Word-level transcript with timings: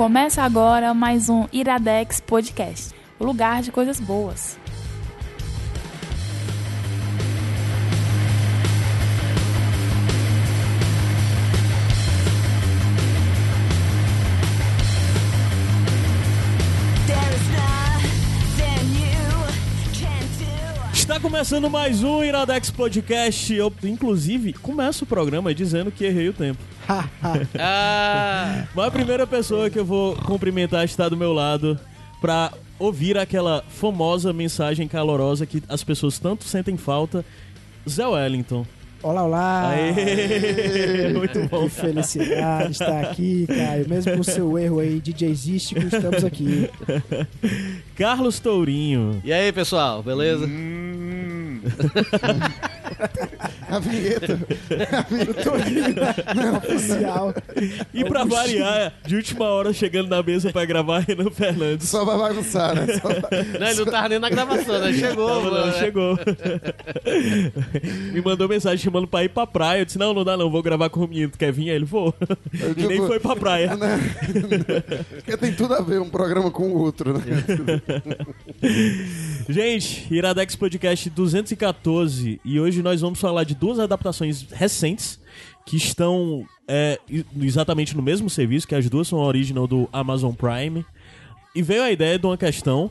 Começa 0.00 0.42
agora 0.42 0.94
mais 0.94 1.28
um 1.28 1.46
Iradex 1.52 2.20
Podcast, 2.20 2.94
o 3.18 3.24
lugar 3.26 3.60
de 3.60 3.70
coisas 3.70 4.00
boas. 4.00 4.58
Está 20.94 21.20
começando 21.20 21.68
mais 21.68 22.02
um 22.02 22.24
Iradex 22.24 22.70
Podcast. 22.70 23.52
Eu, 23.52 23.70
inclusive, 23.84 24.54
começo 24.54 25.04
o 25.04 25.06
programa 25.06 25.54
dizendo 25.54 25.92
que 25.92 26.06
errei 26.06 26.30
o 26.30 26.32
tempo. 26.32 26.79
Ah, 27.58 28.64
Mas 28.74 28.86
a 28.86 28.90
primeira 28.90 29.26
pessoa 29.26 29.70
que 29.70 29.78
eu 29.78 29.84
vou 29.84 30.16
cumprimentar 30.16 30.84
está 30.84 31.08
do 31.08 31.16
meu 31.16 31.32
lado 31.32 31.78
para 32.20 32.52
ouvir 32.78 33.16
aquela 33.16 33.64
famosa 33.68 34.32
mensagem 34.32 34.88
calorosa 34.88 35.46
que 35.46 35.62
as 35.68 35.84
pessoas 35.84 36.18
tanto 36.18 36.44
sentem 36.44 36.76
falta. 36.76 37.24
Zé 37.88 38.06
Wellington. 38.06 38.66
Olá, 39.02 39.24
olá! 39.24 39.70
Aê! 39.70 41.10
Muito 41.16 41.48
bom. 41.48 41.64
Que 41.64 41.70
felicidade 41.70 42.72
estar 42.72 43.00
aqui, 43.00 43.46
Caio. 43.46 43.88
Mesmo 43.88 44.12
com 44.12 44.20
o 44.20 44.24
seu 44.24 44.58
erro 44.58 44.80
aí 44.80 45.00
DJzístico, 45.00 45.80
estamos 45.80 46.22
aqui. 46.22 46.68
Carlos 47.96 48.38
Tourinho. 48.40 49.22
e 49.24 49.32
aí, 49.32 49.50
pessoal, 49.52 50.02
beleza? 50.02 50.46
A 53.68 53.78
vinheta. 53.78 54.38
Eu 55.26 55.34
tô 55.34 55.52
rindo. 55.56 56.00
Não, 56.34 56.56
oficial. 56.58 57.34
E 57.94 58.04
pra 58.04 58.24
variar, 58.24 58.92
de 59.06 59.16
última 59.16 59.44
hora 59.46 59.72
chegando 59.72 60.08
na 60.08 60.22
mesa 60.22 60.52
pra 60.52 60.64
gravar, 60.64 61.00
Renan 61.00 61.30
Fernandes. 61.30 61.88
Só 61.88 62.04
vai 62.04 62.18
bagunçar, 62.18 62.74
né? 62.74 62.86
Só 63.00 63.08
Não, 63.58 63.66
ele 63.68 63.78
não 63.78 63.84
tava 63.86 64.08
nem 64.08 64.18
na 64.18 64.28
gravação, 64.28 64.78
né? 64.80 64.92
Chegou, 64.92 65.28
Não, 65.28 65.44
não, 65.44 65.50
mano. 65.52 65.66
né? 65.66 65.78
chegou. 65.78 66.18
Me 68.12 68.20
mandou 68.22 68.48
mensagem 68.48 68.78
chamando 68.78 69.06
pra 69.06 69.24
ir 69.24 69.28
pra 69.28 69.46
praia. 69.46 69.80
Eu 69.80 69.84
disse: 69.84 69.98
Não, 69.98 70.12
não 70.12 70.24
dá 70.24 70.36
não, 70.36 70.50
vou 70.50 70.62
gravar 70.62 70.88
com 70.90 71.04
o 71.04 71.08
menino. 71.08 71.30
Tu 71.30 71.38
quer 71.38 71.52
vir? 71.52 71.70
Aí 71.70 71.76
ele 71.76 71.84
vou. 71.84 72.14
E 72.52 72.74
tipo- 72.74 72.88
nem 72.88 72.98
foi 72.98 73.20
pra 73.20 73.36
praia. 73.36 73.70
Né? 73.80 73.98
Porque 75.14 75.36
tem 75.36 75.52
tudo 75.54 75.74
a 75.74 75.80
ver 75.80 76.00
um 76.00 76.10
programa 76.10 76.50
com 76.50 76.64
o 76.70 76.78
outro, 76.78 77.14
né? 77.14 77.20
Gente, 79.48 80.06
Iradex 80.12 80.54
Podcast 80.56 81.08
214. 81.10 82.40
E 82.44 82.60
hoje 82.60 82.79
nós 82.82 83.00
vamos 83.00 83.20
falar 83.20 83.44
de 83.44 83.54
duas 83.54 83.78
adaptações 83.78 84.46
recentes 84.50 85.18
que 85.66 85.76
estão 85.76 86.44
é, 86.66 86.98
exatamente 87.40 87.96
no 87.96 88.02
mesmo 88.02 88.28
serviço, 88.30 88.66
que 88.66 88.74
as 88.74 88.88
duas 88.88 89.08
são 89.08 89.18
original 89.18 89.66
do 89.66 89.88
Amazon 89.92 90.32
Prime. 90.34 90.84
E 91.54 91.62
veio 91.62 91.82
a 91.82 91.90
ideia 91.90 92.18
de 92.18 92.26
uma 92.26 92.36
questão 92.36 92.90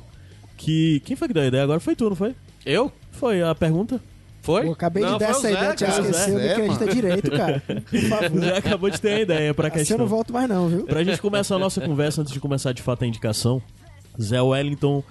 que. 0.58 1.02
Quem 1.06 1.16
foi 1.16 1.28
que 1.28 1.34
deu 1.34 1.44
a 1.44 1.48
ideia 1.48 1.64
agora? 1.64 1.80
Foi 1.80 1.96
tu, 1.96 2.10
não 2.10 2.16
foi? 2.16 2.36
Eu? 2.66 2.92
Foi 3.12 3.42
a 3.42 3.56
pergunta? 3.56 4.02
Foi? 4.42 4.66
Pô, 4.66 4.72
acabei 4.72 5.04
Não, 5.04 5.14
de 5.14 5.20
dar 5.20 5.30
essa 5.32 5.42
Zé, 5.42 5.52
ideia, 5.52 5.76
tinha 5.76 5.90
esquecido 5.90 6.40
Zé, 6.40 6.56
que 6.56 6.62
a 6.62 6.68
gente 6.68 6.80
tem 6.80 6.88
direito, 6.90 7.32
cara. 7.32 7.64
Por 7.68 8.00
favor. 8.02 8.42
Já 8.42 8.58
acabou 8.58 8.90
de 8.90 9.02
ter 9.02 9.12
a 9.14 9.22
ideia 9.22 9.54
pra 9.54 9.68
Assim 9.68 9.76
eu 9.76 9.80
questão. 9.80 9.98
não 9.98 10.08
volto 10.08 10.34
mais 10.34 10.48
não, 10.50 10.68
viu? 10.70 10.86
Pra 10.86 11.04
gente 11.04 11.22
começar 11.22 11.56
a 11.56 11.60
nossa 11.60 11.82
conversa, 11.82 12.22
antes 12.22 12.34
de 12.34 12.40
começar 12.40 12.72
de 12.72 12.82
fato 12.82 13.04
a 13.04 13.08
indicação, 13.08 13.62
Zé 14.22 14.42
Wellington 14.42 15.04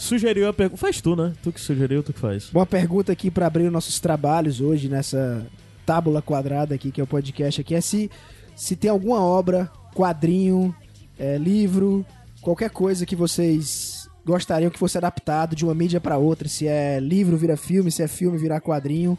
sugeriu 0.00 0.48
a 0.48 0.52
pergunta. 0.52 0.80
Faz 0.80 1.00
tu, 1.00 1.14
né? 1.14 1.32
Tu 1.42 1.52
que 1.52 1.60
sugeriu, 1.60 2.02
tu 2.02 2.12
que 2.12 2.18
faz. 2.18 2.50
Boa 2.50 2.66
pergunta 2.66 3.12
aqui 3.12 3.30
para 3.30 3.46
abrir 3.46 3.64
os 3.64 3.72
nossos 3.72 4.00
trabalhos 4.00 4.60
hoje 4.60 4.88
nessa 4.88 5.46
tábula 5.84 6.22
quadrada 6.22 6.74
aqui, 6.74 6.90
que 6.90 7.00
é 7.00 7.04
o 7.04 7.06
podcast 7.06 7.60
aqui, 7.60 7.74
é 7.74 7.80
se, 7.80 8.10
se 8.56 8.76
tem 8.76 8.90
alguma 8.90 9.20
obra, 9.20 9.70
quadrinho, 9.94 10.74
é, 11.18 11.36
livro, 11.36 12.04
qualquer 12.40 12.70
coisa 12.70 13.04
que 13.04 13.16
vocês 13.16 14.08
gostariam 14.24 14.70
que 14.70 14.78
fosse 14.78 14.96
adaptado 14.96 15.56
de 15.56 15.64
uma 15.64 15.74
mídia 15.74 16.00
para 16.00 16.16
outra, 16.16 16.48
se 16.48 16.66
é 16.66 17.00
livro 17.00 17.36
vira 17.36 17.56
filme, 17.56 17.90
se 17.90 18.02
é 18.02 18.08
filme 18.08 18.38
virar 18.38 18.60
quadrinho. 18.60 19.18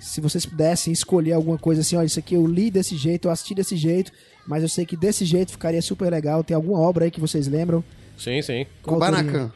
Se 0.00 0.20
vocês 0.20 0.46
pudessem 0.46 0.92
escolher 0.92 1.32
alguma 1.32 1.58
coisa 1.58 1.80
assim, 1.80 1.96
ó, 1.96 2.02
isso 2.02 2.20
aqui 2.20 2.34
eu 2.34 2.46
li 2.46 2.70
desse 2.70 2.96
jeito, 2.96 3.26
eu 3.26 3.32
assisti 3.32 3.52
desse 3.52 3.76
jeito, 3.76 4.12
mas 4.46 4.62
eu 4.62 4.68
sei 4.68 4.86
que 4.86 4.96
desse 4.96 5.24
jeito 5.24 5.50
ficaria 5.50 5.82
super 5.82 6.08
legal. 6.08 6.44
Tem 6.44 6.54
alguma 6.54 6.78
obra 6.78 7.04
aí 7.04 7.10
que 7.10 7.20
vocês 7.20 7.48
lembram? 7.48 7.82
Sim, 8.16 8.40
sim. 8.40 8.64
Qual 8.80 9.00
teria? 9.00 9.16
Kubanacan. 9.16 9.52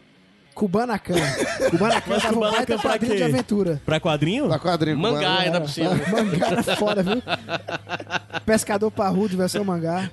Kubanacan. 0.55 1.15
Kubanacan 1.71 2.19
tava 2.19 2.29
um 2.29 2.35
Kubanacan 2.35 2.57
baita 2.57 2.79
pra 2.79 2.91
quadrinho 2.93 3.13
quê? 3.13 3.17
de 3.19 3.23
aventura. 3.25 3.83
Pra 3.85 4.01
quadrinho? 4.01 4.49
Tá 4.49 4.59
quadrinho. 4.59 4.99
Mangá 4.99 5.39
ainda 5.39 5.61
por 5.61 5.71
cima. 5.71 5.91
Mangá 6.11 6.47
era 6.49 6.63
foda, 6.77 7.03
viu? 7.03 7.23
Pescador 8.45 8.91
parrudo, 8.91 9.37
versão 9.37 9.65
mangá. 9.65 10.11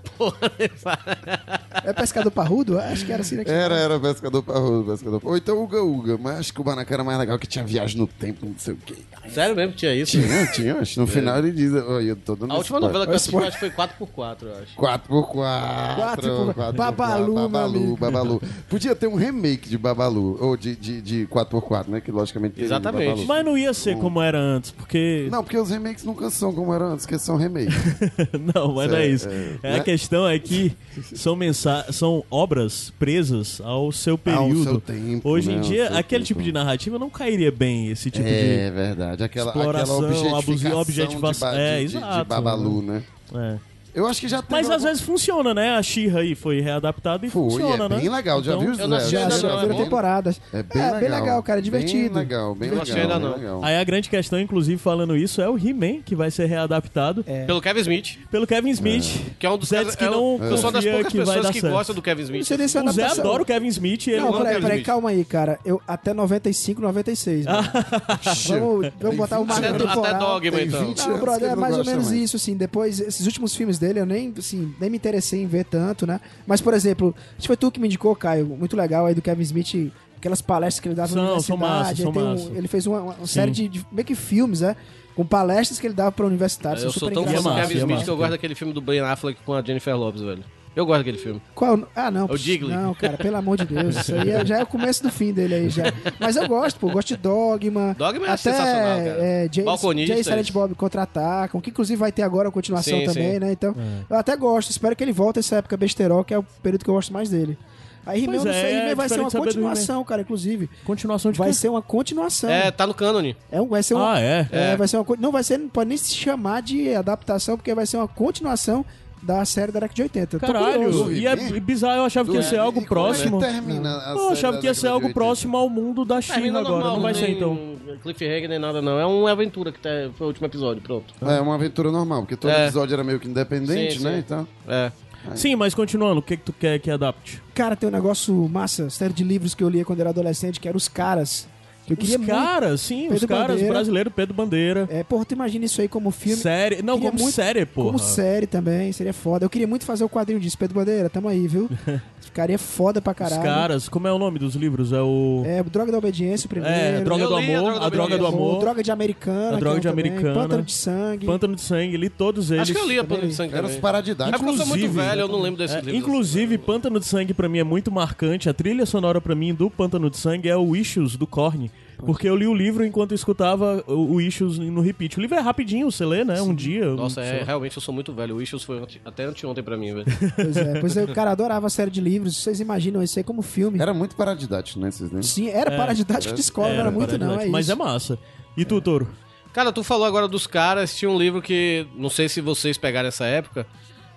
É 1.83 1.93
pescador 1.93 2.31
parrudo? 2.31 2.79
Acho 2.79 3.05
que 3.05 3.11
era 3.11 3.21
assim, 3.21 3.35
né? 3.37 3.43
Era, 3.45 3.75
era 3.75 3.99
pescador 3.99 4.43
parrudo, 4.43 4.91
pescador 4.91 5.21
Ou 5.23 5.37
então 5.37 5.61
Uga 5.63 5.81
Uga, 5.81 6.17
mas 6.17 6.39
acho 6.39 6.53
que 6.53 6.59
o 6.59 6.63
Kubanacan 6.63 6.93
era 6.93 7.03
mais 7.03 7.17
legal, 7.19 7.39
que 7.39 7.47
tinha 7.47 7.63
viagem 7.65 7.97
no 7.97 8.07
tempo, 8.07 8.45
não 8.45 8.55
sei 8.57 8.73
o 8.73 8.77
quê. 8.77 8.95
Sério 9.29 9.55
mesmo 9.55 9.73
que 9.73 9.79
tinha 9.79 9.93
isso? 9.95 10.11
Tinha, 10.19 10.45
tinha, 10.47 10.75
acho 10.77 10.93
que 10.95 10.99
no 10.99 11.07
final 11.07 11.37
ele 11.39 11.51
diz, 11.51 11.71
olha, 11.73 12.09
eu 12.09 12.15
tô 12.15 12.35
dando 12.35 12.51
A 12.51 12.57
última 12.57 12.77
spoiler. 12.79 12.87
novela 12.87 13.05
que 13.05 13.11
eu 13.11 13.15
assisti 13.15 13.35
acho 13.37 13.59
que 13.59 13.69
foi 13.69 13.69
4x4, 13.71 14.37
eu 14.43 14.57
acho. 14.57 14.75
4x4. 14.77 16.53
4x4. 16.55 16.73
Babalu, 16.73 17.33
Babalu. 17.35 17.97
Babalu. 17.97 18.41
Podia 18.69 18.95
ter 18.95 19.07
um 19.07 19.15
remake 19.15 19.69
de 19.69 19.77
Babalu, 19.77 20.28
ou 20.39 20.57
de, 20.57 20.75
de, 20.75 21.01
de 21.01 21.27
4x4, 21.27 21.87
né? 21.87 22.01
Que 22.01 22.11
logicamente 22.11 22.55
de 22.55 22.63
Exatamente. 22.63 23.25
Mas 23.25 23.45
não 23.45 23.57
ia 23.57 23.73
ser 23.73 23.95
como 23.97 24.21
era 24.21 24.37
antes, 24.39 24.71
porque. 24.71 25.27
Não, 25.31 25.43
porque 25.43 25.57
os 25.57 25.69
remakes 25.69 26.03
nunca 26.03 26.29
são 26.29 26.53
como 26.53 26.73
eram 26.73 26.93
antes, 26.93 27.05
que 27.05 27.17
são 27.17 27.37
remakes. 27.37 27.73
Não, 28.53 28.73
mas 28.73 28.89
não 28.91 28.97
é 28.97 29.05
É, 29.05 29.07
isso. 29.09 29.27
é, 29.29 29.59
É, 29.63 29.73
a 29.75 29.77
né? 29.77 29.83
questão 29.83 30.27
é 30.27 30.37
que 30.39 30.73
são, 31.15 31.35
mensa 31.35 31.85
são 31.91 32.23
obras 32.29 32.91
presas 32.99 33.61
ao 33.63 33.91
seu 33.91 34.17
período. 34.17 34.63
seu 34.63 34.81
tempo, 34.81 35.27
Hoje 35.29 35.49
em 35.51 35.55
né, 35.55 35.59
ao 35.61 35.63
dia, 35.67 35.85
aquele 35.97 36.23
tempo. 36.23 36.27
tipo 36.39 36.43
de 36.43 36.51
narrativa 36.51 36.97
não 36.99 37.09
cairia 37.09 37.51
bem 37.51 37.89
esse 37.89 38.09
tipo 38.11 38.27
é 38.27 38.69
verdade. 38.71 39.23
Aquela, 39.23 39.51
exploração, 39.51 39.97
aquela 40.05 40.37
objetificação, 40.39 40.79
objetivação. 40.81 41.49
de, 41.51 41.55
ba- 41.55 41.61
É, 41.61 41.77
de, 41.79 41.85
de- 41.85 41.91
de 41.91 41.97
exato. 41.97 42.25
Babalu, 42.29 42.81
né? 42.81 43.03
de. 43.31 43.37
É. 43.37 43.68
Eu 43.99 44.07
acho 44.07 44.21
que 44.21 44.27
já 44.27 44.41
teve 44.41 44.51
Mas 44.53 44.65
às 44.67 44.71
alguma- 44.73 44.89
vezes 44.89 45.03
funciona, 45.03 45.53
né? 45.53 45.75
A 45.75 45.83
Xirra 45.83 46.21
aí 46.21 46.35
foi 46.35 46.61
readaptada 46.61 47.25
e 47.25 47.29
Foi, 47.29 47.41
funciona, 47.49 47.85
é 47.85 47.89
né? 47.89 47.97
bem 47.97 48.09
legal. 48.09 48.41
Já 48.43 48.53
Então, 48.53 48.65
viu, 48.65 48.73
Zé? 48.75 48.95
assisti 48.95 49.11
Já, 49.15 49.29
já 49.29 49.55
viram 49.61 49.75
é 49.79 49.83
temporadas. 49.83 50.41
É 50.53 50.63
bem 50.63 50.81
É, 50.81 50.85
legal. 50.85 50.99
bem 50.99 51.09
legal, 51.09 51.43
cara, 51.43 51.59
é 51.59 51.61
divertido. 51.61 52.13
Bem 52.15 52.23
legal, 52.23 52.55
bem 52.55 52.69
Não 52.69 52.79
legal. 52.79 52.95
bem 52.95 53.07
não. 53.19 53.33
legal. 53.35 53.63
Aí 53.63 53.75
a 53.77 53.83
grande 53.83 54.09
questão, 54.09 54.39
inclusive, 54.39 54.77
falando 54.77 55.15
isso, 55.17 55.41
é 55.41 55.49
o 55.49 55.57
He-Man, 55.57 56.01
que 56.05 56.15
vai 56.15 56.31
ser 56.31 56.45
readaptado 56.45 57.23
É. 57.27 57.45
Pelo 57.45 57.61
Kevin 57.61 57.79
Smith, 57.81 58.17
pelo 58.31 58.47
Kevin 58.47 58.69
Smith. 58.71 59.05
que 59.37 59.45
é 59.45 59.49
um 59.49 59.57
dos 59.57 59.69
disse 59.69 59.97
que 59.97 60.03
é 60.05 60.09
não 60.09 60.37
eu 60.41 60.57
sou 60.57 60.71
das 60.71 60.83
poucas 60.85 61.13
pessoas 61.13 61.49
que 61.49 61.61
gostam 61.61 61.95
do 61.95 62.01
Kevin 62.01 62.23
Não 62.23 62.35
Smith. 62.39 62.51
é 62.75 62.81
O 62.83 62.91
Zé 62.91 63.05
adora 63.05 63.41
o 63.43 63.45
Kevin 63.45 63.67
Smith 63.67 64.07
e 64.07 64.11
ele 64.11 64.21
Não, 64.21 64.31
peraí, 64.37 64.61
peraí, 64.61 64.83
calma 64.83 65.09
aí, 65.09 65.25
cara. 65.25 65.59
Eu, 65.65 65.81
até 65.87 66.13
95, 66.13 66.81
96. 66.81 67.45
mano. 67.45 67.67
vamos 68.47 68.91
vamos 68.99 69.17
botar 69.17 69.39
uma 69.39 69.53
Tem 69.55 69.61
marca 69.63 69.77
20 69.77 69.81
Até 69.89 69.95
temporal. 69.95 70.19
Dogma, 70.19 70.51
Tem 70.57 70.67
então. 70.67 70.85
20 70.85 70.97
Não, 70.99 71.05
anos 71.07 71.19
brother, 71.19 71.39
que 71.39 71.45
é 71.45 71.55
mais 71.55 71.77
ou 71.77 71.85
menos 71.85 72.05
mais. 72.09 72.21
isso, 72.21 72.35
assim. 72.35 72.55
Depois, 72.55 72.99
esses 72.99 73.25
últimos 73.25 73.55
filmes 73.55 73.79
dele, 73.79 73.88
eu 73.97 74.05
nem, 74.05 74.33
assim, 74.37 74.73
nem 74.79 74.89
me 74.89 74.97
interessei 74.97 75.41
em 75.41 75.47
ver 75.47 75.65
tanto, 75.65 76.05
né? 76.05 76.19
Mas, 76.45 76.61
por 76.61 76.73
exemplo, 76.73 77.15
acho 77.31 77.41
que 77.41 77.47
foi 77.47 77.57
tu 77.57 77.71
que 77.71 77.79
me 77.79 77.87
indicou, 77.87 78.15
Caio, 78.15 78.45
muito 78.45 78.75
legal 78.77 79.05
aí 79.05 79.15
do 79.15 79.21
Kevin 79.21 79.41
Smith, 79.43 79.91
aquelas 80.17 80.41
palestras 80.41 80.79
que 80.81 80.87
ele 80.89 80.95
dava 80.95 81.07
São- 81.13 81.15
na 81.35 81.39
são 81.39 81.55
universidade. 81.55 81.79
massa, 81.79 81.89
aí 81.89 81.95
são 81.97 82.11
um- 82.11 82.31
massa. 82.33 82.51
ele 82.57 82.67
fez 82.67 82.85
uma, 82.87 83.01
uma 83.01 83.27
série 83.27 83.51
de, 83.51 83.67
de 83.67 83.85
meio 83.91 84.05
que 84.05 84.15
filmes, 84.15 84.61
né? 84.61 84.75
Com 85.15 85.25
palestras 85.25 85.79
que 85.79 85.87
ele 85.87 85.93
dava 85.93 86.11
pra 86.11 86.25
universitários. 86.25 86.83
Eu 86.83 86.91
são 86.91 86.99
sou 86.99 87.09
super 87.09 87.15
tão 87.15 87.23
fã 87.25 87.31
do. 87.31 87.55
Kevin 87.55 87.59
Massa, 87.59 87.73
Smith 87.73 87.87
massa, 87.89 88.03
que 88.05 88.09
eu 88.09 88.17
gosto 88.17 88.31
daquele 88.31 88.55
filme 88.55 88.73
do 88.73 88.81
Ben 88.81 88.99
Affleck 89.01 89.39
com 89.45 89.53
a 89.53 89.61
Jennifer 89.61 89.97
Lopez, 89.97 90.21
velho. 90.23 90.43
Eu 90.75 90.85
gosto 90.85 90.99
daquele 90.99 91.17
filme. 91.17 91.41
Qual? 91.55 91.79
Ah, 91.95 92.09
não. 92.11 92.27
É 92.27 92.31
o 92.31 92.37
Jiggly. 92.37 92.71
Não, 92.73 92.93
cara, 92.93 93.17
pelo 93.17 93.35
amor 93.35 93.57
de 93.57 93.65
Deus. 93.65 93.95
Isso 93.97 94.15
aí 94.15 94.29
é- 94.29 94.45
já 94.45 94.59
é 94.59 94.63
o 94.63 94.67
começo 94.67 95.03
do 95.03 95.09
fim 95.11 95.33
dele 95.33 95.55
aí 95.55 95.69
já. 95.69 95.83
Mas 96.19 96.35
eu 96.35 96.47
gosto, 96.47 96.79
pô. 96.79 96.87
eu 96.89 96.93
Gosto 96.93 97.09
de 97.09 97.17
Dogma. 97.17 97.95
Dogma 97.97 98.25
é 98.27 98.29
até, 98.29 98.37
sensacional, 98.37 98.97
cara. 98.97 99.17
É, 99.19 99.49
Jay, 99.51 99.63
Balconistas. 99.65 100.15
Jay 100.15 100.23
Silent 100.23 100.51
Bob 100.51 100.75
contra-atacam, 100.75 101.59
que 101.59 101.69
inclusive 101.69 101.99
vai 101.99 102.11
ter 102.11 102.21
agora 102.21 102.49
a 102.49 102.51
continuação 102.51 102.99
Sim, 102.99 103.05
também, 103.05 103.33
sim. 103.33 103.39
né? 103.39 103.51
Então, 103.51 103.75
eu 104.09 104.15
até 104.17 104.35
gosto. 104.37 104.69
Espero 104.69 104.95
que 104.95 105.03
ele 105.03 105.11
volte 105.11 105.39
essa 105.39 105.57
época 105.57 105.75
besterol, 105.75 106.23
que 106.23 106.33
é 106.33 106.37
o 106.39 106.43
período 106.63 106.83
que 106.83 106.89
eu 106.89 106.93
gosto 106.93 107.11
mais 107.11 107.29
dele. 107.29 107.57
Aí 108.05 108.23
He-Man, 108.23 108.35
eu 108.37 108.43
não 108.45 108.51
é, 108.51 108.53
sei, 108.61 108.71
é 108.73 108.85
He-Man 108.85 108.95
vai 108.95 109.09
ser 109.09 109.19
uma 109.19 109.29
continuação, 109.29 110.03
cara, 110.03 110.21
inclusive. 110.21 110.69
Continuação 110.85 111.31
de 111.31 111.37
Vai 111.37 111.49
quê? 111.49 111.53
ser 111.53 111.69
uma 111.69 111.81
continuação. 111.81 112.49
É, 112.49 112.71
tá 112.71 112.87
no 112.87 112.93
cânone. 112.93 113.35
É 113.51 113.61
vai 113.61 113.83
ser 113.83 113.93
uma, 113.93 114.13
Ah, 114.13 114.19
é? 114.19 114.47
é, 114.51 114.75
vai 114.77 114.87
ser 114.87 114.97
uma 114.97 115.05
não 115.19 115.31
vai 115.31 115.43
ser, 115.43 115.57
não 115.59 115.69
pode 115.69 115.89
nem 115.89 115.97
se 115.97 116.13
chamar 116.15 116.61
de 116.61 116.95
adaptação, 116.95 117.55
porque 117.57 117.73
vai 117.75 117.85
ser 117.85 117.97
uma 117.97 118.07
continuação 118.07 118.83
da 119.21 119.43
série 119.45 119.71
da 119.71 119.79
década 119.81 119.95
de 119.95 120.01
80. 120.03 120.35
Eu 120.35 120.39
tô 120.39 120.45
Caralho, 120.47 121.11
e 121.11 121.27
é 121.27 121.35
bizarro, 121.59 121.97
eu 121.97 122.05
achava 122.05 122.29
que 122.29 122.35
ia 122.35 122.43
ser 122.43 122.57
algo 122.59 122.81
próximo. 122.85 123.39
termina 123.39 124.01
Eu 124.15 124.29
achava 124.29 124.57
que 124.57 124.65
ia 124.65 124.73
ser 124.73 124.87
algo 124.87 124.99
de 125.01 125.05
80? 125.07 125.13
próximo 125.13 125.57
ao 125.57 125.69
mundo 125.69 126.05
da 126.05 126.21
China 126.21 126.59
agora, 126.59 126.75
normal, 126.75 126.95
não 126.95 127.01
vai 127.01 127.13
ser 127.13 127.25
tem 127.25 127.35
então. 127.35 127.57
Cliffhanger 128.03 128.49
nem 128.49 128.59
nada, 128.59 128.81
não. 128.81 128.99
É 128.99 129.05
uma 129.05 129.31
aventura 129.31 129.71
que 129.71 129.79
tá, 129.79 129.89
foi 130.17 130.25
o 130.25 130.29
último 130.29 130.47
episódio, 130.47 130.81
pronto. 130.81 131.13
É 131.21 131.39
uma 131.41 131.55
aventura 131.55 131.91
normal, 131.91 132.21
porque 132.21 132.35
todo 132.35 132.51
É. 132.51 132.63
episódio 132.65 132.93
era 132.93 133.03
meio 133.03 133.19
que 133.19 133.27
independente, 133.27 134.01
né? 134.01 134.13
sim. 134.13 134.17
Então, 134.19 134.47
É. 134.67 134.91
Sim, 135.35 135.55
mas 135.57 135.75
continuando, 135.75 136.19
o 136.21 136.23
que, 136.23 136.37
que 136.37 136.43
tu 136.43 136.53
quer 136.53 136.79
que 136.79 136.89
adapte? 136.89 137.41
Cara, 137.53 137.75
tem 137.75 137.89
um 137.89 137.91
negócio 137.91 138.33
massa, 138.47 138.89
série 138.89 139.13
de 139.13 139.23
livros 139.23 139.53
que 139.53 139.61
eu 139.61 139.67
lia 139.69 139.83
quando 139.83 139.99
era 139.99 140.09
adolescente, 140.11 140.61
que 140.61 140.67
era 140.67 140.77
Os 140.77 140.87
Caras, 140.87 141.45
eu 141.93 141.97
Os 141.97 141.99
queria 142.01 142.17
muito. 142.17 142.29
caras, 142.31 142.81
sim, 142.81 143.07
os 143.07 143.13
Pedro 143.13 143.27
caras, 143.27 143.47
Bandeira. 143.51 143.73
brasileiro, 143.73 144.11
Pedro 144.11 144.33
Bandeira. 144.35 144.87
É, 144.91 145.03
porra, 145.03 145.25
tu 145.25 145.33
imagina 145.33 145.65
isso 145.65 145.81
aí 145.81 145.87
como 145.87 146.11
filme. 146.11 146.41
Série. 146.41 146.81
Não, 146.81 146.99
como 146.99 147.13
muito- 147.17 147.31
série, 147.31 147.65
porra. 147.65 147.87
Como 147.87 147.99
série 147.99 148.47
também, 148.47 148.91
seria 148.91 149.13
foda. 149.13 149.45
Eu 149.45 149.49
queria 149.49 149.67
muito 149.67 149.85
fazer 149.85 150.03
o 150.03 150.09
quadrinho 150.09 150.39
disso, 150.39 150.57
Pedro 150.57 150.75
Bandeira, 150.75 151.09
tamo 151.09 151.27
aí, 151.27 151.47
viu? 151.47 151.69
Ficaria 152.21 152.59
foda 152.59 153.01
pra 153.01 153.11
Os 153.11 153.17
caralho. 153.17 153.41
caras, 153.41 153.89
como 153.89 154.07
é 154.07 154.11
o 154.13 154.19
nome 154.19 154.37
dos 154.37 154.53
livros? 154.53 154.93
É 154.93 155.01
o. 155.01 155.41
É, 155.45 155.63
Droga 155.63 155.91
da 155.91 155.97
Obediência, 155.97 156.45
o 156.45 156.49
primeiro. 156.49 156.75
É, 156.75 157.01
Droga 157.01 157.23
Eu 157.23 157.29
do 157.29 157.35
Amor, 157.37 157.61
Droga 157.71 157.85
a 157.85 157.89
Droga 157.89 158.17
do. 158.17 158.25
Amor, 158.27 158.59
Droga 158.59 158.83
de 158.83 158.91
Americana. 158.91 159.57
A 159.57 159.59
Droga 159.59 159.75
é 159.75 159.77
um 159.77 159.81
de 159.81 159.87
também, 159.87 160.05
Americana. 160.11 160.33
Pântano 160.35 160.63
de 160.63 160.71
Sangue. 160.73 161.25
Pântano 161.25 161.55
de 161.55 161.61
Sangue, 161.61 161.97
li 161.97 162.09
todos 162.09 162.51
eles. 162.51 162.61
Acho 162.63 162.73
que 162.73 162.79
eu 162.79 162.87
li 162.87 162.99
a. 162.99 163.03
Pano 163.03 163.27
de 163.27 163.33
Sangue 163.33 163.53
Era 163.53 163.63
também. 163.63 163.75
super 163.75 163.95
É 163.95 164.31
porque 164.37 164.49
eu 164.49 164.57
sou 164.57 164.65
muito 164.67 164.85
Inclusive- 164.85 164.89
velho, 165.09 165.21
eu 165.21 165.27
não 165.27 165.41
lembro 165.41 165.57
desses 165.57 165.75
É, 165.75 165.79
livros. 165.81 165.95
inclusive, 165.97 166.57
Pântano 166.59 166.99
de 166.99 167.05
Sangue 167.07 167.33
pra 167.33 167.49
mim 167.49 167.57
é 167.59 167.63
muito 167.63 167.91
marcante. 167.91 168.47
A 168.47 168.53
trilha 168.53 168.85
sonora 168.85 169.19
pra 169.19 169.33
mim 169.33 169.53
do 169.53 169.69
Pântano 169.69 170.09
de 170.09 170.17
Sangue 170.17 170.47
é 170.49 170.55
o 170.55 170.75
Issues 170.75 171.15
do 171.15 171.25
Korn. 171.25 171.71
Porque 172.05 172.27
eu 172.29 172.35
li 172.35 172.47
o 172.47 172.53
livro 172.53 172.85
enquanto 172.85 173.11
eu 173.11 173.15
escutava 173.15 173.83
o 173.87 174.15
o 174.15 174.21
Issues 174.21 174.57
no 174.57 174.81
repeat. 174.81 175.17
O 175.17 175.21
livro 175.21 175.37
é 175.37 175.41
rapidinho, 175.41 175.91
você 175.91 176.05
lê, 176.05 176.23
né? 176.23 176.41
Um 176.41 176.55
dia. 176.55 176.85
Nossa, 176.85 177.21
sei 177.23 177.39
é, 177.39 177.43
realmente 177.43 177.75
eu 177.77 177.81
sou 177.81 177.93
muito 177.93 178.13
velho. 178.13 178.37
O 178.37 178.41
Issues 178.41 178.63
foi 178.63 178.79
ante- 178.81 179.01
até 179.05 179.25
anteontem 179.25 179.63
pra 179.63 179.77
mim, 179.77 179.93
velho. 179.93 180.05
Pois 180.35 180.57
é, 180.57 180.79
pois 180.79 180.97
é, 180.97 181.03
o 181.03 181.13
cara 181.13 181.31
adorava 181.31 181.67
a 181.67 181.69
série 181.69 181.91
de 181.91 182.01
livros. 182.01 182.37
Vocês 182.37 182.59
imaginam 182.59 183.03
isso 183.03 183.19
aí 183.19 183.23
como 183.23 183.41
filme? 183.41 183.79
Era 183.81 183.93
muito 183.93 184.15
paradidático, 184.15 184.79
né? 184.79 184.89
Né? 185.11 185.21
Sim, 185.21 185.49
era 185.49 185.71
paradidático 185.75 186.33
de 186.33 186.41
escola, 186.41 186.69
não 186.73 186.79
era 186.79 186.91
muito 186.91 187.17
não, 187.17 187.39
é 187.39 187.47
Mas 187.47 187.69
é 187.69 187.75
massa. 187.75 188.17
E 188.57 188.65
tu, 188.65 188.81
Toro? 188.81 189.07
Cara, 189.53 189.71
tu 189.71 189.83
falou 189.83 190.05
agora 190.05 190.27
dos 190.27 190.45
caras, 190.47 190.95
tinha 190.95 191.09
um 191.09 191.17
livro 191.17 191.41
que, 191.41 191.85
não 191.95 192.09
sei 192.09 192.29
se 192.29 192.39
vocês 192.39 192.77
pegaram 192.77 193.07
essa 193.09 193.25
época, 193.25 193.65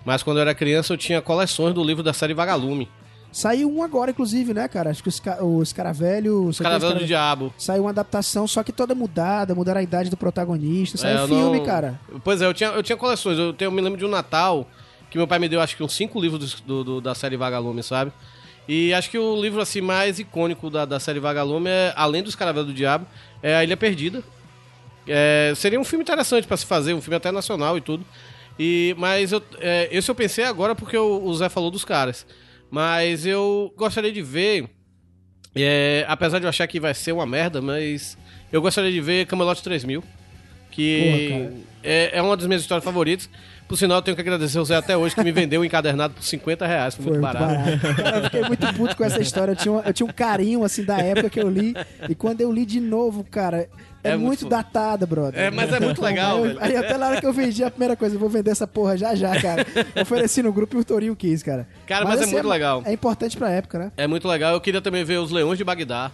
mas 0.05 0.21
quando 0.23 0.37
eu 0.37 0.41
era 0.41 0.53
criança 0.53 0.93
eu 0.93 0.97
tinha 0.97 1.21
coleções 1.21 1.73
do 1.73 1.83
livro 1.83 2.03
da 2.03 2.13
série 2.13 2.33
Vagalume. 2.33 2.87
Saiu 3.33 3.69
um 3.69 3.81
agora, 3.81 4.11
inclusive, 4.11 4.53
né, 4.53 4.67
cara? 4.67 4.91
Acho 4.91 5.01
que 5.01 5.09
os, 5.09 5.19
ca... 5.19 5.43
os 5.43 5.73
Caravelho... 5.73 6.45
Os 6.45 6.59
Caravelos 6.59 6.99
do 6.99 7.05
Diabo. 7.05 7.51
Saiu 7.57 7.81
uma 7.83 7.89
adaptação, 7.89 8.47
só 8.47 8.61
que 8.61 8.71
toda 8.71 8.93
mudada, 8.93 9.55
mudaram 9.55 9.79
a 9.79 9.83
idade 9.83 10.09
do 10.09 10.15
protagonista. 10.15 10.97
Saiu 10.99 11.17
É, 11.17 11.23
eu 11.23 11.27
filme, 11.27 11.57
não- 11.57 11.65
cara. 11.65 11.99
Pois 12.23 12.41
é, 12.41 12.45
eu 12.45 12.53
tinha, 12.53 12.69
eu 12.69 12.83
tinha 12.83 12.95
coleções. 12.95 13.39
Eu, 13.39 13.51
tenho, 13.51 13.69
eu 13.69 13.71
me 13.71 13.81
lembro 13.81 13.97
de 13.97 14.05
um 14.05 14.09
Natal 14.09 14.67
que 15.09 15.17
meu 15.17 15.27
pai 15.27 15.39
me 15.39 15.49
deu, 15.49 15.59
acho 15.61 15.75
que 15.75 15.83
uns 15.83 15.93
cinco 15.93 16.21
livros 16.21 16.61
do, 16.61 16.83
do- 16.83 17.01
da 17.01 17.13
série 17.15 17.35
Vagalume, 17.35 17.81
sabe? 17.83 18.11
E 18.67 18.93
acho 18.93 19.09
que 19.09 19.17
o 19.17 19.35
livro 19.41 19.59
assim 19.61 19.81
mais 19.81 20.19
icônico 20.19 20.69
da, 20.69 20.85
da 20.85 20.99
série 20.99 21.19
Vagalume, 21.19 21.69
é, 21.69 21.91
além 21.95 22.21
dos 22.23 22.35
Caravelos 22.35 22.67
do 22.69 22.73
Diabo, 22.73 23.05
é 23.41 23.55
A 23.55 23.63
Ilha 23.63 23.75
Perdida. 23.75 24.23
É, 25.07 25.53
seria 25.55 25.79
um 25.79 25.83
filme 25.83 26.03
interessante 26.03 26.47
pra 26.47 26.55
se 26.55 26.65
fazer, 26.65 26.93
um 26.93 27.01
filme 27.01 27.17
até 27.17 27.31
nacional 27.31 27.77
e 27.77 27.81
tudo. 27.81 28.05
E, 28.57 28.95
mas 28.97 29.31
eu, 29.31 29.41
é, 29.59 29.89
esse 29.91 30.09
eu 30.09 30.15
pensei 30.15 30.45
agora 30.45 30.75
porque 30.75 30.95
o, 30.95 31.23
o 31.25 31.35
Zé 31.35 31.49
falou 31.49 31.69
dos 31.71 31.83
caras. 31.83 32.25
Mas 32.73 33.23
eu 33.23 33.71
gostaria 33.77 34.11
de 34.11 34.23
ver, 34.23 34.67
é, 35.53 36.05
apesar 36.07 36.39
de 36.39 36.45
eu 36.45 36.49
achar 36.49 36.65
que 36.65 36.79
vai 36.79 36.91
ser 36.95 37.11
uma 37.11 37.23
merda, 37.23 37.61
mas 37.61 38.17
eu 38.51 38.63
gostaria 38.63 38.91
de 38.91 38.99
ver 38.99 39.27
Camelot 39.27 39.61
3000. 39.61 40.03
Que 40.71 41.29
Porra, 41.29 41.61
é, 41.83 42.17
é 42.17 42.21
uma 42.23 42.35
das 42.35 42.47
minhas 42.47 42.63
histórias 42.63 42.83
favoritas. 42.83 43.29
Por 43.67 43.77
sinal, 43.77 43.97
eu 43.97 44.01
tenho 44.01 44.15
que 44.15 44.21
agradecer 44.21 44.59
o 44.59 44.65
Zé 44.65 44.75
até 44.75 44.95
hoje, 44.95 45.15
que 45.15 45.23
me 45.23 45.31
vendeu 45.31 45.61
o 45.61 45.65
encadernado 45.65 46.13
por 46.13 46.23
50 46.23 46.67
reais. 46.67 46.93
Foi 46.95 47.05
Foi 47.05 47.13
muito 47.17 47.25
muito 47.25 47.39
barato. 47.39 47.79
barato. 47.79 47.95
Cara, 48.03 48.17
eu 48.17 48.23
fiquei 48.25 48.41
muito 48.43 48.73
puto 48.75 48.95
com 48.95 49.03
essa 49.03 49.21
história. 49.21 49.53
Eu 49.53 49.55
tinha, 49.55 49.71
um- 49.73 49.79
eu 49.81 49.93
tinha 49.93 50.05
um 50.07 50.11
carinho, 50.13 50.63
assim, 50.63 50.83
da 50.83 50.97
época 50.99 51.29
que 51.29 51.39
eu 51.39 51.49
li. 51.49 51.73
E 52.07 52.13
quando 52.13 52.41
eu 52.41 52.51
li 52.51 52.65
de 52.65 52.79
novo, 52.79 53.23
cara, 53.23 53.67
é, 54.03 54.09
É 54.11 54.15
muito 54.17 54.25
muito 54.27 54.49
datada, 54.49 55.05
brother. 55.05 55.39
É, 55.41 55.49
mas 55.49 55.71
é 55.73 55.79
muito 55.79 56.01
legal, 56.01 56.35
aí, 56.35 56.41
eu- 56.41 56.47
velho. 56.49 56.59
aí 56.61 56.75
até 56.75 56.97
na 56.97 57.07
hora 57.07 57.19
que 57.21 57.25
eu 57.25 57.33
vendi 57.33 57.63
a 57.63 57.71
primeira 57.71 57.95
coisa, 57.95 58.15
eu 58.15 58.19
vou 58.19 58.29
vender 58.29 58.51
essa 58.51 58.67
porra 58.67 58.95
já 58.97 59.15
já, 59.15 59.41
cara. 59.41 59.65
Eu 59.95 60.01
ofereci 60.03 60.43
no 60.43 60.51
grupo 60.53 60.75
e 60.77 60.79
o 60.81 60.83
Torinho 60.83 61.15
quis, 61.15 61.41
cara. 61.41 61.65
Cara, 61.87 62.05
mas 62.05 62.21
é 62.21 62.25
muito 62.25 62.47
legal. 62.47 62.83
É 62.85 62.91
importante 62.93 63.37
pra 63.37 63.49
época, 63.49 63.79
né? 63.79 63.91
É 63.97 64.05
muito 64.05 64.27
legal. 64.27 64.53
Eu 64.53 64.61
queria 64.61 64.81
também 64.81 65.03
ver 65.03 65.17
Os 65.19 65.31
Leões 65.31 65.57
de 65.57 65.63
Bagdá, 65.63 66.11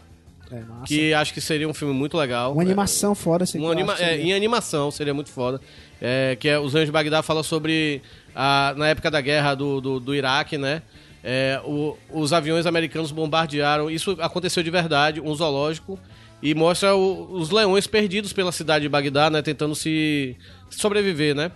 É 0.51 0.59
massa. 0.59 0.83
que 0.85 1.13
acho 1.15 1.33
que 1.33 1.41
seria 1.41 1.67
um 1.67 1.73
filme 1.73 1.93
muito 1.93 2.15
legal. 2.15 2.53
Uma 2.53 2.61
animação 2.61 3.15
foda, 3.15 3.43
assim. 3.43 3.57
Um 3.57 3.61
que 3.61 3.67
eu 3.67 3.71
anima 3.71 3.95
é, 3.99 4.17
em 4.17 4.33
animação 4.33 4.91
seria 4.91 5.13
muito 5.13 5.29
foda. 5.31 5.59
É, 6.01 6.37
que 6.39 6.47
é 6.47 6.57
Os 6.59 6.73
Leões 6.73 6.87
de 6.87 6.91
Bagdá 6.93 7.21
fala 7.21 7.43
sobre 7.43 8.01
a, 8.35 8.73
na 8.77 8.87
época 8.87 9.11
da 9.11 9.19
guerra 9.19 9.53
do, 9.55 9.81
do, 9.81 9.99
do 9.99 10.15
Iraque, 10.15 10.57
né? 10.57 10.81
É, 11.23 11.59
o- 11.65 11.97
os 12.09 12.31
aviões 12.31 12.65
americanos 12.65 13.11
bombardearam. 13.11 13.89
Isso 13.91 14.15
aconteceu 14.21 14.63
de 14.63 14.69
verdade, 14.71 15.19
um 15.19 15.33
zoológico. 15.35 15.99
E 16.41 16.55
mostra 16.55 16.95
o- 16.95 17.33
os 17.33 17.49
leões 17.49 17.85
perdidos 17.85 18.31
pela 18.31 18.51
cidade 18.53 18.83
de 18.83 18.89
Bagdá, 18.89 19.29
né? 19.29 19.41
Tentando 19.41 19.75
se 19.75 20.37
sobreviver, 20.69 21.35
né? 21.35 21.51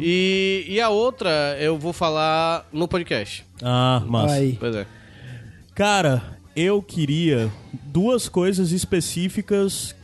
E, 0.00 0.64
e 0.68 0.80
a 0.80 0.90
outra 0.90 1.56
eu 1.58 1.76
vou 1.78 1.92
falar 1.92 2.68
no 2.72 2.86
podcast. 2.86 3.44
Ah, 3.62 4.02
massa. 4.06 4.34
Aí. 4.34 4.56
Pois 4.60 4.76
é. 4.76 4.86
Cara, 5.74 6.22
eu 6.54 6.82
queria 6.82 7.50
duas 7.86 8.28
coisas 8.28 8.70
específicas. 8.70 9.96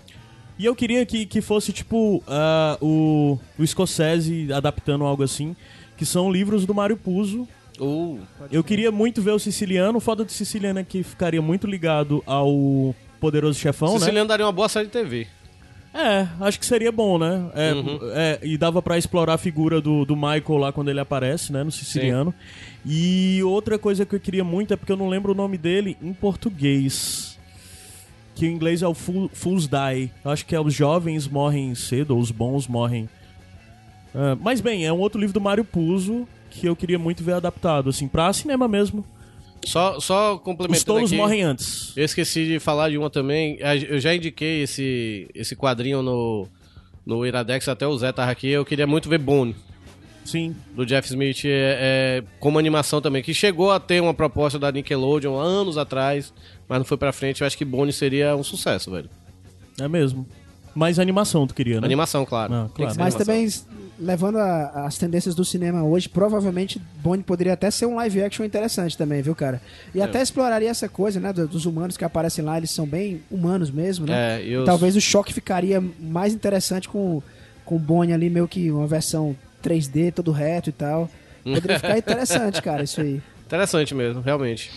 E 0.59 0.65
eu 0.65 0.75
queria 0.75 1.07
que, 1.07 1.25
que 1.25 1.41
fosse 1.41 1.73
tipo 1.73 2.23
ah, 2.27 2.77
o, 2.81 3.39
o 3.59 3.67
Scorsese 3.67 4.53
adaptando 4.53 5.05
algo 5.05 5.23
assim, 5.23 5.55
que 5.97 6.05
são 6.05 6.31
livros 6.31 6.67
do 6.67 6.75
Mário 6.75 6.97
Puzo. 6.97 7.47
Uh, 7.81 8.19
Eu 8.51 8.65
queria 8.65 8.91
muito 8.91 9.23
ver 9.23 9.31
o 9.31 9.39
Siciliano. 9.39 9.99
O 9.99 10.01
foda 10.01 10.25
do 10.25 10.33
Siciliano 10.33 10.81
é 10.81 10.85
que 10.85 11.03
ficaria 11.05 11.41
muito 11.41 11.65
ligado 11.67 12.23
ao 12.27 12.93
Poderoso 13.21 13.59
Chefão, 13.59 13.93
né? 13.95 13.99
Siciliano 14.01 14.29
daria 14.29 14.45
uma 14.47 14.51
boa 14.53 14.69
série 14.69 14.87
de 14.87 14.93
TV. 14.93 15.29
É, 15.95 16.29
acho 16.41 16.59
que 16.61 16.67
seria 16.67 16.93
bom, 16.93 17.19
né? 17.19 17.51
É, 17.55 17.73
Uhum. 17.73 17.99
é, 18.13 18.39
e 18.43 18.59
dava 18.59 18.83
pra 18.83 18.99
explorar 18.99 19.35
a 19.35 19.39
figura 19.39 19.81
do, 19.81 20.05
do 20.05 20.15
Michael 20.15 20.59
lá 20.59 20.73
quando 20.73 20.91
ele 20.91 21.01
aparece, 21.01 21.53
né? 21.53 21.63
No 21.65 21.71
siciliano. 21.73 22.35
E 22.85 23.41
outra 23.45 23.79
coisa 23.79 24.05
que 24.05 24.15
eu 24.15 24.21
queria 24.21 24.45
muito 24.45 24.75
é 24.75 24.77
porque 24.77 24.93
eu 24.93 24.97
não 24.97 25.09
lembro 25.09 25.33
o 25.33 25.35
nome 25.35 25.57
dele 25.57 25.97
em 26.03 26.13
português. 26.13 27.38
Que 28.39 28.47
em 28.47 28.53
inglês 28.53 28.83
é 28.83 28.87
o 28.87 28.95
Fool- 28.95 29.29
Fools 29.33 29.67
Die. 29.67 30.11
Eu 30.25 30.31
acho 30.31 30.47
que 30.47 30.55
é 30.55 30.61
os 30.61 30.73
jovens 30.73 31.27
morrem 31.27 31.75
cedo, 31.75 32.15
ou 32.15 32.21
os 32.21 32.31
bons 32.31 32.69
morrem. 32.69 33.09
É, 34.15 34.37
mas 34.41 34.61
bem, 34.61 34.87
é 34.87 34.93
um 34.93 34.99
outro 35.01 35.21
livro 35.21 35.35
do 35.35 35.41
Mário 35.41 35.65
Puzo 35.65 36.27
que 36.51 36.67
eu 36.67 36.77
queria 36.77 36.99
muito 36.99 37.23
ver 37.23 37.33
adaptado, 37.35 37.91
assim, 37.91 38.07
pra 38.09 38.33
cinema 38.33 38.69
mesmo. 38.69 39.05
Só, 39.65 39.99
só 39.99 40.35
Os 40.37 40.41
complementando 40.43 40.85
tolos 40.87 41.11
aqui, 41.11 41.17
morrem 41.21 41.43
antes. 41.43 41.93
Eu 41.97 42.05
esqueci 42.05 42.47
de 42.47 42.59
falar 42.61 42.91
de 42.91 42.97
uma 42.97 43.11
também. 43.11 43.59
Eu 43.89 43.99
já 44.01 44.15
indiquei 44.15 44.63
esse, 44.63 45.29
esse 45.35 45.57
quadrinho 45.57 46.01
no, 46.01 46.47
no 47.05 47.27
Iradex, 47.27 47.69
até 47.69 47.87
o 47.87 47.99
Zé 47.99 48.13
tava 48.13 48.31
aqui. 48.31 48.49
Eu 48.49 48.65
queria 48.65 48.87
muito 48.87 49.09
ver 49.09 49.19
Bone, 49.19 49.55
Sim. 50.25 50.55
do 50.75 50.87
Jeff 50.87 51.09
Smith, 51.09 51.45
é, 51.45 51.49
é, 51.51 52.25
como 52.39 52.59
animação 52.59 53.01
também, 53.01 53.21
que 53.23 53.35
chegou 53.35 53.73
a 53.73 53.81
ter 53.81 54.01
uma 54.01 54.15
proposta 54.15 54.59
da 54.61 54.71
Nickelodeon 54.71 55.37
anos 55.37 55.77
atrás, 55.77 56.33
mas 56.69 56.79
não 56.79 56.85
foi 56.85 56.97
pra 56.97 57.13
frente. 57.13 57.41
Eu 57.41 57.47
acho 57.47 57.57
que 57.57 57.65
Bone 57.65 57.93
seria 57.93 58.37
um 58.37 58.43
sucesso, 58.45 58.91
velho. 58.91 59.09
É 59.81 59.89
mesmo. 59.89 60.27
Mais 60.75 60.99
animação 60.99 61.47
tu 61.47 61.55
queria, 61.55 61.81
né? 61.81 61.87
Animação, 61.87 62.25
claro. 62.25 62.53
Ah, 62.55 62.69
claro. 62.75 62.95
Mas 62.99 63.15
animação. 63.17 63.19
também, 63.27 63.49
levando 63.99 64.39
a- 64.39 64.85
as 64.87 64.97
tendências 64.97 65.35
do 65.35 65.45
cinema 65.45 65.83
hoje, 65.83 66.09
provavelmente 66.09 66.81
Bond 67.03 67.25
poderia 67.25 67.55
até 67.55 67.69
ser 67.71 67.87
um 67.87 67.97
live 67.97 68.23
action 68.23 68.45
interessante 68.45 68.97
também, 68.97 69.21
viu, 69.21 69.35
cara? 69.35 69.61
É. 69.95 69.99
E 69.99 70.03
até 70.03 70.23
exploraria 70.23 70.69
essa 70.71 70.89
coisa, 70.89 71.19
né, 71.19 71.33
do- 71.33 71.49
dos 71.49 71.65
humanos 71.67 71.97
que 71.97 72.05
aparecem 72.05 72.45
lá, 72.45 72.57
eles 72.59 72.71
são 72.71 72.87
bem 72.87 73.23
humanos 73.31 73.71
mesmo, 73.73 74.07
né? 74.07 74.37
É, 74.41 74.45
e 74.47 74.57
os- 74.57 74.67
Talvez 74.67 74.95
o 74.95 75.01
choque 75.01 75.33
ficaria 75.35 75.83
mais 75.99 76.33
interessante 76.33 76.89
com, 76.89 77.21
com 77.65 77.75
o 77.77 77.79
Bonnie 77.79 78.13
ali, 78.15 78.31
meio 78.31 78.47
que 78.47 78.71
uma 78.71 78.87
versão 78.87 79.35
3D, 79.63 80.13
todo 80.13 80.31
reto 80.31 80.69
e 80.71 80.73
tal. 80.73 81.11
Poderia 81.43 81.79
ficar 81.81 81.99
interessante, 81.99 82.63
cara, 82.63 82.85
isso 82.85 83.01
aí. 83.01 83.21
Interessante 83.47 83.95
mesmo, 83.97 84.21
realmente. 84.21 84.71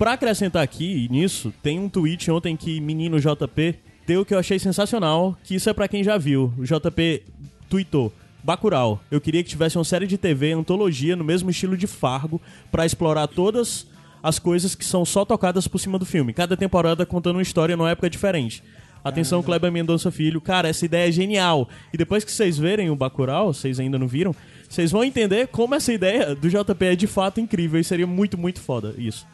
Pra 0.00 0.14
acrescentar 0.14 0.62
aqui 0.62 1.06
nisso, 1.10 1.52
tem 1.62 1.78
um 1.78 1.86
tweet 1.86 2.30
ontem 2.30 2.56
que 2.56 2.80
menino 2.80 3.20
JP 3.20 3.74
deu 4.06 4.24
que 4.24 4.32
eu 4.32 4.38
achei 4.38 4.58
sensacional, 4.58 5.36
que 5.44 5.54
isso 5.54 5.68
é 5.68 5.74
pra 5.74 5.86
quem 5.86 6.02
já 6.02 6.16
viu. 6.16 6.54
O 6.56 6.64
JP 6.64 7.22
tweetou: 7.68 8.10
Bacurau, 8.42 8.98
eu 9.10 9.20
queria 9.20 9.44
que 9.44 9.50
tivesse 9.50 9.76
uma 9.76 9.84
série 9.84 10.06
de 10.06 10.16
TV, 10.16 10.52
antologia, 10.52 11.14
no 11.14 11.22
mesmo 11.22 11.50
estilo 11.50 11.76
de 11.76 11.86
Fargo, 11.86 12.40
pra 12.72 12.86
explorar 12.86 13.26
todas 13.26 13.88
as 14.22 14.38
coisas 14.38 14.74
que 14.74 14.86
são 14.86 15.04
só 15.04 15.22
tocadas 15.22 15.68
por 15.68 15.78
cima 15.78 15.98
do 15.98 16.06
filme. 16.06 16.32
Cada 16.32 16.56
temporada 16.56 17.04
contando 17.04 17.36
uma 17.36 17.42
história 17.42 17.76
numa 17.76 17.90
época 17.90 18.08
diferente. 18.08 18.62
Atenção, 19.04 19.42
Kleber 19.42 19.70
Mendonça 19.70 20.10
Filho. 20.10 20.40
Cara, 20.40 20.66
essa 20.66 20.86
ideia 20.86 21.10
é 21.10 21.12
genial. 21.12 21.68
E 21.92 21.98
depois 21.98 22.24
que 22.24 22.32
vocês 22.32 22.56
verem 22.56 22.88
o 22.88 22.96
Bacurau, 22.96 23.52
vocês 23.52 23.78
ainda 23.78 23.98
não 23.98 24.08
viram, 24.08 24.34
vocês 24.66 24.90
vão 24.90 25.04
entender 25.04 25.48
como 25.48 25.74
essa 25.74 25.92
ideia 25.92 26.34
do 26.34 26.48
JP 26.48 26.86
é 26.86 26.96
de 26.96 27.06
fato 27.06 27.38
incrível 27.38 27.78
e 27.78 27.84
seria 27.84 28.06
muito, 28.06 28.38
muito 28.38 28.62
foda 28.62 28.94
isso. 28.96 29.26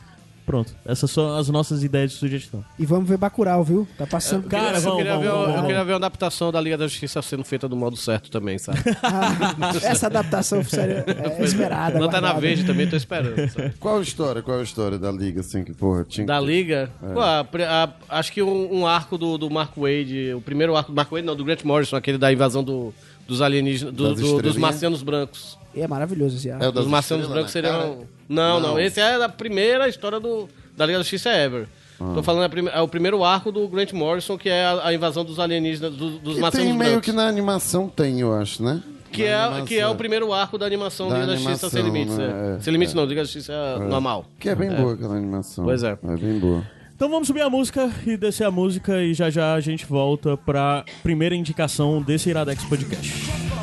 Pronto, 0.47 0.73
essas 0.87 1.11
são 1.11 1.37
as 1.37 1.49
nossas 1.49 1.83
ideias 1.83 2.13
de 2.13 2.19
sugestão. 2.19 2.65
E 2.79 2.87
vamos 2.87 3.09
ver 3.09 3.17
Bacurau, 3.19 3.65
viu? 3.65 3.87
Tá 3.99 4.07
passando... 4.07 4.47
Cara, 4.49 4.79
eu, 4.79 4.81
vamos, 4.81 4.97
queria 4.99 5.13
vamos, 5.15 5.25
ver, 5.27 5.33
vamos, 5.33 5.47
eu 5.49 5.53
vamos. 5.55 5.67
queria 5.67 5.85
ver 5.85 5.93
uma 5.93 5.97
adaptação 5.99 6.53
da 6.53 6.61
Liga 6.61 6.79
da 6.79 6.87
Justiça 6.87 7.21
sendo 7.21 7.43
feita 7.43 7.69
do 7.69 7.75
modo 7.75 7.97
certo 7.97 8.31
também, 8.31 8.57
sabe? 8.57 8.79
Ah, 9.03 9.73
essa 9.83 10.07
adaptação 10.07 10.63
seria 10.63 11.05
é, 11.09 11.43
esperada. 11.43 11.99
Lanterna 11.99 12.29
aguardada. 12.29 12.41
Verde 12.41 12.65
também 12.65 12.89
tô 12.89 12.95
esperando, 12.97 13.51
sabe? 13.51 13.75
Qual 13.81 13.99
a 13.99 14.03
história? 14.03 14.41
Qual 14.41 14.61
a 14.61 14.63
história 14.63 14.99
da 14.99 15.11
liga, 15.11 15.41
assim, 15.41 15.65
que, 15.65 15.75
porra, 15.75 16.05
tinha 16.09 16.25
Da? 16.25 16.39
Liga? 16.39 16.91
Pô, 17.13 17.21
a 17.21 17.41
a- 17.41 18.19
acho 18.19 18.33
que 18.33 18.41
um, 18.41 18.73
um 18.73 18.87
arco 18.87 19.19
do, 19.19 19.37
do 19.37 19.51
Mark 19.51 19.73
Wade, 19.77 20.33
o 20.33 20.41
primeiro 20.41 20.77
arco 20.77 20.93
do 20.93 20.95
Mark 20.95 21.11
Wade, 21.11 21.27
não, 21.27 21.35
do 21.35 21.45
Grant 21.45 21.65
Morrison, 21.65 21.97
aquele 21.97 22.19
da 22.19 22.33
invasão 22.33 22.63
do- 22.63 22.95
dos 23.27 23.43
alienígenas, 23.43 23.93
do- 23.93 24.15
dos 24.41 24.57
marcianos 24.57 25.03
brancos. 25.03 25.59
E 25.75 25.81
é 25.81 25.89
maravilhoso 25.89 26.37
esse 26.37 26.49
ar. 26.51 26.63
É 26.63 26.69
o 26.69 26.73
das 26.73 26.85
Os 26.85 26.91
marcianos 26.91 27.27
brancos 27.27 27.53
na 27.55 27.61
seriam. 27.63 28.07
Não, 28.29 28.59
não, 28.61 28.69
Não. 28.71 28.81
esse 28.81 29.01
é 29.01 29.23
a 29.23 29.29
primeira 29.29 29.89
história 29.89 30.19
do, 30.21 30.49
da 30.77 30.85
Liga 30.87 30.99
da 30.99 31.03
Justiça 31.03 31.31
Ever. 31.31 31.67
Tô 32.15 32.23
falando 32.23 32.69
é, 32.69 32.79
é 32.79 32.81
o 32.83 32.89
primeiro 32.89 33.25
arco 33.25 33.51
do 33.51 33.67
Grant 33.69 33.93
Morrison, 33.93 34.37
que 34.37 34.51
é 34.51 34.65
a, 34.67 34.89
a 34.89 34.95
invasão 34.95 35.25
dos 35.25 35.39
alienígenas, 35.41 35.95
do- 35.95 36.19
dos 36.19 36.39
marcianos 36.39 36.69
tem 36.71 36.79
meio 36.79 36.91
brancos. 36.93 37.07
que 37.07 37.13
na 37.17 37.27
animação 37.27 37.89
tem, 37.89 38.21
eu 38.21 38.35
acho, 38.35 38.63
né? 38.63 38.83
Que 39.11 39.23
Na 39.23 39.29
é, 39.31 39.35
animação. 39.45 39.65
que 39.67 39.79
é 39.79 39.89
o 39.89 39.95
primeiro 39.95 40.31
arco 40.33 40.59
da 40.59 40.67
animação 40.67 41.09
Da 41.09 41.15
Liga 41.15 41.27
da 41.29 41.37
Justiça 41.37 41.71
Sem 41.71 41.83
Limites. 41.83 42.19
né? 42.19 42.25
é. 42.25 42.57
É, 42.57 42.61
Sem 42.61 42.73
Limites 42.73 42.93
não, 42.93 43.05
Liga 43.07 43.23
da 43.23 43.25
Justiça 43.25 43.79
normal. 43.89 44.27
Que 44.39 44.51
é 44.51 44.55
bem 44.55 44.69
boa 44.75 44.93
aquela 44.93 45.15
animação. 45.17 45.65
Pois 45.65 45.83
é. 45.83 45.93
É 46.07 46.17
bem 46.19 46.39
boa. 46.39 46.63
Então 46.95 47.09
vamos 47.09 47.27
subir 47.29 47.41
a 47.43 47.49
música 47.49 47.91
e 48.07 48.15
descer 48.17 48.45
a 48.45 48.51
música 48.51 49.03
e 49.03 49.15
já 49.15 49.31
já 49.31 49.55
a 49.55 49.61
gente 49.61 49.87
volta 49.87 50.37
pra 50.37 50.85
primeira 51.03 51.35
indicação 51.35 52.03
desse 52.03 52.29
Iradex 52.29 52.63
Podcast. 52.65 53.56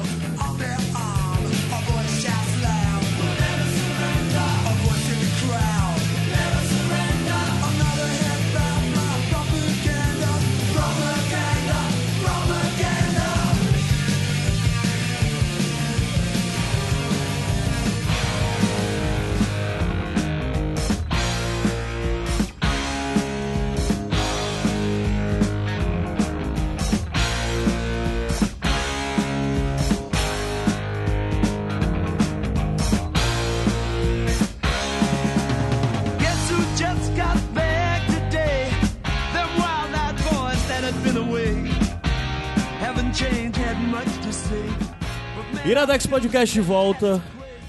Podcast 46.24 46.53
de 46.53 46.62
volta. 46.62 47.22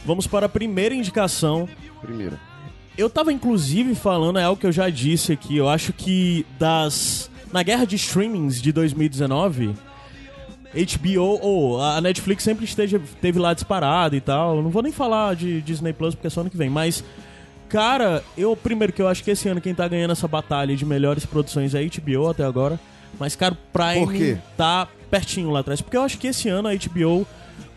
Vamos 0.06 0.28
para 0.28 0.46
a 0.46 0.48
primeira 0.48 0.94
indicação. 0.94 1.68
Primeiro. 2.00 2.38
Eu 2.96 3.10
tava 3.10 3.32
inclusive 3.32 3.96
falando, 3.96 4.38
é 4.38 4.44
algo 4.44 4.60
que 4.60 4.64
eu 4.64 4.70
já 4.70 4.88
disse 4.88 5.32
aqui, 5.32 5.56
eu 5.56 5.68
acho 5.68 5.92
que 5.92 6.46
das. 6.56 7.28
Na 7.52 7.64
guerra 7.64 7.84
de 7.84 7.96
streamings 7.96 8.62
de 8.62 8.70
2019, 8.70 9.74
HBO 10.72 11.40
ou 11.42 11.82
a 11.82 12.00
Netflix 12.00 12.44
sempre 12.44 12.64
esteja, 12.64 13.00
teve 13.20 13.40
lá 13.40 13.54
disparado 13.54 14.14
e 14.14 14.20
tal. 14.20 14.62
Não 14.62 14.70
vou 14.70 14.84
nem 14.84 14.92
falar 14.92 15.34
de 15.34 15.60
Disney 15.60 15.92
Plus 15.92 16.14
porque 16.14 16.28
é 16.28 16.30
só 16.30 16.40
ano 16.40 16.50
que 16.50 16.56
vem, 16.56 16.70
mas. 16.70 17.02
Cara, 17.68 18.22
eu 18.38 18.54
primeiro 18.54 18.92
que 18.92 19.02
eu 19.02 19.08
acho 19.08 19.24
que 19.24 19.32
esse 19.32 19.48
ano 19.48 19.60
quem 19.60 19.74
tá 19.74 19.88
ganhando 19.88 20.12
essa 20.12 20.28
batalha 20.28 20.76
de 20.76 20.86
melhores 20.86 21.26
produções 21.26 21.74
é 21.74 21.80
a 21.80 21.82
HBO 21.82 22.28
até 22.28 22.44
agora. 22.44 22.78
Mas, 23.18 23.34
cara, 23.34 23.54
o 23.54 23.58
Prime 23.72 24.38
tá 24.56 24.86
pertinho 25.10 25.50
lá 25.50 25.58
atrás. 25.58 25.80
Porque 25.80 25.96
eu 25.96 26.02
acho 26.02 26.18
que 26.18 26.28
esse 26.28 26.48
ano 26.48 26.68
a 26.68 26.72
HBO, 26.72 27.26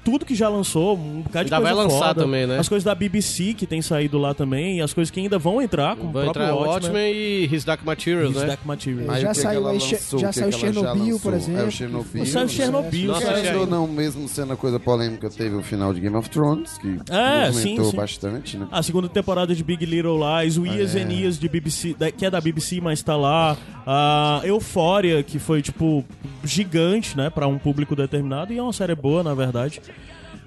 tudo 0.10 0.26
que 0.26 0.34
já 0.34 0.48
lançou, 0.48 0.96
um 0.98 1.22
bocado 1.22 1.50
de 1.50 1.54
Ainda 1.54 1.58
coisa 1.70 1.76
vai 1.76 1.84
lançar 1.86 2.08
foda, 2.08 2.22
também, 2.24 2.48
né? 2.48 2.58
As 2.60 2.70
coisas 2.70 2.84
da 2.86 2.96
BBC 2.96 3.54
que 3.54 3.66
tem 3.68 3.82
saído 3.82 4.18
lá 4.18 4.34
também, 4.34 4.78
e 4.78 4.82
as 4.82 4.94
coisas 4.94 5.12
que 5.12 5.20
ainda 5.20 5.38
vão 5.38 5.62
entrar, 5.62 5.98
como 5.98 6.14
Vai 6.14 6.22
o 6.22 6.32
próprio 6.32 6.44
entrar 6.46 6.56
Watchmen. 6.56 6.92
Watchmen 6.94 7.14
e 7.14 7.50
His 7.54 7.66
Dark 7.66 7.84
Materials, 7.84 8.32
His 8.36 8.42
né? 8.42 8.48
Dark 8.48 8.66
Materials. 8.66 9.10
Aí 9.10 9.22
já 9.22 9.28
que 9.28 9.34
que 9.36 9.42
saiu 9.42 9.62
lançou? 9.64 10.20
já 10.20 10.32
saiu 10.32 10.52
já 10.52 10.58
Chernobyl, 10.58 11.20
por 11.20 11.34
exemplo. 11.34 11.62
É 11.62 11.64
o 11.66 11.72
Chernobyl. 11.72 12.26
Saiu? 12.26 12.48
Chernobyl, 12.48 13.16
saiu- 13.16 13.60
ou 13.60 13.68
não, 13.68 13.86
mesmo 13.86 14.28
sendo 14.30 14.54
a 14.54 14.56
coisa 14.56 14.80
polêmica, 14.80 15.30
teve 15.30 15.56
o 15.56 15.62
final 15.62 15.94
de 15.94 16.00
Game 16.00 16.16
of 16.16 16.30
Thrones, 16.30 16.78
que 16.78 16.88
É, 17.10 17.48
movimentou 17.52 17.86
sim, 17.86 17.92
sim. 17.92 17.98
bastante, 17.98 18.58
né? 18.58 18.68
A 18.72 18.82
segunda 18.82 19.10
temporada 19.10 19.54
de 19.54 19.62
Big 19.64 19.86
Little 19.86 20.18
Lies, 20.42 20.58
o 20.58 20.66
Ias 20.66 20.96
É. 20.96 21.02
and 21.04 21.12
Ias 21.12 21.38
de 21.38 21.50
BBC, 21.50 21.96
que 22.18 22.26
é 22.26 22.30
da 22.32 22.40
BBC, 22.40 22.80
mas 22.82 23.02
tá 23.04 23.18
lá. 23.18 23.58
A 23.86 24.42
Euphoria, 24.44 25.22
que 25.24 25.38
foi, 25.40 25.62
tipo, 25.62 26.04
gigante, 26.44 27.16
né, 27.18 27.30
pra 27.30 27.48
um 27.48 27.58
público 27.58 27.96
determinado, 27.96 28.54
e 28.54 28.58
é 28.58 28.62
uma 28.64 28.74
série 28.74 28.96
boa, 28.96 29.24
na 29.24 29.34
verdade. 29.34 29.82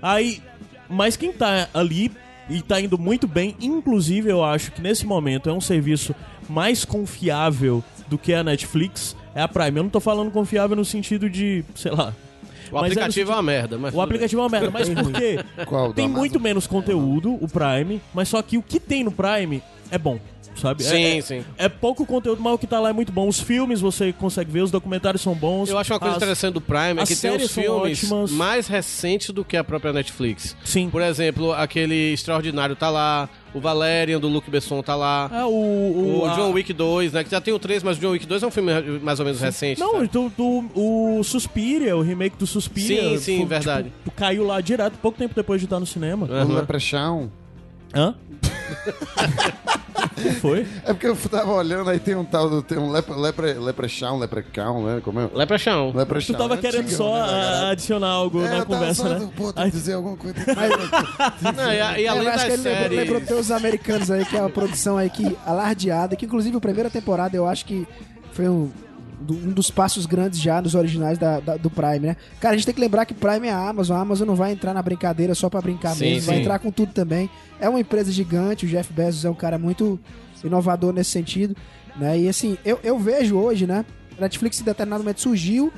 Aí, 0.03 0.43
mas 0.89 1.17
quem 1.17 1.33
tá 1.33 1.69
ali 1.73 2.11
e 2.49 2.61
tá 2.63 2.81
indo 2.81 2.99
muito 2.99 3.29
bem, 3.29 3.55
inclusive 3.61 4.29
eu 4.29 4.43
acho 4.45 4.73
que 4.73 4.83
nesse 4.83 5.07
momento 5.07 5.49
é 5.49 5.53
um 5.53 5.61
serviço 5.61 6.15
mais 6.49 6.85
confiável 6.85 7.83
do 8.09 8.19
que 8.19 8.35
a 8.35 8.43
Netflix, 8.43 9.17
é 9.35 9.43
a 9.43 9.49
Prime. 9.49 9.79
Eu 9.79 9.85
não 9.85 9.91
tô 9.91 10.01
falando 10.01 10.31
confiável 10.31 10.75
no 10.77 10.85
sentido 10.85 11.31
de, 11.31 11.65
sei 11.77 11.93
lá. 11.93 12.13
O 12.71 12.75
mas 12.75 12.85
é 12.85 12.87
aplicativo 12.87 13.33
é 13.33 13.35
uma 13.35 13.43
merda, 13.43 13.79
mas 13.79 13.95
O 13.95 14.01
aplicativo 14.01 14.43
é 14.43 14.45
uma 14.45 14.51
merda, 14.51 14.71
mas 14.71 14.89
por 14.89 15.13
quê? 15.13 15.39
Qual? 15.67 15.93
Tem 15.93 16.09
muito 16.09 16.39
menos 16.41 16.67
conteúdo, 16.67 17.35
o 17.35 17.49
Prime, 17.49 18.01
mas 18.15 18.29
só 18.29 18.43
que 18.43 18.59
o 18.59 18.63
que 18.63 18.79
tem 18.79 19.05
no 19.05 19.11
Prime 19.11 19.63
é 19.91 19.99
bom, 19.99 20.19
sabe? 20.61 20.83
Sim, 20.85 20.97
é, 21.03 21.17
é- 21.19 21.21
sim. 21.21 21.45
É 21.59 21.69
pouco 21.69 22.05
conteúdo, 22.07 22.41
mas 22.43 22.53
o 22.55 22.59
que 22.59 22.67
tá 22.67 22.79
lá 22.79 22.91
é 22.91 22.93
muito 22.93 23.11
bom. 23.11 23.27
Os 23.27 23.41
filmes 23.41 23.81
você 23.81 24.13
consegue 24.13 24.51
ver, 24.51 24.63
os 24.63 24.71
documentários 24.71 25.23
são 25.23 25.35
bons. 25.35 25.69
Eu 25.69 25.79
acho 25.79 25.93
uma 25.93 25.99
coisa 25.99 26.17
as- 26.17 26.23
interessante 26.23 26.55
do 26.55 26.61
Prime 26.61 26.99
é 26.99 27.03
as 27.03 27.09
que 27.09 27.17
tem 27.17 27.31
séries 27.33 27.47
os 27.47 27.51
são 27.53 27.63
filmes 27.63 28.05
ótimas. 28.05 28.31
mais 28.31 28.67
recentes 28.69 29.31
do 29.31 29.45
que 29.45 29.57
a 29.57 29.65
própria 29.65 29.93
Netflix. 29.93 30.57
Sim. 30.65 30.89
Por 30.91 31.03
exemplo, 31.03 31.53
aquele 31.53 32.13
Extraordinário 32.13 32.77
tá 32.77 32.89
lá, 32.91 33.29
o 33.55 33.61
Valerian 33.61 34.21
do 34.21 34.29
Luke 34.29 34.51
Besson 34.51 34.81
tá 34.83 34.95
lá. 34.95 35.29
É, 35.33 35.45
o, 35.45 35.49
o, 35.49 36.19
O 36.21 36.27
a- 36.27 36.35
John 36.35 36.53
Wick 36.53 36.73
2, 36.73 37.13
né? 37.13 37.25
Que 37.25 37.31
já 37.31 37.41
tem 37.41 37.53
o 37.53 37.59
3, 37.59 37.83
mas 37.83 37.97
o 37.97 38.01
John 38.01 38.11
Wick 38.11 38.27
2 38.27 38.43
é 38.43 38.47
um 38.47 38.51
filme 38.51 38.73
mais 39.03 39.19
ou 39.19 39.25
menos 39.27 39.41
recente. 39.41 39.81
Não, 39.81 40.07
tá? 40.07 40.13
do, 40.13 40.29
do- 40.31 40.71
o 40.75 41.23
Suspiria, 41.25 41.97
o 41.97 42.03
remake 42.03 42.37
do 42.37 42.47
Suspiria. 42.47 43.11
Sim, 43.11 43.19
sim, 43.19 43.37
foi, 43.39 43.47
verdade. 43.47 43.89
tipo, 43.91 44.11
caiu 44.13 44.45
lá 44.47 44.61
direto, 44.61 44.95
pouco 45.03 45.19
tempo 45.19 45.35
depois 45.35 45.61
de 45.61 45.67
estar 45.67 45.81
no 45.81 45.87
cinema. 45.87 46.29
É. 46.31 46.45
O 46.45 46.49
Leprechaun. 46.53 47.29
Hã? 47.95 48.15
Foi? 50.41 50.67
É 50.85 50.93
porque 50.93 51.07
eu 51.07 51.17
tava 51.17 51.53
olhando, 51.53 51.89
aí 51.91 51.99
tem 51.99 52.15
um 52.15 52.25
tal 52.25 52.49
do. 52.49 52.63
Tem 52.63 52.79
um 52.79 52.91
lepre, 52.91 53.15
lepre, 53.15 53.55
Leprechaun, 53.55 54.19
Leprechaun, 54.19 54.85
né? 54.85 55.01
Como 55.03 55.19
é? 55.21 55.29
Leprechaun. 55.33 55.93
Leprechaun. 55.95 56.37
Tu 56.37 56.39
tava 56.39 56.55
é 56.55 56.57
querendo 56.59 56.91
só 56.91 57.15
né, 57.27 57.71
adicionar 57.71 58.09
algo 58.09 58.41
É, 58.41 58.49
na 58.49 58.49
eu 58.49 58.67
tava 58.67 58.67
conversa, 58.67 59.03
só, 59.03 59.09
né? 59.09 59.31
Pô, 59.37 59.53
que 59.53 59.71
dizer 59.71 59.95
alguma 59.95 60.17
coisa. 60.17 60.37
Não, 61.57 61.73
e, 61.73 61.81
a- 61.81 61.99
e 62.01 62.05
É, 62.05 62.09
além 62.09 62.25
eu 62.25 62.29
acho 62.31 62.37
das 62.39 62.47
que 62.47 62.53
ele 62.53 62.63
lembrou, 62.63 62.83
séries... 62.83 62.99
lembrou 62.99 63.21
ter 63.23 63.35
os 63.35 63.51
americanos 63.51 64.11
aí, 64.11 64.25
que 64.25 64.37
é 64.37 64.41
uma 64.41 64.51
produção 64.51 64.97
aí 64.99 65.09
que 65.11 65.37
alardeada, 65.47 66.17
que 66.17 66.27
inclusive 66.27 66.57
a 66.57 66.61
primeira 66.61 66.91
temporada 66.91 67.37
eu 67.37 67.47
acho 67.47 67.65
que 67.65 67.87
foi 68.33 68.49
um, 68.49 68.71
do- 69.21 69.35
um 69.35 69.53
dos 69.53 69.71
passos 69.71 70.07
grandes 70.07 70.41
já 70.41 70.61
nos 70.63 70.75
originais 70.75 71.19
da- 71.19 71.41
da- 71.41 71.57
do 71.57 71.69
Prime, 71.71 72.01
né? 72.01 72.17
Cara, 72.41 72.55
a 72.55 72.57
gente 72.57 72.65
tem 72.67 72.75
que 72.75 72.81
lembrar 72.81 73.05
que 73.05 73.13
Prime 73.15 73.47
é 73.49 73.53
a 73.53 73.69
Amazon, 73.69 73.97
a 73.97 74.01
Amazon 74.01 74.27
não 74.27 74.35
vai 74.35 74.53
entrar 74.53 74.73
na 74.75 74.83
brincadeira 74.83 75.35
só 75.35 75.49
pra 75.51 75.61
brincar 75.61 75.95
Sim, 75.95 76.05
mesmo, 76.05 76.27
vai 76.27 76.37
sim. 76.37 76.41
entrar 76.43 76.59
com 76.59 76.71
tudo 76.71 76.93
também. 76.93 77.29
É 77.61 77.69
uma 77.69 77.81
empresa 77.81 78.11
gigante, 78.11 78.65
o 78.67 78.69
Jeff 78.69 78.93
Bezos 78.93 79.25
é 79.25 79.31
um 79.31 79.35
cara 79.35 79.59
muito 79.59 80.01
inovador 80.43 80.93
nesse 80.93 81.11
sentido, 81.11 81.55
né? 81.97 82.19
E 82.19 82.29
assim, 82.29 82.57
eu, 82.65 82.81
eu 82.83 82.99
vejo 82.99 83.37
hoje, 83.37 83.67
né? 83.67 83.85
Netflix 84.19 84.61
em 84.61 84.65
determinado 84.65 85.03
momento 85.03 85.21
surgiu, 85.21 85.73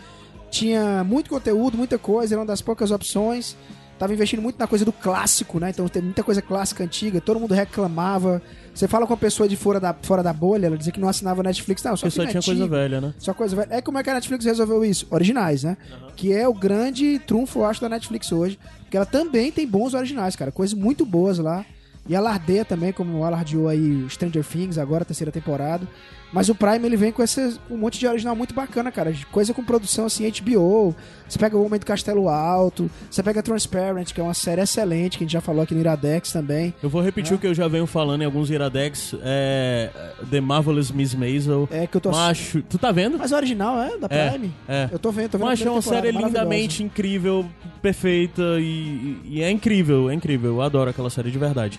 tinha 0.50 1.02
muito 1.04 1.30
conteúdo, 1.30 1.76
muita 1.76 1.98
coisa, 1.98 2.34
era 2.34 2.40
uma 2.40 2.46
das 2.46 2.60
poucas 2.62 2.90
opções. 2.90 3.56
Tava 4.02 4.14
investindo 4.14 4.42
muito 4.42 4.58
na 4.58 4.66
coisa 4.66 4.84
do 4.84 4.90
clássico, 4.90 5.60
né? 5.60 5.70
Então 5.70 5.86
tem 5.86 6.02
muita 6.02 6.24
coisa 6.24 6.42
clássica 6.42 6.82
antiga, 6.82 7.20
todo 7.20 7.38
mundo 7.38 7.54
reclamava. 7.54 8.42
Você 8.74 8.88
fala 8.88 9.06
com 9.06 9.14
a 9.14 9.16
pessoa 9.16 9.48
de 9.48 9.54
fora 9.54 9.78
da, 9.78 9.94
fora 9.94 10.24
da 10.24 10.32
bolha, 10.32 10.66
ela 10.66 10.76
dizia 10.76 10.92
que 10.92 10.98
não 10.98 11.08
assinava 11.08 11.40
Netflix. 11.40 11.84
Não, 11.84 11.96
só, 11.96 12.10
só 12.10 12.26
tinha 12.26 12.32
coisa 12.32 12.50
antigo, 12.50 12.68
velha, 12.68 13.00
né? 13.00 13.14
Só 13.16 13.32
coisa 13.32 13.54
velha. 13.54 13.68
É 13.70 13.80
como 13.80 13.98
é 13.98 14.02
que 14.02 14.10
a 14.10 14.14
Netflix 14.14 14.44
resolveu 14.44 14.84
isso? 14.84 15.06
Originais, 15.08 15.62
né? 15.62 15.76
Que 16.16 16.32
é 16.32 16.48
o 16.48 16.52
grande 16.52 17.20
trunfo, 17.20 17.60
eu 17.60 17.64
acho, 17.64 17.80
da 17.80 17.88
Netflix 17.88 18.32
hoje. 18.32 18.58
Porque 18.80 18.96
ela 18.96 19.06
também 19.06 19.52
tem 19.52 19.68
bons 19.68 19.94
originais, 19.94 20.34
cara. 20.34 20.50
Coisas 20.50 20.76
muito 20.76 21.06
boas 21.06 21.38
lá. 21.38 21.64
E 22.08 22.16
alardeia 22.16 22.64
também, 22.64 22.92
como 22.92 23.22
alardeou 23.22 23.68
aí 23.68 24.04
Stranger 24.08 24.44
Things, 24.44 24.78
agora, 24.78 25.04
terceira 25.04 25.30
temporada. 25.30 25.86
Mas 26.32 26.48
o 26.48 26.54
Prime, 26.54 26.84
ele 26.86 26.96
vem 26.96 27.12
com 27.12 27.22
esse, 27.22 27.58
um 27.70 27.76
monte 27.76 27.98
de 27.98 28.06
original 28.06 28.34
muito 28.34 28.54
bacana, 28.54 28.90
cara. 28.90 29.12
De 29.12 29.26
Coisa 29.26 29.52
com 29.52 29.62
produção, 29.62 30.06
assim, 30.06 30.30
HBO. 30.30 30.94
Você 31.28 31.38
pega 31.38 31.56
O 31.56 31.64
Homem 31.64 31.78
do 31.78 31.84
Castelo 31.86 32.28
Alto. 32.28 32.90
Você 33.10 33.22
pega 33.22 33.42
Transparent, 33.42 34.12
que 34.12 34.20
é 34.20 34.24
uma 34.24 34.32
série 34.34 34.60
excelente, 34.62 35.18
que 35.18 35.24
a 35.24 35.26
gente 35.26 35.32
já 35.32 35.40
falou 35.40 35.62
aqui 35.62 35.74
no 35.74 35.80
Iradex 35.80 36.32
também. 36.32 36.74
Eu 36.82 36.88
vou 36.88 37.02
repetir 37.02 37.34
o 37.34 37.38
que 37.38 37.46
eu 37.46 37.54
já 37.54 37.68
venho 37.68 37.86
falando 37.86 38.22
em 38.22 38.24
alguns 38.24 38.48
Iradex. 38.50 39.14
É. 39.22 39.90
The 40.30 40.40
Marvelous 40.40 40.90
Miss 40.90 41.14
Maisel. 41.14 41.68
É 41.70 41.86
que 41.86 41.96
eu 41.96 42.00
tô... 42.00 42.10
Macho. 42.10 42.62
Tu 42.62 42.78
tá 42.78 42.90
vendo? 42.92 43.18
Mas 43.18 43.30
o 43.32 43.36
original 43.36 43.80
é 43.82 43.98
da 43.98 44.06
É, 44.10 44.30
Prime. 44.30 44.52
é. 44.68 44.88
Eu 44.90 44.98
tô 44.98 45.10
vendo, 45.12 45.30
tô 45.30 45.38
vendo 45.38 45.48
Macho 45.48 45.68
é 45.68 45.70
uma 45.70 45.82
série 45.82 46.10
lindamente 46.12 46.82
incrível, 46.82 47.44
perfeita 47.80 48.42
e, 48.58 48.62
e- 48.64 49.20
e 49.38 49.42
é 49.42 49.50
incrível, 49.50 50.08
é 50.10 50.14
incrível. 50.14 50.50
Eu 50.52 50.62
adoro 50.62 50.90
aquela 50.90 51.10
série 51.10 51.30
de 51.30 51.38
verdade. 51.38 51.78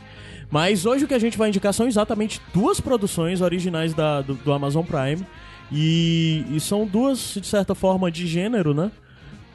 Mas 0.54 0.86
hoje 0.86 1.04
o 1.04 1.08
que 1.08 1.16
a 1.16 1.20
gente 1.20 1.36
vai 1.36 1.50
indicar 1.50 1.74
são 1.74 1.88
exatamente 1.88 2.40
duas 2.54 2.80
produções 2.80 3.42
originais 3.42 3.92
da, 3.96 4.22
do, 4.22 4.36
do 4.36 4.54
Amazon 4.54 4.86
Prime. 4.86 5.26
E, 5.72 6.46
e 6.52 6.60
são 6.60 6.86
duas, 6.86 7.40
de 7.42 7.48
certa 7.48 7.74
forma, 7.74 8.12
de 8.12 8.28
gênero, 8.28 8.72
né? 8.72 8.92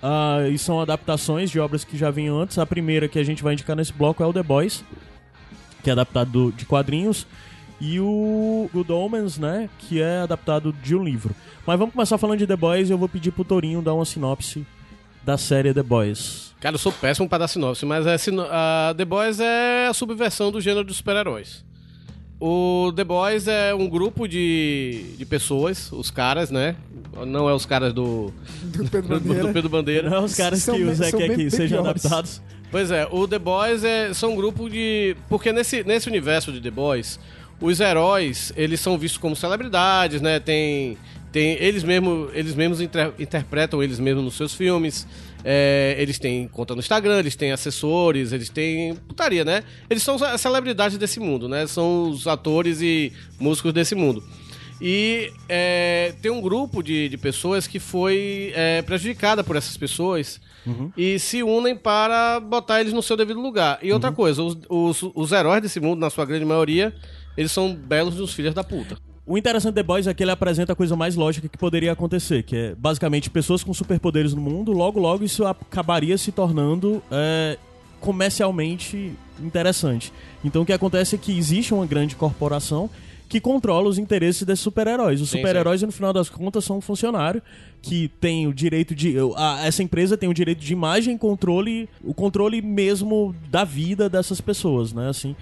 Ah, 0.02 0.38
e 0.52 0.58
são 0.58 0.80
adaptações 0.80 1.52
de 1.52 1.60
obras 1.60 1.84
que 1.84 1.96
já 1.96 2.10
vinham 2.10 2.40
antes. 2.40 2.58
A 2.58 2.66
primeira 2.66 3.06
que 3.06 3.16
a 3.16 3.22
gente 3.22 3.44
vai 3.44 3.52
indicar 3.52 3.76
nesse 3.76 3.92
bloco 3.92 4.24
é 4.24 4.26
o 4.26 4.32
The 4.32 4.42
Boys, 4.42 4.84
que 5.84 5.88
é 5.88 5.92
adaptado 5.92 6.32
do- 6.32 6.50
de 6.50 6.66
quadrinhos. 6.66 7.28
E 7.80 8.00
o 8.00 8.68
Good 8.74 8.90
Omens, 8.90 9.38
né? 9.38 9.70
Que 9.78 10.02
é 10.02 10.22
adaptado 10.22 10.74
de 10.82 10.96
um 10.96 11.04
livro. 11.04 11.32
Mas 11.64 11.78
vamos 11.78 11.94
começar 11.94 12.18
falando 12.18 12.40
de 12.40 12.46
The 12.48 12.56
Boys 12.56 12.88
e 12.88 12.92
eu 12.92 12.98
vou 12.98 13.08
pedir 13.08 13.30
pro 13.30 13.44
Torinho 13.44 13.80
dar 13.80 13.94
uma 13.94 14.04
sinopse 14.04 14.66
da 15.24 15.38
série 15.38 15.72
The 15.72 15.84
Boys. 15.84 16.47
Cara, 16.60 16.74
eu 16.74 16.78
sou 16.78 16.90
péssimo 16.92 17.28
pra 17.28 17.38
dar 17.38 17.48
sinopse, 17.48 17.86
mas 17.86 18.06
é 18.06 18.18
sino- 18.18 18.46
a 18.50 18.92
The 18.96 19.04
Boys 19.04 19.38
é 19.38 19.86
a 19.88 19.94
subversão 19.94 20.50
do 20.50 20.60
gênero 20.60 20.84
dos 20.84 20.96
super-heróis. 20.96 21.64
O 22.40 22.92
The 22.94 23.02
Boys 23.04 23.48
é 23.48 23.74
um 23.74 23.88
grupo 23.88 24.28
de, 24.28 25.14
de 25.16 25.24
pessoas, 25.24 25.90
os 25.92 26.10
caras, 26.10 26.50
né? 26.50 26.76
Não 27.26 27.48
é 27.48 27.54
os 27.54 27.66
caras 27.66 27.92
do, 27.92 28.32
Do 28.62 28.84
Pedro 28.88 29.02
do, 29.02 29.20
Bandeira. 29.20 29.42
do 29.48 29.52
Pedro 29.52 29.68
Bandeira. 29.68 30.10
Não 30.10 30.16
é 30.18 30.20
os 30.20 30.34
caras 30.36 30.62
São 30.62 30.76
que 30.76 30.84
o 30.84 30.94
Zé 30.94 31.10
quer 31.10 31.18
bem- 31.18 31.30
que 31.30 31.36
bem 31.36 31.50
sejam 31.50 31.82
piores. 31.82 32.04
adaptados. 32.04 32.42
Pois 32.70 32.90
é, 32.90 33.08
o 33.10 33.26
The 33.26 33.38
Boys 33.38 33.82
é, 33.82 34.12
são 34.14 34.32
um 34.32 34.36
grupo 34.36 34.68
de. 34.68 35.16
Porque 35.28 35.52
nesse, 35.52 35.82
nesse 35.84 36.08
universo 36.08 36.52
de 36.52 36.60
The 36.60 36.70
Boys, 36.70 37.18
os 37.60 37.80
heróis, 37.80 38.52
eles 38.56 38.78
são 38.80 38.96
vistos 38.98 39.18
como 39.18 39.34
celebridades, 39.34 40.20
né? 40.20 40.38
Tem. 40.38 40.96
tem 41.32 41.52
eles 41.60 41.82
mesmos 41.82 42.30
eles 42.34 42.54
mesmos 42.54 42.80
inter- 42.80 43.12
interpretam 43.18 43.82
eles 43.82 43.98
mesmos 43.98 44.22
nos 44.24 44.34
seus 44.34 44.54
filmes. 44.54 45.08
É, 45.44 45.94
eles 45.98 46.18
têm 46.18 46.48
conta 46.48 46.74
no 46.74 46.80
Instagram, 46.80 47.18
eles 47.18 47.36
têm 47.36 47.52
assessores, 47.52 48.32
eles 48.32 48.48
têm 48.48 48.94
putaria, 48.94 49.44
né? 49.44 49.62
Eles 49.88 50.02
são 50.02 50.16
as 50.16 50.40
celebridades 50.40 50.98
desse 50.98 51.20
mundo, 51.20 51.48
né? 51.48 51.66
São 51.66 52.10
os 52.10 52.26
atores 52.26 52.82
e 52.82 53.12
músicos 53.38 53.72
desse 53.72 53.94
mundo. 53.94 54.22
E 54.80 55.32
é, 55.48 56.14
tem 56.22 56.30
um 56.30 56.40
grupo 56.40 56.82
de, 56.82 57.08
de 57.08 57.16
pessoas 57.16 57.66
que 57.66 57.80
foi 57.80 58.52
é, 58.54 58.82
prejudicada 58.82 59.42
por 59.42 59.56
essas 59.56 59.76
pessoas 59.76 60.40
e 60.96 61.18
se 61.18 61.42
unem 61.42 61.76
para 61.76 62.40
botar 62.40 62.80
eles 62.80 62.92
no 62.92 63.02
seu 63.02 63.16
devido 63.16 63.40
lugar. 63.40 63.78
E 63.82 63.92
outra 63.92 64.12
coisa, 64.12 64.42
os, 64.42 64.56
os, 64.68 65.02
os 65.14 65.32
heróis 65.32 65.62
desse 65.62 65.80
mundo, 65.80 65.98
na 65.98 66.10
sua 66.10 66.24
grande 66.24 66.44
maioria, 66.44 66.94
eles 67.36 67.50
são 67.50 67.74
belos 67.74 68.16
dos 68.16 68.32
filhos 68.32 68.54
da 68.54 68.62
puta. 68.62 68.98
O 69.30 69.36
interessante 69.36 69.74
The 69.74 69.82
Boys 69.82 70.06
é 70.06 70.14
que 70.14 70.22
ele 70.22 70.30
apresenta 70.30 70.72
a 70.72 70.76
coisa 70.76 70.96
mais 70.96 71.14
lógica 71.14 71.46
que 71.48 71.58
poderia 71.58 71.92
acontecer, 71.92 72.42
que 72.44 72.56
é 72.56 72.74
basicamente 72.74 73.28
pessoas 73.28 73.62
com 73.62 73.74
superpoderes 73.74 74.32
no 74.32 74.40
mundo, 74.40 74.72
logo 74.72 74.98
logo 74.98 75.22
isso 75.22 75.44
acabaria 75.44 76.16
se 76.16 76.32
tornando 76.32 77.02
é, 77.10 77.58
comercialmente 78.00 79.12
interessante. 79.40 80.12
Então 80.44 80.62
o 80.62 80.66
que 80.66 80.72
acontece 80.72 81.14
é 81.14 81.18
que 81.18 81.36
existe 81.36 81.74
uma 81.74 81.84
grande 81.86 82.16
corporação 82.16 82.88
que 83.28 83.38
controla 83.38 83.86
os 83.90 83.98
interesses 83.98 84.42
desses 84.44 84.60
super-heróis. 84.62 85.20
Os 85.20 85.28
super-heróis, 85.28 85.82
no 85.82 85.92
final 85.92 86.14
das 86.14 86.30
contas, 86.30 86.64
são 86.64 86.78
um 86.78 86.80
funcionário 86.80 87.42
que 87.82 88.08
tem 88.20 88.46
o 88.46 88.54
direito 88.54 88.94
de. 88.94 89.14
a- 89.36 89.60
essa 89.66 89.82
empresa 89.82 90.16
tem 90.16 90.28
o 90.30 90.32
direito 90.32 90.60
de 90.60 90.72
imagem 90.72 91.14
e 91.14 91.18
controle, 91.18 91.86
o 92.02 92.14
controle 92.14 92.62
mesmo 92.62 93.34
da 93.50 93.64
vida 93.64 94.08
dessas 94.08 94.40
pessoas, 94.40 94.94
né? 94.94 95.10
Assim. 95.10 95.36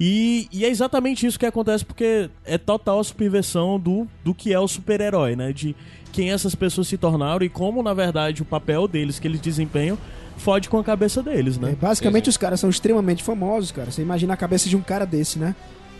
E, 0.00 0.48
e 0.50 0.64
é 0.64 0.68
exatamente 0.68 1.26
isso 1.26 1.38
que 1.38 1.46
acontece, 1.46 1.84
porque 1.84 2.28
é 2.44 2.58
total 2.58 2.98
a 3.00 3.04
subversão 3.04 3.78
do, 3.78 4.06
do 4.24 4.34
que 4.34 4.52
é 4.52 4.58
o 4.58 4.66
super-herói, 4.66 5.36
né? 5.36 5.52
De 5.52 5.76
quem 6.12 6.30
essas 6.30 6.54
pessoas 6.54 6.88
se 6.88 6.98
tornaram 6.98 7.44
e 7.44 7.48
como, 7.48 7.82
na 7.82 7.94
verdade, 7.94 8.42
o 8.42 8.44
papel 8.44 8.88
deles 8.88 9.18
que 9.18 9.26
eles 9.28 9.40
desempenham 9.40 9.96
fode 10.36 10.68
com 10.68 10.78
a 10.78 10.84
cabeça 10.84 11.22
deles, 11.22 11.56
É, 11.56 11.60
né? 11.60 11.76
basicamente, 11.80 12.28
os 12.28 12.36
caras 12.36 12.58
são 12.58 12.68
extremamente 12.68 13.22
famosos, 13.22 13.70
cara. 13.70 13.90
Você 13.90 14.02
imagina 14.02 14.34
a 14.34 14.36
cabeça 14.36 14.68
de 14.68 14.76
um 14.76 14.80
cara 14.82 15.04
desse, 15.06 15.38
né? 15.38 15.54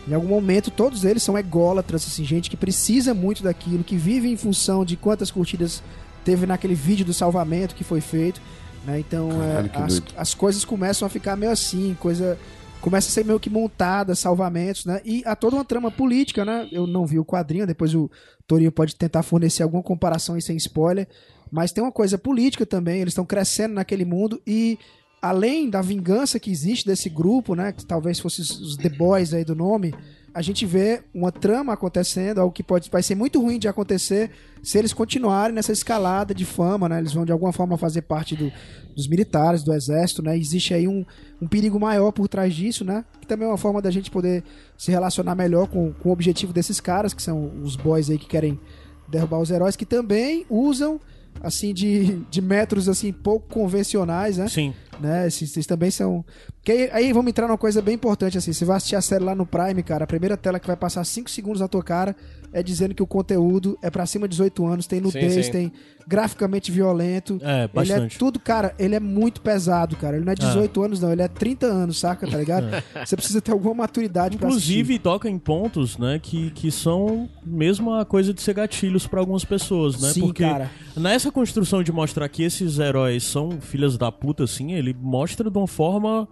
Em 0.07 0.13
algum 0.13 0.27
momento, 0.27 0.69
todos 0.69 1.05
eles 1.05 1.23
são 1.23 1.37
ególatras, 1.37 2.05
assim, 2.05 2.25
gente 2.25 2.49
que 2.49 2.57
precisa 2.57 3.13
muito 3.13 3.41
daquilo, 3.41 3.83
que 3.83 3.95
vive 3.95 4.27
em 4.29 4.35
função 4.35 4.83
de 4.83 4.97
quantas 4.97 5.31
curtidas 5.31 5.81
teve 6.25 6.45
naquele 6.45 6.75
vídeo 6.75 7.05
do 7.05 7.13
salvamento 7.13 7.73
que 7.73 7.83
foi 7.85 8.01
feito, 8.01 8.41
né? 8.85 8.99
Então, 8.99 9.29
é, 9.31 9.47
Caralho, 9.47 9.69
que 9.69 9.81
as, 9.81 10.01
as 10.17 10.33
coisas 10.33 10.65
começam 10.65 11.05
a 11.05 11.09
ficar 11.09 11.37
meio 11.37 11.51
assim, 11.51 11.95
coisa 11.99 12.37
começa 12.83 13.07
a 13.07 13.11
ser 13.11 13.23
meio 13.23 13.39
que 13.39 13.49
montada, 13.49 14.13
salvamentos, 14.13 14.85
né? 14.85 14.99
E 15.05 15.23
há 15.25 15.35
toda 15.35 15.55
uma 15.55 15.63
trama 15.63 15.89
política, 15.89 16.43
né? 16.43 16.67
Eu 16.69 16.85
não 16.85 17.05
vi 17.05 17.17
o 17.17 17.23
quadrinho, 17.25 17.65
depois 17.65 17.95
o 17.95 18.11
Torinho 18.45 18.71
pode 18.73 18.93
tentar 18.95 19.23
fornecer 19.23 19.63
alguma 19.63 19.81
comparação 19.81 20.35
aí 20.35 20.41
sem 20.41 20.57
spoiler, 20.57 21.07
mas 21.49 21.71
tem 21.71 21.81
uma 21.81 21.93
coisa 21.93 22.17
política 22.17 22.65
também, 22.65 22.99
eles 22.99 23.13
estão 23.13 23.25
crescendo 23.25 23.73
naquele 23.75 24.03
mundo 24.03 24.41
e 24.45 24.77
além 25.21 25.69
da 25.69 25.81
vingança 25.81 26.37
que 26.37 26.51
existe 26.51 26.85
desse 26.85 27.09
grupo, 27.09 27.55
né, 27.55 27.71
que 27.71 27.85
talvez 27.85 28.19
fosse 28.19 28.41
os- 28.41 28.59
os 28.59 28.75
The 28.75 28.89
Boys 28.89 29.33
aí 29.33 29.45
do 29.45 29.55
nome, 29.55 29.95
a 30.33 30.41
gente 30.41 30.65
vê 30.65 31.03
uma 31.13 31.31
trama 31.31 31.73
acontecendo, 31.73 32.39
algo 32.39 32.51
que 32.53 32.63
pode 32.63 32.89
vai 32.89 33.03
ser 33.03 33.13
muito 33.15 33.39
ruim 33.41 33.59
de 33.59 33.67
acontecer 33.67 34.31
se 34.63 34.77
eles 34.77 34.91
continuarem 34.93 35.53
nessa 35.53 35.71
escalada 35.71 36.33
de 36.33 36.43
fama, 36.45 36.89
né? 36.89 36.97
Eles 36.99 37.13
vão 37.13 37.23
de 37.25 37.31
alguma 37.31 37.51
forma 37.53 37.77
fazer 37.77 38.01
parte 38.03 38.35
do- 38.35 38.51
dos 38.95 39.07
militares, 39.07 39.61
do 39.63 39.73
exército, 39.73 40.23
né? 40.23 40.37
Existe 40.37 40.73
aí 40.73 40.87
um, 40.87 41.05
um 41.41 41.47
perigo 41.47 41.79
maior 41.79 42.11
por 42.11 42.27
trás 42.27 42.53
disso, 42.53 42.83
né? 42.83 43.05
Que 43.21 43.27
também 43.27 43.47
é 43.47 43.51
uma 43.51 43.57
forma 43.57 43.81
da 43.81 43.91
gente 43.91 44.09
poder 44.09 44.43
se 44.77 44.89
relacionar 44.89 45.35
melhor 45.35 45.67
com, 45.67 45.93
com 45.93 46.09
o 46.09 46.11
objetivo 46.11 46.51
desses 46.53 46.79
caras, 46.79 47.13
que 47.13 47.21
são 47.21 47.51
os 47.61 47.75
boys 47.75 48.09
aí 48.09 48.17
que 48.17 48.27
querem 48.27 48.59
derrubar 49.07 49.39
os 49.39 49.51
heróis, 49.51 49.75
que 49.75 49.85
também 49.85 50.45
usam 50.49 50.99
assim 51.41 51.73
de, 51.73 52.15
de 52.29 52.41
métodos 52.41 52.87
assim 52.87 53.11
pouco 53.11 53.47
convencionais, 53.53 54.37
né? 54.37 54.47
Sim. 54.47 54.73
Né? 54.99 55.27
Esses, 55.27 55.51
esses 55.51 55.65
também 55.65 55.91
são. 55.91 56.23
Que 56.63 56.71
aí, 56.71 56.89
aí 56.91 57.13
vamos 57.13 57.29
entrar 57.29 57.47
numa 57.47 57.57
coisa 57.57 57.81
bem 57.81 57.95
importante, 57.95 58.37
assim. 58.37 58.53
Você 58.53 58.65
vai 58.65 58.77
assistir 58.77 58.95
a 58.95 59.01
série 59.01 59.23
lá 59.23 59.35
no 59.35 59.45
Prime, 59.45 59.81
cara. 59.83 60.03
A 60.03 60.07
primeira 60.07 60.37
tela 60.37 60.59
que 60.59 60.67
vai 60.67 60.75
passar 60.75 61.03
5 61.03 61.29
segundos 61.29 61.61
na 61.61 61.67
tua 61.67 61.83
cara 61.83 62.15
é 62.53 62.61
dizendo 62.61 62.93
que 62.93 63.01
o 63.01 63.07
conteúdo 63.07 63.77
é 63.81 63.89
pra 63.89 64.05
cima 64.05 64.27
de 64.27 64.31
18 64.31 64.65
anos, 64.65 64.87
tem 64.87 65.01
nudez, 65.01 65.47
sim. 65.47 65.51
tem 65.51 65.71
graficamente 66.07 66.71
violento. 66.71 67.39
É, 67.41 67.53
Ele 67.53 67.63
é 67.63 67.67
bastante. 67.67 68.19
tudo, 68.19 68.39
cara, 68.39 68.75
ele 68.77 68.93
é 68.93 68.99
muito 68.99 69.41
pesado, 69.41 69.95
cara. 69.95 70.15
Ele 70.17 70.25
não 70.25 70.33
é 70.33 70.35
18 70.35 70.83
anos, 70.83 71.01
não, 71.01 71.11
ele 71.11 71.21
é 71.21 71.27
30 71.27 71.65
anos, 71.65 71.97
saca, 71.97 72.27
tá 72.27 72.37
ligado? 72.37 72.67
Você 73.03 73.15
precisa 73.15 73.41
ter 73.41 73.51
alguma 73.51 73.73
maturidade 73.73 74.37
pra 74.37 74.49
assistir. 74.49 74.73
Inclusive, 74.73 74.99
toca 74.99 75.29
em 75.29 75.39
pontos, 75.39 75.97
né, 75.97 76.19
que, 76.21 76.51
que 76.51 76.71
são 76.71 77.29
mesmo 77.43 77.93
a 77.93 78.05
coisa 78.05 78.33
de 78.33 78.41
ser 78.41 78.53
gatilhos 78.53 79.07
pra 79.07 79.19
algumas 79.19 79.43
pessoas, 79.43 79.99
né? 79.99 80.11
Sim, 80.11 80.21
Porque 80.21 80.43
cara. 80.43 80.69
nessa 80.95 81.31
construção 81.31 81.81
de 81.81 81.91
mostrar 81.91 82.27
que 82.29 82.43
esses 82.43 82.77
heróis 82.77 83.23
são 83.23 83.59
filhas 83.59 83.97
da 83.97 84.11
puta, 84.11 84.43
assim, 84.43 84.73
ele 84.83 84.95
mostra 84.99 85.49
de 85.49 85.57
uma 85.57 85.67
forma 85.67 86.27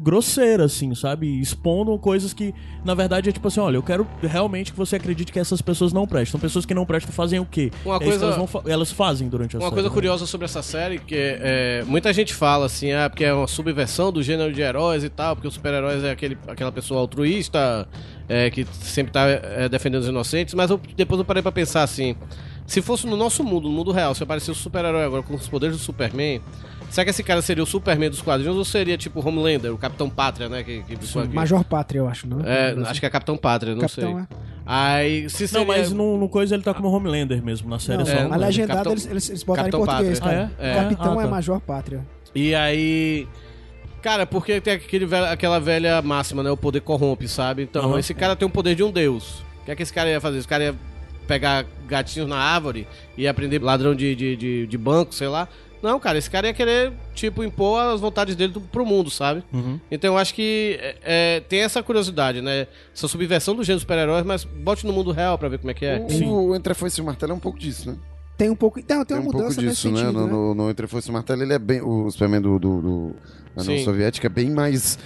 grosseira, 0.00 0.64
assim, 0.66 0.94
sabe? 0.94 1.40
Expondo 1.40 1.98
coisas 1.98 2.32
que, 2.32 2.54
na 2.84 2.94
verdade, 2.94 3.28
é 3.28 3.32
tipo 3.32 3.48
assim, 3.48 3.58
olha, 3.58 3.76
eu 3.78 3.82
quero 3.82 4.06
realmente 4.22 4.70
que 4.70 4.78
você 4.78 4.94
acredite 4.94 5.32
que 5.32 5.40
essas 5.40 5.60
pessoas 5.60 5.92
não 5.92 6.06
prestam. 6.06 6.38
Pessoas 6.38 6.64
que 6.64 6.72
não 6.72 6.86
prestam 6.86 7.12
fazem 7.12 7.40
o 7.40 7.44
quê? 7.44 7.72
Uma 7.84 7.96
É 7.96 7.98
coisa- 7.98 8.18
que 8.18 8.32
elas, 8.32 8.50
fa- 8.50 8.62
elas 8.66 8.92
fazem 8.92 9.28
durante 9.28 9.56
a 9.56 9.58
Uma 9.58 9.64
série, 9.64 9.74
coisa 9.74 9.88
né? 9.88 9.94
curiosa 9.94 10.24
sobre 10.24 10.44
essa 10.44 10.62
série, 10.62 11.00
que 11.00 11.16
é, 11.16 11.82
muita 11.84 12.12
gente 12.12 12.32
fala 12.32 12.66
assim, 12.66 12.92
ah, 12.92 13.10
porque 13.10 13.24
é 13.24 13.34
uma 13.34 13.48
subversão 13.48 14.12
do 14.12 14.22
gênero 14.22 14.52
de 14.52 14.60
heróis 14.60 15.02
e 15.02 15.08
tal, 15.08 15.34
porque 15.34 15.48
o 15.48 15.50
super-heróis 15.50 16.04
é 16.04 16.12
aquele, 16.12 16.38
aquela 16.46 16.70
pessoa 16.70 17.00
altruísta, 17.00 17.88
é, 18.28 18.50
que 18.50 18.64
sempre 18.74 19.12
tá 19.12 19.28
é, 19.28 19.68
defendendo 19.68 20.02
os 20.02 20.08
inocentes, 20.08 20.54
mas 20.54 20.70
eu, 20.70 20.80
depois 20.96 21.18
eu 21.18 21.24
parei 21.24 21.42
pra 21.42 21.50
pensar 21.50 21.82
assim, 21.82 22.14
se 22.64 22.80
fosse 22.80 23.04
no 23.04 23.16
nosso 23.16 23.42
mundo, 23.42 23.68
no 23.68 23.74
mundo 23.74 23.90
real, 23.90 24.14
se 24.14 24.22
aparecesse 24.22 24.52
o 24.52 24.54
super-herói 24.54 25.02
agora 25.02 25.24
com 25.24 25.34
os 25.34 25.48
poderes 25.48 25.76
do 25.76 25.82
Superman, 25.82 26.40
será 26.90 27.04
que 27.04 27.10
esse 27.10 27.22
cara 27.22 27.40
seria 27.42 27.62
o 27.62 27.66
Superman 27.66 28.10
dos 28.10 28.20
quadrinhos 28.22 28.56
ou 28.56 28.64
seria 28.64 28.96
tipo 28.96 29.26
Homelander, 29.26 29.72
o 29.72 29.78
Capitão 29.78 30.08
Pátria, 30.08 30.48
né? 30.48 30.62
Que, 30.62 30.82
que, 30.82 30.96
que- 30.96 31.28
Major 31.34 31.64
Pátria, 31.64 31.98
eu 32.00 32.08
acho, 32.08 32.26
não 32.26 32.40
É, 32.40 32.74
acho 32.88 33.00
que 33.00 33.06
é 33.06 33.10
Capitão 33.10 33.36
Pátria, 33.36 33.74
não 33.74 33.80
Capitão, 33.82 34.14
sei. 34.14 34.22
é. 34.22 34.26
Aí, 34.70 35.30
se 35.30 35.48
seria... 35.48 35.60
Não, 35.60 35.66
mas 35.66 35.90
no, 35.92 36.18
no 36.18 36.28
coisa 36.28 36.54
ele 36.54 36.62
tá 36.62 36.74
como 36.74 36.88
Homelander 36.90 37.42
mesmo, 37.42 37.70
na 37.70 37.78
série 37.78 37.98
Não, 37.98 38.04
é 38.04 38.06
só 38.06 38.12
É, 38.12 38.32
a 38.32 38.36
legendada 38.36 38.74
Capitão- 38.84 38.92
eles, 38.92 39.06
eles, 39.06 39.28
eles 39.30 39.42
botaram 39.42 39.70
Capitão 39.70 39.82
em 39.82 39.86
português, 39.86 40.20
Pátria. 40.20 40.38
cara. 40.38 40.52
Ah, 40.58 40.66
é? 40.66 40.72
O 40.72 40.82
Capitão 40.82 41.18
Ah, 41.18 41.22
é 41.22 41.24
tá. 41.24 41.30
Major 41.30 41.60
Pátria. 41.60 42.06
E 42.34 42.54
aí. 42.54 43.26
Cara, 44.02 44.26
porque 44.26 44.60
tem 44.60 44.74
aquele 44.74 45.06
velho- 45.06 45.24
aquela 45.26 45.58
velha 45.58 46.00
máxima, 46.02 46.42
né? 46.42 46.50
O 46.50 46.56
poder 46.56 46.80
corrompe, 46.82 47.26
sabe? 47.26 47.62
Então, 47.62 47.82
Aham. 47.90 47.98
esse 47.98 48.14
cara 48.14 48.36
tem 48.36 48.46
o 48.46 48.50
poder 48.50 48.74
de 48.74 48.82
um 48.84 48.90
deus. 48.92 49.40
O 49.62 49.64
que 49.64 49.70
é 49.72 49.76
que 49.76 49.82
esse 49.82 49.92
cara 49.92 50.08
ia 50.08 50.20
fazer? 50.20 50.38
Esse 50.38 50.46
cara 50.48 50.64
ia 50.64 50.74
pegar 51.26 51.64
gatinhos 51.86 52.28
na 52.28 52.36
árvore 52.36 52.86
e 53.16 53.26
aprender 53.26 53.60
ladrão 53.62 53.94
de, 53.94 54.14
de, 54.14 54.36
de, 54.36 54.66
de 54.66 54.78
banco, 54.78 55.14
sei 55.14 55.28
lá. 55.28 55.48
Não, 55.82 55.98
cara, 56.00 56.18
esse 56.18 56.30
cara 56.30 56.46
ia 56.48 56.54
querer, 56.54 56.92
tipo, 57.14 57.42
impor 57.44 57.80
as 57.80 58.00
vontades 58.00 58.34
dele 58.34 58.54
pro 58.72 58.84
mundo, 58.84 59.10
sabe? 59.10 59.42
Uhum. 59.52 59.78
Então 59.90 60.14
eu 60.14 60.18
acho 60.18 60.34
que 60.34 60.78
é, 60.80 60.96
é, 61.02 61.40
tem 61.40 61.60
essa 61.60 61.82
curiosidade, 61.82 62.40
né? 62.40 62.66
Essa 62.94 63.06
subversão 63.08 63.54
do 63.54 63.62
gênero 63.62 63.80
super-heróis, 63.80 64.24
mas 64.24 64.44
bote 64.44 64.86
no 64.86 64.92
mundo 64.92 65.12
real 65.12 65.38
pra 65.38 65.48
ver 65.48 65.58
como 65.58 65.70
é 65.70 65.74
que 65.74 65.84
é. 65.86 66.04
O, 66.24 66.48
o 66.48 66.56
Entre 66.56 66.74
Foice 66.74 67.00
e 67.00 67.02
o 67.02 67.06
Martelo 67.06 67.32
é 67.32 67.34
um 67.34 67.40
pouco 67.40 67.58
disso, 67.58 67.90
né? 67.90 67.96
Tem 68.36 68.50
um 68.50 68.54
pouco. 68.56 68.80
Tem, 68.82 68.96
tem 68.98 69.04
Tem 69.04 69.16
uma 69.16 69.20
um 69.20 69.24
pouco 69.24 69.38
mudança 69.38 69.60
nesse 69.60 69.74
disso, 69.74 69.90
né? 69.90 70.00
sentido. 70.00 70.12
No, 70.20 70.26
né? 70.26 70.32
no, 70.32 70.54
no 70.54 70.70
Entre 70.70 70.86
Foice 70.86 71.08
e 71.08 71.10
o 71.10 71.12
Martelo, 71.14 71.42
ele 71.42 71.52
é 71.52 71.58
bem. 71.58 71.80
O 71.82 72.10
Superman 72.10 72.40
do, 72.40 72.58
do, 72.58 72.80
do- 72.80 73.16
da 73.56 73.62
União 73.62 73.78
Sim. 73.78 73.84
Soviética 73.84 74.26
é 74.26 74.30
bem 74.30 74.50
mais. 74.50 74.96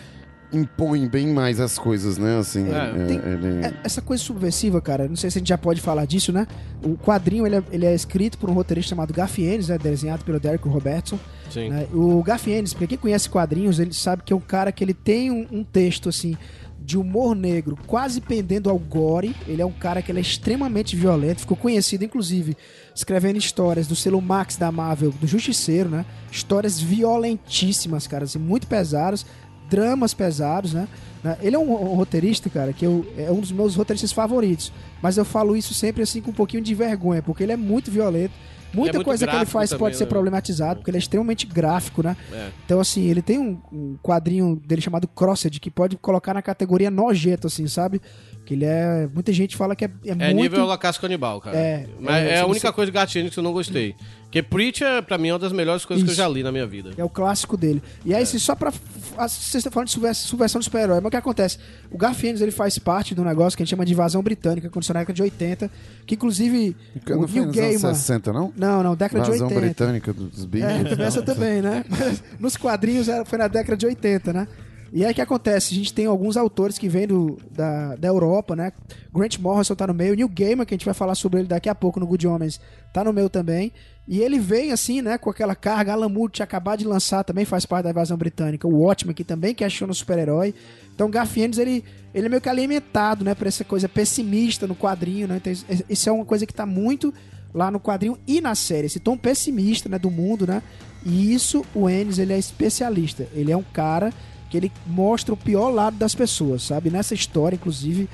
Impõe 0.53 1.09
bem 1.09 1.29
mais 1.29 1.59
as 1.61 1.79
coisas, 1.79 2.19
né? 2.19 2.38
Assim, 2.38 2.69
É, 2.71 3.03
é, 3.03 3.07
tem- 3.07 3.17
ele- 3.19 3.67
É, 3.67 3.73
essa 3.85 4.03
coisa 4.03 4.23
subversiva, 4.23 4.81
cara, 4.81 5.09
não 5.09 5.17
sei 5.17 5.31
se 5.31 5.38
a 5.38 5.41
gente 5.41 5.49
já 5.49 5.59
pode 5.59 5.81
falar 5.81 6.05
disso, 6.05 6.33
né? 6.33 6.47
O 6.85 6.97
quadrinho 6.97 7.47
ele 7.47 7.57
é, 7.57 7.62
ele 7.73 7.87
é 7.87 7.95
escrito 7.95 8.37
por 8.38 8.51
um 8.51 8.53
roteirista 8.53 8.91
chamado 8.91 9.12
Gafienes, 9.15 9.69
né? 9.69 9.79
desenhado 9.79 10.25
pelo 10.25 10.38
Derek 10.38 10.67
Robertson. 10.69 11.19
Sim. 11.51 11.69
né? 11.71 11.87
O 11.93 12.23
Gafienes, 12.23 12.73
pra 12.75 12.87
quem 12.87 12.97
conhece 12.99 13.29
quadrinhos, 13.29 13.79
ele 13.79 13.93
sabe 13.93 14.23
que 14.23 14.33
é 14.33 14.37
um 14.37 14.41
cara 14.41 14.73
que 14.73 14.83
ele 14.85 14.95
tem 14.95 15.31
um, 15.31 15.47
um 15.51 15.65
texto 15.65 16.09
assim 16.09 16.37
de 16.85 16.99
humor 16.99 17.37
negro, 17.37 17.79
quase 17.87 18.21
pendendo 18.21 18.69
ao 18.69 18.77
gore. 18.77 19.37
Ele 19.47 19.62
é 19.62 19.67
um 19.67 19.71
cara 19.71 20.03
que 20.03 20.11
ele 20.11 20.19
é 20.19 20.23
extremamente 20.23 20.97
violento, 20.97 21.43
ficou 21.43 21.57
conhecido 21.57 22.05
inclusive 22.05 22.57
escrevendo 22.95 23.37
histórias 23.38 23.87
do 23.87 23.95
selo 23.95 24.21
Max 24.21 24.57
da 24.57 24.73
Marvel, 24.73 25.12
do 25.12 25.27
Justiceiro, 25.27 25.88
né? 25.88 26.05
Histórias 26.31 26.81
violentíssimas, 26.81 28.07
cara, 28.07 28.25
assim, 28.25 28.38
muito 28.38 28.67
pesadas, 28.67 29.25
dramas 29.73 30.13
pesados, 30.13 30.75
né? 30.75 30.87
Né? 31.25 31.39
Ele 31.41 31.57
é 31.57 31.59
um, 31.59 31.71
um 31.73 31.95
roteirista, 31.95 32.51
cara, 32.51 32.73
que 32.73 32.85
eu, 32.85 33.07
é 33.17 33.31
um 33.31 33.41
dos 33.41 33.51
meus 33.53 33.75
roteiristas 33.75 34.13
favoritos. 34.13 34.71
Mas 35.01 35.17
eu 35.17 35.25
falo 35.25 35.57
isso 35.57 35.73
sempre 35.73 36.03
assim 36.03 36.21
com 36.21 36.31
um 36.31 36.35
pouquinho 36.35 36.63
de 36.63 36.75
vergonha, 36.75 37.23
porque 37.23 37.43
ele 37.43 37.53
é 37.53 37.57
muito 37.57 37.91
violento. 37.91 38.33
Muita 38.75 38.93
É 38.93 38.99
muito 38.99 39.05
coisa 39.05 39.27
que 39.27 39.37
ele 39.37 39.45
faz 39.45 39.69
também, 39.69 39.81
pode 39.81 39.97
ser 39.99 40.05
né? 40.05 40.09
problematizado, 40.11 40.77
porque 40.81 40.91
ele 40.91 40.97
é 40.97 41.01
extremamente 41.01 41.47
gráfico, 41.47 42.03
né? 42.03 42.17
É. 42.33 42.49
Então, 42.65 42.81
assim, 42.81 43.03
ele 43.03 43.21
tem 43.21 43.39
um, 43.39 43.61
um 43.71 43.97
quadrinho 44.03 44.57
dele 44.67 44.81
chamado 44.81 45.07
Crossed, 45.07 45.61
que 45.61 45.71
pode 45.71 45.97
colocar 45.99 46.33
na 46.33 46.41
categoria 46.41 46.91
nojento, 46.91 47.47
assim, 47.49 47.67
sabe? 47.69 48.01
Que 48.47 48.55
ele 48.55 48.65
é. 48.65 49.07
Muita 49.13 49.31
gente 49.31 49.57
fala 49.59 49.77
que 49.77 49.85
é, 49.85 49.91
é, 50.07 50.11
É 50.13 50.15
muito. 50.15 50.35
nível 50.37 50.65
Holocausto 50.65 51.03
Canibal, 51.03 51.39
cara. 51.43 51.55
É, 51.57 51.87
Mas 52.01 52.15
é, 52.25 52.29
é, 52.31 52.39
a 52.39 52.45
você- 52.45 52.51
única 52.51 52.73
coisa 52.73 52.91
de 52.91 52.95
gatinho 52.95 53.31
que 53.31 53.39
eu 53.39 53.43
não 53.43 53.53
gostei. 53.53 53.95
Porque 54.33 54.42
Preacher, 54.42 55.03
pra 55.03 55.18
mim, 55.18 55.29
é 55.29 55.33
uma 55.35 55.38
das 55.38 55.53
melhores 55.53 55.85
coisas 55.85 56.03
que 56.03 56.09
eu 56.09 56.12
Isso. 56.14 56.23
já 56.23 56.27
li 56.27 56.42
na 56.42 56.51
minha 56.51 56.66
vida. 56.66 56.92
É 56.97 57.05
o 57.05 57.09
clássico 57.11 57.55
dele. 57.55 57.83
E 58.03 58.14
aí, 58.14 58.23
assim, 58.23 58.38
só 58.38 58.55
pra. 58.55 58.71
Vocês 58.71 59.57
estão 59.57 59.71
falando 59.71 59.88
de 59.88 59.92
subvers- 59.92 60.16
subversão 60.16 60.59
do 60.59 60.64
super-herói, 60.64 60.97
mas 61.01 61.07
o 61.09 61.11
que 61.11 61.16
acontece? 61.18 61.59
O 61.90 61.99
Garfienes, 61.99 62.40
ele 62.40 62.51
faz 62.51 62.79
parte 62.79 63.14
de 63.14 63.21
um 63.21 63.25
negócio 63.25 63.55
que 63.59 63.62
a 63.62 63.66
gente 63.66 63.71
chama 63.73 63.85
de 63.85 63.92
invasão 63.92 64.23
britânica, 64.23 64.62
que 64.62 64.66
aconteceu 64.68 64.95
na 64.95 65.01
década 65.01 65.14
de 65.14 65.23
80, 65.23 65.71
que 66.07 66.14
inclusive. 66.14 66.75
Não 67.07 67.18
o 67.21 67.25
anos 67.25 67.55
Gaiman. 67.55 67.79
60, 67.95 68.33
não? 68.33 68.51
Não, 68.57 68.83
não, 68.83 68.97
década 68.97 69.18
Invasão 69.27 69.49
de 69.49 69.55
80. 69.55 69.61
britânica 69.61 70.12
dos 70.14 70.45
É, 70.45 70.47
Beatles. 70.47 70.90
também 70.90 71.07
essa 71.07 71.23
também, 71.23 71.61
né? 71.61 71.85
Mas 71.90 72.23
nos 72.40 72.57
quadrinhos 72.57 73.09
era- 73.09 73.27
foi 73.27 73.37
na 73.38 73.49
década 73.49 73.77
de 73.77 73.85
80, 73.85 74.33
né? 74.33 74.49
E 74.95 75.05
aí 75.05 75.12
o 75.12 75.14
que 75.14 75.21
acontece? 75.23 75.73
A 75.75 75.77
gente 75.77 75.92
tem 75.92 76.05
alguns 76.05 76.37
autores 76.37 76.77
que 76.79 76.87
vêm 76.88 77.07
do, 77.07 77.38
da, 77.51 77.97
da 77.97 78.09
Europa, 78.09 78.55
né? 78.57 78.73
Grant 79.14 79.38
Morrison 79.38 79.75
tá 79.75 79.87
no 79.87 79.95
meio, 79.95 80.14
Neil 80.14 80.29
Gaiman, 80.29 80.64
que 80.66 80.75
a 80.75 80.77
gente 80.77 80.85
vai 80.85 80.92
falar 80.95 81.14
sobre 81.14 81.40
ele 81.40 81.49
daqui 81.49 81.68
a 81.68 81.75
pouco 81.75 81.99
no 82.01 82.07
Good 82.07 82.27
Homens, 82.27 82.61
tá 82.92 83.03
no 83.05 83.12
meio 83.12 83.29
também. 83.31 83.73
E 84.07 84.21
ele 84.21 84.38
vem 84.38 84.73
assim, 84.73 85.01
né, 85.01 85.17
com 85.17 85.31
aquela 85.31 85.55
carga. 85.55 85.93
Alan 85.93 86.09
Moore 86.09 86.33
tinha 86.33 86.45
acabado 86.45 86.81
de 86.81 86.87
lançar, 86.87 87.23
também 87.23 87.45
faz 87.45 87.65
parte 87.65 87.85
da 87.85 87.91
invasão 87.91 88.17
britânica. 88.17 88.67
O 88.67 88.81
Watchmen, 88.81 89.15
que 89.15 89.23
também 89.23 89.55
questiona 89.55 89.93
o 89.93 89.95
super-herói. 89.95 90.55
Então, 90.95 91.09
Garfienes, 91.09 91.59
ele, 91.59 91.85
ele 92.12 92.27
é 92.27 92.29
meio 92.29 92.43
que 92.43 92.49
alimentado, 92.49 93.25
né, 93.25 93.35
por 93.35 93.47
essa 93.47 93.65
coisa 93.65 93.88
pessimista 93.88 94.67
no 94.67 94.75
quadrinho, 94.75 95.29
né? 95.29 95.37
Então, 95.37 95.53
isso 95.88 96.09
é 96.09 96.12
uma 96.12 96.25
coisa 96.25 96.45
que 96.45 96.53
tá 96.53 96.67
muito 96.67 97.15
lá 97.55 97.71
no 97.71 97.79
quadrinho 97.79 98.19
e 98.27 98.41
na 98.41 98.55
série, 98.55 98.87
esse 98.87 98.99
tom 98.99 99.17
pessimista, 99.17 99.88
né, 99.88 99.99
do 99.99 100.11
mundo, 100.11 100.47
né? 100.47 100.62
E 101.05 101.33
isso 101.33 101.65
o 101.75 101.88
Ennis, 101.88 102.19
ele 102.19 102.33
é 102.33 102.38
especialista. 102.38 103.27
Ele 103.35 103.53
é 103.53 103.57
um 103.57 103.62
cara 103.62 104.12
que 104.51 104.57
ele 104.57 104.73
mostra 104.87 105.33
o 105.33 105.37
pior 105.37 105.71
lado 105.71 105.97
das 105.97 106.15
pessoas, 106.15 106.62
sabe? 106.62 106.91
Nessa 106.91 107.15
história, 107.15 107.57
inclusive, 107.57 108.09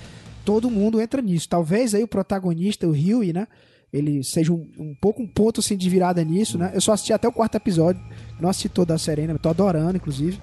todo 0.44 0.70
mundo 0.70 1.01
entra 1.01 1.20
nisso. 1.20 1.48
Talvez 1.48 1.94
aí 1.94 2.03
o 2.03 2.09
protagonista, 2.09 2.87
o 2.87 2.92
Huey, 2.92 3.33
né? 3.33 3.46
Ele 3.92 4.22
seja 4.22 4.53
um, 4.53 4.68
um 4.79 4.94
pouco 4.94 5.22
um 5.22 5.27
ponto 5.27 5.61
assim 5.61 5.77
de 5.77 5.88
virada 5.88 6.22
nisso, 6.22 6.59
né? 6.59 6.70
Eu 6.74 6.81
só 6.81 6.92
assisti 6.92 7.12
até 7.12 7.27
o 7.27 7.33
quarto 7.33 7.55
episódio, 7.55 8.03
não 8.38 8.48
assisti 8.48 8.68
toda 8.68 8.94
a 8.94 8.98
série 8.98 9.22
ainda, 9.22 9.38
tô 9.38 9.48
adorando, 9.48 9.96
inclusive. 9.96 10.38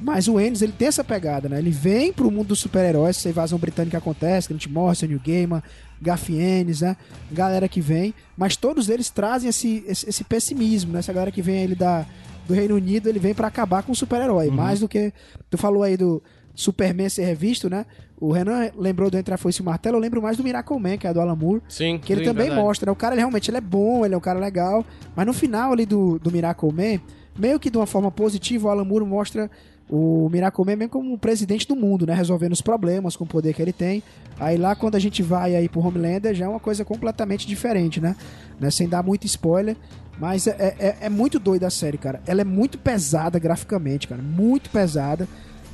Mas 0.00 0.28
o 0.28 0.38
Ennis, 0.38 0.62
ele 0.62 0.72
tem 0.72 0.88
essa 0.88 1.02
pegada, 1.02 1.48
né? 1.48 1.58
Ele 1.58 1.70
vem 1.70 2.12
pro 2.12 2.30
mundo 2.30 2.48
dos 2.48 2.60
super-heróis, 2.60 3.16
essa 3.16 3.28
invasão 3.28 3.58
britânica 3.58 3.98
acontece, 3.98 4.48
Grant 4.48 4.66
Morrison, 4.66 5.06
Neil 5.06 5.20
Gaiman, 5.24 5.62
Garfienes, 6.00 6.82
né? 6.82 6.96
Galera 7.32 7.68
que 7.68 7.80
vem, 7.80 8.14
mas 8.36 8.56
todos 8.56 8.88
eles 8.88 9.10
trazem 9.10 9.48
esse, 9.48 9.84
esse, 9.86 10.08
esse 10.08 10.24
pessimismo, 10.24 10.92
né? 10.92 11.00
Essa 11.00 11.12
galera 11.12 11.32
que 11.32 11.42
vem 11.42 11.62
ele 11.62 11.74
da, 11.74 12.06
do 12.46 12.54
Reino 12.54 12.76
Unido, 12.76 13.08
ele 13.08 13.18
vem 13.18 13.34
pra 13.34 13.48
acabar 13.48 13.82
com 13.82 13.92
o 13.92 13.96
super-herói, 13.96 14.50
mais 14.50 14.80
do 14.80 14.88
que... 14.88 15.12
Tu 15.50 15.58
falou 15.58 15.82
aí 15.82 15.96
do 15.96 16.22
Superman 16.54 17.08
ser 17.08 17.24
revisto, 17.24 17.68
né? 17.68 17.84
O 18.20 18.32
Renan 18.32 18.70
lembrou 18.76 19.10
do 19.10 19.16
Entre 19.16 19.32
a 19.32 19.36
Foice 19.36 19.60
e 19.60 19.62
o 19.62 19.64
Martelo, 19.64 19.96
eu 19.96 20.00
lembro 20.00 20.20
mais 20.20 20.36
do 20.36 20.42
Miracle 20.42 20.78
Man, 20.78 20.96
que 20.96 21.06
é 21.06 21.14
do 21.14 21.20
Alan 21.20 21.36
Moore, 21.36 21.62
Sim, 21.68 21.98
que 21.98 22.12
ele 22.12 22.22
sim, 22.22 22.26
também 22.26 22.46
verdade. 22.46 22.66
mostra, 22.66 22.86
né? 22.86 22.92
O 22.92 22.96
cara 22.96 23.14
ele, 23.14 23.20
realmente 23.20 23.50
ele 23.50 23.58
é 23.58 23.60
bom, 23.60 24.04
ele 24.04 24.14
é 24.14 24.16
um 24.18 24.20
cara 24.20 24.38
legal, 24.38 24.84
mas 25.14 25.26
no 25.26 25.32
final 25.32 25.72
ali 25.72 25.86
do, 25.86 26.18
do 26.18 26.30
Miracle 26.30 26.72
Man, 26.72 27.00
meio 27.38 27.60
que 27.60 27.70
de 27.70 27.76
uma 27.76 27.86
forma 27.86 28.10
positiva, 28.10 28.68
o 28.68 28.70
Alan 28.70 28.84
Moore 28.84 29.04
mostra 29.04 29.50
o 29.88 30.28
Miracle 30.30 30.64
Man 30.64 30.76
mesmo 30.76 30.90
como 30.90 31.12
um 31.12 31.18
presidente 31.18 31.66
do 31.66 31.74
mundo, 31.74 32.06
né? 32.06 32.14
Resolvendo 32.14 32.52
os 32.52 32.60
problemas 32.60 33.16
com 33.16 33.24
o 33.24 33.26
poder 33.26 33.54
que 33.54 33.62
ele 33.62 33.72
tem. 33.72 34.02
Aí 34.38 34.56
lá 34.56 34.74
quando 34.74 34.96
a 34.96 34.98
gente 34.98 35.22
vai 35.22 35.56
aí 35.56 35.68
pro 35.68 35.80
Homelander 35.80 36.34
já 36.34 36.44
é 36.44 36.48
uma 36.48 36.60
coisa 36.60 36.84
completamente 36.84 37.46
diferente, 37.46 38.00
né? 38.00 38.14
né? 38.60 38.70
Sem 38.70 38.88
dar 38.88 39.02
muito 39.02 39.24
spoiler. 39.26 39.76
Mas 40.18 40.46
é, 40.48 40.74
é, 40.78 40.96
é 41.02 41.08
muito 41.08 41.38
doida 41.38 41.68
a 41.68 41.70
série, 41.70 41.96
cara. 41.96 42.20
Ela 42.26 42.40
é 42.40 42.44
muito 42.44 42.76
pesada 42.76 43.38
graficamente, 43.38 44.08
cara. 44.08 44.20
Muito 44.20 44.68
pesada. 44.68 45.28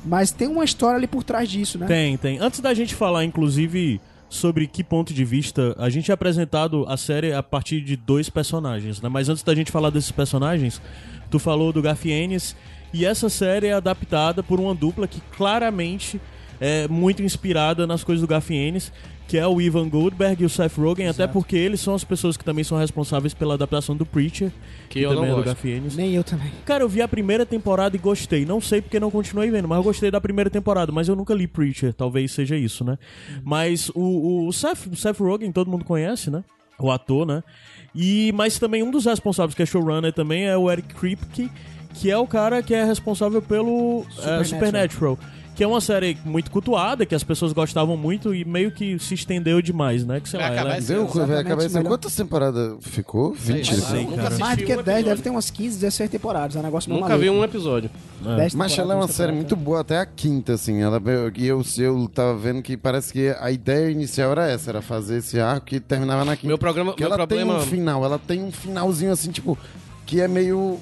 Mas 0.05 0.31
tem 0.31 0.47
uma 0.47 0.63
história 0.63 0.97
ali 0.97 1.07
por 1.07 1.23
trás 1.23 1.49
disso, 1.49 1.77
né? 1.77 1.87
Tem, 1.87 2.15
tem. 2.17 2.37
Antes 2.39 2.59
da 2.59 2.73
gente 2.73 2.93
falar, 2.93 3.23
inclusive, 3.25 3.99
sobre 4.29 4.67
que 4.67 4.83
ponto 4.83 5.13
de 5.13 5.25
vista, 5.25 5.75
a 5.77 5.89
gente 5.89 6.11
é 6.11 6.13
apresentado 6.13 6.85
a 6.87 6.97
série 6.97 7.33
a 7.33 7.41
partir 7.41 7.81
de 7.81 7.95
dois 7.95 8.29
personagens, 8.29 9.01
né? 9.01 9.09
Mas 9.09 9.29
antes 9.29 9.43
da 9.43 9.55
gente 9.55 9.71
falar 9.71 9.89
desses 9.89 10.11
personagens, 10.11 10.81
tu 11.29 11.39
falou 11.39 11.73
do 11.73 11.81
Garfienes, 11.81 12.55
e 12.93 13.05
essa 13.05 13.29
série 13.29 13.67
é 13.67 13.73
adaptada 13.73 14.41
por 14.43 14.59
uma 14.59 14.73
dupla 14.73 15.07
que 15.07 15.21
claramente 15.35 16.21
é 16.59 16.87
muito 16.87 17.21
inspirada 17.21 17.85
nas 17.85 18.03
coisas 18.03 18.21
do 18.21 18.27
Garfienes, 18.27 18.91
que 19.27 19.37
é 19.37 19.47
o 19.47 19.59
Ivan 19.59 19.89
Goldberg 19.89 20.43
e 20.43 20.45
o 20.45 20.49
Seth 20.49 20.77
Rogen, 20.77 21.07
até 21.07 21.25
porque 21.25 21.55
eles 21.55 21.79
são 21.79 21.95
as 21.95 22.03
pessoas 22.03 22.37
que 22.37 22.43
também 22.43 22.63
são 22.63 22.77
responsáveis 22.77 23.33
pela 23.33 23.55
adaptação 23.55 23.95
do 23.95 24.05
Preacher, 24.05 24.51
Que 24.89 25.01
eu 25.01 25.09
também 25.09 25.23
não 25.23 25.25
é 25.25 25.29
do 25.29 25.35
gosto. 25.37 25.47
Garfienes. 25.47 25.95
Nem 25.95 26.13
eu 26.13 26.23
também. 26.23 26.51
Cara, 26.63 26.83
eu 26.83 26.89
vi 26.89 27.01
a 27.01 27.07
primeira 27.07 27.45
temporada 27.45 27.95
e 27.95 27.99
gostei. 27.99 28.45
Não 28.45 28.61
sei 28.61 28.81
porque 28.81 28.99
não 28.99 29.09
continuei 29.09 29.49
vendo, 29.49 29.67
mas 29.67 29.77
eu 29.77 29.83
gostei 29.83 30.11
da 30.11 30.21
primeira 30.21 30.49
temporada. 30.49 30.91
Mas 30.91 31.07
eu 31.07 31.15
nunca 31.15 31.33
li 31.33 31.47
Preacher, 31.47 31.93
talvez 31.93 32.31
seja 32.31 32.55
isso, 32.55 32.83
né? 32.83 32.97
Mas 33.43 33.89
o, 33.95 34.47
o, 34.47 34.53
Seth, 34.53 34.87
o 34.91 34.95
Seth 34.95 35.19
Rogen, 35.19 35.51
todo 35.51 35.69
mundo 35.69 35.83
conhece, 35.83 36.29
né? 36.29 36.43
O 36.77 36.91
ator, 36.91 37.25
né? 37.25 37.43
E, 37.95 38.31
mas 38.33 38.59
também 38.59 38.83
um 38.83 38.91
dos 38.91 39.05
responsáveis, 39.05 39.55
que 39.55 39.63
é 39.63 39.65
showrunner 39.65 40.11
também, 40.13 40.45
é 40.45 40.57
o 40.57 40.69
Eric 40.69 40.93
Kripke, 40.93 41.49
que 41.93 42.11
é 42.11 42.17
o 42.17 42.27
cara 42.27 42.61
que 42.61 42.73
é 42.73 42.83
responsável 42.83 43.41
pelo 43.41 44.05
é, 44.21 44.43
Supernatural. 44.43 45.17
Que 45.55 45.63
é 45.63 45.67
uma 45.67 45.79
série 45.79 46.17
muito 46.25 46.51
cultuada, 46.51 47.05
que 47.05 47.15
as 47.15 47.23
pessoas 47.23 47.53
gostavam 47.53 47.95
muito 47.95 48.35
e 48.35 48.43
meio 48.43 48.71
que 48.71 48.99
se 48.99 49.13
estendeu 49.13 49.61
demais, 49.61 50.05
né? 50.05 50.19
Que 50.19 50.27
sei 50.27 50.37
Vai 50.39 50.49
lá, 50.49 50.53
acabar 50.55 50.69
ela 50.71 50.77
é- 50.77 50.81
Deu, 50.81 51.07
vai 51.07 51.39
acabar 51.39 51.63
ano. 51.63 51.73
melhor. 51.73 51.89
Quantas 51.89 52.13
temporadas 52.15 52.73
ficou? 52.81 53.33
20? 53.33 53.65
Sei 53.65 53.77
lá, 53.81 53.89
sei, 53.89 54.01
nunca 54.01 54.15
cara. 54.17 54.27
assisti 54.27 54.43
Mais 54.43 54.57
do 54.57 54.63
que 54.65 54.73
um 54.73 54.75
10, 54.75 54.79
episódio. 54.87 55.05
deve 55.05 55.21
ter 55.21 55.29
umas 55.29 55.49
15, 55.49 55.79
16 55.79 56.09
temporadas. 56.09 56.55
É 56.57 56.59
um 56.59 56.63
negócio 56.63 56.93
Nunca 56.93 57.17
vi 57.17 57.25
maluco. 57.27 57.39
um 57.41 57.43
episódio. 57.45 57.89
10 58.35 58.53
Mas 58.53 58.77
ela 58.77 58.93
é 58.93 58.97
uma 58.97 59.07
série 59.07 59.31
muito 59.31 59.55
boa 59.55 59.79
até 59.79 59.97
a 59.99 60.05
quinta, 60.05 60.53
assim. 60.55 60.81
Ela, 60.81 61.01
e 61.37 61.47
eu, 61.47 61.63
eu 61.77 62.09
tava 62.13 62.35
vendo 62.37 62.61
que 62.61 62.75
parece 62.75 63.13
que 63.13 63.29
a 63.39 63.49
ideia 63.49 63.89
inicial 63.89 64.31
era 64.31 64.47
essa, 64.49 64.71
era 64.71 64.81
fazer 64.81 65.19
esse 65.19 65.39
arco 65.39 65.67
que 65.67 65.79
terminava 65.79 66.25
na 66.25 66.35
quinta. 66.35 66.47
Meu 66.47 66.57
programa- 66.57 66.91
Porque 66.91 67.03
meu 67.03 67.13
ela 67.13 67.25
problema- 67.25 67.53
tem 67.53 67.61
um 67.63 67.65
final, 67.65 68.03
ela 68.03 68.19
tem 68.19 68.43
um 68.43 68.51
finalzinho 68.51 69.13
assim, 69.13 69.31
tipo, 69.31 69.57
que 70.05 70.19
é 70.19 70.27
meio 70.27 70.79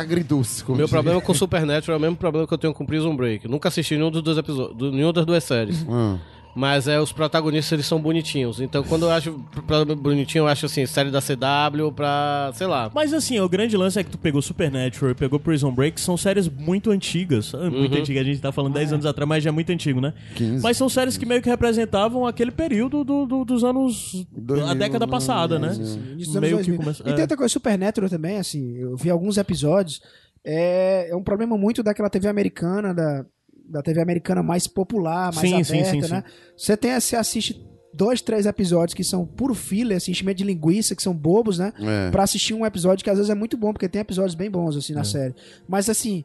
agridoce. 0.00 0.64
Como 0.64 0.76
Meu 0.76 0.86
diria. 0.86 0.96
problema 1.02 1.20
com 1.20 1.32
Supernatural 1.34 1.96
é 1.96 1.98
o 1.98 2.00
mesmo 2.00 2.16
problema 2.16 2.46
que 2.46 2.54
eu 2.54 2.58
tenho 2.58 2.74
com 2.74 2.84
Prison 2.86 3.14
Break. 3.16 3.48
Nunca 3.48 3.68
assisti 3.68 3.96
nenhum 3.96 4.10
dos 4.10 4.22
dois 4.22 4.38
episódios, 4.38 4.92
nenhuma 4.92 5.12
das 5.12 5.26
duas 5.26 5.44
séries. 5.44 5.84
Hum. 5.88 6.18
Mas 6.58 6.88
é, 6.88 7.00
os 7.00 7.12
protagonistas 7.12 7.72
eles 7.72 7.86
são 7.86 8.00
bonitinhos. 8.00 8.60
Então 8.60 8.82
quando 8.82 9.04
eu 9.04 9.10
acho 9.12 9.32
pra- 9.66 9.84
bonitinho, 9.84 10.42
eu 10.42 10.48
acho 10.48 10.66
assim, 10.66 10.84
série 10.86 11.08
da 11.10 11.20
CW 11.20 11.92
pra. 11.94 12.50
sei 12.54 12.66
lá. 12.66 12.90
Mas 12.92 13.14
assim, 13.14 13.38
o 13.38 13.48
grande 13.48 13.76
lance 13.76 13.96
é 13.98 14.02
que 14.02 14.10
tu 14.10 14.18
pegou 14.18 14.42
Supernatural 14.42 15.12
e 15.12 15.14
pegou 15.14 15.38
Prison 15.38 15.70
Break, 15.72 15.94
que 15.94 16.00
são 16.00 16.16
séries 16.16 16.48
muito 16.48 16.90
antigas. 16.90 17.54
Ah, 17.54 17.70
Muito 17.70 17.94
Uhum. 17.94 18.00
antigas, 18.00 18.22
a 18.22 18.24
gente 18.24 18.40
tá 18.40 18.50
falando 18.50 18.74
10 18.74 18.92
anos 18.92 19.06
atrás, 19.06 19.28
mas 19.28 19.44
já 19.44 19.50
é 19.50 19.52
muito 19.52 19.70
antigo, 19.70 20.00
né? 20.00 20.12
15. 20.34 20.62
Mas 20.62 20.76
são 20.76 20.88
séries 20.88 21.16
que 21.16 21.24
meio 21.24 21.40
que 21.40 21.48
representavam 21.48 22.26
aquele 22.26 22.50
período 22.50 23.04
do, 23.04 23.24
do- 23.24 23.44
dos 23.44 23.62
anos. 23.62 24.26
2000, 24.36 24.66
a 24.68 24.74
década 24.74 25.06
passada, 25.06 25.58
né? 25.60 25.68
Início 25.68 25.94
dos 26.16 26.36
anos 26.36 26.40
Meio 26.40 26.56
que 26.58 26.64
2000. 26.72 26.78
começa. 26.78 27.02
E 27.02 27.06
tem 27.06 27.18
é. 27.18 27.20
outra 27.22 27.36
coisa, 27.36 27.52
Supernatural 27.52 28.10
também, 28.10 28.36
assim, 28.38 28.76
eu 28.78 28.96
vi 28.96 29.10
alguns 29.10 29.36
episódios. 29.38 30.00
É, 30.44 31.08
é 31.10 31.16
um 31.16 31.22
problema 31.22 31.56
muito 31.56 31.82
daquela 31.82 32.08
TV 32.10 32.26
americana, 32.28 32.94
da, 32.94 33.24
da 33.68 33.82
TV 33.82 34.00
americana 34.00 34.42
mais 34.42 34.66
popular, 34.66 35.32
mais 35.34 35.48
Sim, 35.48 35.54
aberta, 35.54 35.90
sim, 35.90 36.02
sim, 36.02 36.10
né? 36.12 36.24
Você 36.56 36.76
tem, 36.76 36.98
você 36.98 37.16
assiste 37.16 37.64
dois, 37.92 38.20
três 38.22 38.46
episódios 38.46 38.94
que 38.94 39.04
são 39.04 39.26
puro 39.26 39.54
filler, 39.54 39.96
assim, 39.96 40.10
enchimento 40.12 40.38
de 40.38 40.44
linguiça, 40.44 40.94
que 40.94 41.02
são 41.02 41.14
bobos, 41.14 41.58
né? 41.58 41.72
É. 41.80 42.10
Pra 42.10 42.22
assistir 42.22 42.54
um 42.54 42.64
episódio 42.64 43.04
que 43.04 43.10
às 43.10 43.16
vezes 43.16 43.30
é 43.30 43.34
muito 43.34 43.56
bom, 43.56 43.72
porque 43.72 43.88
tem 43.88 44.00
episódios 44.00 44.34
bem 44.34 44.50
bons, 44.50 44.76
assim, 44.76 44.92
É. 44.92 44.96
na 44.96 45.04
série. 45.04 45.34
Mas, 45.68 45.88
assim, 45.88 46.24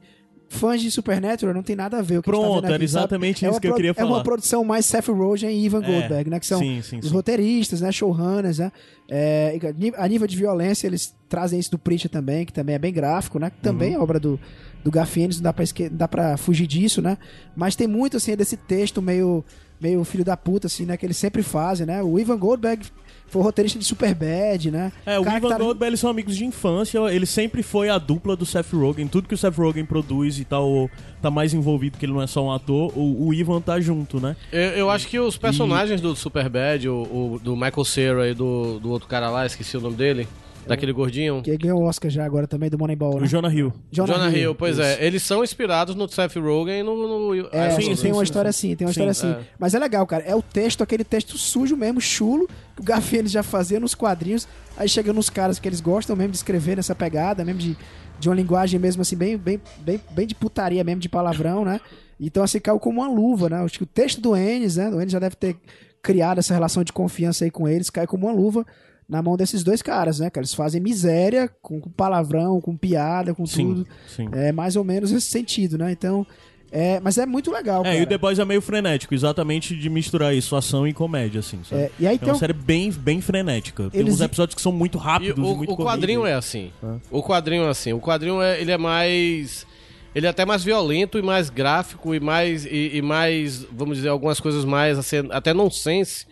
fãs 0.54 0.82
de 0.82 0.90
Supernatural 0.90 1.54
não 1.54 1.64
tem 1.64 1.76
nada 1.76 1.98
a 1.98 2.02
ver. 2.02 2.18
Tá 2.18 2.22
Pronto, 2.24 2.60
era 2.66 2.74
sabe? 2.76 2.84
exatamente 2.86 3.44
É 3.46 3.48
isso 3.50 3.56
uma 3.56 3.62
que 3.62 3.68
eu 3.68 3.76
queria 3.76 3.94
É 3.96 4.04
uma 4.04 4.12
falar. 4.12 4.24
produção 4.24 4.64
mais 4.64 4.86
Seth 4.86 5.08
Rogen 5.10 5.50
e 5.50 5.66
Ivan 5.66 5.84
É, 5.84 5.86
Goldberg, 5.86 6.30
né? 6.30 6.40
Que 6.40 6.46
são 6.46 6.60
sim, 6.60 6.82
sim, 6.82 7.00
os 7.00 7.08
sim. 7.08 7.14
roteiristas, 7.14 7.82
né? 7.82 7.92
Showrunners, 7.92 8.60
né? 8.60 8.72
É, 9.10 9.60
a 9.98 10.08
nível 10.08 10.26
de 10.28 10.38
violência, 10.38 10.88
eles 10.88 11.14
trazem 11.28 11.60
isso 11.60 11.72
do 11.72 11.78
Preacher 11.80 12.10
também, 12.10 12.46
que 12.46 12.54
também 12.54 12.76
é 12.76 12.80
bem 12.80 12.94
gráfico, 12.94 13.38
né? 13.40 13.50
Que 13.50 13.58
também 13.58 13.96
Uhum. 13.96 14.02
é 14.02 14.04
obra 14.04 14.20
do, 14.20 14.40
do 14.84 14.90
Garfienes, 14.92 15.38
não 15.38 15.44
dá 15.44 15.54
pra, 15.54 15.64
esque- 15.64 15.90
não 15.90 15.98
dá 15.98 16.08
pra 16.08 16.38
fugir 16.38 16.68
disso, 16.68 17.02
né? 17.02 17.18
Mas 17.56 17.76
tem 17.76 17.88
muito, 17.88 18.18
assim, 18.18 18.36
desse 18.36 18.56
texto 18.56 19.02
meio, 19.02 19.44
meio 19.82 20.04
filho 20.04 20.24
da 20.24 20.38
puta, 20.38 20.68
assim, 20.68 20.86
né? 20.86 20.96
Que 20.96 21.06
eles 21.06 21.18
sempre 21.18 21.44
fazem, 21.44 21.86
né? 21.86 22.02
O 22.02 22.18
Ivan 22.20 22.38
Goldberg 22.38 22.86
foi 23.34 23.42
o 23.42 23.44
roteirista 23.46 23.78
de 23.80 23.84
Superbad, 23.86 24.70
né? 24.72 24.92
É, 25.06 25.20
o 25.20 25.24
que 25.26 25.30
Ivan 25.36 25.50
tá- 25.50 25.58
Goldberg, 25.58 25.90
eles 25.90 26.00
são 26.00 26.10
amigos 26.10 26.36
de 26.38 26.46
infância, 26.46 27.00
ele 27.12 27.26
sempre 27.26 27.62
foi 27.64 27.90
a 27.90 27.98
dupla 27.98 28.36
do 28.36 28.46
Seth 28.46 28.72
Rogen. 28.72 29.08
Tudo 29.08 29.28
que 29.28 29.34
o 29.34 29.38
Seth 29.38 29.56
Rogen 29.58 29.84
produz 29.86 30.40
e 30.40 30.46
tal, 30.46 30.90
tá 31.22 31.30
mais 31.32 31.54
envolvido, 31.54 31.98
que 31.98 32.06
ele 32.06 32.14
não 32.14 32.22
é 32.22 32.28
só 32.28 32.46
um 32.46 32.52
ator, 32.52 32.92
o, 32.96 33.28
o 33.28 33.34
Ivan 33.34 33.60
tá 33.60 33.80
junto, 33.80 34.20
né? 34.20 34.36
Eu, 34.52 34.62
eu 34.62 34.90
acho 34.90 35.08
que 35.08 35.20
os 35.20 35.36
personagens 35.38 36.00
do 36.00 36.16
Superbad, 36.16 36.88
o, 36.88 36.94
o- 37.02 37.40
do 37.44 37.56
Michael 37.56 37.84
Cera 37.86 38.30
e 38.30 38.34
do, 38.34 38.80
do 38.80 38.90
outro 38.92 39.08
cara 39.10 39.30
lá, 39.30 39.46
esqueci 39.46 39.76
o 39.76 39.82
nome 39.82 39.96
dele. 39.96 40.28
Daquele 40.68 40.92
gordinho. 40.92 41.42
Que 41.42 41.58
ganhou 41.58 41.82
o 41.82 41.86
Oscar 41.86 42.10
já 42.10 42.26
agora 42.26 42.48
também 42.48 42.70
do 42.70 42.78
Moneyball, 42.78 43.20
né? 43.20 43.24
O 43.24 43.28
Jonah 43.28 43.54
Hill. 43.54 43.74
Jonah, 43.92 44.30
Hill, 44.30 44.56
pois 44.56 44.80
é. 44.80 45.06
Eles 45.06 45.24
são 45.24 45.44
inspirados 45.44 45.96
no 45.96 46.08
Seth 46.08 46.36
Rogen 46.36 46.80
e 46.80 46.84
no... 46.84 46.96
no 46.96 47.48
É, 47.52 47.72
Sim, 47.72 47.96
tem 47.96 48.12
uma 48.12 48.24
história 48.24 48.50
assim, 48.50 48.76
tem 48.76 48.86
uma 48.86 48.92
história 48.92 49.14
Sim, 49.14 49.32
assim. 49.32 49.40
é. 49.42 49.46
Mas 49.60 49.74
é 49.74 49.80
legal, 49.80 50.06
cara. 50.06 50.24
É 50.24 50.36
o 50.36 50.42
texto, 50.42 50.82
aquele 50.82 51.04
texto 51.04 51.38
sujo 51.38 51.76
mesmo, 51.76 52.00
chulo, 52.00 52.48
que 52.76 52.82
o 52.82 52.86
Garfield 52.86 53.30
já 53.30 53.44
fazia 53.44 53.80
nos 53.80 53.94
quadrinhos. 53.96 54.48
Aí 54.78 54.88
chega 54.90 55.14
nos 55.14 55.30
caras 55.30 55.60
que 55.60 55.68
eles 55.68 55.82
gostam 55.82 56.16
mesmo 56.16 56.32
de 56.32 56.38
escrever 56.38 56.78
nessa 56.78 56.96
pegada, 56.96 57.44
mesmo 57.46 57.60
de, 57.60 57.78
de 58.20 58.30
uma 58.30 58.36
linguagem 58.36 58.80
mesmo 58.80 59.02
assim, 59.02 59.16
bem, 59.16 59.38
bem, 59.38 59.62
bem, 59.80 60.02
bem 60.12 60.28
de 60.28 60.36
putaria 60.36 60.84
mesmo, 60.84 61.00
de 61.02 61.10
palavrão, 61.10 61.64
né? 61.64 61.80
Então 62.20 62.44
assim, 62.44 62.60
caiu 62.60 62.80
como 62.80 63.02
uma 63.02 63.10
luva, 63.10 63.50
né? 63.50 63.58
Acho 63.58 63.78
que 63.78 63.84
o 63.84 63.88
texto 63.88 64.22
do 64.22 64.36
Ennis, 64.36 64.78
né? 64.78 64.90
O 64.90 65.00
Ennis 65.02 65.12
já 65.12 65.20
deve 65.20 65.36
ter 65.36 65.56
criado 66.02 66.40
essa 66.40 66.54
relação 66.54 66.84
de 66.84 66.92
confiança 66.92 67.46
aí 67.46 67.52
com 67.52 67.68
eles, 67.68 67.90
cai 67.90 68.06
como 68.06 68.28
uma 68.28 68.34
luva 68.34 68.66
na 69.14 69.22
mão 69.22 69.38
desses 69.38 69.64
dois 69.64 69.82
caras, 69.82 70.20
né? 70.20 70.30
Que 70.30 70.40
eles 70.40 70.54
fazem 70.54 70.82
miséria 70.82 71.48
com, 71.62 71.80
com 71.80 71.90
palavrão, 71.92 72.60
com 72.60 72.76
piada, 72.76 73.34
com 73.36 73.46
Sim, 73.46 73.68
tudo. 73.68 73.88
sim. 74.08 74.28
É 74.32 74.52
mais 74.52 74.76
ou 74.76 74.84
menos 74.84 75.12
esse 75.12 75.28
sentido, 75.28 75.78
né? 75.78 75.92
Então, 75.92 76.26
é, 76.72 77.00
mas 77.00 77.20
é 77.20 77.26
muito 77.28 77.52
legal, 77.52 77.82
É, 77.82 77.84
cara. 77.84 77.96
e 77.98 78.02
o 78.02 78.08
The 78.08 78.18
Boys 78.18 78.40
é 78.40 78.46
meio 78.46 78.60
frenético, 78.60 79.14
exatamente 79.14 79.76
de 79.76 79.90
misturar 79.92 80.34
isso, 80.36 80.56
ação 80.56 80.88
e 80.88 80.94
comédia, 80.94 81.42
assim, 81.42 81.60
sabe? 81.64 81.84
É, 81.84 81.92
e 82.00 82.08
aí 82.08 82.16
é 82.16 82.18
tem 82.18 82.30
uma 82.30 82.36
um- 82.36 82.40
série 82.40 82.54
bem, 82.54 82.90
bem 82.92 83.22
frenética. 83.22 83.90
Tem 83.92 84.02
Eles- 84.02 84.16
uns 84.16 84.22
episódios 84.22 84.56
que 84.56 84.62
são 84.62 84.72
muito 84.72 84.98
rápidos 84.98 85.38
e, 85.38 85.52
o, 85.52 85.56
muito 85.56 85.72
o 85.74 85.78
quadrinho 85.78 86.26
é 86.26 86.34
assim. 86.34 86.72
O 87.12 87.22
quadrinho 87.22 87.64
é 87.66 87.70
assim. 87.70 87.94
O 87.94 88.00
quadrinho 88.02 88.42
é, 88.42 88.60
ele 88.60 88.72
é 88.72 88.78
mais. 88.78 89.68
Ele 90.16 90.26
é 90.28 90.30
até 90.30 90.46
mais 90.46 90.64
violento 90.64 91.18
e 91.18 91.22
mais 91.22 91.50
gráfico 91.52 92.14
e 92.16 92.20
mais. 92.20 92.66
E, 92.66 92.92
e 92.98 93.02
mais, 93.04 93.64
vamos 93.72 93.98
dizer, 93.98 94.10
algumas 94.10 94.40
coisas 94.40 94.66
mais 94.66 94.98
assim, 94.98 95.18
até 95.30 95.54
nonsense 95.54 96.26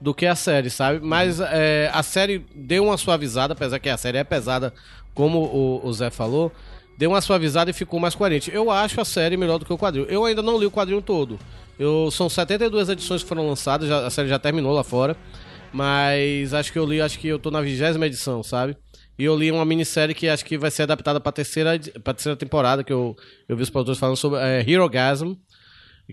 do 0.00 0.14
que 0.14 0.26
a 0.26 0.34
série, 0.34 0.68
sabe? 0.70 1.00
Mas 1.02 1.40
é, 1.40 1.90
a 1.92 2.02
série 2.02 2.44
deu 2.54 2.84
uma 2.84 2.96
suavizada, 2.96 3.52
apesar 3.54 3.78
que 3.78 3.88
a 3.88 3.96
série 3.96 4.18
é 4.18 4.24
pesada, 4.24 4.72
como 5.14 5.38
o, 5.38 5.86
o 5.86 5.92
Zé 5.92 6.10
falou. 6.10 6.52
Deu 6.98 7.10
uma 7.10 7.20
suavizada 7.20 7.70
e 7.70 7.74
ficou 7.74 8.00
mais 8.00 8.14
coerente. 8.14 8.50
Eu 8.54 8.70
acho 8.70 9.00
a 9.00 9.04
série 9.04 9.36
melhor 9.36 9.58
do 9.58 9.64
que 9.66 9.72
o 9.72 9.76
quadrinho. 9.78 10.06
Eu 10.08 10.24
ainda 10.24 10.40
não 10.42 10.58
li 10.58 10.64
o 10.66 10.70
quadrinho 10.70 11.02
todo. 11.02 11.38
Eu, 11.78 12.10
são 12.10 12.28
72 12.28 12.88
edições 12.88 13.22
que 13.22 13.28
foram 13.28 13.46
lançadas, 13.46 13.86
já- 13.88 14.06
a 14.06 14.10
série 14.10 14.28
já 14.28 14.38
terminou 14.38 14.72
lá 14.72 14.82
fora. 14.82 15.14
Mas 15.72 16.54
acho 16.54 16.72
que 16.72 16.78
eu 16.78 16.86
li, 16.86 17.00
acho 17.02 17.18
que 17.18 17.28
eu 17.28 17.38
tô 17.38 17.50
na 17.50 17.60
vigésima 17.60 18.06
edição, 18.06 18.42
sabe? 18.42 18.76
E 19.18 19.24
eu 19.24 19.36
li 19.36 19.50
uma 19.52 19.64
minissérie 19.64 20.14
que 20.14 20.28
acho 20.28 20.44
que 20.44 20.56
vai 20.56 20.70
ser 20.70 20.84
adaptada 20.84 21.20
pra 21.20 21.32
terceira, 21.32 21.78
pra 22.02 22.14
terceira 22.14 22.36
temporada, 22.36 22.82
que 22.84 22.92
eu, 22.92 23.14
eu 23.48 23.56
vi 23.56 23.62
os 23.62 23.70
produtores 23.70 23.98
falando 23.98 24.16
sobre 24.16 24.38
é, 24.40 24.64
Hero 24.66 24.88
Gasm, 24.88 25.34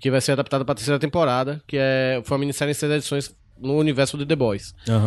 que 0.02 0.10
vai 0.12 0.20
ser 0.22 0.34
adaptada 0.34 0.66
pra 0.66 0.76
terceira 0.76 1.00
temporada, 1.00 1.62
que 1.68 1.78
é, 1.80 2.22
foi 2.26 2.36
uma 2.36 2.40
minissérie 2.42 2.72
em 2.72 2.76
seis 2.76 2.92
edições 2.92 3.34
no 3.60 3.78
universo 3.78 4.18
de 4.18 4.26
The 4.26 4.36
Boys. 4.36 4.74
Eu 4.88 5.00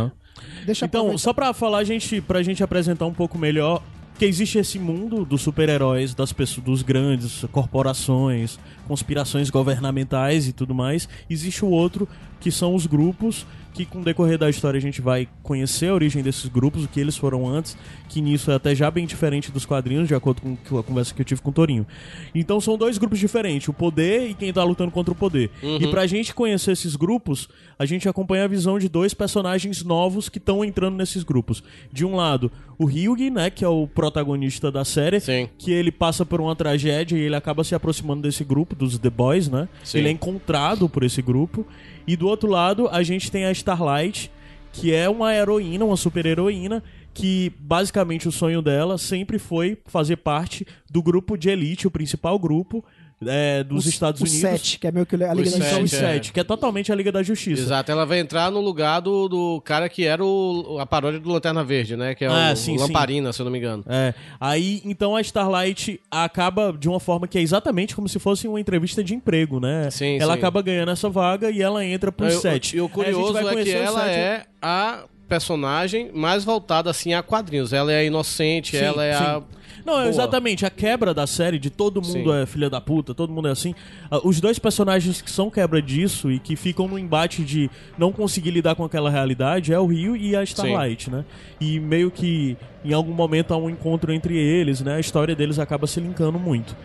Então, 0.87 1.01
aproveitar. 1.01 1.19
só 1.23 1.33
pra 1.33 1.53
falar, 1.53 1.85
gente, 1.85 2.21
pra 2.21 2.43
gente 2.43 2.63
apresentar 2.63 3.07
um 3.07 3.15
pouco 3.15 3.39
melhor 3.39 3.83
que 4.19 4.25
existe 4.25 4.59
esse 4.59 4.79
mundo 4.79 5.25
dos 5.25 5.43
super-heróis, 5.43 6.15
das 6.15 6.33
pessoas, 6.33 6.65
dos 6.65 6.83
grandes 6.83 7.45
corporações, 7.53 8.59
conspirações 8.89 9.51
governamentais 9.51 10.49
e 10.49 10.53
tudo 10.53 10.75
mais. 10.75 11.09
Existe 11.29 11.65
o 11.65 11.69
outro 11.69 12.09
que 12.41 12.51
são 12.51 12.75
os 12.75 12.87
grupos 12.87 13.47
que 13.77 13.85
com 13.85 14.01
o 14.01 14.05
decorrer 14.05 14.39
da 14.39 14.49
história 14.49 14.79
a 14.79 14.81
gente 14.81 15.03
vai 15.03 15.29
conhecer 15.43 15.89
a 15.89 15.95
origem 15.95 16.23
desses 16.23 16.49
grupos, 16.49 16.85
o 16.85 16.89
que 16.89 16.99
eles 16.99 17.15
foram 17.15 17.47
antes, 17.47 17.77
que 18.09 18.23
nisso 18.23 18.51
é 18.51 18.55
até 18.55 18.75
já 18.75 18.91
bem 18.91 19.05
diferente 19.05 19.53
dos 19.53 19.67
quadrinhos, 19.67 20.09
de 20.09 20.15
acordo 20.15 20.41
com 20.67 20.79
a 20.79 20.83
conversa 20.83 21.15
que 21.15 21.21
eu 21.21 21.25
tive 21.25 21.43
com 21.43 21.51
o 21.51 21.53
Torinho. 21.53 21.87
Então 22.35 22.59
são 22.59 22.79
dois 22.79 22.97
grupos 22.97 23.19
diferentes, 23.19 23.69
o 23.69 23.75
poder 23.75 24.31
e 24.31 24.35
quem 24.35 24.51
tá 24.51 24.65
lutando 24.65 24.91
contra 24.91 25.13
o 25.13 25.15
poder. 25.15 25.51
E 25.63 25.87
pra 25.89 26.07
gente 26.07 26.35
conhecer 26.35 26.73
esses 26.73 26.97
grupos, 26.97 27.49
a 27.79 27.85
gente 27.85 28.09
acompanha 28.09 28.45
a 28.45 28.49
visão 28.49 28.79
de 28.79 28.89
dois 28.89 29.13
personagens 29.13 29.85
novos 29.85 30.31
que 30.31 30.39
estão 30.39 30.65
entrando 30.65 30.97
nesses 30.97 31.23
grupos. 31.23 31.63
De 31.93 32.05
um 32.05 32.17
lado, 32.17 32.51
o 32.79 32.87
Hyugi, 32.87 33.31
né, 33.31 33.51
que 33.51 33.65
é 33.65 33.69
o 33.69 33.87
protagonista 33.87 34.73
da 34.73 34.85
série, 34.85 35.21
Sim. 35.21 35.49
que 35.59 35.71
ele 35.71 35.93
passa 35.93 36.25
por 36.25 36.41
uma 36.41 36.57
tragédia 36.57 37.17
e 37.17 37.21
ele 37.21 37.37
acaba 37.37 37.63
se 37.63 37.75
aproximando 37.75 38.23
desse 38.23 38.43
grupo, 38.43 38.75
dos 38.75 38.99
The 38.99 39.11
Boys, 39.11 39.49
né? 39.49 39.69
Sim. 39.85 39.99
Ele 39.99 40.09
é 40.09 40.11
encontrado 40.11 40.89
por 40.89 41.03
esse 41.03 41.21
grupo. 41.21 41.67
E 42.07 42.15
do 42.15 42.29
outro 42.29 42.49
lado, 42.49 42.89
a 42.89 43.03
gente 43.03 43.33
tem 43.33 43.47
a 43.47 43.51
Starlight, 43.67 44.31
que 44.73 44.95
é 44.95 45.09
uma 45.09 45.35
heroína, 45.35 45.85
uma 45.85 45.97
super 45.97 46.25
heroína, 46.25 46.85
que 47.13 47.53
basicamente 47.59 48.29
o 48.29 48.33
sonho 48.33 48.63
dela 48.63 48.97
sempre 48.97 49.39
foi 49.39 49.77
fazer 49.87 50.17
parte 50.19 50.65
do 50.89 51.03
grupo 51.03 51.37
de 51.37 51.49
elite, 51.49 51.87
o 51.87 51.91
principal 51.91 52.39
grupo 52.39 52.85
é, 53.27 53.65
dos 53.65 53.87
O- 53.87 53.89
Estados 53.89 54.21
o 54.21 54.25
Unidos. 54.25 54.41
7, 54.41 54.79
que 54.79 54.87
é 54.87 54.93
meio 54.93 55.07
que 55.07 55.15
a 55.15 55.33
Liga 55.33 55.49
Os 55.49 55.59
da 55.59 55.65
São 55.65 55.65
os 55.65 55.71
Sete, 55.71 55.81
Justiça. 55.81 56.05
é. 56.05 56.13
sete, 56.15 56.33
que 56.33 56.41
é 56.41 56.45
totalmente 56.45 56.93
a 56.93 56.95
Liga 56.95 57.11
da 57.11 57.23
Justiça. 57.23 57.63
Exato, 57.63 57.91
ela 57.91 58.05
vai 58.05 58.19
entrar 58.19 58.51
no 58.51 58.61
lugar 58.61 59.01
do, 59.01 59.29
do 59.29 59.61
cara 59.63 59.89
que 59.89 60.05
era 60.05 60.23
o, 60.25 60.79
a 60.79 60.85
paródia 60.87 61.19
do 61.19 61.29
Lanterna 61.31 61.65
Verde, 61.65 61.97
né? 61.97 62.15
Que 62.15 62.25
é 62.25 62.29
Ah, 62.29 62.51
o, 62.53 62.57
sim, 62.57 62.75
o 62.75 62.79
sim. 62.79 62.85
Lamparina, 62.87 63.33
se 63.33 63.41
eu 63.41 63.45
não 63.45 63.51
me 63.53 63.59
engano. 63.59 63.83
É, 63.89 64.13
aí 64.41 64.83
então 64.85 65.17
a 65.17 65.21
Starlight 65.21 66.01
acaba 66.11 66.77
de 66.79 66.89
uma 66.89 67.01
forma 67.01 67.27
que 67.27 67.39
é 67.39 67.41
exatamente 67.41 67.95
como 67.97 68.09
se 68.09 68.19
fosse 68.19 68.47
uma 68.47 68.61
entrevista 68.61 69.03
de 69.03 69.15
emprego, 69.15 69.61
né? 69.61 69.89
Sim, 69.91 70.19
ela 70.21 70.35
sim. 70.35 70.39
acaba 70.39 70.61
ganhando 70.63 70.91
essa 70.91 71.09
vaga 71.09 71.51
e 71.51 71.63
ela 71.63 71.85
entra 71.85 72.13
pro 72.13 72.27
E 72.27 72.35
o- 72.35 72.41
set. 72.41 72.77
E 72.77 72.81
o 72.81 72.89
curioso 72.89 73.39
é 73.39 73.41
que 73.65 73.71
o 73.71 73.77
ela 73.77 74.01
set- 74.05 74.15
é 74.19 74.45
a 74.61 75.05
personagem 75.29 76.11
mais 76.15 76.45
voltada 76.45 76.89
assim 76.91 77.13
a 77.15 77.23
quadrinhos. 77.23 77.73
Ela 77.73 77.93
é 77.93 77.99
a 78.01 78.05
inocente, 78.05 78.77
Sim, 78.77 78.85
ela 78.85 79.05
é 79.05 79.15
a. 79.15 79.43
sim. 79.87 79.91
Não, 79.91 79.95
Boa. 79.95 80.09
exatamente. 80.09 80.67
A 80.67 80.71
quebra 80.71 81.15
da 81.15 81.27
série 81.27 81.59
de 81.59 81.71
todo 81.71 82.03
mundo 82.03 82.33
Sim. 82.33 82.43
é 82.43 82.47
filha 82.47 82.69
da 82.69 82.81
puta, 82.81 83.15
todo 83.15 83.33
mundo 83.33 83.49
é 83.49 83.51
assim. 83.53 83.75
Ah, 84.11 84.21
Os 84.25 84.41
dois 84.41 84.59
personagens 84.59 85.23
que 85.23 85.31
são 85.31 85.51
quebra 85.51 85.81
disso 85.81 86.31
e 86.31 86.39
que 86.39 86.57
ficam 86.57 86.89
no 86.89 86.99
embate 86.99 87.45
de 87.45 87.71
não 87.97 88.13
conseguir 88.13 88.51
lidar 88.51 88.75
com 88.75 88.85
aquela 88.85 89.09
realidade 89.11 89.73
é 89.73 89.79
o 89.79 89.87
Rio 89.87 90.17
e 90.17 90.35
a 90.35 90.43
Starlight, 90.43 91.11
né? 91.11 91.25
E 91.61 91.79
meio 91.81 92.11
que 92.11 92.57
em 92.85 92.93
algum 92.93 93.13
momento 93.13 93.55
há 93.55 93.57
um 93.57 93.71
encontro 93.71 94.13
entre 94.13 94.37
eles, 94.37 94.81
né? 94.81 94.97
A 94.97 95.01
história 95.01 95.35
deles 95.35 95.59
acaba 95.59 95.87
se 95.87 96.01
linkando 96.01 96.39
muito. 96.39 96.77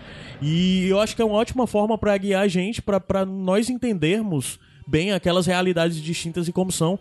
E 0.42 0.88
eu 0.88 1.00
acho 1.00 1.16
que 1.16 1.22
é 1.22 1.26
uma 1.26 1.36
ótima 1.36 1.68
forma 1.68 1.98
pra 1.98 2.18
guiar 2.18 2.44
a 2.44 2.48
gente, 2.48 2.82
pra 2.82 3.26
nós 3.26 3.70
entendermos 3.70 4.60
bem 4.88 5.12
aquelas 5.12 5.46
realidades 5.46 6.02
distintas 6.02 6.48
e 6.48 6.52
como 6.52 6.72
são. 6.72 7.00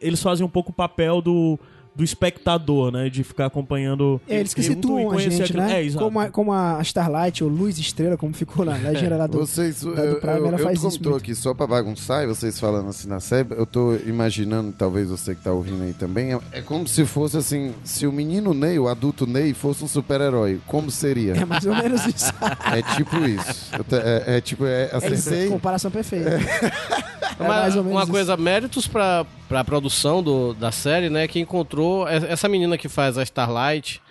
Eles 0.00 0.22
fazem 0.22 0.44
um 0.44 0.50
pouco 0.50 0.70
o 0.70 0.74
papel 0.74 1.22
do, 1.22 1.58
do 1.94 2.02
espectador, 2.02 2.90
né? 2.90 3.08
De 3.08 3.22
ficar 3.22 3.46
acompanhando. 3.46 4.20
É, 4.28 4.40
eles 4.40 4.52
que 4.52 4.60
e 4.60 4.64
situam 4.64 5.10
a 5.12 5.20
gente, 5.20 5.42
aquilo. 5.42 5.60
né? 5.62 5.80
É, 5.80 5.84
exato. 5.84 6.04
como, 6.04 6.20
a, 6.20 6.28
como 6.28 6.52
a 6.52 6.80
Starlight 6.82 7.44
ou 7.44 7.50
Luz 7.50 7.78
Estrela, 7.78 8.16
como 8.16 8.34
ficou 8.34 8.64
na 8.64 8.74
legenda 8.76 9.16
lá 9.16 9.26
do, 9.26 9.38
Vocês, 9.38 9.82
eu, 9.82 9.94
da 9.94 10.04
do 10.06 10.16
Prime, 10.16 10.38
eu, 10.38 10.46
ela 10.48 10.58
eu 10.58 10.64
faz 10.64 10.78
como 10.78 10.88
isso 10.90 11.00
tô 11.00 11.10
muito. 11.10 11.22
aqui 11.22 11.34
só 11.34 11.54
pra 11.54 11.66
bagunçar 11.66 12.24
e 12.24 12.26
vocês 12.26 12.58
falando 12.58 12.88
assim 12.88 13.08
na 13.08 13.20
série, 13.20 13.48
eu 13.52 13.64
tô 13.66 13.94
imaginando, 14.06 14.72
talvez 14.76 15.08
você 15.08 15.34
que 15.34 15.42
tá 15.42 15.52
ouvindo 15.52 15.82
aí 15.84 15.92
também, 15.92 16.32
é, 16.34 16.40
é 16.52 16.60
como 16.62 16.86
se 16.88 17.04
fosse 17.04 17.36
assim, 17.36 17.72
se 17.84 18.06
o 18.06 18.12
menino 18.12 18.52
Ney, 18.54 18.78
o 18.78 18.88
adulto 18.88 19.26
Ney, 19.26 19.54
fosse 19.54 19.84
um 19.84 19.88
super-herói, 19.88 20.60
como 20.66 20.90
seria? 20.90 21.34
É 21.36 21.44
mais 21.44 21.64
ou 21.64 21.74
menos 21.74 22.04
isso. 22.06 22.32
É 22.72 22.82
tipo 22.96 23.16
isso. 23.24 23.70
Eu 23.76 23.84
te- 23.84 23.94
É, 23.96 24.36
é 24.36 24.40
tipo, 24.40 24.64
é, 24.66 24.84
É 24.92 24.96
isso, 24.96 25.06
acertei. 25.06 25.48
comparação 25.48 25.90
perfeita. 25.90 26.30
É 26.30 27.42
Uma, 27.42 27.48
mais 27.48 27.76
ou 27.76 27.82
menos 27.82 27.96
uma 27.96 28.02
isso. 28.04 28.12
coisa, 28.12 28.36
méritos 28.36 28.86
pra, 28.86 29.26
pra 29.54 29.62
produção 29.62 30.20
do, 30.20 30.52
da 30.52 30.72
série, 30.72 31.08
né? 31.08 31.28
Que 31.28 31.38
encontrou 31.38 32.08
essa 32.08 32.48
menina 32.48 32.76
que 32.76 32.88
faz 32.88 33.16
a 33.16 33.22
Starlight. 33.22 34.02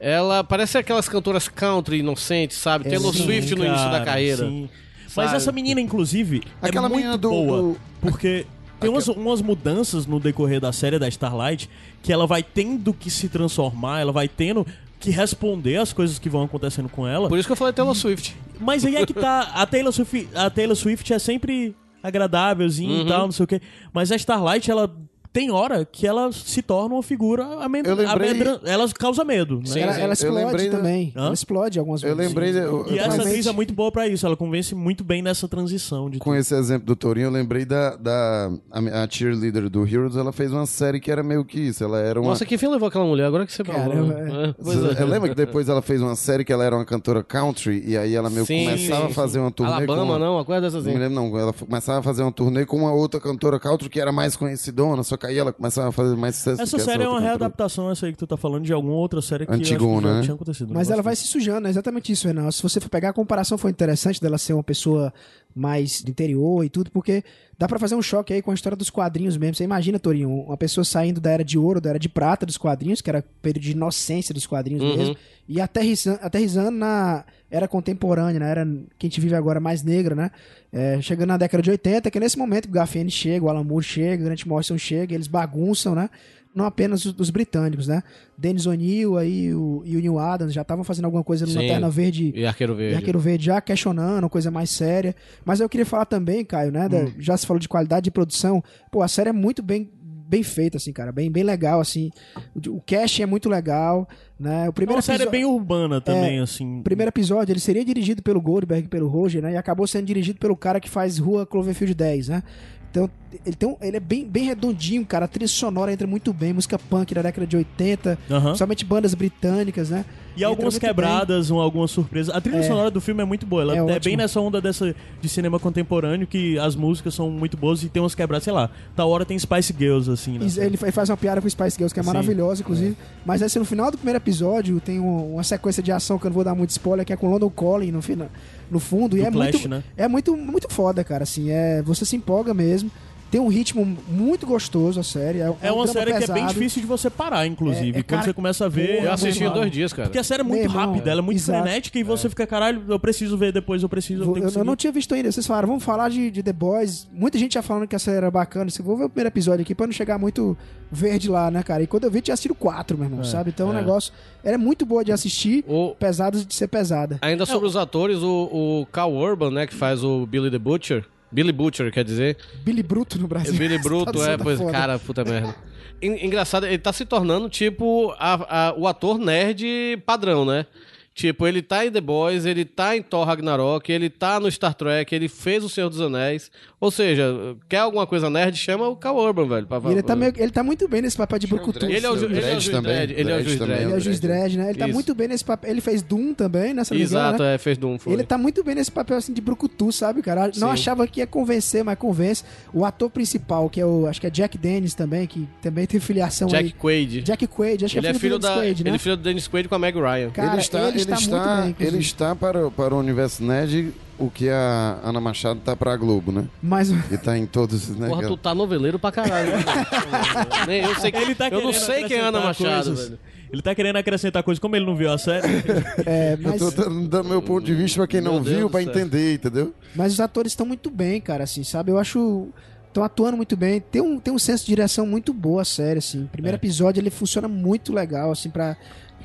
Ela 0.00 0.42
parece 0.42 0.76
aquelas 0.76 1.08
cantoras 1.08 1.46
country 1.48 1.98
inocentes, 2.00 2.56
sabe? 2.56 2.88
É, 2.88 2.90
Taylor 2.90 3.14
sim, 3.14 3.22
Swift 3.22 3.54
no 3.54 3.64
início 3.64 3.84
da 3.84 3.92
cara, 3.92 4.04
carreira. 4.04 4.48
sim. 4.48 4.68
Mas 5.04 5.26
Sabe? 5.26 5.36
essa 5.36 5.52
menina, 5.52 5.80
inclusive, 5.80 6.42
Aquela 6.60 6.86
é 6.86 6.88
muito 6.88 6.96
menina 7.00 7.16
do- 7.16 7.30
boa. 7.30 7.62
do- 7.62 7.76
Porque 8.00 8.44
tem 8.80 8.90
umas, 8.90 9.06
umas 9.06 9.40
mudanças 9.40 10.04
no 10.04 10.18
decorrer 10.18 10.60
da 10.60 10.72
série 10.72 10.98
da 10.98 11.06
Starlight 11.08 11.70
que 12.02 12.12
ela 12.12 12.26
vai 12.26 12.42
tendo 12.42 12.92
que 12.92 13.08
se 13.10 13.28
transformar, 13.28 14.00
ela 14.00 14.12
vai 14.12 14.26
tendo 14.28 14.66
que 14.98 15.10
responder 15.10 15.76
às 15.78 15.92
coisas 15.92 16.18
que 16.18 16.28
vão 16.28 16.42
acontecendo 16.42 16.88
com 16.88 17.06
ela. 17.06 17.28
Por 17.28 17.38
isso 17.38 17.46
que 17.48 17.52
eu 17.52 17.56
falei 17.56 17.72
Taylor 17.72 17.94
Swift. 17.94 18.36
Mas 18.58 18.84
aí 18.84 18.96
é 18.96 19.06
que 19.06 19.14
tá. 19.14 19.42
A 19.54 19.64
Taylor 19.64 19.92
Swift, 19.92 20.28
a 20.34 20.50
Taylor 20.50 20.74
Swift 20.76 21.12
é 21.12 21.18
sempre 21.20 21.74
agradávelzinha 22.02 22.94
Uhum. 23.00 23.02
e 23.02 23.08
tal, 23.08 23.22
não 23.26 23.32
sei 23.32 23.44
o 23.44 23.46
quê. 23.46 23.60
Mas 23.92 24.10
a 24.12 24.16
Starlight, 24.16 24.70
ela 24.70 24.94
tem 25.38 25.52
hora 25.52 25.84
que 25.84 26.04
ela 26.04 26.32
se 26.32 26.60
torna 26.62 26.96
uma 26.96 27.02
figura 27.02 27.44
amedra... 27.60 27.92
Eu 27.92 27.96
lembrei- 27.96 28.30
amedra- 28.30 28.60
Ela 28.64 28.88
causa 28.88 29.24
medo. 29.24 29.58
Né? 29.58 29.66
Sim, 29.66 29.80
ela, 29.80 29.92
ela 29.96 30.06
Eu 30.08 30.12
explode 30.12 30.34
lembrei 30.44 30.70
também. 30.70 31.12
Hã? 31.14 31.26
Ela 31.26 31.34
explode 31.34 31.78
algumas 31.78 32.02
Eu 32.02 32.16
vezes. 32.16 32.28
lembrei, 32.28 32.52
de- 32.52 32.58
eu, 32.58 32.86
E 32.90 32.98
eu 32.98 33.04
essa 33.04 33.22
atriz 33.22 33.46
é 33.46 33.52
muito 33.52 33.72
boa 33.72 33.92
pra 33.92 34.08
isso, 34.08 34.26
ela 34.26 34.36
convence 34.36 34.74
muito 34.74 35.04
bem 35.04 35.22
nessa 35.22 35.46
transição 35.46 36.10
de 36.10 36.18
com 36.18 36.34
esse 36.34 36.54
exemplo 36.56 36.86
do 36.86 36.96
Torinho, 36.96 37.26
eu 37.26 37.30
lembrei 37.30 37.64
da, 37.64 37.94
da 37.94 38.50
a, 38.72 39.04
a 39.04 39.08
cheerleader 39.08 39.70
do 39.70 39.86
Heroes, 39.86 40.16
ela 40.16 40.32
fez 40.32 40.52
uma 40.52 40.66
série 40.66 40.98
que 40.98 41.10
era 41.10 41.22
meio 41.22 41.44
que 41.44 41.60
isso, 41.60 41.84
ela 41.84 42.00
era 42.00 42.20
uma 42.20 42.30
Nossa, 42.30 42.44
que 42.44 42.58
fim 42.58 42.66
levou 42.66 42.88
aquela 42.88 43.04
mulher? 43.04 43.26
Agora 43.26 43.46
que 43.46 43.52
você 43.52 43.62
falou. 43.62 43.92
eu- 43.94 44.10
É, 44.12 44.54
pois 44.60 44.76
é. 44.98 45.02
Eu 45.02 45.06
lembro 45.06 45.28
que 45.28 45.34
depois 45.36 45.68
ela 45.68 45.80
fez 45.82 46.02
uma 46.02 46.16
série 46.16 46.44
que 46.44 46.52
ela 46.52 46.64
era 46.64 46.74
uma 46.74 46.84
cantora 46.84 47.22
country 47.22 47.80
e 47.86 47.96
aí 47.96 48.14
ela 48.16 48.28
meio 48.28 48.44
que 48.44 48.52
Sim, 48.58 48.64
começava 48.64 49.06
sim, 49.06 49.12
a 49.12 49.14
fazer 49.14 49.38
uma 49.38 49.50
turnê 49.52 49.70
com 49.72 49.76
Alabama, 49.92 50.02
uma, 50.02 50.18
não? 50.18 50.34
Uma 50.34 50.44
coisa 50.44 50.60
dessas 50.62 50.84
Não 50.84 50.90
me 50.92 50.98
assim. 50.98 51.08
lembro, 51.14 51.14
não. 51.30 51.38
Ela 51.38 51.52
começava 51.52 52.00
a 52.00 52.02
fazer 52.02 52.22
uma 52.22 52.32
turnê 52.32 52.66
com 52.66 52.76
uma 52.78 52.92
outra 52.92 53.20
cantora 53.20 53.60
country 53.60 53.88
que 53.88 54.00
era 54.00 54.10
mais 54.10 54.34
conhecidona, 54.36 55.04
só 55.04 55.16
que 55.16 55.26
aí 55.28 55.38
ela 55.38 55.52
começava 55.52 55.88
a 55.88 55.92
fazer 55.92 56.16
mais 56.16 56.36
sucesso. 56.36 56.60
Essa 56.62 56.76
que 56.76 56.82
série 56.82 57.02
é 57.02 57.06
uma 57.06 57.14
outra 57.14 57.28
readaptação, 57.28 57.90
essa 57.90 58.06
aí 58.06 58.12
que 58.12 58.18
tu 58.18 58.26
tá 58.26 58.36
falando, 58.36 58.64
de 58.64 58.72
alguma 58.72 58.94
outra 58.94 59.20
série 59.22 59.46
que 59.46 59.52
eu 59.52 59.54
acho 59.54 59.64
que 59.64 59.74
Antigona, 59.74 60.08
já 60.08 60.14
né? 60.14 60.22
tinha 60.22 60.34
acontecido. 60.34 60.74
Mas 60.74 60.88
Um 60.88 60.92
ela 60.94 61.02
vai 61.02 61.14
se 61.16 61.26
sujando, 61.26 61.66
é 61.66 61.70
exatamente 61.70 62.10
isso, 62.12 62.26
Renan. 62.26 62.50
Se 62.50 62.62
você 62.62 62.80
for 62.80 62.88
pegar 62.88 63.10
a 63.10 63.12
comparação, 63.12 63.56
foi 63.58 63.70
interessante 63.70 64.20
dela 64.20 64.38
ser 64.38 64.52
uma 64.54 64.64
pessoa 64.64 65.12
mais 65.54 66.02
do 66.02 66.10
interior 66.10 66.64
e 66.64 66.68
tudo, 66.68 66.90
porque 66.90 67.24
dá 67.58 67.66
pra 67.66 67.78
fazer 67.78 67.94
um 67.94 68.02
choque 68.02 68.32
aí 68.32 68.40
com 68.42 68.50
a 68.50 68.54
história 68.54 68.76
dos 68.76 68.90
quadrinhos 68.90 69.36
mesmo. 69.36 69.54
Você 69.56 69.64
imagina, 69.64 69.98
Torinho, 69.98 70.30
uma 70.30 70.56
pessoa 70.56 70.84
saindo 70.84 71.20
da 71.20 71.30
era 71.30 71.44
de 71.44 71.58
ouro, 71.58 71.80
da 71.80 71.90
era 71.90 71.98
de 71.98 72.08
prata 72.08 72.46
dos 72.46 72.56
quadrinhos, 72.56 73.00
que 73.00 73.10
era 73.10 73.24
período 73.42 73.64
de 73.64 73.72
inocência 73.72 74.32
dos 74.34 74.46
quadrinhos 74.46 74.82
Uhum. 74.82 74.96
mesmo, 74.96 75.16
e 75.48 75.60
aterrissando, 75.60 76.18
aterrissando 76.22 76.70
na 76.70 77.24
era 77.50 77.66
contemporânea, 77.66 78.38
na 78.40 78.46
era 78.46 78.66
que 78.98 79.06
a 79.06 79.08
gente 79.08 79.20
vive 79.20 79.34
agora 79.34 79.58
mais 79.60 79.82
negra, 79.82 80.14
né? 80.14 80.30
É, 80.72 81.00
chegando 81.00 81.28
na 81.28 81.36
década 81.36 81.62
de 81.62 81.70
80, 81.70 82.10
que 82.10 82.18
é 82.18 82.20
nesse 82.20 82.36
momento 82.38 82.64
que 82.64 82.70
o 82.70 82.74
Garfield 82.74 83.10
chega, 83.10 83.44
o 83.44 83.48
Alan 83.48 83.64
Moore 83.64 83.84
chega, 83.84 84.22
o 84.22 84.26
Grant 84.26 84.44
Morrison 84.44 84.76
chega, 84.76 85.14
eles 85.14 85.26
bagunçam, 85.26 85.94
né? 85.94 86.10
Não 86.54 86.64
apenas 86.64 87.04
os, 87.04 87.14
os 87.18 87.30
britânicos, 87.30 87.86
né? 87.86 88.02
Dennis 88.36 88.66
O'Neill 88.66 89.16
aí, 89.16 89.54
o, 89.54 89.82
e 89.84 89.96
o 89.96 90.00
Neil 90.00 90.18
Adams 90.18 90.52
já 90.52 90.62
estavam 90.62 90.82
fazendo 90.82 91.04
alguma 91.04 91.22
coisa 91.22 91.44
no 91.46 91.52
Sim. 91.52 91.58
Lanterna 91.58 91.88
Verde 91.90 92.32
E 92.34 92.44
Arqueiro 92.46 92.72
e 92.72 92.76
Verde. 92.76 92.94
Arqueiro 92.96 93.18
Verde 93.20 93.44
já 93.46 93.60
questionando, 93.60 94.28
coisa 94.28 94.50
mais 94.50 94.70
séria. 94.70 95.14
Mas 95.44 95.60
eu 95.60 95.68
queria 95.68 95.86
falar 95.86 96.06
também, 96.06 96.44
Caio, 96.44 96.72
né? 96.72 96.88
da- 96.88 97.06
já 97.18 97.36
se 97.36 97.46
falou 97.46 97.60
de 97.60 97.68
qualidade 97.68 98.04
de 98.04 98.10
produção. 98.10 98.62
Pô, 98.90 99.02
a 99.02 99.08
série 99.08 99.28
é 99.28 99.32
muito 99.32 99.62
bem, 99.62 99.88
bem 100.28 100.42
feita, 100.42 100.76
assim, 100.76 100.92
cara. 100.92 101.10
Bem, 101.10 101.30
bem 101.30 101.42
legal, 101.42 101.80
assim. 101.80 102.10
O, 102.54 102.76
o 102.76 102.82
casting 102.86 103.22
é 103.22 103.26
muito 103.26 103.48
legal, 103.48 104.08
né? 104.38 104.66
O 104.66 104.68
É 104.68 104.72
primeiro 104.72 104.96
uma 104.96 105.02
série 105.02 105.26
bem 105.28 105.44
urbana 105.44 106.00
também, 106.00 106.38
assim. 106.40 106.80
o 106.80 106.82
primeiro 106.82 107.08
episódio, 107.10 107.52
ele 107.52 107.60
seria 107.60 107.84
dirigido 107.84 108.22
pelo 108.22 108.40
Goldberg 108.40 108.84
e 108.86 108.88
pelo 108.88 109.08
Roger, 109.08 109.42
né? 109.42 109.52
E 109.52 109.56
acabou 109.56 109.86
sendo 109.86 110.06
dirigido 110.06 110.38
pelo 110.38 110.56
cara 110.56 110.78
que 110.80 110.88
faz 110.90 111.18
Rua 111.18 111.46
Cloverfield 111.46 111.94
10, 111.94 112.28
né? 112.28 112.42
Então, 112.90 113.10
ele, 113.44 113.54
tem 113.54 113.68
um- 113.68 113.76
ele 113.82 113.96
é 113.98 114.00
bem, 114.00 114.24
bem 114.26 114.44
redondinho, 114.44 115.04
cara. 115.04 115.26
A 115.26 115.28
trilha 115.28 115.46
sonora 115.48 115.92
entra 115.92 116.06
muito 116.06 116.32
bem, 116.32 116.52
música 116.54 116.78
punk 116.78 117.12
da 117.14 117.20
década 117.22 117.46
de 117.46 117.56
80, 117.56 118.18
Aham. 118.30 118.44
principalmente 118.46 118.84
bandas 118.84 119.12
britânicas, 119.14 119.90
né? 119.90 120.04
E 120.38 120.44
algumas 120.44 120.78
quebradas, 120.78 121.50
um, 121.50 121.58
algumas 121.58 121.90
surpresas. 121.90 122.34
A 122.34 122.40
trilha 122.40 122.58
É. 122.58 122.62
sonora 122.62 122.90
do 122.90 123.00
filme 123.00 123.20
é 123.22 123.24
muito 123.24 123.44
boa. 123.44 123.62
Ela 123.62 123.76
É 123.76 123.96
é, 123.96 124.00
bem 124.00 124.16
nessa 124.16 124.40
onda 124.40 124.60
dessa 124.60 124.94
de 125.20 125.28
cinema 125.28 125.58
contemporâneo 125.58 126.26
que 126.26 126.58
as 126.58 126.76
músicas 126.76 127.14
são 127.14 127.28
muito 127.30 127.56
boas 127.56 127.82
e 127.82 127.88
tem 127.88 128.00
umas 128.02 128.14
quebradas, 128.14 128.44
sei 128.44 128.52
lá. 128.52 128.70
Tal 128.94 129.10
hora 129.10 129.24
tem 129.24 129.38
Spice 129.38 129.74
Girls, 129.76 130.10
assim, 130.10 130.38
né? 130.38 130.46
Ele 130.58 130.76
fa- 130.76 130.92
faz 130.92 131.10
uma 131.10 131.16
piada 131.16 131.40
com 131.40 131.48
Spice 131.48 131.76
Girls, 131.76 131.92
que 131.92 132.00
é 132.00 132.02
Sim. 132.02 132.06
maravilhosa, 132.06 132.62
inclusive. 132.62 132.96
Mas 133.26 133.42
assim, 133.42 133.58
no 133.58 133.64
final 133.64 133.90
do 133.90 133.98
primeiro 133.98 134.18
episódio, 134.18 134.80
tem 134.80 135.00
um- 135.00 135.34
uma 135.34 135.42
sequência 135.42 135.82
de 135.82 135.90
ação 135.92 136.18
que 136.18 136.26
eu 136.26 136.30
não 136.30 136.34
vou 136.34 136.44
dar 136.44 136.54
muito 136.54 136.70
spoiler, 136.70 137.04
que 137.04 137.12
é 137.12 137.16
com 137.16 137.28
London 137.30 137.50
Calling 137.50 137.90
no, 137.90 138.00
final, 138.02 138.28
no 138.70 138.78
fundo. 138.78 139.16
e 139.16 139.20
Do 139.20 139.26
é 139.26 139.30
Clash, 139.30 139.52
muito, 139.54 139.68
né? 139.68 139.82
é 139.96 140.06
muito, 140.08 140.36
muito 140.36 140.68
foda, 140.72 141.02
cara. 141.02 141.24
Assim, 141.24 141.50
é, 141.50 141.82
você 141.82 142.04
se 142.04 142.14
empolga 142.16 142.54
mesmo. 142.54 142.90
Tem 143.30 143.38
um 143.40 143.48
ritmo 143.48 143.84
muito 144.08 144.46
gostoso 144.46 144.98
a 144.98 145.02
série. 145.02 145.38
É, 145.40 145.42
É 145.60 145.70
um 145.70 145.76
uma 145.76 145.84
drama 145.84 145.86
série 145.86 146.10
que 146.12 146.16
é 146.16 146.26
bem 146.26 146.26
pesado. 146.36 146.52
difícil 146.54 146.80
de 146.80 146.86
você 146.88 147.10
parar, 147.10 147.46
inclusive. 147.46 147.88
É, 147.96 148.00
é, 148.00 148.02
Quando 148.02 148.06
cara, 148.06 148.22
você 148.22 148.32
começa 148.32 148.64
a 148.64 148.68
ver. 148.68 149.04
Eu 149.04 149.12
assisti 149.12 149.44
em 149.44 149.46
é 149.46 149.50
dois 149.50 149.70
dias, 149.70 149.92
cara. 149.92 150.08
Porque 150.08 150.18
a 150.18 150.24
série 150.24 150.40
é 150.40 150.44
muito 150.44 150.62
irmão, 150.62 150.86
rápida, 150.92 151.10
ela 151.10 151.20
é 151.20 151.22
muito 151.22 151.36
exato. 151.38 151.62
frenética 151.62 151.98
e 151.98 152.02
você 152.02 152.28
fica, 152.30 152.46
caralho, 152.46 152.82
eu 152.88 152.98
preciso 152.98 153.36
ver 153.36 153.52
depois, 153.52 153.82
eu 153.82 153.88
preciso, 153.88 154.22
eu 154.22 154.36
Eu, 154.38 154.50
eu 154.50 154.64
não 154.64 154.74
tinha 154.74 154.90
visto 154.90 155.14
ainda. 155.14 155.30
Vocês 155.30 155.46
falaram, 155.46 155.68
vamos 155.68 155.84
falar 155.84 156.08
de, 156.08 156.30
de 156.30 156.42
The 156.42 156.52
Boys. 156.54 157.06
Muita 157.12 157.38
gente 157.38 157.52
já 157.54 157.62
falando 157.62 157.86
que 157.86 157.94
a 157.94 157.98
série 157.98 158.16
era 158.16 158.30
bacana. 158.30 158.70
Eu 158.78 158.84
vou 158.84 158.96
ver 158.96 159.04
o 159.04 159.08
primeiro 159.10 159.28
episódio 159.28 159.62
aqui 159.62 159.74
pra 159.74 159.86
não 159.86 159.92
chegar 159.92 160.18
muito 160.18 160.56
verde 160.90 161.28
lá, 161.28 161.50
né, 161.50 161.62
cara? 161.62 161.82
E 161.82 161.86
quando 161.86 162.04
eu 162.04 162.10
vi, 162.10 162.22
tinha 162.22 162.36
sido 162.36 162.54
quatro, 162.54 162.96
meu 162.96 163.06
irmão, 163.08 163.22
sabe? 163.24 163.50
Então 163.50 163.68
o 163.68 163.72
negócio 163.74 164.10
era 164.42 164.56
muito 164.56 164.86
boa 164.86 165.04
de 165.04 165.12
assistir, 165.12 165.62
O- 165.68 165.94
pesado 165.94 166.42
de 166.42 166.54
ser 166.54 166.66
pesada. 166.68 167.18
Ainda 167.20 167.44
sobre 167.44 167.68
os 167.68 167.76
atores, 167.76 168.22
o, 168.22 168.80
o 168.82 168.86
Cal 168.90 169.12
Urban, 169.12 169.50
né, 169.50 169.66
que 169.66 169.74
faz 169.74 170.02
o 170.02 170.24
Billy 170.24 170.50
the 170.50 170.58
Butcher. 170.58 171.04
Billy 171.30 171.52
Butcher, 171.52 171.90
quer 171.92 172.04
dizer. 172.04 172.36
Billy 172.64 172.82
Bruto 172.82 173.18
no 173.18 173.28
Brasil. 173.28 173.54
Billy 173.54 173.78
Bruto, 173.82 174.22
é, 174.22 174.36
pois, 174.36 174.58
foda. 174.58 174.72
cara, 174.72 174.98
puta 174.98 175.24
merda. 175.24 175.54
En- 176.00 176.24
Engraçado, 176.26 176.66
ele 176.66 176.78
tá 176.78 176.92
se 176.92 177.04
tornando, 177.04 177.48
tipo, 177.48 178.14
a- 178.18 178.68
a- 178.68 178.74
o 178.76 178.86
ator 178.86 179.18
nerd 179.18 179.96
padrão, 180.06 180.44
né? 180.44 180.66
Tipo, 181.14 181.48
ele 181.48 181.60
tá 181.60 181.84
em 181.84 181.90
The 181.90 182.00
Boys, 182.00 182.46
ele 182.46 182.64
tá 182.64 182.96
em 182.96 183.02
Thor 183.02 183.26
Ragnarok, 183.26 183.90
ele 183.90 184.08
tá 184.08 184.38
no 184.38 184.48
Star 184.48 184.72
Trek, 184.72 185.12
ele 185.12 185.28
fez 185.28 185.64
O 185.64 185.68
Senhor 185.68 185.88
dos 185.90 186.00
Anéis. 186.00 186.48
Ou 186.80 186.92
seja, 186.92 187.56
quer 187.68 187.78
alguma 187.78 188.06
coisa 188.06 188.30
nerd, 188.30 188.56
chama 188.56 188.86
o 188.88 188.94
Cal 188.94 189.16
Urban, 189.16 189.48
velho. 189.48 189.66
pra- 189.66 189.80
E 189.88 189.90
ele 189.92 190.02
tá, 190.02 190.14
meio, 190.14 190.32
ele 190.36 190.52
tá 190.52 190.62
muito 190.62 190.86
bem 190.86 191.02
nesse 191.02 191.16
papel 191.16 191.36
de 191.36 191.48
brucutu. 191.48 191.84
Ele 191.84 192.06
é 192.06 192.08
o, 192.08 192.16
ju- 192.16 192.26
ele 192.26 192.34
é 192.36 192.38
o 192.38 192.40
Dredd 192.40 192.60
juiz 192.60 192.68
também, 192.68 192.92
Dredd, 192.94 193.10
ele 193.18 193.32
é 193.32 193.36
o 193.36 193.42
juiz 193.42 193.58
também. 193.58 193.66
Dredd. 193.76 193.82
Ele 193.88 193.92
é 193.92 193.96
o 193.96 194.00
juiz 194.00 194.20
Dredd, 194.20 194.56
né? 194.56 194.70
Ele 194.70 194.78
tá 194.78 194.84
Isso. 194.86 194.94
muito 194.94 195.14
bem 195.14 195.26
nesse 195.26 195.44
papel. 195.44 195.70
Ele 195.72 195.80
fez 195.80 196.02
Doom 196.02 196.32
também, 196.34 196.72
nessa 196.72 196.94
né? 196.94 197.00
Exato, 197.00 197.42
é, 197.42 197.58
fez 197.58 197.76
Doom, 197.76 197.98
foi. 197.98 198.12
Ele 198.12 198.22
tá 198.22 198.38
muito 198.38 198.62
bem 198.62 198.76
nesse 198.76 198.92
papel 198.92 199.16
assim 199.16 199.32
de 199.32 199.40
brucutu, 199.40 199.90
sabe, 199.90 200.22
cara? 200.22 200.46
Não 200.56 200.68
Sim. 200.68 200.72
achava 200.74 201.04
que 201.08 201.18
ia 201.18 201.26
convencer, 201.26 201.82
mas 201.82 201.98
convence. 201.98 202.44
O 202.72 202.84
ator 202.84 203.10
principal, 203.10 203.68
que 203.68 203.80
é 203.80 203.84
o. 203.84 204.06
Acho 204.06 204.20
que 204.20 204.28
é 204.28 204.30
Jack 204.30 204.56
Dennis 204.56 204.94
também, 204.94 205.26
que 205.26 205.48
também 205.60 205.84
tem 205.84 205.98
filiação 205.98 206.46
Jack 206.46 206.64
aí. 206.64 206.70
Quaid. 206.72 207.22
Jack 207.22 207.46
Quaid, 207.48 207.86
acho 207.86 207.96
ele 207.98 208.02
que 208.08 208.16
é 208.16 208.18
filho 208.20 208.38
do 208.38 208.42
da, 208.42 208.50
Dennis 208.54 208.62
Quaid, 208.68 208.84
né? 208.84 208.90
ele 208.90 208.96
é 208.96 208.98
filho 209.00 209.16
do 209.16 209.22
Dennis 209.24 209.48
Quaid 209.48 209.68
com 209.68 209.74
a 209.74 209.78
Meg 209.80 209.98
Ryan. 209.98 210.30
Cara, 210.30 210.52
ele 210.52 210.60
está, 210.60 210.78
ele 210.78 210.88
ele 210.90 210.98
está 211.00 211.16
está, 211.16 211.56
muito 211.64 211.76
bem, 211.78 211.88
ele 211.88 211.98
está 211.98 212.36
para, 212.36 212.70
para 212.70 212.94
o 212.94 212.98
universo 213.00 213.42
nerd 213.42 213.92
o 214.18 214.30
que 214.30 214.48
a 214.48 214.98
Ana 215.04 215.20
Machado 215.20 215.60
tá 215.60 215.76
para 215.76 215.92
a 215.92 215.96
Globo, 215.96 216.32
né? 216.32 216.44
Mas 216.62 216.90
E 216.90 217.16
tá 217.18 217.36
em 217.38 217.46
todos, 217.46 217.88
né? 217.90 218.08
Porra, 218.08 218.26
tu 218.26 218.36
tá 218.36 218.54
noveleiro 218.54 218.98
pra 218.98 219.12
caralho. 219.12 219.50
né? 219.52 219.64
Nem 220.66 220.82
eu 220.84 220.94
sei, 220.96 221.12
Ele 221.14 221.34
tá 221.34 221.48
eu 221.48 221.60
não 221.62 221.72
sei 221.72 222.04
quem 222.04 222.16
é 222.18 222.20
Ana 222.20 222.40
Machado, 222.40 222.86
coisas. 222.86 223.08
velho. 223.08 223.18
Ele 223.50 223.62
tá 223.62 223.74
querendo 223.74 223.96
acrescentar 223.96 224.42
coisas, 224.42 224.58
como 224.60 224.76
ele 224.76 224.84
não 224.84 224.94
viu 224.94 225.10
a 225.10 225.16
série. 225.16 225.46
é, 226.04 226.34
Eu 226.34 226.38
mas, 226.50 226.58
tô 226.58 226.70
dando, 226.70 227.08
dando 227.08 227.28
meu 227.30 227.40
ponto 227.40 227.64
de 227.64 227.74
vista 227.74 227.98
pra 228.00 228.06
quem 228.06 228.20
Meu 228.20 228.32
não 228.34 228.42
Deus 228.42 228.56
viu, 228.56 228.68
pra 228.70 228.82
céu. 228.82 228.90
entender, 228.90 229.34
entendeu? 229.34 229.72
mas 229.94 230.12
os 230.12 230.20
atores 230.20 230.52
estão 230.52 230.66
muito 230.66 230.90
bem, 230.90 231.20
cara, 231.20 231.44
assim, 231.44 231.62
sabe? 231.64 231.90
Eu 231.90 231.98
acho. 231.98 232.48
Estão 232.88 233.02
atuando 233.04 233.36
muito 233.36 233.56
bem. 233.56 233.80
Tem 233.80 234.02
um, 234.02 234.18
tem 234.18 234.32
um 234.34 234.38
senso 234.38 234.64
de 234.64 234.70
direção 234.72 235.06
muito 235.06 235.32
boa 235.32 235.62
a 235.62 235.64
série, 235.64 235.98
assim. 235.98 236.24
O 236.24 236.28
primeiro 236.28 236.56
episódio 236.56 237.00
ele 237.00 237.10
funciona 237.10 237.48
muito 237.48 237.92
legal, 237.92 238.30
assim, 238.32 238.50
pra. 238.50 238.76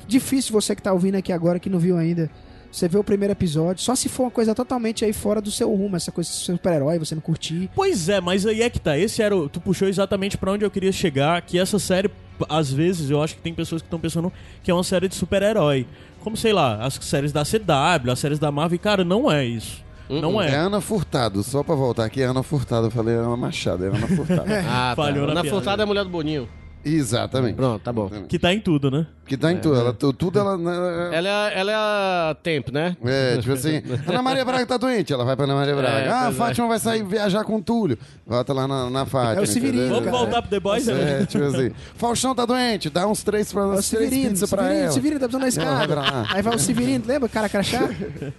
Difícil 0.06 0.52
você 0.52 0.74
que 0.74 0.82
tá 0.82 0.92
ouvindo 0.92 1.16
aqui 1.16 1.32
agora 1.32 1.58
que 1.58 1.68
não 1.68 1.78
viu 1.78 1.96
ainda. 1.98 2.30
Você 2.74 2.88
vê 2.88 2.98
o 2.98 3.04
primeiro 3.04 3.30
episódio, 3.30 3.80
só 3.84 3.94
se 3.94 4.08
for 4.08 4.24
uma 4.24 4.30
coisa 4.32 4.52
totalmente 4.52 5.04
aí 5.04 5.12
fora 5.12 5.40
do 5.40 5.48
seu 5.48 5.72
rumo, 5.72 5.94
essa 5.94 6.10
coisa 6.10 6.28
de 6.28 6.34
super-herói, 6.34 6.98
você 6.98 7.14
não 7.14 7.22
curtir. 7.22 7.70
Pois 7.72 8.08
é, 8.08 8.20
mas 8.20 8.44
aí 8.44 8.62
é 8.62 8.68
que 8.68 8.80
tá. 8.80 8.98
Esse 8.98 9.22
era 9.22 9.36
o, 9.36 9.48
tu 9.48 9.60
puxou 9.60 9.86
exatamente 9.86 10.36
pra 10.36 10.50
onde 10.50 10.64
eu 10.64 10.70
queria 10.72 10.90
chegar, 10.90 11.40
que 11.42 11.56
essa 11.56 11.78
série, 11.78 12.10
às 12.48 12.72
vezes, 12.72 13.10
eu 13.10 13.22
acho 13.22 13.36
que 13.36 13.42
tem 13.42 13.54
pessoas 13.54 13.80
que 13.80 13.86
estão 13.86 14.00
pensando 14.00 14.32
que 14.60 14.72
é 14.72 14.74
uma 14.74 14.82
série 14.82 15.06
de 15.06 15.14
super-herói. 15.14 15.86
Como, 16.18 16.36
sei 16.36 16.52
lá, 16.52 16.84
as 16.84 16.94
séries 16.94 17.30
da 17.30 17.44
CW, 17.44 18.10
as 18.10 18.18
séries 18.18 18.40
da 18.40 18.50
Marvel, 18.50 18.80
cara, 18.80 19.04
não 19.04 19.30
é 19.30 19.44
isso. 19.44 19.84
Não 20.10 20.42
É 20.42 20.50
é. 20.50 20.54
Ana 20.56 20.80
Furtado, 20.80 21.44
só 21.44 21.62
pra 21.62 21.76
voltar 21.76 22.04
aqui, 22.04 22.22
é 22.22 22.24
Ana 22.24 22.42
Furtado. 22.42 22.88
Eu 22.88 22.90
falei 22.90 23.14
Ana 23.14 23.36
Machado, 23.36 23.84
é 23.84 23.88
Ana 23.88 24.08
Furtado. 24.08 24.50
Ah, 24.68 24.90
tá. 24.90 24.96
Falhou 24.96 25.26
na 25.26 25.32
Ana 25.32 25.42
piada. 25.42 25.56
Furtada 25.56 25.82
é 25.82 25.84
a 25.84 25.86
mulher 25.86 26.02
do 26.02 26.10
Boninho. 26.10 26.48
Exatamente. 26.84 27.54
Pronto, 27.56 27.82
tá 27.82 27.92
bom. 27.92 28.10
Que 28.28 28.38
tá 28.38 28.52
em 28.52 28.60
tudo, 28.60 28.90
né? 28.90 29.06
Que 29.26 29.38
tá 29.38 29.50
em 29.50 29.56
tudo. 29.56 29.74
Ela, 29.76 29.92
tu- 29.94 30.12
tudo 30.12 30.38
ela. 30.38 30.58
né, 30.58 31.16
Ela 31.16 31.28
é, 31.28 31.32
a- 31.32 31.50
ela 31.58 31.72
é 31.72 31.74
a 31.74 32.36
Temp, 32.42 32.68
né? 32.70 32.94
É, 33.02 33.38
tipo 33.38 33.52
assim, 33.54 33.82
Ana 34.06 34.20
Maria 34.20 34.44
Braga 34.44 34.66
tá 34.66 34.76
doente, 34.76 35.14
ela 35.14 35.24
vai 35.24 35.34
pra 35.34 35.46
Ana 35.46 35.54
Maria 35.54 35.74
Braga. 35.74 35.96
É, 35.98 36.08
ah, 36.10 36.26
a 36.26 36.28
é. 36.28 36.32
Fátima 36.32 36.68
vai 36.68 36.78
sair 36.78 37.02
viajar 37.02 37.42
com 37.44 37.56
o 37.56 37.62
Túlio. 37.62 37.96
Volta 38.26 38.52
lá 38.52 38.68
na, 38.68 38.90
na 38.90 39.06
Fátima. 39.06 39.40
É 39.40 39.42
o 39.42 39.46
Severino? 39.46 39.88
Vamos 39.88 40.10
voltar 40.10 40.42
pro 40.42 40.50
The 40.50 40.60
Boys, 40.60 40.86
né? 40.86 41.22
É, 41.22 41.24
tipo 41.26 41.42
assim, 41.44 41.70
Faustão 41.96 42.34
tá 42.34 42.44
doente, 42.44 42.90
dá 42.90 43.06
uns 43.08 43.22
três, 43.22 43.50
pra, 43.50 43.62
É 43.62 43.64
o 43.64 43.68
uns 43.72 43.88
três 43.88 44.04
Severino, 44.10 44.30
pizzas 44.32 44.50
pra 44.50 44.62
Severino, 44.62 44.84
ela. 44.84 44.92
Severino 44.92 45.20
tá 45.20 45.28
precisando 45.28 45.56
da 45.58 45.82
Ela 45.84 46.02
escada. 46.04 46.26
Aí 46.34 46.42
vai 46.42 46.54
o 46.54 46.58
Severino, 46.58 47.04
lembra? 47.06 47.28
Cara 47.30 47.48
crachá? 47.48 47.88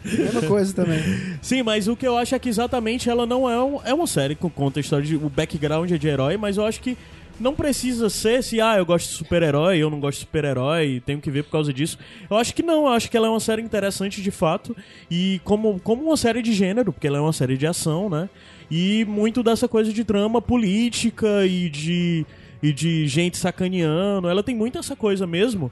Mesma 0.04 0.42
coisa 0.44 0.72
também. 0.74 1.02
Sim, 1.42 1.64
mas 1.64 1.88
o 1.88 1.96
que 1.96 2.08
eu 2.08 2.16
acho 2.16 2.36
é 2.36 2.40
que 2.40 2.48
exatamente 2.50 3.10
ela 3.10 3.26
não 3.26 3.50
é, 3.50 3.60
um- 3.64 3.80
é 3.84 3.94
uma 3.94 4.06
série 4.06 4.36
que 4.36 4.48
conta 4.52 4.80
a 4.80 4.82
história 4.82 5.04
de. 5.06 5.16
O 5.16 5.30
background 5.30 5.92
é 5.92 5.98
de 5.98 6.08
herói, 6.08 6.38
mas 6.38 6.58
eu 6.58 6.66
acho 6.66 6.80
que 6.80 6.96
não 7.40 7.54
precisa 7.54 8.10
ser 8.10 8.44
se, 8.44 8.62
ah, 8.62 8.78
eu 8.78 8.86
gosto 8.86 9.10
de 9.10 9.16
super-herói, 9.16 9.78
eu 9.78 9.90
não 9.90 10.00
gosto 10.00 10.20
de 10.20 10.26
super-herói, 10.26 11.02
tenho 11.06 11.20
que 11.20 11.30
ver 11.30 11.44
por 11.44 11.52
causa 11.52 11.74
disso. 11.74 11.98
Eu 12.30 12.38
acho 12.38 12.54
que 12.54 12.64
não, 12.64 12.86
eu 12.86 12.94
acho 12.94 13.10
que 13.10 13.18
ela 13.18 13.28
é 13.28 13.30
uma 13.30 13.40
série 13.40 13.62
interessante 13.62 14.22
de 14.22 14.32
fato, 14.32 14.76
e 15.10 15.42
como, 15.44 15.80
como 15.80 16.04
uma 16.04 16.18
série 16.18 16.42
de 16.42 16.54
gênero, 16.54 16.94
porque 16.94 17.08
ela 17.08 17.18
é 17.18 17.22
uma 17.22 17.34
série 17.34 17.58
de 17.58 17.68
ação, 17.68 18.10
né? 18.10 18.30
E 18.70 19.06
muito 19.06 19.44
dessa 19.44 19.68
coisa 19.68 19.92
de 19.94 20.04
drama 20.04 20.42
política 20.42 21.46
e 21.46 21.70
de, 21.70 22.26
e 22.64 22.74
de 22.74 23.08
gente 23.08 23.38
sacaneando. 23.38 24.28
Ela 24.28 24.42
tem 24.42 24.56
muito 24.56 24.78
essa 24.78 24.96
coisa 24.96 25.28
mesmo. 25.28 25.72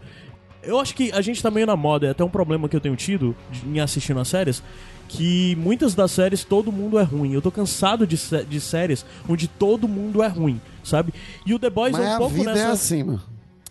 Eu 0.61 0.79
acho 0.79 0.95
que 0.95 1.11
a 1.11 1.21
gente 1.21 1.41
tá 1.41 1.51
meio 1.51 1.65
na 1.65 1.75
moda, 1.75 2.07
é 2.07 2.09
até 2.11 2.23
um 2.23 2.29
problema 2.29 2.69
que 2.69 2.75
eu 2.75 2.79
tenho 2.79 2.95
tido 2.95 3.35
em 3.65 3.79
assistindo 3.79 4.19
as 4.19 4.27
séries, 4.27 4.63
que 5.07 5.55
muitas 5.57 5.93
das 5.93 6.11
séries 6.11 6.43
todo 6.43 6.71
mundo 6.71 6.97
é 6.97 7.03
ruim. 7.03 7.33
Eu 7.33 7.41
tô 7.41 7.51
cansado 7.51 8.05
de, 8.07 8.17
sé- 8.17 8.43
de 8.43 8.59
séries 8.59 9.05
onde 9.27 9.47
todo 9.47 9.87
mundo 9.87 10.23
é 10.23 10.27
ruim, 10.27 10.59
sabe? 10.83 11.13
E 11.45 11.53
o 11.53 11.59
The 11.59 11.69
Boys 11.69 11.91
Mas 11.93 12.05
é 12.05 12.09
um 12.09 12.15
a 12.15 12.17
pouco 12.17 12.33
vida 12.33 12.53
nessa... 12.53 12.67
é 12.67 12.71
assim, 12.71 13.03
mano. 13.03 13.21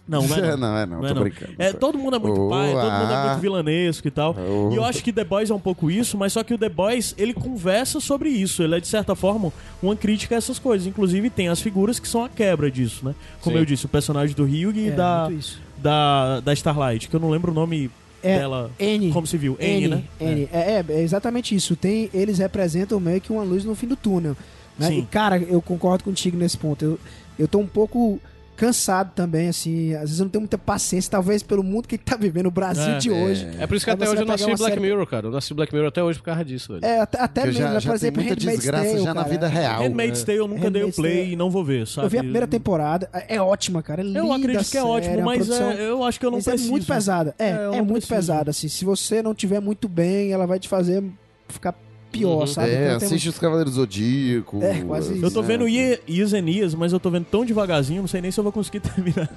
Não, 0.07 0.27
não 0.27 0.37
é 0.37 0.41
não. 0.57 0.57
Não, 0.59 0.79
é 0.79 0.87
não, 0.87 1.15
tô 1.15 1.21
brincando. 1.21 1.53
É, 1.59 1.73
todo 1.73 1.97
mundo 1.97 2.17
é 2.17 2.19
muito 2.19 2.49
pai, 2.49 2.73
todo 2.73 2.91
mundo 2.93 3.13
é 3.13 3.27
muito 3.29 3.41
vilanesco 3.41 4.09
e 4.09 4.11
tal. 4.11 4.37
E 4.73 4.77
eu 4.77 4.85
acho 4.85 5.03
que 5.03 5.13
The 5.13 5.25
Boys 5.25 5.49
é 5.49 5.55
um 5.55 5.61
pouco 5.61 5.91
isso, 5.91 6.19
mas 6.19 6.33
só 6.33 6.43
que 6.43 6.53
o 6.53 6.59
The 6.59 6.69
Boys, 6.69 7.15
ele 7.17 7.33
conversa 7.33 8.01
sobre 8.01 8.29
isso. 8.29 8.63
Ele 8.63 8.75
é, 8.75 8.81
de 8.81 8.89
certa 8.89 9.15
forma, 9.15 9.53
uma 9.83 9.95
crítica 9.95 10.35
a 10.35 10.39
essas 10.39 10.59
coisas. 10.59 10.87
Inclusive, 10.89 11.31
tem 11.31 11.49
as 11.49 11.61
figuras 11.61 12.01
que 12.01 12.09
são 12.09 12.25
a 12.25 12.29
quebra 12.29 12.71
disso, 12.71 13.05
né? 13.05 13.15
Como 13.41 13.55
Sim. 13.57 13.61
eu 13.61 13.65
disse, 13.65 13.87
o 13.87 13.89
personagem 13.89 14.35
do 14.35 14.45
Ryug 14.45 14.79
e 14.79 14.89
É, 14.89 14.91
da, 14.91 15.31
da, 15.79 16.41
da 16.41 16.53
Starlight, 16.53 17.09
que 17.09 17.15
eu 17.15 17.21
não 17.21 17.31
lembro 17.31 17.53
o 17.53 17.55
nome 17.55 17.89
É, 18.23 18.39
dela. 18.39 18.71
N. 18.79 19.13
Como 19.13 19.27
se 19.27 19.37
viu? 19.37 19.57
N, 19.59 19.89
né? 19.89 20.05
N. 20.21 20.49
É, 20.53 20.59
é, 20.59 20.85
é 20.89 21.01
exatamente 21.01 21.55
isso. 21.55 21.75
Tem, 21.75 22.09
eles 22.15 22.39
representam 22.39 23.01
meio 23.01 23.21
que 23.21 23.33
uma 23.33 23.43
luz 23.43 23.65
no 23.65 23.75
fim 23.75 23.87
do 23.87 23.97
túnel. 23.97 24.37
Né? 24.79 24.93
E, 24.95 25.03
cara, 25.03 25.39
eu 25.39 25.61
concordo 25.61 26.05
contigo 26.05 26.37
nesse 26.37 26.57
ponto. 26.57 26.85
Eu, 26.85 26.99
eu 27.39 27.49
tô 27.49 27.59
um 27.59 27.67
pouco 27.67 28.21
cansado 28.67 29.11
também, 29.15 29.49
assim. 29.49 29.93
Às 29.95 30.03
vezes 30.03 30.19
eu 30.21 30.25
não 30.25 30.31
tenho 30.31 30.43
muita 30.43 30.57
paciência, 30.57 31.11
talvez 31.11 31.43
pelo 31.43 31.65
mundo 31.65 31.89
que 31.89 31.99
tá 31.99 32.17
vivendo 32.17 32.47
o 32.47 32.51
Brasil 32.51 32.95
É. 32.95 32.99
de 32.99 33.11
hoje. 33.11 33.49
É 33.59 33.67
por 33.67 33.75
isso 33.77 33.85
que 33.85 33.91
até 33.91 34.09
hoje 34.09 34.23
eu 34.23 34.27
não 34.27 34.35
assisti 34.35 34.51
uma 34.53 34.57
Black 34.57 34.75
série- 34.75 34.87
Mirror, 34.87 35.07
cara. 35.07 35.27
Eu 35.27 35.31
não 35.33 35.39
assisti 35.39 35.55
Black 35.55 35.75
Mirror 35.75 35.89
até 35.89 36.03
hoje 36.03 36.19
por 36.21 36.25
causa 36.27 36.45
disso, 36.45 36.73
velho. 36.75 36.85
É, 36.85 37.01
até, 37.01 37.21
até 37.21 37.47
mesmo, 37.47 37.59
já, 37.61 37.71
né? 37.73 37.81
já 37.81 37.91
por 37.91 37.97
exemplo, 37.97 38.23
muita 38.23 38.35
Handmaid's 38.35 38.61
desgraça 38.63 38.85
Tale, 38.91 38.99
já 39.03 39.15
na 39.15 39.21
cara. 39.23 39.29
vida 39.33 39.49
real. 39.49 39.83
Handmaid's 39.83 40.23
Tale 40.23 40.39
eu 40.39 40.47
nunca 40.49 40.61
dei 40.71 40.83
o 40.83 40.87
Handmaid's 40.87 40.97
play 40.97 41.17
Tale. 41.23 41.33
e 41.33 41.37
não 41.37 41.51
vou 41.51 41.65
ver, 41.65 41.87
sabe? 41.89 42.07
Eu 42.07 42.11
vi 42.11 42.19
a 42.19 42.23
primeira 42.23 42.47
temporada, 42.47 43.11
é 43.29 43.41
ótima, 43.43 43.83
cara. 43.83 44.01
É 44.01 44.05
linda, 44.05 44.19
Eu 44.21 44.33
acredito 44.33 44.71
que 44.71 44.79
é 44.79 44.83
ótimo, 44.85 45.15
uma 45.17 45.25
mas 45.27 45.39
produção- 45.47 45.71
é, 45.73 45.91
eu 45.91 46.05
acho 46.05 46.21
que 46.21 46.27
eu 46.27 46.31
não 46.31 46.39
mas 46.39 46.45
preciso. 46.45 46.69
é 46.69 46.71
muito 46.71 46.87
pesada. 46.87 47.35
É, 47.39 47.49
É, 47.49 47.53
é, 47.55 47.71
muito 47.83 47.93
preciso. 48.07 48.15
pesada, 48.15 48.51
assim. 48.51 48.69
Se 48.69 48.85
você 48.85 49.23
não 49.23 49.35
tiver 49.35 49.61
muito 49.61 49.89
bem, 49.89 50.31
ela 50.33 50.47
vai 50.47 50.59
te 50.61 50.69
fazer 50.69 51.03
ficar 51.49 51.75
pior, 52.13 52.41
Uhum. 52.43 52.47
sabe? 52.47 52.71
É, 52.71 52.95
Então 52.95 53.07
assiste 53.09 53.29
os 53.31 53.39
Cavaleiros 53.39 53.75
Zodíaco. 53.75 54.63
É, 54.63 54.83
quase 54.83 55.15
isso. 55.15 55.25
Eu 55.25 55.31
tô 55.31 55.41
né? 55.41 55.49
vendo 55.49 55.67
Ie- 55.69 55.99
Iesenias, 56.07 56.75
mas 56.75 56.93
eu 56.93 57.01
tô 57.01 57.11
vendo 57.11 57.25
tão 57.25 57.45
devagarzinho, 57.45 58.03
não 58.03 58.09
sei 58.09 58.21
nem 58.21 58.31
se 58.31 58.39
eu 58.39 58.45
vou 58.45 58.53
conseguir 58.53 58.81
terminar. 58.85 59.29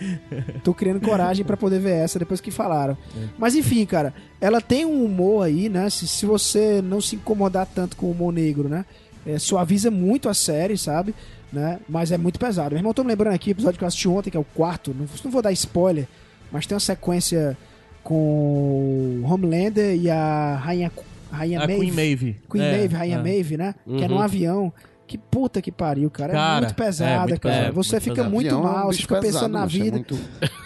Tô 0.64 0.72
criando 0.72 1.00
coragem 1.00 1.44
pra 1.44 1.56
poder 1.56 1.80
ver 1.80 1.90
essa 1.96 2.18
depois 2.18 2.40
que 2.40 2.50
falaram. 2.50 2.96
É. 3.16 3.24
Mas 3.38 3.54
enfim, 3.54 3.84
cara, 3.84 4.14
ela 4.40 4.60
tem 4.60 4.84
um 4.86 5.04
humor 5.04 5.44
aí, 5.44 5.68
né? 5.68 5.90
Se, 5.90 6.06
se 6.06 6.24
você 6.24 6.80
não 6.82 7.00
se 7.00 7.16
incomodar 7.16 7.66
tanto 7.66 7.96
com 7.96 8.06
o 8.06 8.10
humor 8.12 8.32
negro, 8.32 8.68
né? 8.68 8.84
É, 9.26 9.38
suaviza 9.38 9.90
muito 9.90 10.28
a 10.28 10.34
série, 10.34 10.78
sabe? 10.78 11.14
Né? 11.52 11.78
Mas 11.88 12.12
é 12.12 12.16
muito 12.16 12.38
pesado. 12.38 12.70
Meu 12.70 12.78
irmão, 12.78 12.94
tô 12.94 13.02
me 13.02 13.08
lembrando 13.10 13.34
aqui, 13.34 13.50
o 13.50 13.52
episódio 13.52 13.76
que 13.78 13.84
eu 13.84 13.88
assisti 13.88 14.08
ontem, 14.08 14.30
que 14.30 14.36
é 14.36 14.40
o 14.40 14.44
quarto. 14.44 14.94
Não, 14.98 15.06
não 15.24 15.30
vou 15.30 15.42
dar 15.42 15.50
spoiler, 15.52 16.06
mas 16.52 16.64
tem 16.66 16.74
uma 16.74 16.80
sequência 16.80 17.56
com 18.04 19.20
o 19.22 19.24
Homelander 19.26 19.94
e 19.94 20.08
a 20.08 20.56
Rainha, 20.56 20.90
Rainha 21.30 21.58
a 21.60 21.66
Maeve. 21.66 21.80
Queen 21.80 21.92
Maeve. 21.92 22.40
Queen 22.50 22.62
É, 22.64 22.72
Maeve, 22.72 22.94
Rainha 22.96 23.16
é. 23.16 23.22
Maeve, 23.22 23.56
né? 23.56 23.74
Que 23.84 23.92
é 23.92 24.06
Uhum. 24.06 24.08
num 24.08 24.20
avião. 24.20 24.72
Que 25.06 25.18
puta 25.18 25.60
que 25.60 25.72
pariu, 25.72 26.08
cara. 26.08 26.32
Cara, 26.32 26.56
é 26.58 26.60
muito 26.60 26.74
pesada, 26.76 27.10
é 27.10 27.18
muito 27.26 27.40
cara. 27.40 27.54
pesado, 27.56 27.74
você 27.74 27.90
muito 27.96 28.02
fica 28.04 28.14
pesado. 28.14 28.30
muito 28.32 28.46
Avião 28.46 28.60
é 28.60 28.62
um 28.62 28.72
mal, 28.72 28.82
você 28.84 28.90
bicho 28.90 29.02
fica 29.02 29.14
pensando 29.16 29.32
pesado, 29.32 29.52
na 29.52 29.60
macho, 29.60 29.76
é 29.76 29.80
vida. 29.82 29.96
muito- 29.96 30.18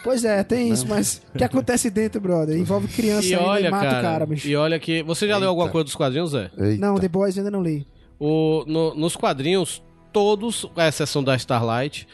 Pois 0.03 0.25
é, 0.25 0.45
tem 0.45 0.69
isso, 0.69 0.87
mas 0.87 1.23
o 1.35 1.39
que 1.39 1.45
acontece 1.45 1.89
dentro, 1.89 2.21
brother? 2.21 2.55
Envolve 2.59 2.87
criança 2.89 3.27
E 3.27 3.35
ainda 3.35 3.47
olha, 3.47 3.69
e 3.69 3.71
mata 3.71 3.85
cara, 3.87 3.99
o 3.99 4.03
cara, 4.03 4.27
bicho. 4.27 4.47
e 4.47 4.55
olha 4.55 4.79
que... 4.79 5.03
Você 5.05 5.27
já 5.27 5.39
leu 5.39 5.49
alguma 5.49 5.65
Eita. 5.65 5.73
coisa 5.73 5.85
dos 5.87 5.95
quadrinhos, 5.95 6.33
Zé? 6.33 6.51
Eita. 6.59 6.79
Não, 6.87 6.97
The 6.97 7.09
Boys 7.09 7.39
ainda 7.39 7.51
não 7.51 7.63
li. 7.63 7.87
O, 8.21 8.65
no- 8.67 8.95
nos 8.95 9.17
quadrinhos, 9.17 9.83
todos, 10.13 10.67
com 10.67 10.81
exceção 10.83 11.25
da 11.25 11.35
Starlight, 11.37 12.07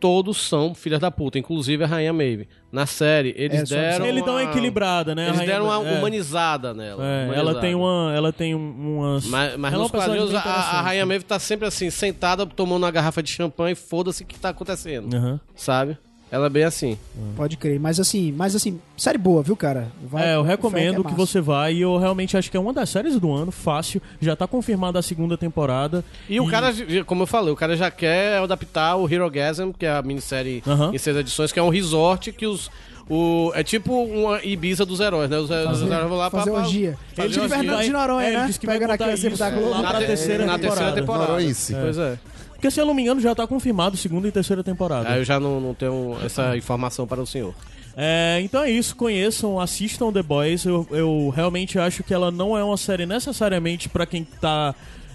todos 0.00 0.36
são 0.36 0.74
filhas 0.74 1.00
da 1.00 1.10
puta, 1.10 1.38
inclusive 1.38 1.82
a 1.84 1.86
Rainha 1.86 2.12
Maeve. 2.12 2.48
Na 2.70 2.84
série, 2.86 3.34
eles 3.36 3.70
É, 3.72 3.90
deram 3.92 4.06
Ele 4.06 4.22
dá 4.22 4.32
uma 4.32 4.42
equilibrada, 4.44 5.14
né? 5.14 5.28
Eles 5.28 5.40
deram 5.40 5.64
uma 5.66 5.88
é. 5.88 5.98
humanizada 5.98 6.74
nela. 6.74 7.02
É, 7.04 7.24
humanizada. 7.24 7.40
ela 7.50 7.60
tem 7.60 7.74
uma. 7.74 8.12
Ela 8.14 8.32
tem 8.32 8.54
um- 8.54 8.98
umas. 8.98 9.26
Mas, 9.26 9.56
mas 9.56 9.72
ela 9.72 9.80
é 9.80 9.82
nos 9.84 9.90
quadrinhos, 9.90 10.34
a, 10.34 10.38
a. 10.40 10.80
Rainha 10.82 11.06
Maeve 11.06 11.24
tá 11.24 11.38
sempre 11.38 11.66
assim, 11.66 11.88
sentada, 11.90 12.44
tomando 12.46 12.82
uma 12.84 12.90
garrafa 12.90 13.22
de 13.22 13.30
champanhe, 13.30 13.74
foda-se 13.74 14.22
o 14.22 14.26
que 14.26 14.38
tá 14.38 14.50
acontecendo, 14.50 15.14
Aham. 15.16 15.40
sabe? 15.56 15.96
Ela 16.30 16.46
é 16.46 16.50
bem 16.50 16.64
assim. 16.64 16.98
Pode 17.36 17.56
crer. 17.56 17.80
Mas 17.80 17.98
assim, 17.98 18.32
mas 18.36 18.54
assim, 18.54 18.78
série 18.96 19.16
boa, 19.16 19.42
viu, 19.42 19.56
cara? 19.56 19.88
Vai- 20.02 20.28
É, 20.28 20.34
eu 20.36 20.42
recomendo 20.42 21.00
é 21.00 21.04
que 21.10 21.14
você 21.14 21.40
vá 21.40 21.70
e 21.70 21.80
eu 21.80 21.96
realmente 21.96 22.36
acho 22.36 22.50
que 22.50 22.56
é 22.56 22.60
uma 22.60 22.72
das 22.72 22.90
séries 22.90 23.18
do 23.18 23.32
ano, 23.32 23.50
fácil. 23.50 24.02
Já 24.20 24.36
tá 24.36 24.46
confirmada 24.46 24.98
a 24.98 25.02
segunda 25.02 25.38
temporada. 25.38 26.04
E, 26.28 26.38
o 26.38 26.46
cara, 26.46 26.68
como 27.06 27.22
eu 27.22 27.26
falei, 27.26 27.52
o 27.52 27.56
cara 27.56 27.76
já 27.76 27.90
quer 27.90 28.38
adaptar 28.38 28.96
o 28.96 29.10
Hero 29.10 29.30
Gasm, 29.30 29.70
que 29.78 29.86
é 29.86 29.90
a 29.90 30.02
minissérie 30.02 30.62
Aham. 30.66 30.90
em 30.94 30.98
seis 30.98 31.16
edições, 31.16 31.50
que 31.52 31.58
é 31.58 31.62
um 31.62 31.70
resort 31.70 32.30
que 32.32 32.46
os. 32.46 32.70
O, 33.10 33.50
é 33.54 33.62
tipo 33.64 33.94
uma 34.04 34.44
Ibiza 34.44 34.84
dos 34.84 35.00
heróis, 35.00 35.30
né? 35.30 35.38
Os, 35.38 35.44
os 35.44 35.50
heróis 35.50 35.80
vão 36.08 36.18
lá 36.18 36.28
Fazer 36.28 36.50
pra. 36.50 36.60
orgia. 36.60 36.98
fazer 37.16 37.28
Tipo 37.30 37.42
orgia. 37.44 37.56
Fernando 37.58 37.82
de 37.82 37.90
Noronha, 37.90 38.28
É, 38.28 38.36
né? 38.36 38.46
disse 38.48 38.60
que 38.60 38.66
vai 38.66 38.74
Pegando 38.76 38.90
contar 38.90 39.04
aqui 39.06 39.14
a 39.14 39.16
sempre 39.16 39.32
isso, 39.32 39.38
da 39.38 39.48
é, 39.48 39.50
Globo. 39.52 39.70
lá 39.70 39.80
pra 39.90 39.98
te- 40.00 40.06
terceira 40.08 40.44
na 40.44 40.58
temporada. 40.58 40.76
terceira 40.76 41.00
temporada. 41.00 41.26
Noroense. 41.32 41.74
Pois 41.74 41.96
é. 41.96 42.18
Porque 42.58 42.72
se 42.72 42.80
eu 42.80 42.86
não 42.86 42.92
me 42.92 43.02
engano 43.02 43.20
já 43.20 43.32
tá 43.36 43.46
confirmado 43.46 43.96
segunda 43.96 44.26
e 44.26 44.32
terceira 44.32 44.64
temporada. 44.64 45.08
Aí 45.08 45.20
eu 45.20 45.24
já 45.24 45.38
não, 45.38 45.60
não 45.60 45.74
tenho 45.74 46.18
essa 46.24 46.56
informação 46.56 47.06
para 47.06 47.22
o 47.22 47.26
senhor. 47.26 47.54
É, 47.96 48.40
então 48.42 48.64
é 48.64 48.70
isso, 48.70 48.96
conheçam, 48.96 49.60
assistam 49.60 50.12
The 50.12 50.24
Boys. 50.24 50.64
Eu, 50.64 50.84
eu 50.90 51.32
realmente 51.34 51.78
acho 51.78 52.02
que 52.02 52.12
ela 52.12 52.32
não 52.32 52.58
é 52.58 52.64
uma 52.64 52.76
série 52.76 53.06
necessariamente 53.06 53.88
pra 53.88 54.04
quem 54.04 54.24
tá 54.24 54.74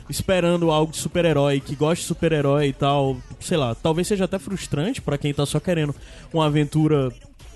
esperando 0.10 0.72
algo 0.72 0.94
de 0.94 0.98
super-herói, 1.00 1.60
que 1.60 1.76
gosta 1.76 2.02
de 2.02 2.08
super-herói 2.08 2.68
e 2.68 2.74
tal. 2.74 3.18
Sei 3.42 3.58
lá, 3.58 3.76
talvez 3.76 4.08
seja 4.08 4.24
até 4.24 4.40
frustrante 4.40 5.02
pra 5.02 5.18
quem 5.18 5.34
tá 5.34 5.46
só 5.46 5.60
querendo 5.60 5.94
uma 6.34 6.46
aventura 6.46 7.12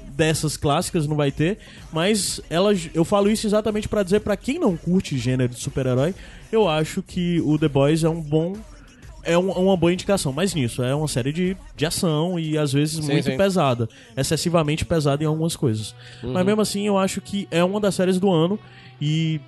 dessas 0.09 0.57
clássicas, 0.57 1.07
não 1.07 1.15
vai 1.15 1.31
ter. 1.31 1.59
Mas 1.93 2.41
ela, 2.49 2.73
eu 2.93 3.05
falo 3.05 3.31
isso 3.31 3.47
exatamente 3.47 3.87
pra 3.87 4.03
dizer 4.03 4.19
pra 4.19 4.35
quem 4.35 4.59
não 4.59 4.75
curte 4.75 5.17
gênero 5.17 5.53
de 5.53 5.61
super-herói, 5.61 6.13
eu 6.51 6.67
acho 6.67 7.01
que 7.01 7.39
o 7.45 7.57
The 7.57 7.69
Boys 7.69 8.03
é 8.03 8.09
um 8.09 8.21
bom 8.21 8.53
é 9.27 9.37
um- 9.37 9.51
uma 9.51 9.77
boa 9.77 9.93
indicação, 9.93 10.31
mas 10.33 10.53
nisso, 10.55 10.81
é 10.81 10.95
uma 10.95 11.07
série 11.07 11.31
de, 11.33 11.55
de 11.75 11.85
ação 11.85 12.39
e 12.39 12.57
às 12.57 12.73
vezes 12.73 13.03
Sim, 13.05 13.11
muito 13.11 13.25
sim. 13.25 13.37
pesada, 13.37 13.87
excessivamente 14.15 14.85
pesada 14.85 15.23
em 15.23 15.27
algumas 15.27 15.55
coisas. 15.55 15.93
Mas 16.23 16.45
mesmo 16.45 16.61
assim, 16.61 16.87
eu 16.87 16.97
acho 16.97 17.21
que 17.21 17.47
é 17.51 17.63
uma 17.63 17.79
das 17.79 17.93
séries 17.95 18.19
do 18.19 18.31
ano 18.31 18.59
e 19.01 19.39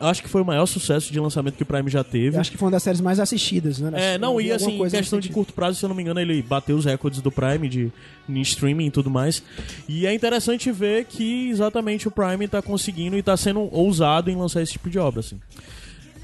acho 0.00 0.22
que 0.22 0.28
foi 0.28 0.42
o 0.42 0.44
maior 0.44 0.66
sucesso 0.66 1.12
de 1.12 1.20
lançamento 1.20 1.54
que 1.54 1.62
o 1.62 1.66
Prime 1.66 1.88
já 1.88 2.02
teve. 2.02 2.36
Eu 2.36 2.40
acho 2.40 2.50
que 2.50 2.56
foi 2.58 2.66
uma 2.66 2.72
das 2.72 2.82
séries 2.82 3.00
mais 3.00 3.20
assistidas, 3.20 3.78
né? 3.78 3.90
É, 4.14 4.18
não, 4.18 4.40
e 4.40 4.50
assim, 4.50 4.72
em 4.74 4.78
coisa 4.78 4.96
questão 4.96 5.20
de 5.20 5.28
curto 5.28 5.52
prazo, 5.52 5.78
se 5.78 5.84
eu 5.84 5.88
não 5.88 5.94
me 5.96 6.02
engano, 6.02 6.18
ele 6.20 6.42
bateu 6.42 6.76
os 6.76 6.84
recordes 6.84 7.20
do 7.20 7.30
Prime 7.30 7.68
de 7.68 7.92
em 8.28 8.40
streaming 8.40 8.86
e 8.86 8.90
tudo 8.90 9.08
mais. 9.10 9.42
E 9.88 10.06
é 10.06 10.12
interessante 10.14 10.70
ver 10.72 11.04
que 11.04 11.48
exatamente 11.50 12.08
o 12.08 12.10
Prime 12.10 12.48
tá 12.48 12.60
conseguindo 12.60 13.16
e 13.16 13.22
tá 13.22 13.36
sendo 13.36 13.68
ousado 13.72 14.30
em 14.30 14.36
lançar 14.36 14.62
esse 14.62 14.72
tipo 14.72 14.90
de 14.90 14.98
obra, 14.98 15.20
assim. 15.20 15.38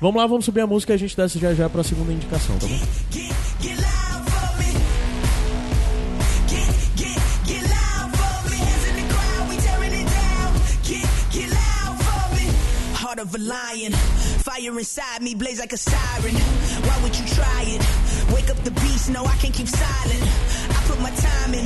Vamos 0.01 0.21
lá, 0.21 0.27
vamos 0.27 0.47
subir 0.47 0.63
a 0.63 0.67
música 0.67 0.93
e 0.93 0.95
a 0.95 0.99
gente 0.99 1.15
desce 1.15 1.39
já 1.39 1.53
já 1.53 1.69
pra 1.69 1.85
segunda 1.85 2.13
indicação, 2.13 2.57
tá 2.59 2.67
bom? 2.67 2.79
Of 13.21 13.35
a 13.35 13.39
lion, 13.39 13.93
fire 14.41 14.79
inside 14.79 15.21
me, 15.21 15.35
blaze 15.35 15.59
like 15.59 15.75
a 15.75 15.77
siren. 15.77 16.33
Why 16.33 17.03
would 17.03 17.15
you 17.19 17.27
try 17.27 17.65
it? 17.67 17.83
Wake 18.33 18.49
up 18.49 18.57
the 18.65 18.71
beast, 18.71 19.11
no, 19.11 19.27
I 19.27 19.37
can't 19.37 19.53
keep 19.53 19.69
silent. 19.69 20.23
I 20.71 20.83
put 20.89 20.99
my 21.03 21.11
time 21.11 21.53
in, 21.53 21.65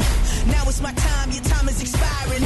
now 0.50 0.64
it's 0.66 0.80
my 0.80 0.90
time, 0.90 1.30
your 1.30 1.44
time 1.44 1.68
is 1.68 1.80
expiring. 1.80 2.42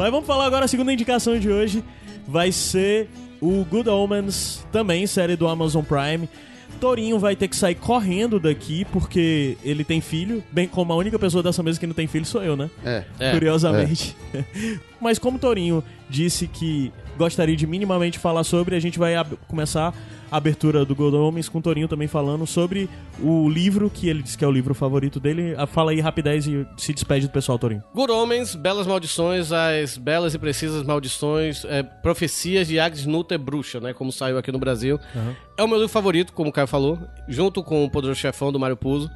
Mas 0.00 0.10
vamos 0.10 0.26
falar 0.26 0.46
agora 0.46 0.64
a 0.64 0.68
segunda 0.68 0.90
indicação 0.94 1.38
de 1.38 1.50
hoje. 1.50 1.84
Vai 2.26 2.50
ser 2.52 3.06
o 3.38 3.62
Good 3.66 3.90
Omens, 3.90 4.66
também 4.72 5.06
série 5.06 5.36
do 5.36 5.46
Amazon 5.46 5.84
Prime. 5.84 6.26
Torinho 6.80 7.18
vai 7.18 7.36
ter 7.36 7.48
que 7.48 7.54
sair 7.54 7.74
correndo 7.74 8.40
daqui 8.40 8.86
porque 8.86 9.58
ele 9.62 9.84
tem 9.84 10.00
filho, 10.00 10.42
bem 10.50 10.66
como 10.66 10.90
a 10.94 10.96
única 10.96 11.18
pessoa 11.18 11.42
dessa 11.42 11.62
mesa 11.62 11.78
que 11.78 11.86
não 11.86 11.92
tem 11.92 12.06
filho 12.06 12.24
sou 12.24 12.42
eu, 12.42 12.56
né? 12.56 12.70
É. 12.82 13.04
É. 13.18 13.32
Curiosamente. 13.32 14.16
Mas 14.98 15.18
como 15.18 15.38
Torinho 15.38 15.84
disse 16.08 16.46
que 16.46 16.90
gostaria 17.18 17.54
de 17.54 17.66
minimamente 17.66 18.18
falar 18.18 18.44
sobre, 18.44 18.74
a 18.74 18.80
gente 18.80 18.98
vai 18.98 19.12
começar 19.48 19.94
abertura 20.30 20.84
do 20.84 20.94
Good 20.94 21.16
Omens 21.16 21.48
com 21.48 21.58
o 21.58 21.62
Torinho 21.62 21.88
também 21.88 22.06
falando 22.06 22.46
sobre 22.46 22.88
o 23.20 23.48
livro 23.48 23.90
que 23.90 24.08
ele 24.08 24.22
disse 24.22 24.38
que 24.38 24.44
é 24.44 24.48
o 24.48 24.52
livro 24.52 24.74
favorito 24.74 25.18
dele. 25.18 25.54
Ah, 25.56 25.66
Fala 25.66 25.90
aí 25.90 26.00
rapidez 26.00 26.46
e 26.46 26.66
se 26.76 26.92
despede 26.92 27.26
do 27.26 27.32
pessoal, 27.32 27.58
Torinho. 27.58 27.82
Good 27.94 28.12
Homens, 28.12 28.54
Belas 28.54 28.86
Maldições, 28.86 29.50
as 29.52 29.96
belas 29.96 30.34
e 30.34 30.38
precisas 30.38 30.82
maldições, 30.82 31.64
é, 31.64 31.82
profecias 31.82 32.68
de 32.68 32.78
Agnes 32.78 33.06
Nutter 33.06 33.38
Bruxa, 33.38 33.80
né? 33.80 33.92
Como 33.92 34.12
saiu 34.12 34.38
aqui 34.38 34.52
no 34.52 34.58
Brasil. 34.58 34.98
É 35.56 35.62
o 35.62 35.68
meu 35.68 35.76
livro 35.76 35.92
favorito, 35.92 36.32
como 36.32 36.50
o 36.50 36.52
Caio 36.52 36.66
falou, 36.66 36.98
junto 37.28 37.62
com 37.62 37.84
o 37.84 37.90
Poderoso 37.90 38.18
Chefão 38.18 38.52
do 38.52 38.58
Mário 38.58 38.76
Puzo. 38.76 39.10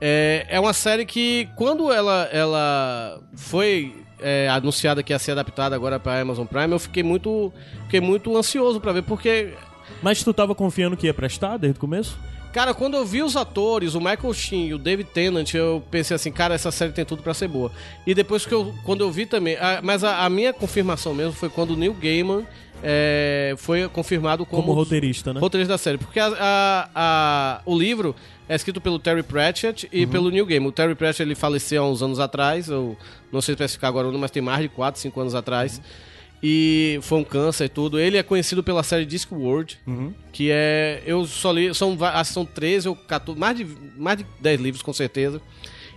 É, 0.00 0.46
é 0.48 0.58
uma 0.58 0.72
série 0.72 1.06
que, 1.06 1.48
quando 1.54 1.92
ela, 1.92 2.28
ela 2.32 3.20
foi 3.36 3.94
é, 4.20 4.48
anunciada 4.48 5.02
que 5.02 5.12
ia 5.12 5.18
ser 5.18 5.32
adaptada 5.32 5.76
agora 5.76 6.00
para 6.00 6.20
Amazon 6.20 6.46
Prime, 6.46 6.72
eu 6.72 6.78
fiquei 6.78 7.02
muito, 7.02 7.52
fiquei 7.84 8.00
muito 8.00 8.36
ansioso 8.36 8.80
para 8.80 8.92
ver, 8.92 9.02
porque 9.02 9.54
Mas 10.02 10.22
tu 10.22 10.32
tava 10.32 10.54
confiando 10.54 10.96
que 10.96 11.06
ia 11.06 11.14
prestar 11.14 11.56
desde 11.56 11.78
o 11.78 11.80
começo? 11.80 12.18
Cara, 12.52 12.74
quando 12.74 12.94
eu 12.98 13.04
vi 13.06 13.22
os 13.22 13.34
atores, 13.34 13.94
o 13.94 13.98
Michael 13.98 14.34
Sheen 14.34 14.66
e 14.68 14.74
o 14.74 14.78
David 14.78 15.08
Tennant, 15.10 15.54
eu 15.54 15.82
pensei 15.90 16.14
assim, 16.14 16.30
cara, 16.30 16.54
essa 16.54 16.70
série 16.70 16.92
tem 16.92 17.02
tudo 17.04 17.22
pra 17.22 17.32
ser 17.32 17.48
boa. 17.48 17.72
E 18.06 18.12
depois 18.14 18.44
que 18.44 18.52
eu, 18.52 18.74
quando 18.84 19.00
eu 19.00 19.10
vi 19.10 19.24
também, 19.24 19.56
a- 19.56 19.80
mas 19.82 20.04
a, 20.04 20.24
a 20.24 20.28
minha 20.28 20.52
confirmação 20.52 21.14
mesmo 21.14 21.32
foi 21.32 21.48
quando 21.48 21.70
o 21.70 21.76
Neil 21.76 21.94
Gaiman 21.94 22.44
é, 22.82 23.54
foi 23.56 23.88
confirmado 23.88 24.44
como, 24.44 24.62
Como 24.64 24.74
roteirista, 24.74 25.32
né? 25.32 25.40
roteirista 25.40 25.72
da 25.72 25.78
série. 25.78 25.96
Porque 25.96 26.20
a- 26.20 27.62
o 27.64 27.78
livro 27.78 28.14
é 28.48 28.54
escrito 28.54 28.80
pelo 28.80 28.98
Terry 28.98 29.22
Pratchett 29.22 29.86
Uhum. 29.86 29.90
e 30.00 30.06
pelo 30.06 30.30
Neil 30.30 30.44
Gaiman. 30.44 30.68
O 30.68 30.72
Terry 30.72 30.94
Pratchett 30.94 31.22
ele 31.22 31.34
faleceu 31.34 31.82
há 31.84 31.88
uns 31.88 32.02
anos 32.02 32.20
atrás, 32.20 32.68
eu 32.68 32.96
não 33.32 33.40
sei 33.40 33.54
especificar 33.54 33.88
agora, 33.88 34.04
o 34.06 34.08
número, 34.08 34.20
mas 34.20 34.30
tem 34.30 34.42
mais 34.42 34.60
de 34.60 34.68
4, 34.68 35.00
5 35.00 35.18
anos 35.20 35.34
atrás. 35.34 35.78
Uhum. 35.78 36.11
E 36.42 36.98
foi 37.02 37.18
um 37.18 37.24
câncer 37.24 37.66
e 37.66 37.68
tudo. 37.68 38.00
Ele 38.00 38.16
é 38.16 38.22
conhecido 38.22 38.62
pela 38.64 38.82
série 38.82 39.06
Discworld, 39.06 39.78
Uhum. 39.86 40.12
que 40.32 40.48
é. 40.50 41.02
Eu 41.06 41.24
só 41.24 41.52
li. 41.52 41.72
São, 41.74 41.96
são 42.24 42.44
13 42.44 42.88
ou 42.88 42.96
14. 42.96 43.38
Mais 43.38 43.56
de, 43.56 43.66
mais 43.96 44.18
de 44.18 44.26
10 44.40 44.60
livros, 44.60 44.82
com 44.82 44.92
certeza. 44.92 45.40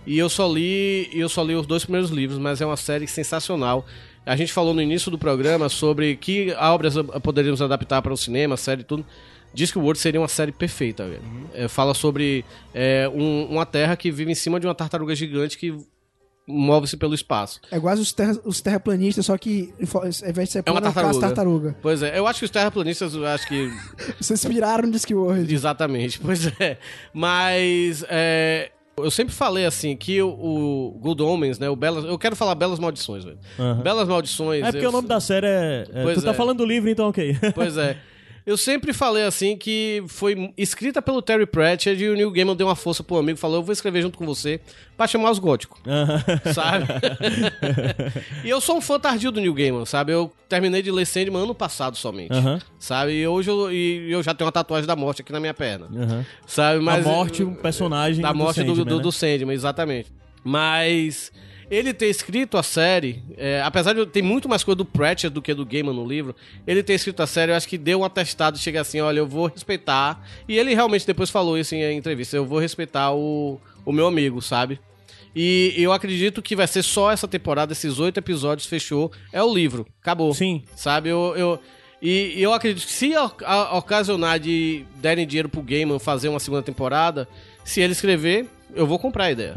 E 0.06 0.16
eu 0.16 0.28
só 0.28 0.46
li. 0.52 1.08
Eu 1.12 1.28
só 1.28 1.42
li 1.42 1.54
os 1.56 1.66
dois 1.66 1.82
primeiros 1.84 2.10
livros, 2.10 2.38
mas 2.38 2.60
é 2.60 2.66
uma 2.66 2.76
série 2.76 3.08
sensacional. 3.08 3.84
A 4.24 4.36
gente 4.36 4.52
falou 4.52 4.72
no 4.74 4.80
início 4.82 5.10
do 5.10 5.18
programa 5.18 5.68
sobre 5.68 6.16
que 6.16 6.52
obras 6.58 6.94
poderíamos 7.22 7.60
adaptar 7.62 8.00
para 8.02 8.12
o 8.12 8.16
cinema, 8.16 8.56
série 8.56 8.82
e 8.82 8.84
tudo. 8.84 9.04
Discworld 9.54 9.98
seria 9.98 10.20
uma 10.20 10.28
série 10.28 10.52
perfeita, 10.52 11.08
velho. 11.08 11.22
É, 11.54 11.66
fala 11.66 11.94
sobre 11.94 12.44
é, 12.74 13.08
um- 13.12 13.46
uma 13.46 13.64
terra 13.64 13.96
que 13.96 14.10
vive 14.10 14.30
em 14.30 14.34
cima 14.34 14.60
de 14.60 14.66
uma 14.66 14.74
tartaruga 14.74 15.14
gigante 15.14 15.56
que 15.56 15.74
move-se 16.46 16.96
pelo 16.96 17.14
espaço. 17.14 17.60
É 17.70 17.76
igual 17.76 17.94
os, 17.94 18.12
terra, 18.12 18.36
os 18.44 18.60
terraplanistas, 18.60 19.26
só 19.26 19.36
que 19.36 19.74
ao 19.94 20.06
invés 20.06 20.48
de 20.48 20.52
ser 20.52 20.62
É 20.64 20.70
uma 20.70 20.80
tartaruga. 20.80 21.20
tartaruga. 21.20 21.76
Pois 21.82 22.02
é, 22.02 22.18
eu 22.18 22.26
acho 22.26 22.38
que 22.40 22.44
os 22.44 22.50
terraplanistas, 22.50 23.14
acho 23.16 23.48
que 23.48 23.68
Vocês 24.20 24.42
inspiraram 24.44 24.86
no 24.86 24.92
Discworld. 24.92 25.52
Exatamente, 25.52 26.18
pois 26.24 26.46
é. 26.60 26.78
Mas 27.12 28.04
é, 28.08 28.70
eu 28.96 29.10
sempre 29.10 29.34
falei 29.34 29.66
assim 29.66 29.96
que 29.96 30.22
o, 30.22 30.28
o 30.28 30.90
Good 31.00 31.22
Omens, 31.22 31.58
né? 31.58 31.68
O 31.68 31.74
Belas, 31.76 32.04
eu 32.04 32.16
quero 32.18 32.36
falar 32.36 32.54
Belas 32.54 32.78
Maldições, 32.78 33.24
velho. 33.24 33.38
Aham. 33.58 33.82
Belas 33.82 34.08
Maldições. 34.08 34.62
É 34.64 34.70
porque 34.70 34.86
eu- 34.86 34.90
o 34.90 34.92
nome 34.92 35.08
da 35.08 35.18
série 35.20 35.46
é. 35.46 35.86
é 35.92 36.02
Pois 36.02 36.18
tu 36.18 36.24
tá 36.24 36.30
é. 36.30 36.34
falando 36.34 36.58
do 36.58 36.64
livro, 36.64 36.88
então 36.88 37.08
ok. 37.08 37.36
Pois 37.54 37.76
é. 37.76 37.96
Eu 38.46 38.56
sempre 38.56 38.92
falei 38.92 39.24
assim 39.24 39.56
que 39.56 40.04
foi 40.06 40.52
escrita 40.56 41.02
pelo 41.02 41.20
Terry 41.20 41.46
Pratchett 41.46 42.00
e 42.00 42.08
o 42.08 42.14
Neil 42.14 42.30
Gaiman 42.30 42.54
deu 42.54 42.68
uma 42.68 42.76
força 42.76 43.02
pro 43.02 43.16
amigo, 43.16 43.36
falou: 43.36 43.56
"Eu 43.56 43.62
vou 43.64 43.72
escrever 43.72 44.02
junto 44.02 44.16
com 44.16 44.24
você 44.24 44.60
pra 44.96 45.08
chamar 45.08 45.32
os 45.32 45.40
góticos". 45.40 45.80
sabe? 46.54 46.86
e 48.44 48.48
eu 48.48 48.60
sou 48.60 48.76
um 48.76 48.80
fã 48.80 49.00
tardio 49.00 49.32
do 49.32 49.40
Neil 49.40 49.52
Gaiman, 49.52 49.84
sabe? 49.84 50.12
Eu 50.12 50.32
terminei 50.48 50.80
de 50.80 50.92
ler 50.92 51.06
Sandman 51.06 51.42
ano 51.42 51.54
passado 51.56 51.96
somente. 51.96 52.32
Aham. 52.32 52.60
Sabe? 52.78 53.14
E 53.14 53.26
hoje 53.26 53.50
eu, 53.50 53.72
e 53.72 54.12
eu 54.12 54.22
já 54.22 54.32
tenho 54.32 54.46
uma 54.46 54.52
tatuagem 54.52 54.86
da 54.86 54.94
morte 54.94 55.22
aqui 55.22 55.32
na 55.32 55.40
minha 55.40 55.54
perna. 55.54 55.86
Aham. 55.86 56.24
Sabe? 56.46 56.78
Mas 56.78 57.04
a 57.04 57.08
morte, 57.08 57.42
um 57.42 57.54
personagem. 57.54 58.22
da 58.22 58.32
morte 58.32 58.62
do, 58.62 58.76
Sandman, 58.76 58.84
do, 58.84 58.96
né? 58.98 59.02
do 59.02 59.12
Sandman, 59.12 59.54
exatamente. 59.54 60.12
Mas 60.44 61.32
ele 61.70 61.92
ter 61.92 62.06
escrito 62.06 62.56
a 62.56 62.62
série, 62.62 63.22
é, 63.36 63.60
apesar 63.62 63.92
de 63.92 64.06
ter 64.06 64.22
muito 64.22 64.48
mais 64.48 64.62
coisa 64.62 64.76
do 64.76 64.84
Pratchett 64.84 65.32
do 65.32 65.42
que 65.42 65.52
do 65.52 65.66
Gaiman 65.66 65.92
no 65.92 66.06
livro, 66.06 66.34
ele 66.66 66.82
ter 66.82 66.94
escrito 66.94 67.22
a 67.22 67.26
série, 67.26 67.52
eu 67.52 67.56
acho 67.56 67.68
que 67.68 67.76
deu 67.76 68.00
um 68.00 68.04
atestado, 68.04 68.58
chega 68.58 68.80
assim, 68.80 69.00
olha, 69.00 69.18
eu 69.18 69.26
vou 69.26 69.46
respeitar. 69.46 70.24
E 70.48 70.56
ele 70.56 70.74
realmente 70.74 71.06
depois 71.06 71.30
falou 71.30 71.58
isso 71.58 71.74
em 71.74 71.96
entrevista, 71.96 72.36
eu 72.36 72.46
vou 72.46 72.58
respeitar 72.58 73.12
o, 73.12 73.60
o 73.84 73.92
meu 73.92 74.06
amigo, 74.06 74.40
sabe? 74.40 74.78
E 75.34 75.74
eu 75.76 75.92
acredito 75.92 76.40
que 76.40 76.56
vai 76.56 76.66
ser 76.66 76.82
só 76.82 77.10
essa 77.10 77.28
temporada, 77.28 77.72
esses 77.72 77.98
oito 77.98 78.16
episódios, 78.16 78.66
fechou. 78.66 79.12
É 79.30 79.42
o 79.42 79.52
livro, 79.52 79.86
acabou. 80.00 80.32
Sim. 80.32 80.64
Sabe, 80.74 81.10
eu. 81.10 81.34
eu 81.36 81.60
e 82.00 82.40
eu 82.40 82.52
acredito 82.52 82.86
que 82.86 82.92
se 82.92 83.12
ocasionar 83.72 84.38
de 84.38 84.84
derem 84.96 85.26
dinheiro 85.26 85.48
pro 85.48 85.62
Gaiman 85.62 85.98
fazer 85.98 86.28
uma 86.28 86.38
segunda 86.38 86.62
temporada, 86.62 87.26
se 87.64 87.80
ele 87.80 87.92
escrever, 87.92 88.46
eu 88.74 88.86
vou 88.86 88.98
comprar 88.98 89.24
a 89.24 89.32
ideia. 89.32 89.56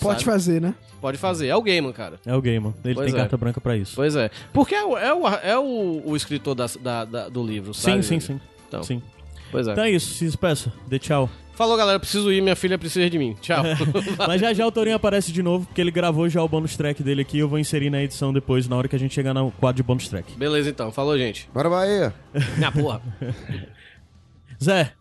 Pode 0.00 0.20
sabe? 0.20 0.24
fazer, 0.24 0.60
né? 0.60 0.74
Pode 1.00 1.18
fazer. 1.18 1.48
É 1.48 1.56
o 1.56 1.62
Gaiman, 1.62 1.92
cara. 1.92 2.18
É 2.24 2.34
o 2.34 2.40
Gaiman. 2.40 2.74
Ele 2.84 2.94
Pois 2.94 3.06
tem 3.10 3.14
é. 3.18 3.22
carta 3.22 3.36
branca 3.36 3.60
pra 3.60 3.76
isso. 3.76 3.92
Pois 3.96 4.14
é. 4.14 4.30
Porque 4.52 4.74
é 4.74 4.84
o, 4.84 4.96
é 4.96 5.12
o, 5.14 5.28
é 5.28 5.58
o, 5.58 6.02
o 6.06 6.16
escritor 6.16 6.54
da, 6.54 6.66
da- 6.80 7.04
da- 7.04 7.28
do 7.28 7.44
livro, 7.44 7.74
Sim, 7.74 7.80
sabe? 7.82 8.02
sim, 8.04 8.20
sim. 8.20 8.40
Então, 8.68 8.82
Sim. 8.82 9.02
Pois 9.50 9.66
é. 9.68 9.72
Então 9.72 9.84
é 9.84 9.90
isso, 9.90 10.14
se 10.14 10.24
despeça. 10.24 10.72
Dê 10.86 10.98
tchau. 10.98 11.28
Falou, 11.54 11.76
galera. 11.76 12.00
Preciso 12.00 12.32
ir. 12.32 12.40
Minha 12.40 12.56
filha 12.56 12.78
precisa 12.78 13.10
de 13.10 13.18
mim. 13.18 13.36
Tchau. 13.42 13.62
Mas 14.26 14.40
já 14.40 14.54
já 14.54 14.66
o 14.66 14.72
Torinho 14.72 14.96
aparece 14.96 15.30
de 15.30 15.42
novo, 15.42 15.66
porque 15.66 15.78
ele 15.80 15.90
gravou 15.90 16.26
já 16.28 16.42
o 16.42 16.48
bônus 16.48 16.74
track 16.76 17.02
dele 17.02 17.20
aqui. 17.20 17.38
Eu 17.38 17.48
vou 17.48 17.58
inserir 17.58 17.90
na 17.90 18.02
edição 18.02 18.32
depois, 18.32 18.66
na 18.66 18.76
hora 18.76 18.88
que 18.88 18.96
a 18.96 18.98
gente 18.98 19.12
chegar 19.14 19.34
no 19.34 19.50
quadro 19.50 19.76
de 19.76 19.82
bônus 19.86 20.08
track. 20.08 20.32
Beleza, 20.38 20.70
então. 20.70 20.90
Falou, 20.90 21.18
gente. 21.18 21.50
Bora, 21.52 21.68
Bahia. 21.68 22.14
Minha 22.56 22.72
porra. 22.72 23.02
Zé, 24.62 24.92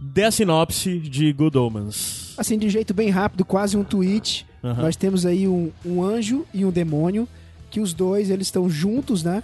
dê 0.00 0.24
a 0.24 0.30
sinopse 0.32 0.98
de 0.98 1.32
Good 1.32 1.56
Omens. 1.56 2.25
Assim, 2.38 2.58
de 2.58 2.68
jeito 2.68 2.92
bem 2.94 3.08
rápido, 3.10 3.44
quase 3.44 3.76
um 3.76 3.84
tweet. 3.84 4.46
Aham. 4.62 4.82
Nós 4.82 4.96
temos 4.96 5.24
aí 5.24 5.46
um, 5.48 5.70
um 5.84 6.02
anjo 6.02 6.44
e 6.52 6.64
um 6.64 6.70
demônio, 6.70 7.26
que 7.70 7.80
os 7.80 7.92
dois 7.94 8.30
eles 8.30 8.46
estão 8.48 8.68
juntos, 8.68 9.22
né? 9.22 9.42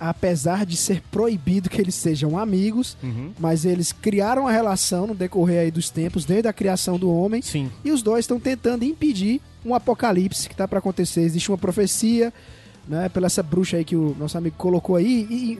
Apesar 0.00 0.66
de 0.66 0.76
ser 0.76 1.00
proibido 1.12 1.70
que 1.70 1.80
eles 1.80 1.94
sejam 1.94 2.36
amigos, 2.36 2.96
Uhum. 3.02 3.30
mas 3.38 3.64
eles 3.64 3.92
criaram 3.92 4.48
a 4.48 4.50
relação 4.50 5.06
no 5.06 5.14
decorrer 5.14 5.60
aí 5.60 5.70
dos 5.70 5.90
tempos, 5.90 6.24
desde 6.24 6.48
a 6.48 6.52
criação 6.52 6.98
do 6.98 7.08
homem, 7.08 7.40
Sim. 7.40 7.70
e 7.84 7.92
os 7.92 8.02
dois 8.02 8.24
estão 8.24 8.40
tentando 8.40 8.84
impedir 8.84 9.40
um 9.64 9.74
apocalipse 9.74 10.48
que 10.48 10.56
tá 10.56 10.66
para 10.66 10.80
acontecer. 10.80 11.20
Existe 11.20 11.50
uma 11.52 11.58
profecia, 11.58 12.32
né, 12.88 13.08
pela 13.08 13.26
essa 13.26 13.44
bruxa 13.44 13.76
aí 13.76 13.84
que 13.84 13.94
o 13.94 14.16
nosso 14.18 14.36
amigo 14.36 14.56
colocou 14.58 14.96
aí, 14.96 15.26
e- 15.30 15.58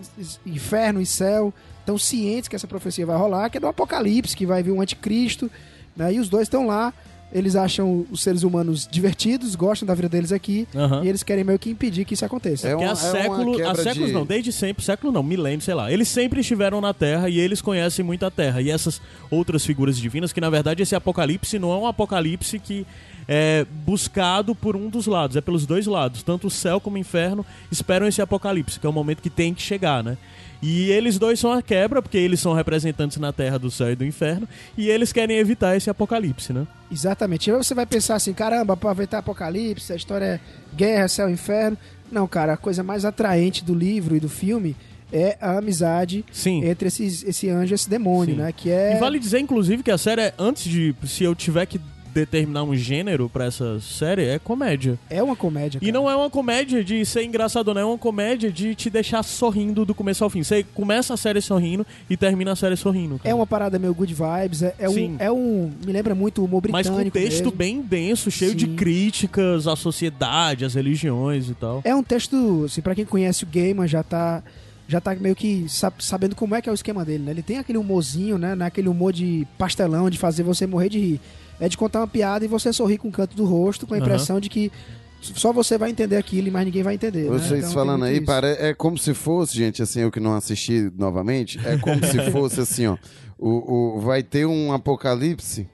inferno 0.50 1.00
e 1.00 1.06
céu, 1.06 1.54
estão 1.78 1.96
cientes 1.96 2.48
que 2.48 2.56
essa 2.56 2.66
profecia 2.66 3.06
vai 3.06 3.16
rolar, 3.16 3.48
que 3.48 3.58
é 3.58 3.60
do 3.60 3.68
apocalipse, 3.68 4.36
que 4.36 4.44
vai 4.44 4.60
vir 4.60 4.72
um 4.72 4.80
anticristo, 4.80 5.48
né, 5.96 6.12
e 6.14 6.18
os 6.20 6.28
dois 6.28 6.42
estão 6.44 6.66
lá, 6.66 6.92
eles 7.34 7.56
acham 7.56 8.04
os 8.10 8.22
seres 8.22 8.42
humanos 8.42 8.86
divertidos, 8.90 9.54
gostam 9.54 9.86
da 9.86 9.94
vida 9.94 10.06
deles 10.06 10.32
aqui, 10.32 10.68
Aham. 10.74 11.02
e 11.02 11.08
eles 11.08 11.22
querem 11.22 11.42
meio 11.42 11.58
que 11.58 11.70
impedir 11.70 12.04
que 12.04 12.12
isso 12.12 12.24
aconteça. 12.26 12.68
É 12.68 12.72
Porque 12.72 12.84
uma- 12.84 12.90
há, 12.92 12.92
é 12.92 12.96
século, 13.22 13.66
há 13.66 13.74
séculos 13.74 14.08
de- 14.08 14.12
não, 14.12 14.26
desde 14.26 14.52
sempre, 14.52 14.84
século 14.84 15.10
não, 15.10 15.22
milênio, 15.22 15.62
sei 15.62 15.72
lá. 15.72 15.90
Eles 15.90 16.08
sempre 16.08 16.40
estiveram 16.42 16.78
na 16.82 16.92
Terra 16.92 17.30
e 17.30 17.38
eles 17.38 17.62
conhecem 17.62 18.04
muito 18.04 18.26
a 18.26 18.30
Terra. 18.30 18.60
E 18.60 18.70
essas 18.70 19.00
outras 19.30 19.64
figuras 19.64 19.96
divinas, 19.96 20.30
que 20.30 20.42
na 20.42 20.50
verdade 20.50 20.82
esse 20.82 20.94
apocalipse 20.94 21.58
não 21.58 21.72
é 21.72 21.76
um 21.78 21.86
apocalipse 21.86 22.58
que 22.58 22.86
é 23.26 23.64
buscado 23.86 24.54
por 24.54 24.76
um 24.76 24.90
dos 24.90 25.06
lados, 25.06 25.34
é 25.34 25.40
pelos 25.40 25.64
dois 25.64 25.86
lados. 25.86 26.22
Tanto 26.22 26.48
o 26.48 26.50
céu 26.50 26.80
como 26.80 26.96
o 26.96 26.98
inferno 26.98 27.46
esperam 27.70 28.06
esse 28.06 28.20
apocalipse, 28.20 28.78
que 28.78 28.84
é 28.86 28.90
o 28.90 28.92
momento 28.92 29.22
que 29.22 29.30
tem 29.30 29.54
que 29.54 29.62
chegar, 29.62 30.04
né? 30.04 30.18
E 30.62 30.90
eles 30.90 31.18
dois 31.18 31.40
são 31.40 31.50
a 31.52 31.60
quebra, 31.60 32.00
porque 32.00 32.16
eles 32.16 32.38
são 32.38 32.54
representantes 32.54 33.18
na 33.18 33.32
Terra 33.32 33.58
do 33.58 33.68
céu 33.70 33.90
e 33.90 33.96
do 33.96 34.04
inferno, 34.04 34.48
e 34.78 34.88
eles 34.88 35.12
querem 35.12 35.36
evitar 35.36 35.76
esse 35.76 35.90
apocalipse, 35.90 36.52
né? 36.52 36.66
Exatamente. 36.90 37.48
E 37.48 37.52
aí 37.52 37.56
você 37.56 37.74
vai 37.74 37.84
pensar 37.84 38.14
assim, 38.14 38.32
caramba, 38.32 38.74
aproveitar 38.74 39.18
apocalipse, 39.18 39.92
a 39.92 39.96
história 39.96 40.24
é 40.24 40.40
guerra, 40.76 41.08
céu, 41.08 41.28
inferno. 41.28 41.76
Não, 42.12 42.28
cara, 42.28 42.52
a 42.52 42.56
coisa 42.56 42.82
mais 42.82 43.04
atraente 43.04 43.64
do 43.64 43.74
livro 43.74 44.14
e 44.14 44.20
do 44.20 44.28
filme 44.28 44.76
é 45.12 45.36
a 45.40 45.58
amizade 45.58 46.24
Sim. 46.30 46.64
entre 46.64 46.88
esses, 46.88 47.22
esse 47.24 47.50
anjo 47.50 47.72
e 47.72 47.74
esse 47.74 47.88
demônio, 47.90 48.34
Sim. 48.34 48.40
né? 48.40 48.52
Que 48.52 48.70
é. 48.70 48.96
E 48.96 49.00
vale 49.00 49.18
dizer, 49.18 49.40
inclusive, 49.40 49.82
que 49.82 49.90
a 49.90 49.98
série, 49.98 50.22
é, 50.22 50.34
antes 50.38 50.64
de. 50.64 50.94
Se 51.04 51.24
eu 51.24 51.34
tiver 51.34 51.66
que 51.66 51.80
determinar 52.14 52.62
um 52.64 52.74
gênero 52.74 53.28
pra 53.28 53.46
essa 53.46 53.80
série, 53.80 54.24
é 54.24 54.38
comédia. 54.38 54.98
É 55.08 55.22
uma 55.22 55.34
comédia. 55.36 55.78
E 55.78 55.86
cara. 55.86 55.92
não 55.92 56.10
é 56.10 56.14
uma 56.16 56.28
comédia 56.30 56.84
de 56.84 57.04
ser 57.06 57.24
engraçado, 57.24 57.72
não. 57.74 57.80
É 57.80 57.84
uma 57.84 57.98
comédia 57.98 58.50
de 58.52 58.74
te 58.74 58.88
deixar 58.90 59.22
sorrindo 59.22 59.84
do 59.84 59.94
começo 59.94 60.22
ao 60.22 60.30
fim. 60.30 60.42
Você 60.42 60.62
começa 60.74 61.14
a 61.14 61.16
série 61.16 61.40
sorrindo 61.40 61.86
e 62.08 62.16
termina 62.16 62.52
a 62.52 62.56
série 62.56 62.76
sorrindo. 62.76 63.18
cara. 63.18 63.30
É 63.30 63.34
uma 63.34 63.46
parada 63.46 63.78
meio 63.78 63.94
good 63.94 64.14
vibes, 64.14 64.62
é, 64.62 64.74
é 64.78 64.88
um, 64.88 65.16
é 65.18 65.30
um. 65.32 65.70
Me 65.84 65.92
lembra 65.92 66.14
muito 66.14 66.40
o 66.42 66.44
humor 66.44 66.62
Mas 66.70 66.86
britânico. 66.86 67.12
com 67.12 67.18
um 67.18 67.22
texto 67.22 67.44
mesmo. 67.44 67.56
bem 67.56 67.80
denso, 67.82 68.30
cheio 68.30 68.54
de 68.54 68.66
Sim. 68.66 68.76
críticas 68.76 69.66
à 69.66 69.74
sociedade, 69.76 70.64
às 70.64 70.74
religiões 70.74 71.48
e 71.48 71.54
tal. 71.54 71.80
É 71.84 71.94
um 71.94 72.02
texto, 72.02 72.64
assim, 72.66 72.80
pra 72.80 72.94
quem 72.94 73.04
conhece 73.04 73.44
o 73.44 73.48
Gaiman 73.52 73.86
já 73.86 74.02
tá. 74.02 74.42
Já 74.88 75.00
tá 75.00 75.14
meio 75.14 75.34
que 75.34 75.64
sa- 75.68 75.92
sabendo 75.98 76.34
como 76.36 76.54
é 76.54 76.60
que 76.60 76.68
é 76.68 76.72
o 76.72 76.74
esquema 76.74 77.02
dele, 77.04 77.22
né? 77.24 77.30
Ele 77.30 77.40
tem 77.42 77.56
aquele 77.56 77.78
humorzinho, 77.78 78.36
né? 78.36 78.54
Naquele 78.54 78.88
humor 78.88 79.12
de 79.12 79.46
pastelão, 79.56 80.10
de 80.10 80.18
fazer 80.18 80.42
você 80.42 80.66
morrer 80.66 80.88
de 80.90 80.98
rir. 80.98 81.20
É 81.62 81.68
de 81.68 81.76
contar 81.76 82.00
uma 82.00 82.08
piada 82.08 82.44
e 82.44 82.48
você 82.48 82.72
sorrir 82.72 82.98
com 82.98 83.06
o 83.08 83.12
canto 83.12 83.36
do 83.36 83.44
rosto, 83.44 83.86
com 83.86 83.94
a 83.94 83.98
impressão 83.98 84.40
de 84.40 84.48
que 84.48 84.72
só 85.20 85.52
você 85.52 85.78
vai 85.78 85.90
entender 85.90 86.16
aquilo 86.16 86.48
e 86.48 86.50
mais 86.50 86.64
ninguém 86.66 86.82
vai 86.82 86.94
entender. 86.94 87.22
né? 87.22 87.28
Vocês 87.30 87.50
Então, 87.52 87.60
tem 87.60 87.72
falando 87.72 88.04
aí, 88.04 88.20
pare... 88.20 88.48
é 88.58 88.74
como 88.74 88.98
se 88.98 89.14
fosse, 89.14 89.56
gente, 89.56 89.80
assim, 89.80 90.00
eu 90.00 90.10
que 90.10 90.18
não 90.18 90.34
assisti 90.34 90.90
novamente, 90.98 91.60
é 91.64 91.76
como 91.78 92.04
se 92.04 92.18
fosse 92.32 92.60
assim, 92.60 92.86
ó. 92.88 92.96
O, 93.38 93.96
o, 93.96 94.00
vai 94.00 94.22
ter 94.24 94.44
um 94.46 94.72
apocalipse, 94.72 95.68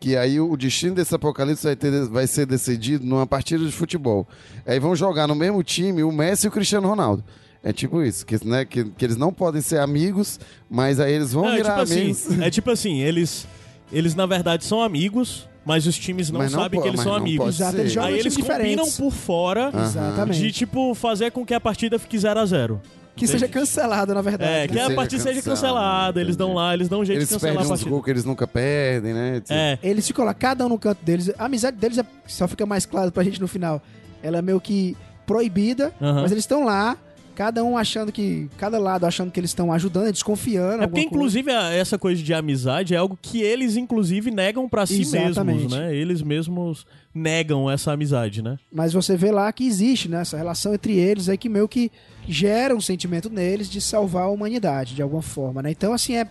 que 0.00 0.16
aí 0.16 0.40
o 0.40 0.56
destino 0.56 0.94
desse 0.96 1.14
apocalipse 1.14 1.62
vai, 1.62 1.76
ter, 1.76 2.08
vai 2.08 2.26
ser 2.26 2.46
decidido 2.46 3.06
numa 3.06 3.26
partida 3.26 3.64
de 3.64 3.70
futebol. 3.70 4.26
Aí 4.66 4.80
vão 4.80 4.96
jogar 4.96 5.28
no 5.28 5.34
mesmo 5.36 5.62
time 5.62 6.02
o 6.02 6.10
Messi 6.10 6.46
e 6.46 6.48
o 6.48 6.52
Cristiano 6.52 6.88
Ronaldo. 6.88 7.22
É 7.62 7.72
tipo 7.72 8.02
isso, 8.02 8.24
que, 8.26 8.44
né, 8.44 8.64
que, 8.64 8.84
que 8.84 9.04
eles 9.04 9.16
não 9.16 9.32
podem 9.32 9.60
ser 9.60 9.78
amigos, 9.78 10.40
mas 10.68 10.98
aí 10.98 11.12
eles 11.12 11.32
vão 11.32 11.44
Não, 11.44 11.52
é 11.52 11.56
virar 11.58 11.70
tipo 11.70 11.82
assim, 11.82 12.00
amigos. 12.00 12.40
é 12.40 12.50
tipo 12.50 12.70
assim, 12.70 13.00
eles, 13.02 13.46
eles 13.92 14.14
na 14.14 14.26
verdade 14.26 14.64
são 14.64 14.82
amigos, 14.82 15.48
mas 15.64 15.86
os 15.86 15.98
times 15.98 16.30
não 16.30 16.38
Mas 16.40 16.52
não 16.52 16.60
sabem 16.62 16.78
po- 16.78 16.82
que 16.82 16.88
eles 16.88 16.98
mas 16.98 17.04
são 17.04 17.12
não 17.14 17.20
amigos. 17.20 17.56
Exato, 17.56 17.72
ser. 17.76 17.80
eles 17.80 17.92
jogam 17.92 18.08
Aí 18.08 18.18
eles 18.18 18.32
times 18.34 18.48
combinam 18.48 18.84
diferentes. 18.84 18.96
por 18.98 19.10
fora 19.12 19.70
Exatamente. 19.84 20.38
de, 20.38 20.52
tipo, 20.52 20.94
fazer 20.94 21.30
com 21.32 21.44
que 21.44 21.52
a 21.54 21.60
partida 21.60 21.98
fique 21.98 22.18
0 22.18 22.40
a 22.40 22.46
0 22.46 22.80
Que 23.16 23.26
seja 23.26 23.46
cancelado, 23.46 24.14
na 24.14 24.22
verdade. 24.22 24.50
É, 24.50 24.60
né? 24.62 24.68
que 24.68 24.78
a 24.78 24.82
seja 24.84 24.94
partida 24.96 25.22
seja 25.22 25.42
cancelada, 25.42 26.20
eles 26.20 26.36
dão 26.36 26.54
lá, 26.54 26.72
eles 26.72 26.88
dão 26.88 27.00
um 27.00 27.04
jeito 27.04 27.18
Eles 27.18 27.28
de 27.28 27.34
cancelar 27.34 27.52
perdem 27.56 27.62
a 27.62 27.66
uns 27.66 27.68
partida. 27.78 27.90
gols 27.90 28.04
que 28.04 28.10
eles 28.10 28.24
nunca 28.24 28.46
perdem, 28.46 29.12
né? 29.12 29.42
É, 29.50 29.78
Eles 29.82 30.06
ficam 30.06 30.24
lá, 30.24 30.32
cada 30.32 30.64
um 30.64 30.68
no 30.70 30.78
canto 30.78 31.04
deles. 31.04 31.30
A 31.38 31.44
amizade 31.44 31.76
deles 31.76 31.98
é- 31.98 32.04
só 32.26 32.48
fica 32.48 32.64
mais 32.64 32.86
claro 32.86 33.12
pra 33.12 33.22
gente 33.22 33.38
no 33.40 33.46
final. 33.48 33.82
Ela 34.22 34.38
é 34.38 34.42
meio 34.42 34.60
que 34.60 34.96
proibida, 35.26 35.92
Aham. 36.00 36.22
mas 36.22 36.32
eles 36.32 36.42
estão 36.44 36.64
lá, 36.64 36.96
Cada 37.40 37.64
um 37.64 37.74
achando 37.74 38.12
que. 38.12 38.50
Cada 38.58 38.78
lado 38.78 39.06
achando 39.06 39.30
que 39.30 39.40
eles 39.40 39.48
estão 39.48 39.72
ajudando, 39.72 40.12
desconfiando. 40.12 40.84
É 40.84 40.86
porque, 40.86 41.00
inclusive, 41.00 41.50
a- 41.50 41.70
essa 41.72 41.98
coisa 41.98 42.22
de 42.22 42.34
amizade 42.34 42.92
é 42.94 42.98
algo 42.98 43.18
que 43.20 43.40
eles, 43.40 43.78
inclusive, 43.78 44.30
negam 44.30 44.68
pra 44.68 44.84
si 44.84 45.00
Exatamente. 45.00 45.62
mesmos, 45.62 45.72
né? 45.72 45.94
Eles 45.96 46.20
mesmos 46.20 46.86
negam 47.14 47.70
essa 47.70 47.92
amizade, 47.92 48.42
né? 48.42 48.58
Mas 48.70 48.92
você 48.92 49.16
vê 49.16 49.30
lá 49.32 49.50
que 49.54 49.66
existe 49.66 50.06
né, 50.06 50.20
essa 50.20 50.36
relação 50.36 50.74
entre 50.74 50.92
eles 50.98 51.30
aí 51.30 51.38
que 51.38 51.48
meio 51.48 51.66
que 51.66 51.90
gera 52.28 52.76
um 52.76 52.80
sentimento 52.80 53.30
neles 53.30 53.70
de 53.70 53.80
salvar 53.80 54.24
a 54.24 54.28
humanidade 54.30 54.94
de 54.94 55.00
alguma 55.00 55.22
forma, 55.22 55.62
né? 55.62 55.70
Então, 55.70 55.94
assim, 55.94 56.16
é, 56.16 56.28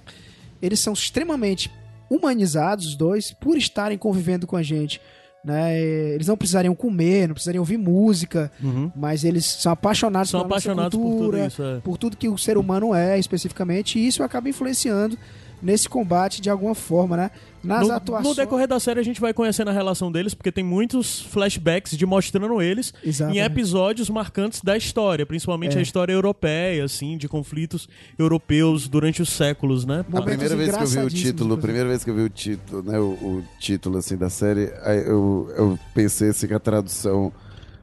eles 0.62 0.80
são 0.80 0.94
extremamente 0.94 1.72
humanizados, 2.08 2.86
os 2.86 2.96
dois, 2.96 3.32
por 3.32 3.58
estarem 3.58 3.98
convivendo 3.98 4.46
com 4.46 4.56
a 4.56 4.62
gente. 4.62 5.02
Né? 5.44 5.80
Eles 5.82 6.28
não 6.28 6.36
precisariam 6.36 6.76
comer, 6.76 7.28
não 7.28 7.34
precisariam 7.34 7.62
ouvir 7.62 7.78
música, 7.78 8.52
mas 8.96 9.24
eles 9.24 9.46
são 9.46 9.72
apaixonados 9.72 10.30
São 10.30 10.42
pela 10.42 10.48
apaixonados 10.48 10.98
por 10.98 11.04
tudo 11.04 11.18
cultura, 11.18 11.48
isso, 11.48 11.64
é. 11.64 11.80
por 11.80 11.98
tudo 11.98 12.18
que 12.18 12.28
o 12.28 12.38
ser 12.38 12.58
humano 12.58 12.94
é 12.94 13.18
especificamente, 13.18 13.98
e 13.98 14.06
isso 14.06 14.22
acaba 14.22 14.50
influenciando 14.50 15.18
nesse 15.62 15.88
combate 15.90 16.42
de 16.42 16.50
alguma 16.50 16.76
forma, 16.76 17.18
né? 17.18 17.32
Nas 17.64 17.88
No, 17.88 17.94
atuações. 17.94 18.28
no 18.30 18.36
decorrer 18.36 18.68
da 18.68 18.80
série 18.80 19.00
a 19.00 19.04
gente 19.04 19.20
vai 19.20 19.34
conhecendo 19.34 19.70
a 19.70 19.74
relação 19.74 20.12
deles, 20.12 20.34
porque 20.34 20.52
tem 20.52 20.64
muitos 20.64 21.22
flashbacks 21.22 21.98
de 21.98 22.06
mostrando 22.06 22.62
eles 22.62 22.94
Exatamente. 23.04 23.40
em 23.40 23.44
episódios 23.44 24.10
marcantes 24.10 24.62
da 24.62 24.78
história, 24.78 25.26
principalmente 25.26 25.76
É. 25.76 25.80
a 25.80 25.82
história 25.82 26.14
europeia, 26.14 26.84
assim, 26.86 27.18
de 27.18 27.28
conflitos 27.28 27.90
europeus 28.18 28.88
durante 28.88 29.22
os 29.22 29.30
séculos, 29.30 29.86
né? 29.86 30.06
A 30.14 30.22
primeira 30.22 30.56
vez 30.56 30.76
que 30.76 30.84
eu 30.84 30.88
vi 30.88 31.00
o 31.00 31.10
título, 31.10 31.54
a 31.56 31.58
primeira 31.58 31.90
vez 31.90 32.04
que 32.04 32.10
eu 32.10 32.16
vi 32.16 32.22
o 32.22 32.30
título, 32.30 32.84
né, 32.84 32.98
o, 33.00 33.12
o 33.12 33.44
título 33.60 33.98
assim 33.98 34.16
da 34.18 34.30
série, 34.30 34.72
aí 34.84 35.00
eu, 35.06 35.52
eu 35.58 35.80
pensei 35.94 36.30
assim 36.30 36.48
que 36.48 36.54
a 36.54 36.60
tradução 36.60 37.32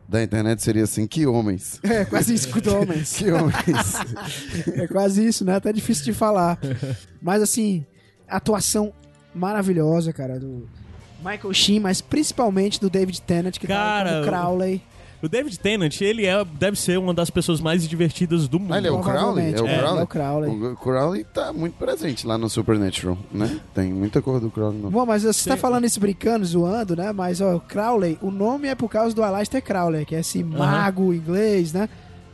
da 0.09 0.23
internet 0.23 0.63
seria 0.63 0.85
assim, 0.85 1.07
que 1.07 1.27
homens. 1.27 1.81
É, 1.83 2.05
quase 2.05 2.33
isso 2.33 2.49
com 2.49 2.61
homens. 2.71 3.13
Que 3.19 3.31
homens. 3.31 3.95
É 4.75 4.87
quase 4.87 5.27
isso, 5.27 5.45
né? 5.45 5.57
Até 5.57 5.73
difícil 5.73 6.05
de 6.05 6.13
falar. 6.13 6.59
Mas 7.21 7.43
assim, 7.43 7.85
atuação 8.29 8.93
maravilhosa, 9.37 10.13
cara, 10.13 10.39
do 10.41 10.69
Michael 11.19 11.53
Sheen, 11.53 11.81
mas 11.81 12.01
principalmente 12.01 12.81
do 12.81 12.91
David 12.91 13.21
Tennant, 13.23 13.59
que 13.59 13.67
Cara, 13.67 14.09
tá 14.09 14.15
como 14.17 14.27
Crowley. 14.27 14.83
O 15.23 15.29
David 15.29 15.59
Tennant, 15.59 16.01
ele 16.03 16.27
é, 16.27 16.45
deve 16.45 16.79
ser 16.79 16.99
uma 16.99 17.15
das 17.15 17.31
pessoas 17.31 17.61
mais 17.61 17.89
divertidas 17.89 18.47
do 18.47 18.61
mundo. 18.61 18.75
Ah, 18.75 18.79
ele 18.79 18.89
é 18.89 18.91
o 18.91 19.01
Crowley? 19.01 19.55
É 19.55 19.61
o 19.61 19.67
é, 19.67 19.79
Crowley? 19.79 19.91
ele 19.91 20.01
é 20.01 20.03
o 20.03 20.07
Crowley. 20.07 20.51
O 20.51 20.77
Crowley 20.77 21.25
tá 21.25 21.53
muito 21.53 21.75
presente 21.75 22.27
lá 22.27 22.37
no 22.37 22.51
Supernatural, 22.51 23.17
né? 23.33 23.59
Tem 23.75 23.93
muita 23.93 24.21
cor 24.21 24.41
do 24.41 24.51
Crowley. 24.51 24.79
No... 24.81 24.91
Bom, 24.91 25.07
mas 25.07 25.23
você 25.23 25.49
tá 25.49 25.57
falando 25.57 25.87
isso 25.87 25.99
brincando, 25.99 26.45
zoando, 26.45 26.95
né? 26.95 27.13
Mas, 27.13 27.41
ó, 27.41 27.59
Crowley, 27.59 28.19
o 28.21 28.31
nome 28.31 28.69
é 28.69 28.75
por 28.75 28.91
causa 28.91 29.17
do 29.17 29.23
Aleister 29.23 29.63
Crowley, 29.63 30.05
que 30.05 30.15
é 30.15 30.21
esse 30.21 30.45
mago 30.45 31.15
inglês, 31.15 31.73
né? 31.73 31.89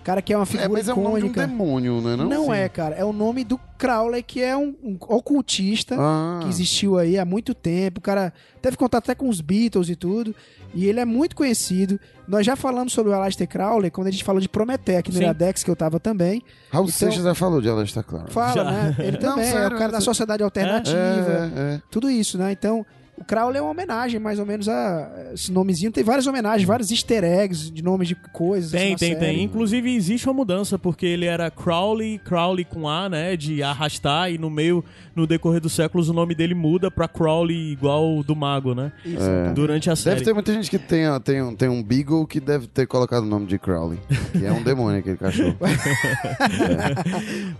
Cara 0.05 0.21
que 0.21 0.33
é 0.33 0.37
uma 0.37 0.43
É, 0.43 0.47
figura 0.47 0.69
mas 0.69 0.89
é 0.89 0.93
o 0.93 0.97
nome 0.97 1.21
de 1.21 1.27
um 1.27 1.31
icônica. 1.31 1.47
demônio, 1.47 2.01
né? 2.01 2.17
Não, 2.17 2.25
Não 2.29 2.45
Sim. 2.47 2.53
é, 2.55 2.69
cara. 2.69 2.95
É 2.97 3.05
o 3.05 3.13
nome 3.13 3.45
do 3.45 3.59
Crowley, 3.79 4.23
que 4.23 4.43
é 4.43 4.57
um, 4.57 4.75
um 4.83 4.97
ocultista 5.09 5.97
Ah. 5.99 6.41
que 6.43 6.49
existiu 6.49 6.99
aí 6.99 7.19
há 7.19 7.25
muito 7.25 7.55
tempo. 7.55 7.99
O 7.99 8.03
cara 8.03 8.33
teve 8.61 8.77
contato 8.77 9.05
até 9.05 9.15
com 9.15 9.29
os 9.29 9.41
Beatles 9.41 9.89
e 9.89 9.95
tudo. 9.97 10.35
E 10.75 10.87
ele 10.87 10.99
é 11.01 11.05
muito 11.05 11.37
conhecido. 11.37 12.01
Nós 12.27 12.45
já 12.47 12.57
falamos 12.57 12.93
sobre 12.93 13.13
o 13.13 13.15
Aleister 13.15 13.47
Crowley 13.47 13.91
quando 13.91 14.07
a 14.07 14.11
gente 14.11 14.25
falou 14.25 14.41
de 14.41 14.49
Prometheus 14.49 14.99
aqui 14.99 15.11
no 15.13 15.19
Sim. 15.19 15.25
Iradex, 15.25 15.63
que 15.63 15.71
eu 15.71 15.77
tava 15.77 16.01
também. 16.01 16.43
Raul 16.71 16.87
Então- 16.87 16.89
Seixas 16.99 17.23
já 17.23 17.35
falou 17.35 17.61
de 17.61 17.69
Aleister 17.69 18.03
Crowley. 18.03 18.31
Fala, 18.31 18.55
Já. 18.55 18.65
né? 18.65 18.97
Ele 18.99 19.13
Não, 19.13 19.19
também 19.21 19.45
é 19.45 19.53
sério, 19.53 19.77
o 19.77 19.79
cara 19.79 19.93
da 19.93 19.99
é- 19.99 20.01
sociedade 20.01 20.43
alternativa. 20.43 20.97
É, 20.99 21.75
é. 21.75 21.83
Tudo 21.91 22.11
isso, 22.11 22.39
né? 22.39 22.51
Então, 22.53 22.85
o 23.23 23.25
Crowley 23.25 23.59
é 23.59 23.63
uma 23.63 23.71
homenagem, 23.71 24.19
mais 24.19 24.41
ou 24.41 24.45
menos, 24.45 24.69
a 24.69 25.09
esse 25.33 25.53
nomezinho. 25.53 25.93
Tem 25.93 26.03
várias 26.03 26.27
homenagens, 26.27 26.67
vários 26.67 26.91
easter 26.91 27.23
eggs 27.23 27.71
de 27.71 27.83
nomes 27.83 28.09
de 28.09 28.17
coisas. 28.17 28.73
Tem, 28.73 28.97
tem, 28.97 29.15
série. 29.15 29.21
tem. 29.21 29.45
Inclusive, 29.45 29.95
existe 29.95 30.27
uma 30.27 30.35
mudança, 30.35 30.77
porque 30.77 31.07
ele 31.07 31.25
era 31.25 31.51
Crowley, 31.51 32.19
Crowley 32.19 32.65
com 32.65 32.89
A, 32.89 33.09
né? 33.09 33.37
De 33.37 33.63
arrastar, 33.63 34.33
e 34.33 34.39
no 34.39 34.51
meio, 34.51 34.85
no 35.15 35.27
decorrer 35.27 35.61
dos 35.61 35.73
séculos, 35.73 36.09
o 36.09 36.13
nome 36.13 36.35
dele 36.35 36.55
muda 36.55 36.91
pra 36.91 37.07
Crowley 37.07 37.73
igual 37.73 38.19
o 38.19 38.25
do 38.25 38.35
Mago, 38.35 38.75
né? 38.75 38.91
Isso, 39.05 39.21
Durante 39.55 39.89
a 39.89 39.95
série. 39.95 40.17
Deve 40.17 40.27
ter 40.27 40.35
muita 40.35 40.53
gente 40.53 40.69
que 40.69 40.79
tem, 40.79 41.05
tem, 41.21 41.43
um, 41.43 41.55
tem 41.55 41.69
um 41.69 41.83
Beagle 41.83 42.27
que 42.27 42.41
deve 42.41 42.67
ter 42.67 42.87
colocado 42.87 43.23
o 43.23 43.27
nome 43.27 43.47
de 43.47 43.59
Crowley. 43.59 44.01
Que 44.33 44.45
é 44.45 44.53
um 44.53 44.63
demônio 44.63 44.99
aquele 44.99 45.17
cachorro. 45.17 45.57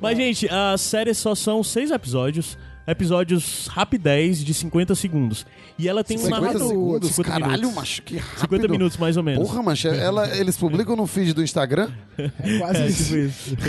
Mas, 0.01 0.17
gente, 0.17 0.49
a 0.51 0.77
série 0.77 1.15
só 1.15 1.37
são 1.37 1.63
seis 1.63 1.93
episódios. 1.93 2.59
Episódios 2.87 3.69
rapidez 3.69 4.45
de 4.45 4.53
50 4.53 4.95
segundos. 4.95 5.47
E 5.79 5.89
ela 5.89 6.03
tem 6.03 6.17
um 6.17 6.21
50 6.25 6.41
narrador. 6.41 6.69
segundos? 6.69 7.11
50 7.11 7.31
Caralho, 7.31 7.53
minutos. 7.53 7.75
macho, 7.77 8.03
que 8.03 8.17
rápido. 8.17 8.41
50 8.41 8.69
minutos, 8.69 8.99
mais 8.99 9.17
ou 9.17 9.23
menos. 9.23 9.49
Porra, 9.49 9.63
macho, 9.63 9.89
ela, 9.89 10.37
eles 10.37 10.57
publicam 10.57 10.97
no 10.97 11.07
feed 11.07 11.33
do 11.33 11.43
Instagram? 11.43 11.91
É 12.19 12.59
quase 12.59 12.83
É, 12.83 12.87
isso. 12.89 13.05
tipo 13.05 13.69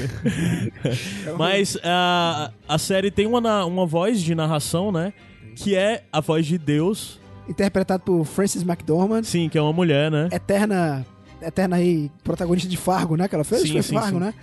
isso. 0.89 1.35
Mas 1.37 1.77
a, 1.83 2.51
a 2.67 2.77
série 2.77 3.11
tem 3.11 3.27
uma, 3.27 3.65
uma 3.65 3.85
voz 3.85 4.21
de 4.21 4.33
narração, 4.33 4.91
né? 4.91 5.13
Que 5.55 5.75
é 5.75 6.03
a 6.11 6.19
voz 6.19 6.45
de 6.45 6.57
Deus. 6.57 7.19
Interpretado 7.47 8.01
por 8.03 8.25
Frances 8.25 8.63
McDormand. 8.63 9.23
Sim, 9.23 9.47
que 9.49 9.57
é 9.57 9.61
uma 9.61 9.73
mulher, 9.73 10.09
né? 10.09 10.29
eterna 10.31 11.05
eterna 11.47 11.75
aí 11.77 12.09
protagonista 12.23 12.69
de 12.69 12.77
Fargo, 12.77 13.15
né? 13.15 13.27
Que 13.27 13.35
ela 13.35 13.43
fez, 13.43 13.61
Sim, 13.63 13.73
foi 13.73 13.81
sim, 13.81 13.93
Fargo, 13.95 14.17
sim. 14.19 14.23
né? 14.25 14.33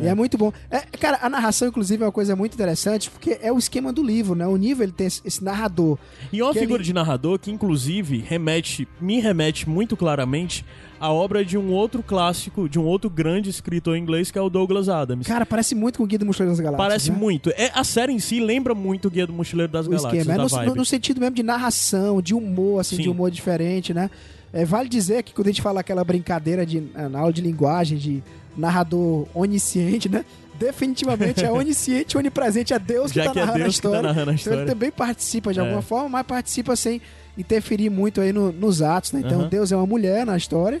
E 0.00 0.06
é 0.06 0.14
muito 0.14 0.38
bom. 0.38 0.52
É, 0.70 0.78
cara, 0.96 1.18
a 1.20 1.28
narração, 1.28 1.66
inclusive, 1.66 2.00
é 2.04 2.06
uma 2.06 2.12
coisa 2.12 2.36
muito 2.36 2.54
interessante, 2.54 3.10
porque 3.10 3.36
é 3.42 3.50
o 3.52 3.58
esquema 3.58 3.92
do 3.92 4.00
livro, 4.00 4.36
né? 4.36 4.46
O 4.46 4.56
nível 4.56 4.84
ele 4.84 4.92
tem 4.92 5.08
esse, 5.08 5.42
narrador. 5.42 5.98
E 6.32 6.38
é 6.38 6.44
uma 6.44 6.54
figura 6.54 6.76
ele- 6.76 6.84
de 6.84 6.92
narrador 6.92 7.36
que, 7.36 7.50
inclusive, 7.50 8.18
remete, 8.18 8.86
me 9.00 9.18
remete 9.18 9.68
muito 9.68 9.96
claramente 9.96 10.64
à 11.00 11.12
obra 11.12 11.44
de 11.44 11.58
um 11.58 11.72
outro 11.72 12.00
clássico, 12.00 12.68
de 12.68 12.78
um 12.78 12.84
outro 12.84 13.10
grande 13.10 13.50
escritor 13.50 13.96
inglês, 13.96 14.30
que 14.30 14.38
é 14.38 14.40
o 14.42 14.48
Douglas 14.48 14.88
Adams. 14.88 15.26
Cara, 15.26 15.44
parece 15.44 15.74
muito 15.74 15.98
com 15.98 16.04
o 16.04 16.06
Guia 16.06 16.18
do 16.20 16.26
Mochileiro 16.26 16.52
das 16.52 16.60
Galáxias. 16.60 16.88
Parece 16.88 17.10
né? 17.10 17.16
muito. 17.18 17.50
É, 17.56 17.72
a 17.74 17.82
série 17.82 18.12
em 18.12 18.20
si 18.20 18.38
lembra 18.38 18.76
muito 18.76 19.08
o 19.08 19.10
Guia 19.10 19.26
do 19.26 19.32
Mochileiro 19.32 19.72
das 19.72 19.86
o 19.86 19.90
Galáxias, 19.90 20.26
esquema. 20.28 20.62
É 20.62 20.66
no- 20.66 20.74
no 20.76 20.84
sentido 20.84 21.20
mesmo 21.20 21.34
de 21.34 21.42
narração, 21.42 22.22
de 22.22 22.34
humor, 22.34 22.80
assim, 22.80 22.96
Sim. 22.96 23.02
de 23.02 23.08
humor 23.08 23.32
diferente, 23.32 23.92
né? 23.92 24.08
É, 24.52 24.64
vale 24.64 24.88
dizer 24.88 25.22
que 25.22 25.34
quando 25.34 25.48
a 25.48 25.50
gente 25.50 25.62
fala 25.62 25.80
aquela 25.80 26.02
brincadeira 26.04 26.64
de, 26.64 26.80
na 27.10 27.18
aula 27.18 27.32
de 27.32 27.40
linguagem, 27.42 27.98
de 27.98 28.22
narrador 28.56 29.26
onisciente, 29.34 30.08
né? 30.08 30.24
Definitivamente 30.58 31.44
é 31.44 31.50
onisciente, 31.52 32.16
onipresente, 32.18 32.74
é 32.74 32.78
Deus 32.78 33.12
que 33.12 33.16
Já 33.18 33.26
tá 33.26 33.32
que 33.32 33.38
é 33.38 33.42
narrando 33.42 33.60
a 33.60 33.62
Deus 33.64 33.76
que 33.76 33.82
tá 33.82 33.88
história. 33.88 34.02
narrando 34.02 34.30
a 34.30 34.34
Então 34.34 34.34
história. 34.34 34.60
ele 34.60 34.66
também 34.70 34.90
participa 34.90 35.52
de 35.52 35.58
É. 35.60 35.62
alguma 35.62 35.82
forma, 35.82 36.08
mas 36.08 36.26
participa 36.26 36.74
sem 36.74 37.00
interferir 37.36 37.90
muito 37.90 38.20
aí 38.20 38.32
no- 38.32 38.50
nos 38.52 38.82
atos, 38.82 39.12
né? 39.12 39.22
Então 39.24 39.40
Aham. 39.40 39.48
Deus 39.48 39.70
é 39.70 39.76
uma 39.76 39.86
mulher 39.86 40.26
na 40.26 40.36
história, 40.36 40.80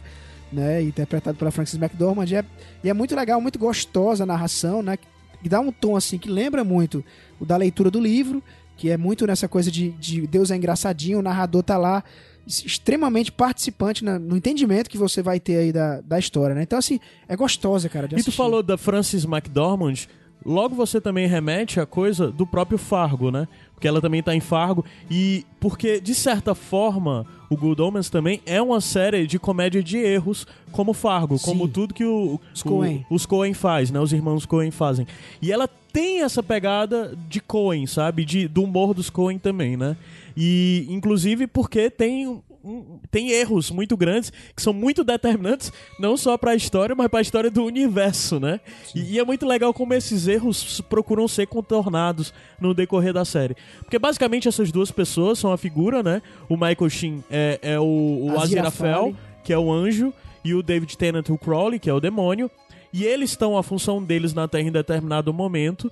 né? 0.52 0.82
Interpretado 0.82 1.36
pela 1.38 1.50
Frances 1.50 1.74
McDormand. 1.80 2.26
E 2.26 2.36
é, 2.36 2.44
e 2.82 2.88
é 2.90 2.92
muito 2.94 3.14
legal, 3.14 3.40
muito 3.40 3.58
gostosa 3.58 4.24
a 4.24 4.26
narração, 4.26 4.82
né? 4.82 4.96
Que 5.42 5.48
dá 5.48 5.60
um 5.60 5.70
tom 5.70 5.94
assim 5.94 6.18
que 6.18 6.28
lembra 6.28 6.64
muito 6.64 7.04
o 7.38 7.44
da 7.46 7.56
leitura 7.56 7.90
do 7.90 8.00
livro, 8.00 8.42
que 8.76 8.90
é 8.90 8.96
muito 8.96 9.24
nessa 9.26 9.46
coisa 9.46 9.70
de, 9.70 9.90
de 9.92 10.26
Deus 10.26 10.50
é 10.50 10.56
engraçadinho, 10.56 11.20
o 11.20 11.22
narrador 11.22 11.62
tá 11.62 11.76
lá 11.76 12.02
extremamente 12.48 13.30
participante 13.30 14.02
na- 14.04 14.18
no 14.18 14.36
entendimento 14.36 14.88
que 14.90 14.96
você 14.98 15.22
vai 15.22 15.38
ter 15.38 15.56
aí 15.58 15.72
da, 15.72 16.00
da 16.00 16.18
história, 16.18 16.54
né? 16.54 16.62
Então, 16.62 16.78
assim, 16.78 16.98
é 17.28 17.36
gostosa, 17.36 17.88
cara, 17.88 18.08
de 18.08 18.16
E 18.16 18.22
tu 18.22 18.32
falou 18.32 18.62
da 18.62 18.78
Frances 18.78 19.24
McDormand, 19.24 20.06
logo 20.44 20.74
você 20.74 21.00
também 21.00 21.26
remete 21.28 21.78
a 21.78 21.86
coisa 21.86 22.30
do 22.30 22.46
próprio 22.46 22.78
Fargo, 22.78 23.30
né? 23.30 23.46
Porque 23.74 23.86
ela 23.86 24.00
também 24.00 24.22
tá 24.22 24.34
em 24.34 24.40
Fargo. 24.40 24.84
E 25.10 25.44
porque, 25.60 26.00
de 26.00 26.14
certa 26.14 26.54
forma, 26.54 27.26
o 27.50 27.56
Good 27.56 27.80
Omens 27.80 28.10
também 28.10 28.40
é 28.44 28.60
uma 28.60 28.80
série 28.80 29.26
de 29.26 29.38
comédia 29.38 29.82
de 29.82 29.96
erros, 29.98 30.46
como 30.70 30.92
Fargo, 30.92 31.38
Sim. 31.38 31.44
como 31.46 31.66
tudo 31.68 31.94
que 31.94 32.04
o, 32.04 32.38
Os 32.54 32.60
o- 32.60 32.64
Coen. 32.68 33.06
os 33.10 33.24
Coen 33.26 33.54
faz, 33.54 33.90
né? 33.90 33.98
Os 34.00 34.12
irmãos 34.12 34.44
Coen 34.44 34.70
fazem. 34.70 35.06
E 35.40 35.50
ela 35.50 35.68
tem 35.92 36.22
essa 36.22 36.42
pegada 36.42 37.16
de 37.28 37.40
Coen, 37.40 37.86
sabe? 37.86 38.24
De, 38.24 38.46
do 38.46 38.62
humor 38.64 38.92
dos 38.92 39.08
Coen 39.08 39.38
também, 39.38 39.76
né? 39.76 39.96
E, 40.36 40.86
inclusive, 40.90 41.46
porque 41.46 41.88
tem 41.90 42.40
um- 42.68 42.98
tem 43.10 43.30
erros 43.30 43.70
muito 43.70 43.96
grandes 43.96 44.30
que 44.54 44.60
são 44.62 44.72
muito 44.72 45.02
determinantes 45.02 45.72
não 45.98 46.16
só 46.16 46.36
pra 46.36 46.54
história, 46.54 46.94
mas 46.94 47.08
pra 47.08 47.20
história 47.20 47.50
do 47.50 47.64
universo, 47.64 48.38
né? 48.38 48.60
E, 48.94 49.14
e 49.14 49.18
é 49.18 49.24
muito 49.24 49.46
legal 49.46 49.72
como 49.72 49.94
esses 49.94 50.28
erros 50.28 50.80
procuram 50.82 51.26
ser 51.26 51.46
contornados 51.46 52.32
no 52.60 52.74
decorrer 52.74 53.12
da 53.12 53.24
série. 53.24 53.56
Porque 53.80 53.98
basicamente 53.98 54.48
essas 54.48 54.70
duas 54.70 54.90
pessoas 54.90 55.38
são 55.38 55.52
a 55.52 55.56
figura, 55.58 56.02
né? 56.02 56.20
O 56.48 56.54
Michael 56.56 56.90
Sheen 56.90 57.24
é, 57.30 57.58
é 57.62 57.80
o, 57.80 57.84
o. 58.32 58.40
Aziraphale, 58.40 59.16
que 59.42 59.52
é 59.52 59.58
o 59.58 59.72
anjo, 59.72 60.12
e 60.44 60.54
o 60.54 60.62
David 60.62 60.96
Tennant, 60.96 61.28
o 61.30 61.38
Crowley, 61.38 61.78
que 61.78 61.88
é 61.90 61.94
o 61.94 62.00
demônio. 62.00 62.50
E 62.92 63.04
eles 63.04 63.30
estão, 63.30 63.56
a 63.56 63.62
função 63.62 64.02
deles 64.02 64.32
na 64.32 64.48
Terra 64.48 64.68
em 64.68 64.72
determinado 64.72 65.32
momento 65.32 65.90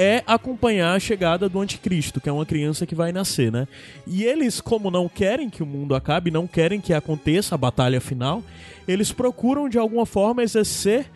é 0.00 0.22
acompanhar 0.28 0.94
a 0.94 1.00
chegada 1.00 1.48
do 1.48 1.60
anticristo, 1.60 2.20
que 2.20 2.28
é 2.28 2.32
uma 2.32 2.46
criança 2.46 2.86
que 2.86 2.94
vai 2.94 3.10
nascer, 3.10 3.50
né? 3.50 3.66
E 4.06 4.22
eles, 4.22 4.60
como 4.60 4.92
não 4.92 5.08
querem 5.08 5.50
que 5.50 5.60
o 5.62 5.66
mundo 5.66 5.92
acabe, 5.94 6.30
não 6.30 6.46
querem 6.46 6.80
que 6.80 6.94
aconteça 6.94 7.56
a 7.56 7.58
batalha 7.58 8.00
final, 8.00 8.40
eles 8.86 9.10
procuram 9.10 9.68
de 9.68 9.76
alguma 9.76 10.06
forma 10.06 10.40
exercer 10.42 11.10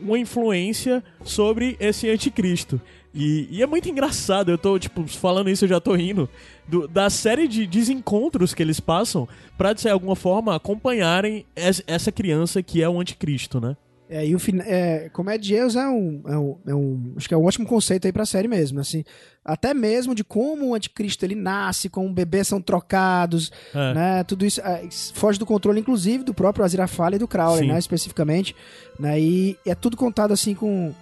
uma 0.00 0.18
influência 0.18 1.04
sobre 1.22 1.76
esse 1.78 2.08
anticristo. 2.08 2.80
E, 3.14 3.48
e 3.50 3.62
é 3.62 3.66
muito 3.66 3.88
engraçado, 3.88 4.50
eu 4.50 4.58
tô, 4.58 4.78
tipo, 4.78 5.06
falando 5.06 5.48
isso 5.50 5.64
eu 5.64 5.68
já 5.68 5.80
tô 5.80 5.94
rindo, 5.94 6.28
do- 6.66 6.86
da 6.88 7.08
série 7.10 7.46
de 7.46 7.66
desencontros 7.66 8.52
que 8.52 8.62
eles 8.62 8.80
passam 8.80 9.28
pra, 9.56 9.72
de 9.72 9.88
alguma 9.88 10.16
forma, 10.16 10.54
acompanharem 10.54 11.44
es- 11.54 11.82
essa 11.86 12.10
criança 12.12 12.62
que 12.62 12.82
é 12.82 12.88
o 12.88 12.98
anticristo, 13.00 13.60
né? 13.60 13.76
É, 14.08 14.24
e 14.24 14.36
o 14.36 14.38
é, 14.64 15.08
comédia 15.12 15.40
de 15.40 15.54
erros 15.54 15.74
é 15.74 15.88
um, 15.88 16.22
é, 16.28 16.38
um, 16.38 16.56
é 16.68 16.74
um- 16.74 17.14
Acho 17.16 17.26
que 17.26 17.34
é 17.34 17.36
um 17.36 17.44
ótimo 17.44 17.66
conceito 17.66 18.06
aí 18.06 18.12
pra 18.12 18.24
série 18.24 18.46
mesmo. 18.46 18.78
Assim, 18.78 19.02
até 19.44 19.74
mesmo 19.74 20.14
de 20.14 20.22
como 20.22 20.68
o 20.68 20.74
anticristo 20.74 21.24
ele 21.24 21.34
nasce, 21.34 21.88
como 21.88 22.08
bebês 22.12 22.46
são 22.46 22.60
trocados, 22.60 23.50
É. 23.74 23.94
né? 23.94 24.24
Tudo 24.24 24.46
isso 24.46 24.60
é, 24.60 24.86
foge 25.14 25.38
do 25.40 25.46
controle, 25.46 25.80
inclusive, 25.80 26.22
do 26.22 26.32
próprio 26.32 26.64
Aziraphale 26.64 27.16
e 27.16 27.18
do 27.18 27.26
Crowley, 27.26 27.62
Sim. 27.66 27.72
né? 27.72 27.78
Especificamente. 27.78 28.54
Né? 28.98 29.20
E 29.20 29.56
é 29.66 29.74
tudo 29.74 29.96
contado 29.96 30.32
assim 30.32 30.54
com, 30.54 30.92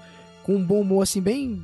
com 0.42 0.54
um 0.56 0.64
bom 0.64 0.80
humor, 0.80 1.02
assim, 1.02 1.20
bem. 1.20 1.62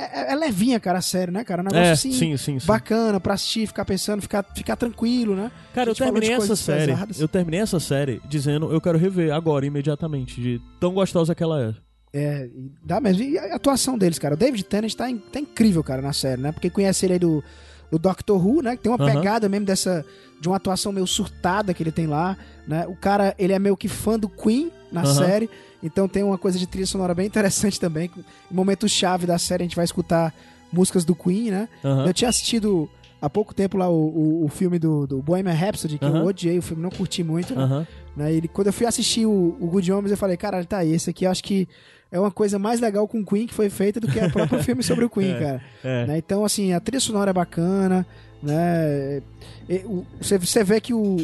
É, 0.00 0.20
é- 0.30 0.32
é 0.32 0.34
levinha, 0.34 0.78
cara, 0.80 0.98
a 0.98 1.02
série, 1.02 1.30
né, 1.30 1.44
cara? 1.44 1.60
Um 1.62 1.64
negócio 1.64 1.84
É, 1.84 1.90
assim. 1.92 2.12
sim, 2.12 2.36
sim, 2.36 2.58
sim. 2.58 2.66
Bacana 2.66 3.20
pra 3.20 3.34
assistir, 3.34 3.66
ficar 3.66 3.84
pensando, 3.84 4.22
ficar, 4.22 4.44
ficar 4.54 4.76
tranquilo, 4.76 5.34
né? 5.36 5.50
Cara, 5.74 5.90
eu 5.90 5.94
terminei 5.94 6.32
essa 6.32 6.56
série. 6.56 6.92
pesadas. 6.92 7.20
Eu 7.20 7.28
terminei 7.28 7.60
essa 7.60 7.78
série 7.80 8.20
dizendo 8.28 8.72
eu 8.72 8.80
quero 8.80 8.98
rever 8.98 9.32
agora, 9.32 9.66
imediatamente, 9.66 10.40
de 10.40 10.60
tão 10.80 10.92
gostosa 10.94 11.34
que 11.34 11.42
ela 11.42 11.62
é. 11.62 11.74
É, 12.12 12.48
dá 12.84 13.00
mesmo. 13.00 13.22
E 13.22 13.38
a 13.38 13.54
atuação 13.54 13.96
deles, 13.96 14.18
cara. 14.18 14.34
O 14.34 14.36
David 14.36 14.64
Tennant 14.64 14.92
tá, 14.94 15.08
in- 15.08 15.18
tá 15.18 15.38
incrível, 15.38 15.82
cara, 15.84 16.02
na 16.02 16.12
série, 16.12 16.40
né? 16.42 16.50
Porque 16.50 16.68
conhece 16.68 17.06
ele 17.06 17.12
aí 17.12 17.18
do, 17.20 17.42
do 17.90 17.98
Doctor 18.00 18.44
Who, 18.44 18.62
né? 18.62 18.76
Que 18.76 18.82
tem 18.82 18.90
uma 18.90 18.98
pegada 18.98 19.48
mesmo 19.48 19.66
dessa. 19.66 20.04
De 20.40 20.48
uma 20.48 20.56
atuação 20.56 20.90
meio 20.90 21.06
surtada 21.06 21.72
que 21.74 21.82
ele 21.82 21.92
tem 21.92 22.06
lá, 22.06 22.36
né? 22.66 22.86
O 22.88 22.96
cara, 22.96 23.34
ele 23.38 23.52
é 23.52 23.58
meio 23.58 23.76
que 23.76 23.86
fã 23.88 24.18
do 24.18 24.28
Queen 24.28 24.72
na 24.92 25.02
Aham. 25.02 25.14
série. 25.14 25.50
Então 25.82 26.06
tem 26.08 26.22
uma 26.22 26.36
coisa 26.38 26.58
de 26.58 26.66
trilha 26.66 26.86
sonora 26.86 27.14
bem 27.14 27.26
interessante 27.26 27.78
também. 27.80 28.10
Em 28.50 28.54
momento-chave 28.54 29.26
da 29.26 29.38
série, 29.38 29.62
a 29.62 29.66
gente 29.66 29.76
vai 29.76 29.84
escutar 29.84 30.34
músicas 30.72 31.04
do 31.04 31.14
Queen, 31.14 31.50
né? 31.50 31.68
Aham. 31.84 32.06
Eu 32.06 32.14
tinha 32.14 32.28
assistido 32.28 32.88
há 33.20 33.28
pouco 33.28 33.54
tempo 33.54 33.76
lá 33.76 33.88
o, 33.88 33.94
o, 33.94 34.44
o 34.44 34.48
filme 34.48 34.78
do, 34.78 35.06
do 35.06 35.22
Bohemian 35.22 35.52
Rhapsody, 35.52 35.98
que 35.98 36.04
Aham. 36.04 36.18
eu 36.20 36.24
odiei 36.26 36.58
o 36.58 36.62
filme, 36.62 36.82
não 36.82 36.90
curti 36.90 37.22
muito, 37.22 37.54
né? 37.54 37.86
Né? 38.16 38.32
Ele, 38.32 38.48
quando 38.48 38.66
eu 38.68 38.72
fui 38.72 38.86
assistir 38.86 39.24
o, 39.26 39.56
o 39.60 39.66
Good 39.68 39.90
Homens, 39.92 40.10
eu 40.10 40.16
falei, 40.16 40.36
caralho, 40.36 40.66
tá 40.66 40.78
aí, 40.78 40.92
esse 40.92 41.10
aqui 41.10 41.24
eu 41.24 41.30
acho 41.30 41.42
que 41.44 41.68
é 42.10 42.18
uma 42.18 42.30
coisa 42.30 42.58
mais 42.58 42.80
legal 42.80 43.06
com 43.06 43.20
o 43.20 43.24
Queen 43.24 43.46
que 43.46 43.54
foi 43.54 43.70
feita 43.70 44.00
do 44.00 44.08
que 44.08 44.18
o 44.18 44.30
próprio 44.30 44.58
filme 44.64 44.82
sobre 44.82 45.04
o 45.04 45.10
Queen, 45.10 45.32
cara. 45.38 45.62
É. 45.84 46.06
Né? 46.06 46.18
Então, 46.18 46.44
assim, 46.44 46.72
a 46.72 46.80
trilha 46.80 46.98
sonora 47.00 47.30
é 47.30 47.32
bacana, 47.34 48.04
né? 48.42 49.22
E, 49.68 49.76
o- 49.84 50.04
Você, 50.20 50.38
você 50.38 50.64
vê 50.64 50.80
que 50.80 50.92
o. 50.92 51.16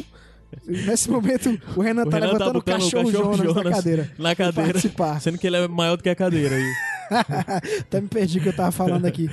Nesse 0.64 1.10
momento, 1.10 1.58
o 1.76 1.80
Renan 1.80 2.04
O 2.04 2.10
tá 2.10 2.16
Renan 2.18 2.28
tá 2.28 2.32
levantando 2.32 2.50
o 2.50 2.52
botando 2.54 2.56
o 2.56 2.62
cachorro, 2.62 3.06
cachorro 3.06 3.34
Jonas, 3.34 3.38
na 3.38 3.44
Jonas 3.62 3.76
cadeira. 3.76 4.10
Na 4.18 4.34
cadeira. 4.34 4.72
Participar. 4.72 5.20
Sendo 5.20 5.38
que 5.38 5.46
ele 5.46 5.56
é 5.56 5.68
maior 5.68 5.96
do 5.96 6.02
que 6.02 6.08
a 6.08 6.14
cadeira 6.14 6.54
aí. 6.54 6.72
Até 7.80 8.00
me 8.00 8.08
perdi 8.08 8.38
o 8.38 8.42
que 8.42 8.48
eu 8.48 8.56
tava 8.56 8.72
falando 8.72 9.04
aqui. 9.06 9.30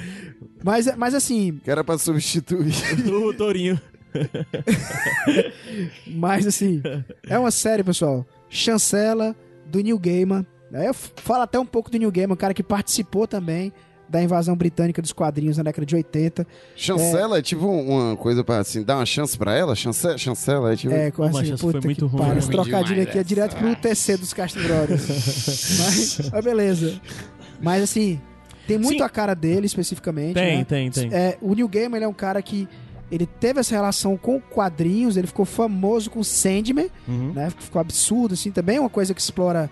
Mas, 0.64 0.96
mas 0.96 1.14
assim, 1.16 1.60
Que 1.64 1.72
era 1.72 1.84
pra 1.84 1.98
substituir. 1.98 2.74
o 3.10 3.34
Tourinho. 3.34 3.80
Mas 6.08 6.46
assim, 6.46 6.82
é 7.28 7.38
uma 7.38 7.52
série, 7.52 7.84
pessoal. 7.84 8.26
Chancela 8.48 9.36
do 9.66 9.82
Neil 9.82 9.98
Gaiman. 9.98 10.46
Eu 10.72 10.94
falo 10.94 11.44
até 11.44 11.60
um 11.60 11.66
pouco 11.66 11.90
do 11.90 11.98
Neil 11.98 12.12
Gaiman, 12.12 12.34
um 12.34 12.38
cara 12.38 12.54
que 12.54 12.64
participou 12.64 13.28
também 13.28 13.74
da 14.14 14.22
invasão 14.22 14.56
britânica 14.56 15.02
dos 15.02 15.12
quadrinhos 15.12 15.58
na 15.58 15.64
década 15.64 15.86
de 15.88 15.96
80. 15.96 16.46
Chancela 16.76 17.40
é, 17.40 17.42
tipo 17.42 17.66
uma 17.68 18.16
coisa 18.16 18.44
pra 18.44 18.60
assim, 18.60 18.84
dar 18.84 18.98
uma 18.98 19.06
chance 19.08 19.36
pra 19.36 19.56
ela? 19.56 19.76
Chancela, 19.76 20.18
chancela 20.20 20.72
é 20.72 20.76
tipo. 20.76 20.94
É, 20.94 21.10
com 21.10 21.24
assim, 21.24 21.40
essa 21.52 21.58
foi 21.58 21.74
puta 21.74 21.88
muito 21.88 22.06
que 22.08 22.12
ruim. 22.16 22.22
pariu. 22.24 22.38
Esse 22.38 22.50
trocadilho 22.52 23.02
aqui 23.02 23.18
é 23.18 23.24
direto 23.24 23.56
pro 23.56 23.76
TC 23.76 24.18
dos 24.18 24.32
Castro 24.32 24.62
Brothers. 24.62 25.08
mas, 25.80 26.30
mas 26.32 26.46
beleza. 26.46 27.02
Mas 27.60 27.82
assim, 27.82 28.22
tem 28.68 28.78
muito 28.78 29.00
Sim. 29.00 29.04
a 29.04 29.10
cara 29.10 29.34
dele 29.34 29.66
especificamente. 29.66 30.36
Tem, 30.36 30.58
né? 30.60 30.64
tem, 30.64 30.92
tem. 30.92 31.10
É, 31.12 31.36
o 31.42 31.56
Neil 31.56 31.68
Gaiman 31.68 31.98
ele 31.98 32.06
é 32.06 32.08
um 32.08 32.14
cara 32.14 32.40
que 32.42 32.68
ele 33.12 33.26
teve 33.26 33.60
essa 33.62 33.74
relação 33.74 34.16
com 34.16 34.40
quadrinhos, 34.40 35.18
ele 35.18 35.28
ficou 35.28 35.46
famoso 35.46 36.10
com 36.12 36.24
Sandman, 36.24 36.88
Uhum. 37.08 37.34
né? 37.34 37.52
Ficou 37.58 37.80
absurdo, 37.80 38.34
assim, 38.34 38.52
também 38.52 38.78
é 38.78 38.80
uma 38.80 38.90
coisa 38.90 39.14
que 39.14 39.22
explora 39.22 39.70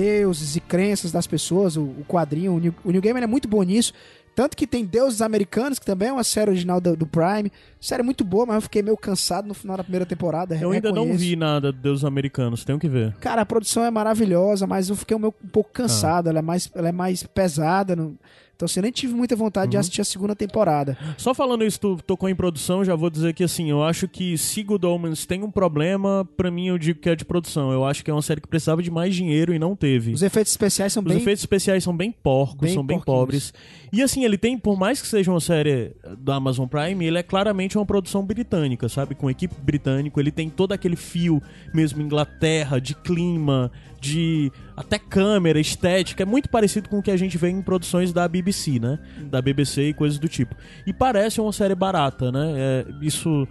deuses 0.00 0.56
e 0.56 0.60
crenças 0.60 1.10
das 1.10 1.26
pessoas, 1.26 1.76
o, 1.76 1.82
o 1.82 2.04
quadrinho, 2.06 2.54
o 2.54 2.58
New, 2.58 2.74
o 2.84 2.90
New 2.90 3.00
Gaiman 3.00 3.22
é 3.22 3.26
muito 3.26 3.48
bom 3.48 3.62
nisso, 3.62 3.92
tanto 4.34 4.54
que 4.54 4.66
tem 4.66 4.84
Deuses 4.84 5.22
Americanos, 5.22 5.78
que 5.78 5.86
também 5.86 6.08
é 6.08 6.12
uma 6.12 6.22
série 6.22 6.50
original 6.50 6.78
do, 6.78 6.94
do 6.94 7.06
Prime, 7.06 7.50
série 7.80 8.02
muito 8.02 8.22
boa, 8.22 8.44
mas 8.44 8.56
eu 8.56 8.60
fiquei 8.60 8.82
meio 8.82 8.96
cansado 8.98 9.48
no 9.48 9.54
final 9.54 9.78
da 9.78 9.82
primeira 9.82 10.04
temporada, 10.04 10.54
Eu 10.54 10.72
ainda 10.72 10.92
não 10.92 11.14
vi 11.14 11.34
nada 11.36 11.72
dos 11.72 12.04
americanos, 12.04 12.62
tenho 12.62 12.78
que 12.78 12.86
ver. 12.88 13.14
Cara, 13.18 13.40
a 13.40 13.46
produção 13.46 13.82
é 13.82 13.90
maravilhosa, 13.90 14.66
mas 14.66 14.90
eu 14.90 14.96
fiquei 14.96 15.16
um, 15.16 15.20
pouco 15.50 15.70
Ah. 15.72 15.76
cansado, 15.78 16.28
ela, 16.28 16.40
é 16.40 16.42
mais, 16.42 16.70
ela 16.74 16.88
é 16.90 16.92
mais 16.92 17.22
pesada, 17.22 17.96
não- 17.96 18.14
então 18.56 18.66
assim, 18.66 18.80
eu 18.80 18.82
nem 18.84 18.92
tive 18.92 19.14
muita 19.14 19.36
vontade 19.36 19.66
Uhum. 19.66 19.70
de 19.70 19.76
assistir 19.76 20.00
a 20.00 20.04
segunda 20.04 20.34
temporada. 20.34 20.96
Só 21.18 21.34
falando 21.34 21.64
isso, 21.64 21.78
tu 21.78 21.98
tocou 22.06 22.28
em 22.28 22.34
produção, 22.34 22.84
já 22.84 22.94
vou 22.96 23.10
dizer 23.10 23.34
que 23.34 23.44
assim, 23.44 23.70
eu 23.70 23.82
acho 23.82 24.08
que 24.08 24.36
se 24.38 24.62
Good 24.62 24.84
Omens 24.86 25.26
tem 25.26 25.42
um 25.42 25.50
problema, 25.50 26.26
pra 26.36 26.50
mim 26.50 26.68
eu 26.68 26.78
digo 26.78 26.98
que 27.00 27.08
é 27.10 27.14
de 27.16 27.24
produção. 27.24 27.70
Eu 27.72 27.84
acho 27.84 28.04
que 28.04 28.10
é 28.10 28.14
uma 28.14 28.22
série 28.22 28.40
que 28.40 28.48
precisava 28.48 28.82
de 28.82 28.90
mais 28.90 29.14
dinheiro 29.14 29.52
e 29.54 29.58
não 29.58 29.76
teve. 29.76 30.12
Os 30.12 30.22
efeitos 30.22 30.52
especiais 30.52 30.92
são 30.92 31.02
Os 31.02 31.08
bem... 31.08 31.18
efeitos 31.18 31.42
especiais 31.42 31.84
são 31.84 31.96
bem 31.96 32.10
porcos, 32.10 32.60
bem 32.60 32.74
são 32.74 32.84
bem 32.84 32.96
porquinhos. 32.98 33.20
pobres. 33.20 33.54
E 33.92 34.02
assim, 34.02 34.24
ele 34.24 34.36
tem, 34.38 34.58
por 34.58 34.78
mais 34.78 35.00
que 35.00 35.06
seja 35.06 35.30
uma 35.30 35.40
série 35.40 35.92
da 36.18 36.34
Amazon 36.36 36.66
Prime, 36.66 37.04
ele 37.04 37.18
é 37.18 37.22
claramente 37.22 37.76
uma 37.78 37.86
produção 37.86 38.24
britânica, 38.24 38.88
sabe? 38.88 39.14
Com 39.14 39.30
equipe 39.30 39.54
britânico, 39.62 40.18
ele 40.18 40.30
tem 40.30 40.48
todo 40.50 40.72
aquele 40.72 40.96
fio 40.96 41.42
mesmo 41.74 42.02
Inglaterra, 42.02 42.80
de 42.80 42.94
clima, 42.94 43.70
de 44.00 44.52
até 44.76 44.98
câmera, 44.98 45.58
estética, 45.58 46.22
é 46.22 46.26
muito 46.26 46.48
parecido 46.48 46.88
com 46.88 46.98
o 46.98 47.02
que 47.02 47.10
a 47.10 47.16
gente 47.16 47.36
vê 47.38 47.48
em 47.48 47.62
produções 47.62 48.12
da 48.12 48.26
BBC, 48.28 48.78
né? 48.78 48.98
Da 49.30 49.40
BBC 49.42 49.88
e 49.88 49.94
coisas 49.94 50.18
do 50.18 50.28
tipo. 50.28 50.54
E 50.86 50.92
parece 50.92 51.40
uma 51.40 51.52
série 51.52 51.74
barata, 51.74 52.30
né? 52.30 52.52
É, 52.56 52.86
isso 53.00 53.46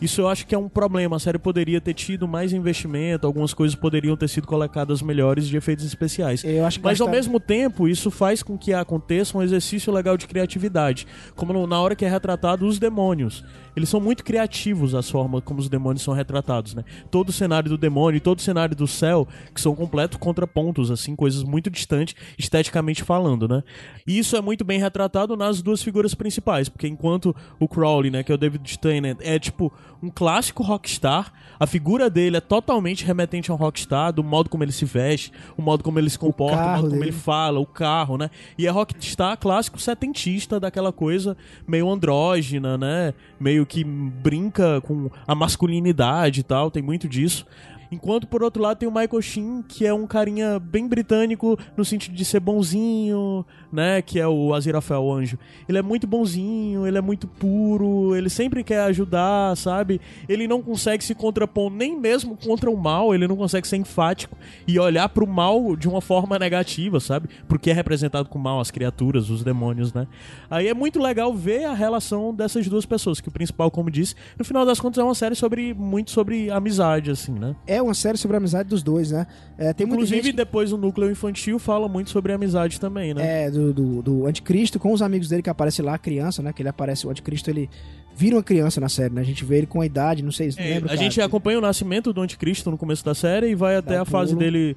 isso 0.00 0.20
eu 0.20 0.28
acho 0.28 0.44
que 0.48 0.52
é 0.52 0.58
um 0.58 0.68
problema. 0.68 1.14
A 1.14 1.18
série 1.20 1.38
poderia 1.38 1.80
ter 1.80 1.94
tido 1.94 2.26
mais 2.26 2.52
investimento, 2.52 3.24
algumas 3.24 3.54
coisas 3.54 3.76
poderiam 3.76 4.16
ter 4.16 4.28
sido 4.28 4.48
colocadas 4.48 5.00
melhores 5.00 5.46
de 5.46 5.56
efeitos 5.56 5.84
especiais. 5.84 6.42
Eu 6.42 6.66
acho 6.66 6.80
que 6.80 6.84
Mas 6.84 7.00
ao 7.00 7.06
gastaram- 7.06 7.10
mesmo 7.12 7.38
tempo, 7.38 7.86
isso 7.86 8.10
faz 8.10 8.42
com 8.42 8.58
que 8.58 8.72
aconteça 8.74 9.38
um 9.38 9.42
exercício 9.42 9.92
legal 9.92 10.16
de 10.16 10.26
criatividade. 10.26 11.06
Como 11.36 11.66
na 11.68 11.80
hora 11.80 11.94
que 11.94 12.04
é 12.04 12.08
retratado 12.10 12.66
os 12.66 12.80
demônios. 12.80 13.44
Eles 13.74 13.88
são 13.88 14.00
muito 14.00 14.24
criativos 14.24 14.94
as 14.94 15.08
formas 15.08 15.42
como 15.44 15.60
os 15.60 15.68
demônios 15.68 16.02
são 16.02 16.14
retratados, 16.14 16.74
né? 16.74 16.84
Todo 17.10 17.30
o 17.30 17.32
cenário 17.32 17.70
do 17.70 17.78
demônio 17.78 18.18
e 18.18 18.20
todo 18.20 18.38
o 18.38 18.42
cenário 18.42 18.76
do 18.76 18.86
céu, 18.86 19.26
que 19.54 19.60
são 19.60 19.74
completos 19.74 20.18
contrapontos, 20.18 20.90
assim, 20.90 21.16
coisas 21.16 21.42
muito 21.42 21.70
distantes, 21.70 22.14
esteticamente 22.38 23.02
falando, 23.02 23.48
né? 23.48 23.62
E 24.06 24.18
isso 24.18 24.36
é 24.36 24.40
muito 24.40 24.64
bem 24.64 24.78
retratado 24.78 25.36
nas 25.36 25.62
duas 25.62 25.82
figuras 25.82 26.14
principais, 26.14 26.68
porque 26.68 26.86
enquanto 26.86 27.34
o 27.58 27.68
Crowley, 27.68 28.10
né, 28.10 28.22
que 28.22 28.30
é 28.30 28.34
o 28.34 28.38
David 28.38 28.78
Tennant, 28.78 29.18
é 29.20 29.38
tipo 29.38 29.72
um 30.02 30.10
clássico 30.10 30.62
rockstar, 30.62 31.32
a 31.58 31.66
figura 31.66 32.10
dele 32.10 32.36
é 32.36 32.40
totalmente 32.40 33.04
remetente 33.04 33.50
a 33.50 33.54
um 33.54 33.56
rockstar, 33.56 34.12
do 34.12 34.24
modo 34.24 34.50
como 34.50 34.64
ele 34.64 34.72
se 34.72 34.84
veste, 34.84 35.32
o 35.56 35.62
modo 35.62 35.84
como 35.84 35.98
ele 35.98 36.10
se 36.10 36.18
comporta, 36.18 36.56
o, 36.56 36.58
carro 36.58 36.76
modo 36.76 36.88
como 36.88 37.00
dele. 37.00 37.10
ele 37.10 37.12
fala, 37.12 37.60
o 37.60 37.66
carro, 37.66 38.18
né? 38.18 38.28
E 38.58 38.66
é 38.66 38.70
rockstar 38.70 39.38
clássico 39.38 39.80
setentista, 39.80 40.58
daquela 40.58 40.92
coisa 40.92 41.36
meio 41.66 41.88
andrógina, 41.88 42.76
né? 42.76 43.14
Meio 43.38 43.61
que 43.66 43.84
brinca 43.84 44.80
com 44.82 45.10
a 45.26 45.34
masculinidade 45.34 46.40
e 46.40 46.42
tal, 46.42 46.70
tem 46.70 46.82
muito 46.82 47.08
disso. 47.08 47.46
Enquanto, 47.92 48.26
por 48.26 48.42
outro 48.42 48.62
lado, 48.62 48.78
tem 48.78 48.88
o 48.88 48.92
Michael 48.92 49.20
Sheen, 49.20 49.62
que 49.68 49.86
é 49.86 49.92
um 49.92 50.06
carinha 50.06 50.58
bem 50.58 50.88
britânico 50.88 51.58
no 51.76 51.84
sentido 51.84 52.14
de 52.14 52.24
ser 52.24 52.40
bonzinho, 52.40 53.44
né? 53.70 54.00
Que 54.00 54.18
é 54.18 54.26
o 54.26 54.54
Aziraphale, 54.54 55.02
o 55.02 55.12
anjo. 55.12 55.38
Ele 55.68 55.76
é 55.76 55.82
muito 55.82 56.06
bonzinho, 56.06 56.86
ele 56.86 56.96
é 56.96 57.02
muito 57.02 57.28
puro, 57.28 58.16
ele 58.16 58.30
sempre 58.30 58.64
quer 58.64 58.80
ajudar, 58.84 59.54
sabe? 59.58 60.00
Ele 60.26 60.48
não 60.48 60.62
consegue 60.62 61.04
se 61.04 61.14
contrapor 61.14 61.70
nem 61.70 61.94
mesmo 61.94 62.34
contra 62.34 62.70
o 62.70 62.76
mal, 62.76 63.14
ele 63.14 63.28
não 63.28 63.36
consegue 63.36 63.68
ser 63.68 63.76
enfático 63.76 64.38
e 64.66 64.78
olhar 64.78 65.10
pro 65.10 65.26
mal 65.26 65.76
de 65.76 65.86
uma 65.86 66.00
forma 66.00 66.38
negativa, 66.38 66.98
sabe? 66.98 67.28
Porque 67.46 67.70
é 67.70 67.74
representado 67.74 68.30
com 68.30 68.38
mal 68.38 68.58
as 68.58 68.70
criaturas, 68.70 69.28
os 69.28 69.44
demônios, 69.44 69.92
né? 69.92 70.06
Aí 70.50 70.66
é 70.66 70.72
muito 70.72 70.98
legal 70.98 71.34
ver 71.34 71.66
a 71.66 71.74
relação 71.74 72.34
dessas 72.34 72.66
duas 72.66 72.86
pessoas, 72.86 73.20
que 73.20 73.28
o 73.28 73.32
principal, 73.32 73.70
como 73.70 73.90
disse, 73.90 74.14
no 74.38 74.46
final 74.46 74.64
das 74.64 74.80
contas 74.80 74.98
é 74.98 75.04
uma 75.04 75.14
série 75.14 75.34
sobre 75.34 75.74
muito 75.74 76.10
sobre 76.10 76.50
amizade, 76.50 77.10
assim, 77.10 77.32
né? 77.32 77.54
É 77.66 77.81
uma 77.82 77.94
série 77.94 78.16
sobre 78.18 78.36
a 78.36 78.38
amizade 78.38 78.68
dos 78.68 78.82
dois, 78.82 79.10
né? 79.12 79.26
É, 79.58 79.72
tem 79.72 79.86
muita 79.86 80.02
Inclusive, 80.02 80.22
gente... 80.28 80.36
depois 80.36 80.72
o 80.72 80.76
núcleo 80.76 81.10
infantil 81.10 81.58
fala 81.58 81.88
muito 81.88 82.10
sobre 82.10 82.32
amizade 82.32 82.78
também, 82.80 83.12
né? 83.14 83.44
É, 83.46 83.50
do, 83.50 83.72
do, 83.72 84.02
do 84.02 84.26
anticristo 84.26 84.78
com 84.78 84.92
os 84.92 85.02
amigos 85.02 85.28
dele 85.28 85.42
que 85.42 85.50
aparece 85.50 85.82
lá, 85.82 85.96
criança, 85.98 86.42
né? 86.42 86.52
Que 86.52 86.62
ele 86.62 86.68
aparece, 86.68 87.06
o 87.06 87.10
anticristo, 87.10 87.50
ele 87.50 87.68
vira 88.14 88.36
uma 88.36 88.42
criança 88.42 88.80
na 88.80 88.88
série, 88.88 89.12
né? 89.14 89.20
A 89.20 89.24
gente 89.24 89.44
vê 89.44 89.58
ele 89.58 89.66
com 89.66 89.80
a 89.80 89.86
idade, 89.86 90.22
não 90.22 90.30
sei, 90.32 90.48
não 90.48 90.64
É, 90.64 90.68
lembro, 90.68 90.84
a 90.86 90.88
cara. 90.88 91.00
gente 91.00 91.20
acompanha 91.20 91.58
o 91.58 91.62
nascimento 91.62 92.12
do 92.12 92.20
anticristo 92.20 92.70
no 92.70 92.76
começo 92.78 93.04
da 93.04 93.14
série 93.14 93.48
e 93.50 93.54
vai 93.54 93.76
até 93.76 93.94
Dá 93.94 94.02
a 94.02 94.04
fase 94.04 94.32
pulo. 94.32 94.44
dele, 94.44 94.76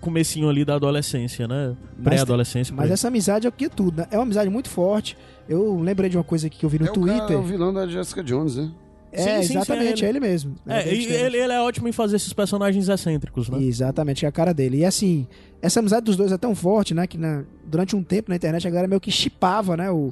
comecinho 0.00 0.48
ali 0.48 0.64
da 0.64 0.74
adolescência, 0.74 1.46
né? 1.46 1.74
Mas- 1.96 2.04
Pré-adolescência. 2.04 2.74
Mas 2.74 2.86
aí. 2.86 2.92
essa 2.92 3.08
amizade 3.08 3.46
é 3.46 3.48
o 3.48 3.52
que 3.52 3.66
é 3.66 3.68
tudo, 3.68 3.98
né? 3.98 4.06
É 4.10 4.16
uma 4.16 4.22
amizade 4.24 4.48
muito 4.50 4.68
forte. 4.68 5.16
Eu 5.48 5.78
lembrei 5.80 6.08
de 6.08 6.16
uma 6.16 6.24
coisa 6.24 6.46
aqui 6.46 6.58
que 6.58 6.64
eu 6.64 6.70
vi 6.70 6.78
no 6.78 6.86
é 6.86 6.90
o, 6.90 6.92
Twitter. 6.92 7.20
cara, 7.20 7.38
o 7.38 7.42
vilão 7.42 7.72
da 7.72 7.86
Jessica 7.86 8.22
Jones, 8.22 8.56
né? 8.56 8.70
É, 9.12 9.18
Sim, 9.18 9.42
sim, 9.42 9.42
sim, 9.48 9.56
exatamente, 9.58 10.02
é 10.04 10.06
é 10.06 10.08
ele. 10.08 10.18
ele, 10.18 10.26
mesmo. 10.26 10.54
É, 10.66 10.80
e 10.94 11.06
Tennant. 11.06 11.20
ele, 11.20 11.36
ele 11.36 11.52
é 11.52 11.60
ótimo 11.60 11.86
em 11.86 11.92
fazer 11.92 12.16
esses 12.16 12.32
personagens 12.32 12.88
excêntricos, 12.88 13.48
né? 13.50 13.62
Exatamente, 13.62 14.24
é 14.24 14.28
a 14.28 14.32
cara 14.32 14.54
dele. 14.54 14.78
E 14.78 14.84
assim, 14.86 15.26
essa 15.60 15.80
amizade 15.80 16.06
dos 16.06 16.16
dois 16.16 16.32
é 16.32 16.38
tão 16.38 16.54
forte, 16.54 16.94
né? 16.94 17.06
Que 17.06 17.18
na- 17.18 17.44
durante 17.66 17.94
um 17.94 18.02
tempo 18.02 18.30
na 18.30 18.36
internet 18.36 18.66
a 18.66 18.70
galera 18.70 18.88
meio 18.88 19.00
que 19.00 19.10
chipava, 19.10 19.76
né? 19.76 19.90
O, 19.90 20.10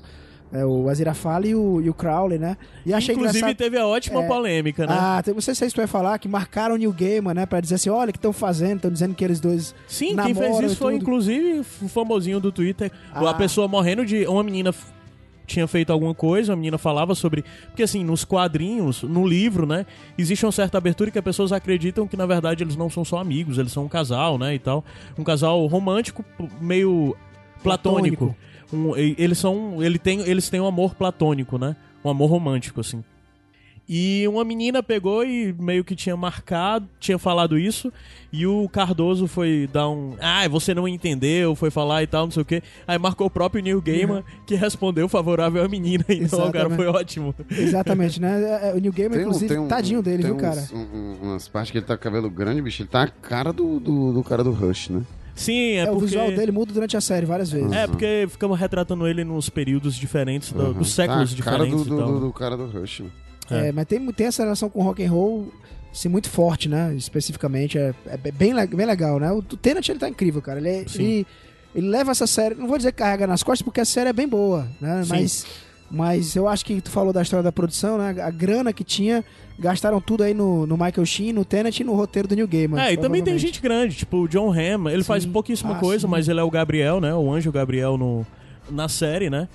É, 0.53 0.64
o 0.66 0.88
Aziraphale 0.88 1.51
e 1.51 1.55
o, 1.55 1.80
e 1.80 1.88
o 1.88 1.94
Crowley, 1.94 2.36
né? 2.36 2.57
E 2.84 2.92
achei 2.92 3.14
Inclusive 3.14 3.38
engraçado... 3.38 3.57
teve 3.57 3.78
a 3.78 3.86
ótima 3.86 4.24
É. 4.24 4.26
polêmica, 4.26 4.84
né? 4.84 4.92
Ah, 4.98 5.22
não 5.32 5.40
sei 5.40 5.55
se 5.55 5.64
é 5.64 5.68
tu 5.68 5.76
vai 5.76 5.86
falar, 5.86 6.18
que 6.18 6.26
marcaram 6.26 6.74
o 6.74 6.76
New 6.76 6.92
Gamer, 6.92 7.32
né? 7.36 7.46
Pra 7.46 7.61
dizer 7.61 7.76
assim, 7.76 7.88
olha 7.88 8.11
o 8.11 8.12
que 8.12 8.18
estão 8.18 8.32
fazendo, 8.32 8.74
estão 8.78 8.90
dizendo 8.90 9.14
que 9.14 9.24
eles 9.24 9.38
dois 9.38 9.72
Sim, 9.86 10.16
quem 10.16 10.34
fez 10.34 10.59
isso 10.59 10.74
foi 10.76 10.96
inclusive 10.96 11.61
o 11.61 11.86
famosinho 11.86 12.40
do 12.40 12.51
Twitter. 12.51 12.90
Ah. 13.14 13.30
A 13.30 13.34
pessoa 13.34 13.68
morrendo 13.68 14.05
de. 14.05 14.26
Uma 14.26 14.42
menina 14.42 14.74
tinha 15.51 15.66
feito 15.66 15.92
alguma 15.92 16.14
coisa, 16.14 16.53
a 16.53 16.57
menina 16.57 16.78
falava 16.78 17.14
sobre. 17.14 17.44
Porque 17.66 17.82
assim, 17.82 18.03
nos 18.05 18.24
quadrinhos, 18.24 19.03
no 19.03 19.26
livro, 19.26 19.66
né? 19.66 19.84
Existe 20.16 20.46
uma 20.46 20.53
certa 20.53 20.78
abertura 20.78 21.11
que 21.11 21.18
as 21.18 21.24
pessoas 21.24 21.53
acreditam 21.53 22.07
que 22.07 22.16
na 22.16 22.26
verdade 22.26 22.62
eles 22.64 22.76
não 22.76 22.88
são 22.88 23.05
só 23.05 23.18
amigos, 23.18 23.59
eles 23.59 23.72
são 23.72 23.84
um 23.84 23.88
casal, 23.88 24.38
né? 24.38 24.55
E 24.55 24.59
tal. 24.59 24.84
Um 25.18 25.24
casal 25.24 25.64
romântico, 25.66 26.24
meio 26.61 27.16
platônico. 27.62 28.34
Um- 28.72 28.96
e- 28.96 29.14
eles 29.18 29.38
são. 29.38 29.82
Ele 29.82 29.98
tem, 29.98 30.20
eles 30.20 30.48
têm 30.48 30.61
um 30.61 30.66
amor 30.66 30.94
platônico, 30.94 31.59
né? 31.59 31.74
Um 32.05 32.09
amor 32.11 32.30
romântico, 32.30 32.80
assim. 32.80 33.03
E 33.93 34.24
uma 34.28 34.45
menina 34.45 34.84
pegou 34.84 35.24
e 35.24 35.53
meio 35.59 35.82
que 35.82 35.97
tinha 35.97 36.16
marcado, 36.16 36.86
tinha 37.01 37.18
falado 37.18 37.59
isso, 37.59 37.93
e 38.32 38.47
o 38.47 38.68
Cardoso 38.68 39.26
foi 39.26 39.68
dar 39.72 39.88
um. 39.88 40.14
Ah, 40.20 40.47
você 40.47 40.72
não 40.72 40.86
entendeu, 40.86 41.57
foi 41.57 41.72
falar 41.72 42.05
e 42.05 42.07
tal, 42.07 42.26
não 42.26 42.30
sei 42.30 42.43
o 42.43 42.45
quê. 42.47 42.62
Aí 42.86 42.97
marcou 43.01 43.26
o 43.26 43.30
próprio 43.30 43.61
Neil 43.61 43.82
Gaiman, 43.82 44.22
que 44.47 44.55
respondeu 44.55 45.09
favorável 45.09 45.64
à 45.64 45.66
menina. 45.68 46.05
Então 46.09 46.47
o 46.49 46.53
cara 46.53 46.70
foi 46.70 46.86
ótimo. 46.86 47.34
Exatamente, 47.51 48.20
né? 48.20 48.41
É, 48.62 48.68
é, 48.70 48.74
O 48.74 48.78
New 48.78 48.93
Gamer, 48.93 49.11
Tem 49.11 49.18
um- 49.20 49.22
inclusive, 49.22 49.49
tem 49.49 49.59
um- 49.59 49.66
tadinho 49.66 50.01
dele, 50.03 50.22
tem 50.22 50.30
viu, 50.30 50.41
cara? 50.41 50.61
uns- 50.61 50.72
um- 50.72 50.76
um- 50.95 51.16
umas 51.22 51.49
partes 51.49 51.72
que 51.72 51.78
ele 51.78 51.84
tá 51.86 51.97
com 51.97 52.03
cabelo 52.05 52.30
grande, 52.30 52.62
bicho. 52.62 52.82
Ele 52.82 52.88
tá 52.88 53.03
a 53.03 53.09
cara 53.09 53.53
do, 53.53 53.80
do, 53.80 54.12
do 54.12 54.22
cara 54.22 54.45
do 54.45 54.53
Rush, 54.53 54.91
né? 54.91 55.03
Sim, 55.34 55.72
é, 55.72 55.76
É, 55.78 55.82
o 55.84 55.95
porque. 55.95 56.07
visual 56.07 56.30
dele 56.30 56.53
muda 56.53 56.72
durante 56.72 56.97
a 56.97 57.01
série 57.01 57.26
várias 57.26 57.51
vezes. 57.51 57.72
É, 57.72 57.88
porque 57.88 58.26
ficamos 58.30 58.57
retratando 58.57 59.09
ele 59.09 59.24
nos 59.24 59.49
períodos 59.49 59.97
diferentes, 59.97 60.53
do- 60.53 60.62
Uhum. 60.62 60.72
dos 60.74 60.93
séculos 60.95 61.34
tá 61.34 61.41
a 61.41 61.45
cara 61.45 61.59
diferentes 61.64 61.86
do, 61.88 61.95
e 61.97 61.99
tal. 61.99 62.07
do, 62.07 62.20
do, 62.20 62.26
do 62.26 62.32
cara 62.32 62.57
do 62.57 62.66
Rush, 62.66 63.03
né? 63.51 63.68
É, 63.68 63.72
mas 63.72 63.86
tem, 63.86 64.05
tem 64.12 64.26
essa 64.26 64.42
relação 64.42 64.68
com 64.70 64.82
rock 64.82 65.05
and 65.05 65.11
roll 65.11 65.53
assim, 65.92 66.09
muito 66.09 66.28
forte, 66.30 66.68
né? 66.68 66.94
Especificamente. 66.96 67.76
É, 67.78 67.92
é 68.07 68.16
bem, 68.16 68.55
bem 68.55 68.86
legal, 68.86 69.18
né? 69.18 69.30
O, 69.32 69.42
Tenet, 69.42 69.90
ele 69.90 69.98
tá 69.98 70.09
incrível, 70.09 70.40
cara. 70.40 70.59
Ele, 70.61 70.68
é- 70.68 70.84
ele, 70.94 71.26
ele 71.74 71.88
leva 71.88 72.12
essa 72.12 72.26
série, 72.26 72.55
não 72.55 72.68
vou 72.68 72.76
dizer 72.76 72.92
que 72.92 72.98
carrega 72.98 73.26
nas 73.26 73.42
costas, 73.42 73.62
porque 73.62 73.80
a 73.80 73.84
série 73.84 74.11
é 74.11 74.12
bem 74.12 74.28
boa, 74.28 74.68
né? 74.80 75.03
Sim. 75.03 75.11
Mas, 75.11 75.46
mas 75.90 76.36
eu 76.36 76.46
acho 76.46 76.64
que 76.64 76.80
tu 76.80 76.90
falou 76.90 77.12
da 77.12 77.22
história 77.22 77.42
da 77.42 77.51
produção, 77.51 77.98
né? 77.98 78.14
A 78.22 78.30
grana 78.30 78.72
que 78.72 78.84
tinha, 78.84 79.24
gastaram 79.59 80.01
tudo 80.01 80.22
aí 80.22 80.32
no, 80.32 80.64
no 80.66 80.76
Michael 80.76 81.05
Sheen, 81.05 81.32
no 81.32 81.44
Tenet 81.44 81.80
e 81.80 81.84
no 81.84 81.94
roteiro 81.94 82.28
do 82.28 82.36
Neil 82.36 82.46
Gaiman. 82.46 82.80
É, 82.80 82.92
e 82.92 82.96
também 82.96 83.22
tem 83.22 83.36
gente 83.36 83.61
grande, 83.61 83.96
tipo 83.96 84.18
o 84.18 84.28
John 84.28 84.53
Hamm, 84.53 84.88
ele 84.88 85.03
Sim. 85.03 85.09
faz 85.09 85.26
pouquíssima 85.26 85.76
Ah, 85.76 85.80
coisa, 85.80 86.07
sim. 86.07 86.11
mas 86.11 86.28
ele 86.28 86.38
é 86.38 86.42
o 86.42 86.51
Gabriel, 86.51 87.01
né? 87.01 87.12
O 87.12 87.32
anjo 87.32 87.51
Gabriel 87.51 87.98
no, 87.98 88.24
na 88.70 88.88
série, 88.88 89.28
né? 89.28 89.48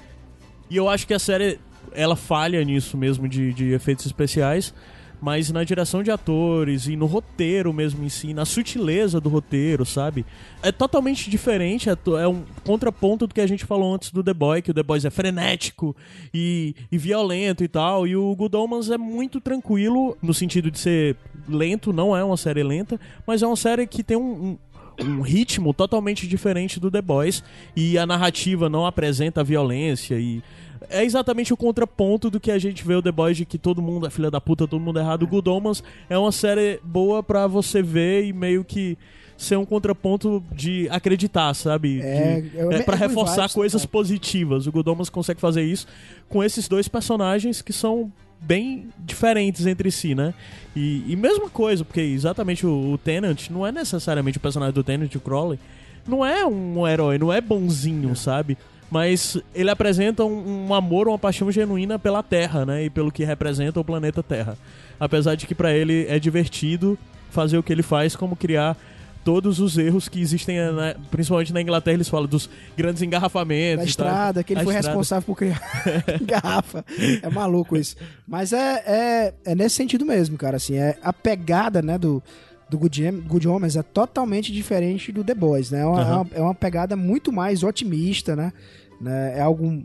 E 0.70 0.76
eu 0.76 0.90
acho 0.90 1.06
que 1.08 1.14
a 1.14 1.20
série, 1.20 1.60
ela 1.96 2.16
falha 2.16 2.64
nisso 2.64 2.98
mesmo 2.98 3.28
de, 3.28 3.54
de 3.54 3.72
efeitos 3.74 4.06
especiais, 4.06 4.74
mas 5.22 5.50
na 5.50 5.64
direção 5.64 6.04
de 6.04 6.12
atores 6.12 6.88
e 6.88 6.96
no 6.96 7.06
roteiro 7.06 7.72
mesmo 7.74 8.04
em 8.04 8.10
si, 8.10 8.34
na 8.34 8.44
sutileza 8.46 9.20
do 9.20 9.30
roteiro, 9.30 9.86
sabe? 9.86 10.26
É 10.62 10.72
totalmente 10.72 11.30
diferente, 11.30 11.90
é, 11.90 11.94
é 12.22 12.28
um 12.28 12.44
contraponto 12.64 13.26
do 13.26 13.34
que 13.34 13.40
a 13.42 13.48
gente 13.48 13.66
falou 13.66 13.96
antes 13.96 14.12
do 14.12 14.22
The 14.24 14.34
Boy, 14.34 14.62
que 14.62 14.72
o 14.72 14.74
The 14.74 14.84
Boys 14.84 15.06
é 15.06 15.10
frenético 15.10 15.96
e, 16.34 16.76
e 16.92 16.98
violento 16.98 17.64
e 17.64 17.68
tal, 17.68 18.06
e 18.06 18.16
o 18.16 18.36
Good 18.36 18.56
Omens 18.56 18.92
é 18.92 18.98
muito 18.98 19.40
tranquilo 19.40 20.18
no 20.22 20.34
sentido 20.34 20.70
de 20.70 20.78
ser 20.78 21.16
lento, 21.48 21.94
não 21.94 22.16
é 22.16 22.24
uma 22.24 22.38
série 22.38 22.62
lenta, 22.62 23.00
mas 23.26 23.42
é 23.42 23.48
uma 23.48 23.56
série 23.56 23.88
que 23.88 24.04
tem 24.04 24.18
um- 24.18 24.58
um, 25.02 25.04
um 25.06 25.22
ritmo 25.22 25.74
totalmente 25.74 26.28
diferente 26.28 26.80
do 26.80 26.92
The 26.92 27.02
Boys 27.02 27.44
e 27.76 27.98
a 27.98 28.06
narrativa 28.06 28.70
não 28.70 28.86
apresenta 28.86 29.44
violência 29.44 30.20
e 30.20 30.44
é 30.90 31.04
exatamente 31.04 31.54
o 31.54 31.58
contraponto 31.58 32.30
do 32.30 32.40
que 32.40 32.52
a 32.52 32.58
gente 32.58 32.86
vê 32.86 32.96
o 32.96 33.02
The 33.02 33.12
Boys 33.12 33.38
de 33.38 33.46
que 33.46 33.58
todo 33.58 33.82
mundo 33.82 34.08
é 34.08 34.10
filha 34.10 34.30
da 34.32 34.40
puta, 34.42 34.68
todo 34.68 34.80
mundo 34.80 35.00
é 35.00 35.02
errado. 35.02 35.24
O 35.24 35.28
Good 35.28 35.50
Omens 35.50 35.84
é 36.10 36.18
uma 36.18 36.32
série 36.32 36.80
boa 36.84 37.22
pra 37.24 37.48
você 37.48 37.82
ver 37.82 38.26
e 38.26 38.34
meio 38.34 38.64
que 38.64 38.98
ser 39.38 39.58
um 39.58 39.66
contraponto 39.66 40.42
de 40.52 40.88
acreditar, 40.90 41.54
sabe? 41.54 42.00
É, 42.02 42.42
de, 42.42 42.58
é- 42.58 42.62
é, 42.62 42.76
é 42.76 42.84
para 42.84 42.96
reforçar 42.96 43.42
vibes, 43.44 43.54
coisas 43.54 43.82
total. 43.82 43.92
positivas. 43.92 44.68
O 44.68 44.72
Good 44.72 44.90
Omens 44.90 45.10
consegue 45.10 45.42
fazer 45.42 45.64
isso 45.64 45.88
com 46.30 46.44
esses 46.44 46.68
dois 46.68 46.88
personagens 46.88 47.62
que 47.62 47.74
são 47.74 48.12
bem 48.40 48.90
diferentes 49.00 49.66
entre 49.66 49.92
si, 49.92 50.14
né? 50.16 50.34
E, 50.76 51.04
e 51.08 51.16
mesma 51.16 51.50
coisa, 51.50 51.84
porque 51.84 52.02
exatamente 52.02 52.66
o, 52.66 52.94
o 52.94 52.98
Tennant 52.98 53.50
não 53.50 53.66
é 53.66 53.72
necessariamente 53.72 54.38
o 54.38 54.42
personagem 54.42 54.74
do 54.74 54.84
Tennant, 54.84 55.14
o 55.16 55.20
Crowley, 55.20 55.60
não 56.08 56.26
é 56.26 56.46
um 56.46 56.88
herói, 56.88 57.18
não 57.18 57.34
é 57.34 57.42
bonzinho, 57.42 58.16
sabe? 58.16 58.58
Mas 58.96 59.38
ele 59.54 59.70
apresenta 59.70 60.24
um, 60.24 60.68
um 60.68 60.74
amor, 60.74 61.10
uma 61.10 61.20
paixão 61.20 61.52
genuína 61.52 62.00
pela 62.00 62.24
Terra, 62.24 62.66
né? 62.66 62.86
E 62.86 62.90
pelo 62.90 63.12
que 63.12 63.26
representa 63.26 63.78
o 63.78 63.84
planeta 63.84 64.24
Terra. 64.24 64.58
Apesar 64.98 65.36
de 65.36 65.46
que 65.46 65.54
pra 65.54 65.74
ele 65.74 66.06
é 66.08 66.18
divertido 66.18 66.98
fazer 67.30 67.58
o 67.58 67.64
que 67.64 67.74
ele 67.74 67.84
faz, 67.84 68.16
como 68.16 68.38
criar 68.38 68.78
todos 69.22 69.60
os 69.60 69.78
erros 69.78 70.08
que 70.08 70.22
existem, 70.22 70.56
né? 70.72 70.96
principalmente 71.12 71.52
na 71.52 71.62
Inglaterra, 71.62 71.96
eles 71.96 72.08
falam 72.08 72.26
dos 72.26 72.50
grandes 72.78 73.02
engarrafamentos. 73.02 73.84
Da 73.84 73.90
estrada, 73.90 74.44
que 74.46 74.54
ele 74.54 74.64
foi 74.64 74.74
estrada. 74.74 74.88
responsável 74.88 75.26
por 75.26 75.36
criar 75.36 75.62
garrafa. 76.24 76.86
É 77.22 77.30
maluco 77.30 77.76
isso. 77.76 77.98
Mas 78.26 78.54
é, 78.54 78.84
é, 78.88 79.34
é 79.44 79.56
nesse 79.56 79.76
sentido 79.76 80.06
mesmo, 80.06 80.38
cara. 80.38 80.56
Assim, 80.56 80.78
é 80.78 80.98
a 81.04 81.12
pegada, 81.12 81.82
né, 81.82 81.98
do, 81.98 82.24
do 82.70 82.78
Good, 82.78 83.12
Good 83.28 83.46
Omens 83.50 83.76
é 83.76 83.84
totalmente 83.84 84.54
diferente 84.54 85.12
do 85.12 85.22
The 85.22 85.36
Boys, 85.36 85.70
né? 85.70 85.82
É 85.82 85.86
uma, 85.86 86.00
Aham. 86.02 86.12
é 86.12 86.16
uma- 86.16 86.28
é 86.36 86.42
uma 86.42 86.56
pegada 86.56 86.96
muito 86.96 87.34
mais 87.34 87.62
otimista, 87.62 88.38
né? 88.38 88.54
Né? 89.00 89.38
É 89.38 89.42
algo 89.42 89.84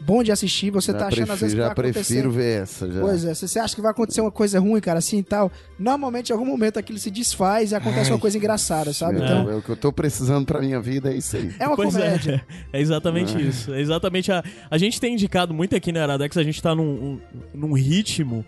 bom 0.00 0.22
de 0.22 0.30
assistir. 0.30 0.70
Você 0.70 0.92
já 0.92 0.98
tá 0.98 1.06
achando 1.08 1.32
às 1.32 1.40
vezes 1.40 1.54
que 1.54 1.58
já 1.60 1.64
vai 1.64 1.72
acontecer... 1.72 1.92
prefiro 1.92 2.30
ver 2.30 2.62
essa. 2.62 2.90
Já. 2.90 3.00
Pois 3.00 3.24
é, 3.24 3.34
se 3.34 3.48
você 3.48 3.58
acha 3.58 3.74
que 3.74 3.82
vai 3.82 3.90
acontecer 3.90 4.20
uma 4.20 4.30
coisa 4.30 4.60
ruim, 4.60 4.80
cara, 4.80 4.98
assim 5.00 5.18
e 5.18 5.22
tal, 5.22 5.50
normalmente 5.78 6.30
em 6.30 6.32
algum 6.32 6.46
momento 6.46 6.78
aquilo 6.78 6.98
se 6.98 7.10
desfaz 7.10 7.72
e 7.72 7.74
acontece 7.74 8.06
Ai, 8.08 8.12
uma 8.14 8.20
coisa 8.20 8.38
engraçada, 8.38 8.92
sabe? 8.92 9.16
Então, 9.16 9.50
é 9.50 9.56
o 9.56 9.62
que 9.62 9.68
eu 9.70 9.76
tô 9.76 9.92
precisando 9.92 10.46
pra 10.46 10.60
minha 10.60 10.80
vida, 10.80 11.12
é 11.12 11.16
isso 11.16 11.36
aí. 11.36 11.52
é 11.58 11.66
uma 11.66 11.76
Pois 11.76 11.92
comédia. 11.94 12.44
É, 12.72 12.78
é 12.78 12.80
exatamente 12.80 13.40
isso. 13.40 13.72
É 13.74 13.80
exatamente 13.80 14.30
a. 14.30 14.42
A 14.70 14.78
gente 14.78 15.00
tem 15.00 15.14
indicado 15.14 15.52
muito 15.52 15.74
aqui 15.74 15.90
na 15.92 16.02
Aradex, 16.02 16.36
a 16.36 16.42
gente 16.42 16.62
tá 16.62 16.74
num, 16.74 16.84
um- 16.84 17.20
num 17.52 17.72
ritmo 17.72 18.44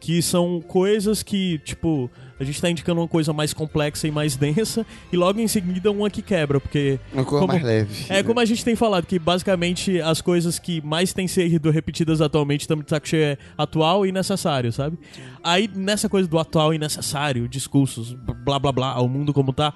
que 0.00 0.20
são 0.22 0.60
coisas 0.60 1.22
que, 1.22 1.58
tipo, 1.64 2.10
a 2.40 2.44
gente 2.44 2.60
tá 2.60 2.70
indicando 2.70 3.00
uma 3.00 3.08
coisa 3.08 3.32
mais 3.32 3.52
complexa 3.52 4.06
e 4.06 4.10
mais 4.10 4.36
densa, 4.36 4.86
e 5.12 5.16
logo 5.16 5.40
em 5.40 5.48
seguida 5.48 5.90
uma 5.90 6.08
que 6.10 6.22
quebra, 6.22 6.60
porque. 6.60 6.98
Uma 7.12 7.24
coisa 7.24 7.40
como- 7.46 7.52
mais 7.52 7.62
leve. 7.64 8.06
É 8.08 8.22
como 8.22 8.40
a 8.40 8.44
gente 8.44 8.64
tem 8.64 8.76
falado, 8.76 9.06
que 9.06 9.18
basicamente 9.18 10.00
as 10.00 10.20
coisas 10.20 10.58
que 10.58 10.80
mais 10.80 11.12
têm 11.12 11.26
sido 11.28 11.70
repetidas 11.70 12.20
atualmente 12.20 12.60
estamos 12.62 12.84
de 12.84 12.90
saco 12.90 13.08
cheio 13.08 13.24
é 13.24 13.38
atual 13.56 14.06
e 14.06 14.12
necessário, 14.12 14.72
sabe? 14.72 14.98
Aí 15.42 15.68
nessa 15.74 16.08
coisa 16.08 16.28
do 16.28 16.38
atual 16.38 16.72
e 16.74 16.78
necessário, 16.78 17.48
discursos, 17.48 18.12
blá 18.44 18.58
blá 18.58 18.72
blá, 18.72 19.00
o 19.00 19.08
mundo 19.08 19.32
como 19.32 19.52
tá, 19.52 19.72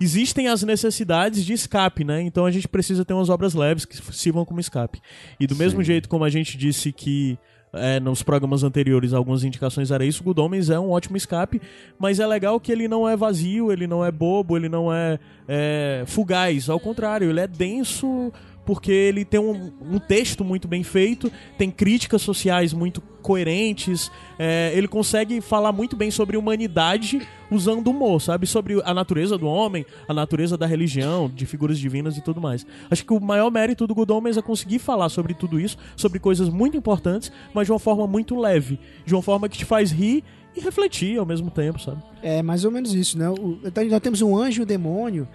existem 0.00 0.48
as 0.48 0.62
necessidades 0.62 1.44
de 1.44 1.52
escape, 1.52 2.04
né? 2.04 2.20
Então 2.22 2.44
a 2.46 2.50
gente 2.50 2.68
precisa 2.68 3.04
ter 3.04 3.14
umas 3.14 3.28
obras 3.28 3.54
leves 3.54 3.84
que 3.84 3.96
sirvam 4.12 4.44
como 4.44 4.60
escape. 4.60 5.00
E 5.38 5.46
do 5.46 5.56
mesmo 5.56 5.80
Sim. 5.80 5.86
jeito 5.86 6.08
como 6.08 6.24
a 6.24 6.30
gente 6.30 6.56
disse 6.58 6.92
que 6.92 7.38
é, 7.74 8.00
nos 8.00 8.22
programas 8.22 8.62
anteriores 8.62 9.12
algumas 9.12 9.44
indicações 9.44 9.90
era 9.90 10.04
isso, 10.04 10.22
Good 10.22 10.40
Omens 10.40 10.70
é 10.70 10.78
um 10.78 10.90
ótimo 10.90 11.16
escape, 11.16 11.60
mas 11.98 12.20
é 12.20 12.26
legal 12.26 12.58
que 12.60 12.72
ele 12.72 12.88
não 12.88 13.08
é 13.08 13.16
vazio, 13.16 13.72
ele 13.72 13.86
não 13.86 14.04
é 14.04 14.10
bobo, 14.10 14.56
ele 14.56 14.68
não 14.68 14.92
é, 14.92 15.18
é, 15.48 16.04
fugaz, 16.06 16.68
ao 16.68 16.80
contrário, 16.80 17.30
ele 17.30 17.40
é 17.40 17.46
denso 17.46 18.32
porque 18.64 18.90
ele 18.90 19.24
tem 19.24 19.40
um, 19.40 19.72
um 19.80 19.98
texto 19.98 20.44
muito 20.44 20.66
bem 20.66 20.82
feito, 20.82 21.30
tem 21.58 21.70
críticas 21.70 22.22
sociais 22.22 22.72
muito 22.72 23.00
coerentes, 23.22 24.10
é, 24.38 24.72
ele 24.74 24.86
consegue 24.86 25.40
falar 25.40 25.72
muito 25.72 25.96
bem 25.96 26.10
sobre 26.10 26.36
humanidade 26.36 27.26
usando 27.50 27.88
humor, 27.88 28.20
sabe? 28.20 28.46
Sobre 28.46 28.80
a 28.84 28.92
natureza 28.92 29.38
do 29.38 29.46
homem, 29.46 29.86
a 30.06 30.12
natureza 30.12 30.56
da 30.58 30.66
religião, 30.66 31.30
de 31.30 31.46
figuras 31.46 31.78
divinas 31.78 32.16
e 32.16 32.20
tudo 32.20 32.40
mais. 32.40 32.66
Acho 32.90 33.04
que 33.04 33.12
o 33.12 33.20
maior 33.20 33.50
mérito 33.50 33.86
do 33.86 33.94
Good 33.94 34.38
é 34.38 34.42
conseguir 34.42 34.78
falar 34.78 35.08
sobre 35.08 35.34
tudo 35.34 35.58
isso, 35.58 35.76
sobre 35.96 36.18
coisas 36.18 36.48
muito 36.48 36.76
importantes, 36.76 37.32
mas 37.54 37.66
de 37.66 37.72
uma 37.72 37.78
forma 37.78 38.06
muito 38.06 38.38
leve, 38.38 38.78
de 39.06 39.14
uma 39.14 39.22
forma 39.22 39.48
que 39.48 39.58
te 39.58 39.64
faz 39.64 39.90
rir 39.90 40.22
e 40.56 40.60
refletir 40.60 41.18
ao 41.18 41.26
mesmo 41.26 41.50
tempo, 41.50 41.80
sabe? 41.80 42.02
É 42.22 42.42
mais 42.42 42.64
ou 42.64 42.70
menos 42.70 42.94
isso, 42.94 43.18
né? 43.18 43.28
O, 43.28 43.58
nós 43.90 44.00
temos 44.00 44.22
um 44.22 44.36
anjo 44.36 44.60
e 44.60 44.64
um 44.64 44.66
demônio 44.66 45.28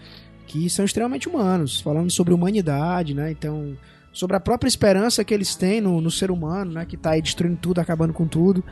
que 0.50 0.68
são 0.68 0.84
extremamente 0.84 1.30
humanos, 1.30 1.80
falando 1.80 2.10
sobre 2.10 2.34
humanidade, 2.34 3.14
né? 3.14 3.30
Então, 3.30 3.78
sobre 4.12 4.36
a 4.36 4.39
própria 4.39 4.68
esperança 4.68 5.24
que 5.24 5.32
eles 5.32 5.56
têm 5.56 5.80
no, 5.80 6.02
no 6.02 6.10
ser 6.10 6.32
humano, 6.32 6.72
né? 6.72 6.86
Que 6.86 6.97
tá 6.97 7.12
aí 7.12 7.22
destruindo 7.22 7.56
tudo, 7.62 7.80
acabando 7.80 8.14
com 8.14 8.28
tudo. 8.28 8.64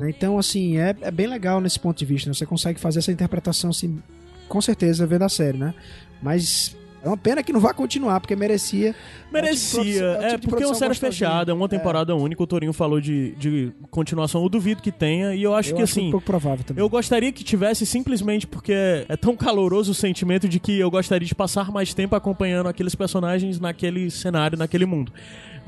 né? 0.00 0.10
Então, 0.10 0.36
assim, 0.36 0.76
é, 0.76 0.94
é 1.00 1.10
bem 1.12 1.28
legal 1.28 1.60
nesse 1.60 1.78
ponto 1.78 1.96
de 1.96 2.04
vista. 2.04 2.28
né? 2.28 2.34
Você 2.34 2.44
consegue 2.44 2.80
fazer 2.80 2.98
essa 2.98 3.12
interpretação, 3.12 3.70
assim, 3.70 4.02
com 4.48 4.60
certeza, 4.60 5.06
vendo 5.06 5.22
a 5.22 5.28
série, 5.28 5.56
né? 5.56 5.72
Mas 6.20 6.76
é 7.02 7.08
uma 7.08 7.16
pena 7.16 7.42
que 7.42 7.52
não 7.52 7.60
vai 7.60 7.72
continuar, 7.74 8.20
porque 8.20 8.36
merecia. 8.36 8.94
Merecia, 9.32 9.80
É 9.82 9.84
o 9.84 9.90
tipo 9.90 10.00
produção- 10.00 10.04
é 10.04 10.18
o 10.18 10.22
é, 10.22 10.28
tipo 10.30 10.48
porque 10.48 10.62
é 10.64 10.66
uma 10.66 10.72
produção 10.72 10.94
série 10.94 10.94
fechada, 11.12 11.50
é 11.52 11.54
uma 11.54 11.68
temporada 11.68 12.14
única, 12.14 12.42
o 12.42 12.46
Torinho 12.46 12.72
falou 12.72 13.00
de, 13.00 13.32
de 13.32 13.72
continuação, 13.90 14.42
eu 14.42 14.48
duvido 14.48 14.82
que 14.82 14.90
tenha, 14.92 15.34
e 15.34 15.42
eu 15.42 15.54
acho 15.54 15.70
eu 15.70 15.76
que 15.76 15.82
acho 15.82 15.92
assim, 15.98 16.08
um 16.08 16.10
pouco 16.10 16.26
provável 16.26 16.64
também. 16.64 16.82
eu 16.82 16.88
gostaria 16.88 17.30
que 17.32 17.42
tivesse 17.44 17.86
simplesmente 17.86 18.46
porque 18.46 18.72
é 19.08 19.16
tão 19.16 19.36
caloroso 19.36 19.92
o 19.92 19.94
sentimento 19.94 20.48
de 20.48 20.58
que 20.60 20.78
eu 20.78 20.90
gostaria 20.90 21.26
de 21.26 21.34
passar 21.34 21.70
mais 21.70 21.94
tempo 21.94 22.14
acompanhando 22.16 22.68
aqueles 22.68 22.94
personagens 22.94 23.58
naquele 23.60 24.10
cenário, 24.10 24.58
naquele 24.58 24.84
mundo. 24.86 25.12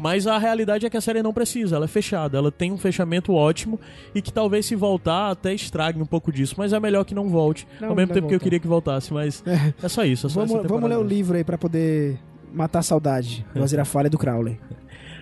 Mas 0.03 0.27
a 0.27 0.37
realidade 0.37 0.85
é 0.85 0.91
que 0.91 0.97
a 0.97 1.01
série 1.01 1.23
não 1.23 1.33
precisa, 1.33 1.77
ela 1.77 1.85
é 1.85 1.89
fechada, 1.89 2.37
ela 2.37 2.51
tem 2.51 2.73
um 2.73 2.77
fechamento 2.77 3.33
ótimo 3.33 3.79
e 4.13 4.21
que 4.21 4.33
talvez 4.33 4.67
se 4.67 4.75
voltar 4.75 5.31
até 5.31 5.55
estrague 5.55 6.03
um 6.03 6.05
pouco 6.05 6.33
disso, 6.33 6.57
mas 6.59 6.73
é 6.73 6.81
melhor 6.81 7.05
que 7.05 7.15
não 7.15 7.29
volte. 7.29 7.69
Não, 7.81 7.91
Ao 7.91 7.95
mesmo 7.95 8.13
tempo 8.13 8.27
que 8.27 8.35
eu 8.35 8.39
voltar. 8.39 8.43
queria 8.43 8.59
que 8.59 8.67
voltasse, 8.67 9.15
mas 9.15 9.45
é, 9.47 9.89
só 9.89 10.05
isso. 10.05 10.27
É 10.27 10.31
só 10.31 10.45
Vamos, 10.45 10.67
vamos 10.67 10.91
ler 10.91 10.97
o 10.97 11.05
livro 11.05 11.37
aí 11.37 11.45
pra 11.45 11.57
poder 11.57 12.19
matar 12.53 12.81
a 12.81 12.83
saudade 12.83 13.47
do 13.55 13.63
Aziraphale 13.63 14.09
e 14.09 14.11
do 14.11 14.19
Crowley. 14.19 14.59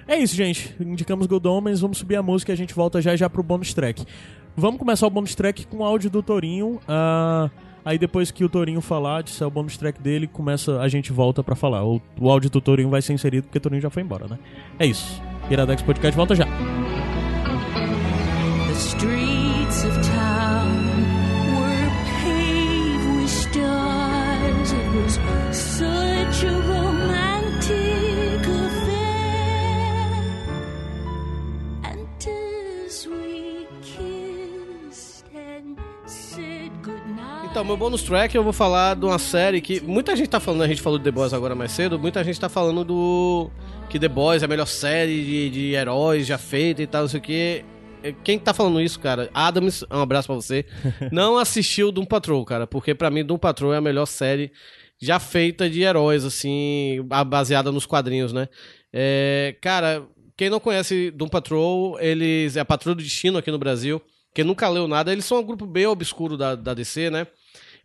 É 0.08 0.16
isso, 0.16 0.34
gente. 0.34 0.74
Indicamos 0.80 1.26
Good 1.26 1.46
Omens, 1.46 1.80
vamos 1.82 1.98
subir 1.98 2.16
a 2.16 2.22
música 2.22 2.50
e 2.50 2.54
a 2.54 2.56
gente 2.56 2.72
volta 2.72 3.02
já 3.02 3.14
já 3.14 3.28
pro 3.28 3.42
bônus 3.42 3.74
track. 3.74 4.06
Vamos 4.56 4.78
começar 4.78 5.06
o 5.06 5.10
bônus 5.10 5.34
track 5.34 5.66
com 5.66 5.78
o 5.78 5.84
áudio 5.84 6.08
do 6.08 6.22
Torinho. 6.22 6.80
ah, 6.88 7.50
aí 7.84 7.98
depois 7.98 8.30
que 8.30 8.44
o 8.44 8.48
Torinho 8.48 8.80
falar, 8.80 9.22
disser 9.22 9.46
o 9.46 9.50
bônus 9.50 9.76
track 9.76 10.00
dele, 10.00 10.26
começa, 10.26 10.80
a 10.80 10.88
gente 10.88 11.12
volta 11.12 11.42
pra 11.42 11.54
falar. 11.54 11.84
O, 11.84 12.00
o 12.18 12.30
áudio 12.30 12.50
do 12.50 12.60
Torinho 12.60 12.90
vai 12.90 13.02
ser 13.02 13.12
inserido 13.12 13.44
porque 13.44 13.58
o 13.58 13.60
Torinho 13.60 13.82
já 13.82 13.90
foi 13.90 14.02
embora, 14.02 14.26
né? 14.26 14.38
É 14.78 14.86
isso. 14.86 15.22
Iradex 15.50 15.82
Podcast 15.82 16.16
volta 16.16 16.34
já. 16.34 16.46
The 18.66 18.72
streets 18.72 19.29
Então, 37.50 37.64
meu 37.64 37.76
bônus 37.76 38.04
track 38.04 38.32
eu 38.36 38.44
vou 38.44 38.52
falar 38.52 38.94
de 38.94 39.04
uma 39.04 39.18
série 39.18 39.60
que 39.60 39.80
muita 39.80 40.14
gente 40.14 40.30
tá 40.30 40.38
falando, 40.38 40.62
a 40.62 40.68
gente 40.68 40.80
falou 40.80 41.00
de 41.00 41.04
The 41.04 41.10
Boys 41.10 41.32
agora 41.32 41.52
mais 41.52 41.72
cedo, 41.72 41.98
muita 41.98 42.22
gente 42.22 42.38
tá 42.38 42.48
falando 42.48 42.84
do 42.84 43.50
que 43.88 43.98
The 43.98 44.06
Boys 44.06 44.42
é 44.42 44.44
a 44.44 44.48
melhor 44.48 44.66
série 44.66 45.24
de, 45.24 45.50
de 45.50 45.74
heróis 45.74 46.28
já 46.28 46.38
feita 46.38 46.80
e 46.80 46.86
tal, 46.86 47.02
não 47.02 47.08
sei 47.08 47.18
o 47.18 47.22
que. 47.22 47.64
Quem 48.22 48.38
tá 48.38 48.54
falando 48.54 48.80
isso, 48.80 49.00
cara? 49.00 49.28
Adams, 49.34 49.84
um 49.90 50.00
abraço 50.00 50.28
pra 50.28 50.36
você. 50.36 50.64
Não 51.12 51.36
assistiu 51.36 51.92
Doom 51.92 52.06
Patrol, 52.06 52.42
cara, 52.46 52.66
porque 52.66 52.94
pra 52.94 53.10
mim 53.10 53.22
Doom 53.22 53.36
Patrol 53.36 53.74
é 53.74 53.76
a 53.76 53.80
melhor 53.82 54.06
série 54.06 54.52
já 54.98 55.18
feita 55.18 55.68
de 55.68 55.82
heróis, 55.82 56.24
assim, 56.24 57.04
baseada 57.26 57.70
nos 57.70 57.84
quadrinhos, 57.84 58.32
né? 58.32 58.48
É, 58.90 59.54
cara, 59.60 60.02
quem 60.34 60.48
não 60.48 60.60
conhece 60.60 61.10
Doom 61.10 61.28
Patrol, 61.28 62.00
eles 62.00 62.56
é 62.56 62.60
a 62.60 62.64
Patrulha 62.64 62.94
do 62.94 63.02
Destino 63.02 63.36
aqui 63.36 63.50
no 63.50 63.58
Brasil. 63.58 64.00
Quem 64.32 64.44
nunca 64.44 64.68
leu 64.68 64.86
nada, 64.86 65.12
eles 65.12 65.24
são 65.24 65.40
um 65.40 65.44
grupo 65.44 65.66
bem 65.66 65.86
obscuro 65.86 66.36
da, 66.36 66.54
da 66.54 66.72
DC, 66.72 67.10
né? 67.10 67.26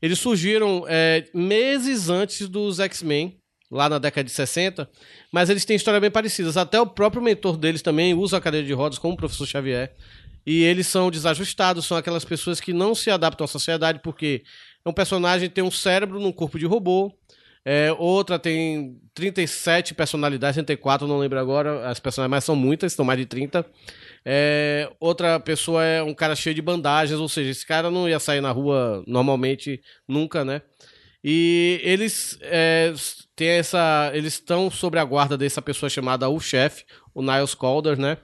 Eles 0.02 0.20
surgiram 0.20 0.86
é, 0.88 1.26
meses 1.34 2.10
antes 2.10 2.48
dos 2.48 2.80
X-Men, 2.80 3.38
lá 3.72 3.90
na 3.90 3.98
década 3.98 4.24
de 4.24 4.32
60, 4.32 4.90
mas 5.32 5.50
eles 5.50 5.66
têm 5.66 5.76
histórias 5.76 6.02
bem 6.02 6.12
parecidas. 6.12 6.58
Até 6.58 6.80
o 6.80 6.88
próprio 6.88 7.22
mentor 7.22 7.58
deles 7.58 7.82
também 7.82 8.14
usa 8.14 8.38
a 8.38 8.42
cadeira 8.42 8.66
de 8.66 8.74
rodas 8.74 9.00
como 9.00 9.14
o 9.14 9.18
professor 9.18 9.46
Xavier. 9.46 9.94
E 10.46 10.64
eles 10.64 10.86
são 10.86 11.10
desajustados, 11.10 11.86
são 11.86 11.98
aquelas 11.98 12.24
pessoas 12.24 12.60
que 12.60 12.72
não 12.72 12.94
se 12.94 13.10
adaptam 13.10 13.46
à 13.46 13.48
sociedade 13.48 14.00
porque 14.04 14.44
um 14.86 14.94
personagem 14.94 15.50
tem 15.50 15.64
um 15.64 15.72
cérebro 15.72 16.20
num 16.20 16.32
corpo 16.32 16.60
de 16.60 16.68
robô, 16.68 17.12
é, 17.66 17.92
outra 17.94 18.38
tem 18.38 19.02
37 19.16 19.96
personalidades, 19.96 20.54
34, 20.54 21.08
não 21.08 21.18
lembro 21.18 21.40
agora, 21.40 21.90
as 21.90 22.00
personagens 22.00 22.30
mas 22.30 22.44
são 22.44 22.56
muitas, 22.56 22.94
são 22.94 23.04
mais 23.04 23.18
de 23.18 23.26
30. 23.26 23.66
É, 24.28 24.92
outra 25.00 25.40
pessoa 25.40 25.84
é 25.84 26.02
um 26.02 26.14
cara 26.14 26.36
cheio 26.36 26.56
de 26.56 26.62
bandagens, 26.62 27.20
ou 27.20 27.30
seja, 27.30 27.52
esse 27.52 27.66
cara 27.66 27.92
não 27.92 28.10
ia 28.10 28.20
sair 28.20 28.42
na 28.42 28.52
rua 28.52 29.04
normalmente, 29.06 29.82
nunca, 30.08 30.44
né? 30.44 30.62
E 31.24 31.80
eles 31.84 32.38
é, 32.42 32.94
têm 33.36 33.50
essa. 33.50 34.12
Eles 34.14 34.34
estão 34.34 34.70
sob 34.70 34.98
a 34.98 35.04
guarda 35.04 35.38
dessa 35.38 35.62
pessoa 35.62 35.90
chamada 35.90 36.30
o 36.30 36.40
chefe, 36.40 36.86
o 37.14 37.22
Niles 37.22 37.56
Calder, 37.56 38.00
né? 38.00 38.18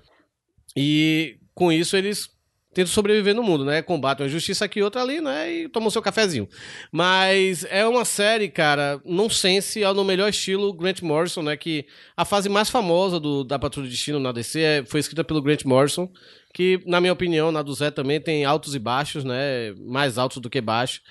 E 0.76 1.40
com 1.54 1.72
isso 1.72 1.98
eles 1.98 2.30
tentam 2.74 2.92
sobreviver 2.92 3.36
no 3.36 3.44
mundo, 3.44 3.66
né? 3.66 3.82
Combatem 3.82 4.26
uma 4.26 4.30
justiça 4.30 4.66
aqui, 4.66 4.82
outra 4.82 5.02
ali, 5.02 5.20
né? 5.20 5.52
E 5.52 5.70
tomam 5.70 5.90
seu 5.90 6.02
cafezinho. 6.02 6.48
Mas 6.92 7.66
é 7.70 7.86
uma 7.86 8.06
série, 8.06 8.50
cara, 8.50 9.02
nonsense, 9.06 9.84
é 9.84 9.94
no 9.94 10.04
melhor 10.04 10.30
estilo 10.30 10.74
Grant 10.74 11.02
Morrison, 11.02 11.42
né? 11.42 11.58
Que 11.58 11.86
a 12.16 12.24
fase 12.26 12.48
mais 12.50 12.70
famosa 12.70 13.20
do, 13.20 13.44
da 13.44 13.60
Patrulha 13.60 13.88
de 13.88 13.94
Destino 13.94 14.20
na 14.20 14.32
DC 14.32 14.60
é- 14.60 14.86
foi 14.86 15.00
escrita 15.00 15.24
pelo 15.24 15.42
Grant 15.42 15.64
Morrison, 15.66 16.10
que, 16.54 16.82
na 16.86 17.00
minha 17.02 17.14
opinião, 17.14 17.52
na 17.52 17.62
do 17.62 17.74
Zé 17.74 17.92
também 17.92 18.20
tem 18.20 18.46
altos 18.46 18.74
e 18.76 18.80
baixos, 18.80 19.24
né? 19.24 19.74
Mais 19.78 20.18
altos 20.18 20.38
do 20.38 20.50
que 20.50 20.62
baixos. 20.62 21.02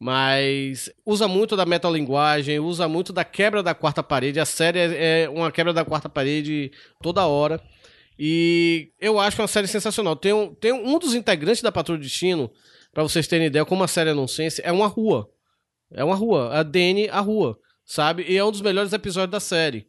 Mas 0.00 0.90
usa 1.04 1.26
muito 1.26 1.56
da 1.56 1.66
metalinguagem, 1.66 2.60
usa 2.60 2.86
muito 2.86 3.12
da 3.12 3.24
quebra 3.24 3.62
da 3.64 3.74
quarta 3.74 4.02
parede. 4.02 4.38
A 4.38 4.44
série 4.44 4.78
é 4.78 5.22
é 5.24 5.28
uma 5.28 5.50
quebra 5.50 5.72
da 5.72 5.84
quarta 5.84 6.08
parede 6.08 6.70
toda 7.02 7.26
hora. 7.26 7.60
E 8.18 8.90
eu 9.00 9.18
acho 9.20 9.36
que 9.36 9.40
é 9.40 9.44
uma 9.44 9.48
série 9.48 9.68
sensacional. 9.68 10.16
Tem 10.16 10.32
um, 10.32 10.52
tem 10.54 10.72
um 10.72 10.98
dos 10.98 11.14
integrantes 11.14 11.62
da 11.62 11.70
Patrulha 11.70 11.98
do 12.00 12.02
Destino, 12.02 12.50
pra 12.92 13.02
vocês 13.02 13.26
terem 13.28 13.46
ideia, 13.46 13.64
como 13.64 13.84
a 13.84 13.88
série 13.88 14.10
é 14.10 14.14
nonsense, 14.14 14.60
é 14.64 14.72
uma 14.72 14.86
rua. 14.88 15.30
É 15.92 16.02
uma 16.02 16.16
rua. 16.16 16.52
A 16.52 16.62
Danny, 16.62 17.08
a 17.08 17.20
rua. 17.20 17.58
Sabe? 17.84 18.24
E 18.28 18.36
é 18.36 18.44
um 18.44 18.50
dos 18.50 18.60
melhores 18.60 18.92
episódios 18.92 19.30
da 19.30 19.40
série. 19.40 19.86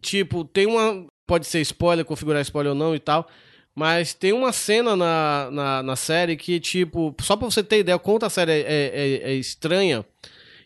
Tipo, 0.00 0.44
tem 0.44 0.66
uma. 0.66 1.06
Pode 1.26 1.46
ser 1.46 1.60
spoiler, 1.62 2.04
configurar 2.04 2.42
spoiler 2.42 2.72
ou 2.72 2.78
não 2.78 2.94
e 2.94 2.98
tal. 3.00 3.26
Mas 3.74 4.14
tem 4.14 4.32
uma 4.32 4.52
cena 4.52 4.94
na, 4.94 5.50
na, 5.50 5.82
na 5.82 5.96
série 5.96 6.36
que, 6.36 6.60
tipo, 6.60 7.12
só 7.20 7.36
pra 7.36 7.50
você 7.50 7.62
ter 7.62 7.80
ideia 7.80 7.98
quanto 7.98 8.24
a 8.24 8.30
série 8.30 8.52
é, 8.52 8.62
é- 8.62 9.30
é 9.32 9.34
estranha, 9.34 10.06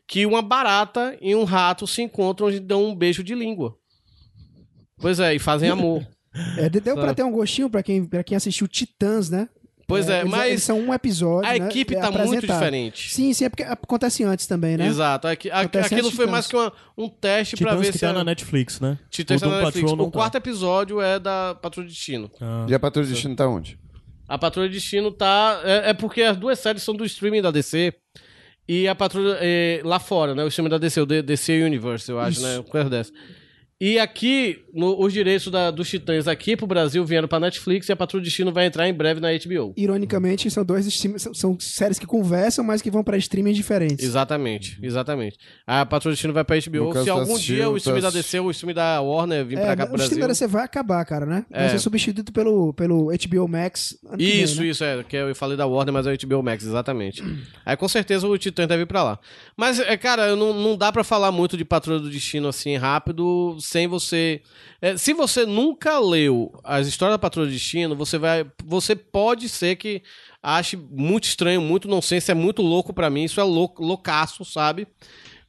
que 0.06 0.26
uma 0.26 0.42
barata 0.42 1.16
e 1.22 1.34
um 1.34 1.44
rato 1.44 1.86
se 1.86 2.02
encontram 2.02 2.50
e 2.50 2.60
dão 2.60 2.84
um 2.84 2.94
beijo 2.94 3.24
de 3.24 3.34
língua. 3.34 3.74
Pois 4.98 5.18
é, 5.20 5.34
e 5.34 5.38
fazem 5.38 5.70
amor. 5.70 6.06
É, 6.56 6.68
deu 6.68 6.94
pra 6.94 7.14
ter 7.14 7.22
um 7.22 7.32
gostinho 7.32 7.68
pra 7.70 7.82
quem, 7.82 8.04
pra 8.04 8.22
quem 8.22 8.36
assistiu 8.36 8.68
Titãs, 8.68 9.30
né? 9.30 9.48
Pois 9.86 10.06
é, 10.06 10.20
eles, 10.20 10.30
mas 10.30 10.48
Eles 10.50 10.62
são 10.62 10.78
um 10.78 10.92
episódio. 10.92 11.48
a 11.48 11.58
né, 11.58 11.66
equipe 11.66 11.96
é 11.96 11.98
tá 12.00 12.10
muito 12.10 12.46
diferente. 12.46 13.10
Sim, 13.10 13.32
sim, 13.32 13.46
é 13.46 13.48
porque 13.48 13.62
acontece 13.62 14.22
antes 14.22 14.46
também, 14.46 14.76
né? 14.76 14.86
Exato. 14.86 15.26
Aqui- 15.26 15.50
a- 15.50 15.60
Acontece 15.60 15.94
aquilo 15.94 16.10
foi 16.10 16.26
mais 16.26 16.46
que 16.46 16.54
uma- 16.54 16.70
um 16.96 17.08
teste 17.08 17.56
pra 17.56 17.70
Titãs 17.70 17.80
ver 17.86 17.92
que 17.92 17.98
se 17.98 18.04
tá 18.04 18.10
a- 18.10 18.12
na 18.12 18.22
Netflix, 18.24 18.80
né? 18.80 18.98
Titãs 19.08 19.40
o 19.40 19.46
tá 19.46 19.50
na 19.50 19.62
Netflix. 19.62 19.90
O 19.92 19.96
tá. 19.96 20.10
quarto 20.10 20.34
episódio 20.36 21.00
é 21.00 21.18
da 21.18 21.54
Patrulha 21.54 21.88
de 21.88 21.94
Destino. 21.94 22.30
Ah. 22.38 22.66
E 22.68 22.74
a 22.74 22.78
Patrulha 22.78 23.06
de 23.06 23.12
Destino 23.14 23.34
tá 23.34 23.48
onde? 23.48 23.78
A 24.28 24.36
Patrulha 24.36 24.68
de 24.68 24.74
Destino 24.74 25.10
tá. 25.10 25.62
É, 25.64 25.88
é 25.88 25.94
porque 25.94 26.20
as 26.20 26.36
duas 26.36 26.58
séries 26.58 26.82
são 26.82 26.94
do 26.94 27.06
streaming 27.06 27.40
da 27.40 27.50
DC. 27.50 27.94
E 28.68 28.86
a 28.86 28.94
Patrulha. 28.94 29.38
é, 29.40 29.80
lá 29.82 29.98
fora, 29.98 30.34
né? 30.34 30.44
O 30.44 30.48
streaming 30.48 30.68
da 30.68 30.76
DC, 30.76 31.00
o 31.00 31.06
DC 31.06 31.62
Universe, 31.62 32.10
eu 32.10 32.20
acho, 32.20 32.32
Isso. 32.32 32.42
né? 32.46 32.62
Coisa 32.68 32.90
dessa. 32.90 33.10
E 33.80 33.96
aqui, 33.96 34.64
no- 34.74 35.00
os 35.00 35.12
direitos 35.12 35.46
da- 35.52 35.70
dos 35.70 35.88
Titãs 35.88 36.26
aqui 36.26 36.56
pro 36.56 36.66
Brasil 36.66 37.04
vieram 37.04 37.28
pra 37.28 37.38
Netflix 37.38 37.88
e 37.88 37.92
a 37.92 37.96
Patrulha 37.96 38.24
de 38.24 38.28
Destino 38.28 38.52
vai 38.52 38.66
entrar 38.66 38.88
em 38.88 38.92
breve 38.92 39.20
na 39.20 39.32
HBO. 39.32 39.72
Ironicamente, 39.76 40.50
são 40.50 40.64
dois 40.64 40.84
stream- 40.86 41.16
são, 41.16 41.32
são 41.32 41.56
séries 41.60 41.96
que 41.96 42.04
conversam, 42.04 42.64
mas 42.64 42.82
que 42.82 42.90
vão 42.90 43.04
pra 43.04 43.16
streamings 43.16 43.56
diferentes. 43.56 44.04
Exatamente, 44.04 44.76
exatamente. 44.82 45.38
A 45.64 45.86
Patrulha 45.86 46.12
de 46.12 46.16
Destino 46.16 46.32
vai 46.32 46.42
pra 46.42 46.56
HBO. 46.56 46.92
Se 47.04 47.08
algum 47.08 47.38
dia 47.38 47.68
o 47.68 47.74
tu 47.74 47.76
streaming 47.78 48.00
da 48.02 48.10
DC 48.10 48.40
ou 48.40 48.46
o 48.46 48.50
streaming 48.50 48.74
da 48.74 49.00
Warner 49.00 49.44
vir 49.46 49.60
pra 49.60 49.76
cá 49.76 49.86
pro 49.86 49.94
o 49.94 49.98
stream 50.02 50.20
da 50.22 50.26
Brasil. 50.26 50.46
DC 50.48 50.52
vai 50.52 50.64
acabar, 50.64 51.04
cara, 51.04 51.24
né? 51.24 51.46
Vai 51.48 51.66
É. 51.66 51.68
ser 51.68 51.78
substituído 51.78 52.32
pelo, 52.32 52.72
pelo 52.74 53.12
HBO 53.12 53.46
Max. 53.46 53.96
que 54.10 54.16
vem, 54.16 54.42
Isso, 54.42 54.60
né? 54.60 54.66
isso, 54.66 54.82
é. 54.82 55.04
Que 55.04 55.16
eu 55.16 55.32
falei 55.36 55.56
da 55.56 55.66
Warner, 55.66 55.92
mas 55.94 56.04
é 56.04 56.10
o 56.10 56.14
HBO 56.14 56.42
Max, 56.42 56.64
exatamente. 56.64 57.22
Aí 57.64 57.76
com 57.76 57.86
certeza 57.86 58.26
o 58.26 58.36
Titã 58.36 58.66
deve 58.66 58.82
ir 58.82 58.86
pra 58.86 59.04
lá. 59.04 59.20
Mas, 59.56 59.78
é, 59.78 59.96
cara, 59.96 60.34
não, 60.34 60.52
não 60.52 60.76
dá 60.76 60.90
pra 60.90 61.04
falar 61.04 61.30
muito 61.30 61.56
de 61.56 61.64
Patrulha 61.64 62.00
do 62.00 62.10
Destino 62.10 62.48
assim 62.48 62.76
rápido, 62.76 63.56
sem 63.68 63.86
você. 63.86 64.40
é, 64.80 64.96
se 64.96 65.12
você 65.12 65.46
nunca 65.46 65.98
leu 65.98 66.52
as 66.64 66.86
histórias 66.86 67.14
da 67.14 67.18
Patrulha 67.18 67.46
do 67.46 67.52
Destino, 67.52 67.94
você 67.94 68.18
vai. 68.18 68.46
Você 68.64 68.96
pode 68.96 69.48
ser 69.48 69.76
que 69.76 70.02
ache 70.42 70.76
muito 70.76 71.24
estranho, 71.24 71.60
muito 71.60 71.88
nonsense, 71.88 72.30
é 72.30 72.34
muito 72.34 72.62
louco 72.62 72.92
pra 72.92 73.10
mim. 73.10 73.24
Isso 73.24 73.40
é 73.40 73.44
louco, 73.44 73.84
loucaço, 73.84 74.44
sabe? 74.44 74.86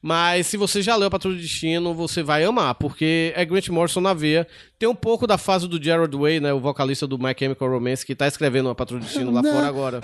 Mas 0.02 0.46
se 0.46 0.56
você 0.56 0.80
já 0.80 0.96
leu 0.96 1.08
a 1.08 1.10
Patrulha 1.10 1.36
do 1.36 1.42
Destino, 1.42 1.92
você 1.92 2.22
vai 2.22 2.42
amar, 2.42 2.74
porque 2.74 3.34
é 3.36 3.44
Grant 3.44 3.68
Morrison 3.68 4.00
na 4.00 4.14
veia. 4.14 4.46
Tem 4.78 4.88
um 4.88 4.94
pouco 4.94 5.26
da 5.26 5.36
fase 5.36 5.68
do 5.68 5.82
Gerard 5.82 6.16
Way, 6.16 6.40
né, 6.40 6.54
o 6.54 6.60
vocalista 6.60 7.06
do 7.06 7.18
My 7.18 7.34
Chemical 7.38 7.68
Romance, 7.68 8.06
que 8.06 8.14
tá 8.14 8.26
escrevendo 8.26 8.70
a 8.70 8.74
Patrulha 8.74 9.02
do 9.02 9.04
Destino 9.04 9.30
lá 9.30 9.42
fora 9.42 9.66
agora. 9.66 10.00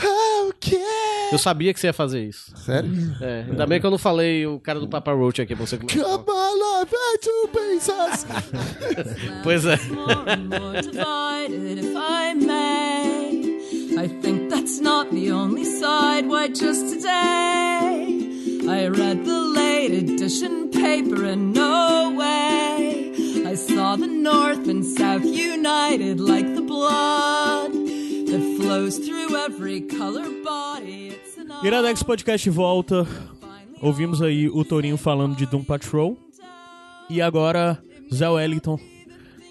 Eu 1.33 1.39
sabia 1.39 1.73
que 1.75 1.81
você 1.81 1.89
ia 1.89 1.93
fazer 1.93 2.25
isso. 2.25 2.57
Sério? 2.57 2.91
É, 3.21 3.47
ainda 3.49 3.67
bem 3.67 3.81
que 3.81 3.87
eu 3.87 3.91
não 3.91 3.99
falei 3.99 4.47
o 4.47 4.61
cara 4.61 4.79
do 4.79 4.87
Papa 4.87 5.13
Roach 5.13 5.41
aqui 5.41 5.57
pra 5.57 5.67
você 5.67 5.77
começar. 5.77 5.99
É 5.99 6.05
two 7.21 7.49
pieces. 7.53 8.27
Pois 9.43 9.65
é. 9.65 9.79
more 9.91 10.29
and 10.29 10.49
more 10.49 10.83
divided, 10.83 11.79
if 11.79 11.97
I 11.97 12.35
may. 12.35 13.97
I 13.99 14.09
think 14.21 14.51
that's 14.51 14.81
not 14.81 15.11
the 15.11 15.31
only 15.31 15.65
side. 15.65 16.27
Why, 16.27 16.49
just 16.49 16.93
today 16.93 18.19
I 18.69 18.89
read 18.89 19.25
the 19.25 19.41
late 19.55 19.93
edition 19.93 20.69
paper, 20.71 21.25
and 21.25 21.53
no 21.55 22.13
way 22.17 23.13
I 23.47 23.55
saw 23.55 23.97
the 23.97 24.07
North 24.09 24.69
and 24.69 24.85
South 24.85 25.25
united 25.25 26.21
like 26.21 26.55
the 26.55 26.63
blood 26.63 27.73
that 27.73 28.59
flows 28.61 28.99
through 28.99 29.37
every 29.37 29.81
color 29.83 30.29
body. 30.45 31.09
It's 31.15 31.39
an 31.39 31.49
Iradex 31.63 32.03
Podcast 32.03 32.49
volta. 32.51 33.07
Ouvimos 33.81 34.21
aí 34.23 34.49
o 34.49 34.65
Torinho 34.65 34.97
falando 34.97 35.37
de 35.37 35.47
Doom 35.47 35.63
Patrol. 35.63 36.17
E 37.09 37.23
agora, 37.23 37.79
Zé 38.13 38.29
Wellington 38.29 38.79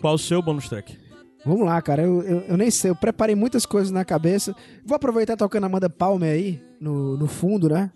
qual 0.05 0.13
o 0.13 0.19
seu 0.19 0.39
bônus 0.39 0.69
track? 0.69 0.95
Vamos 1.43 1.65
lá, 1.65 1.81
cara. 1.81 2.03
Eu, 2.03 2.21
eu, 2.21 2.39
eu 2.41 2.57
nem 2.57 2.69
sei. 2.69 2.91
Eu 2.91 2.95
preparei 2.95 3.33
muitas 3.33 3.65
coisas 3.65 3.91
na 3.91 4.05
cabeça. 4.05 4.55
Vou 4.85 4.95
aproveitar 4.95 5.35
tocando 5.35 5.63
Amanda 5.63 5.89
Palmer 5.89 6.31
aí, 6.31 6.61
no, 6.79 7.17
no 7.17 7.27
fundo, 7.27 7.67
né? 7.69 7.91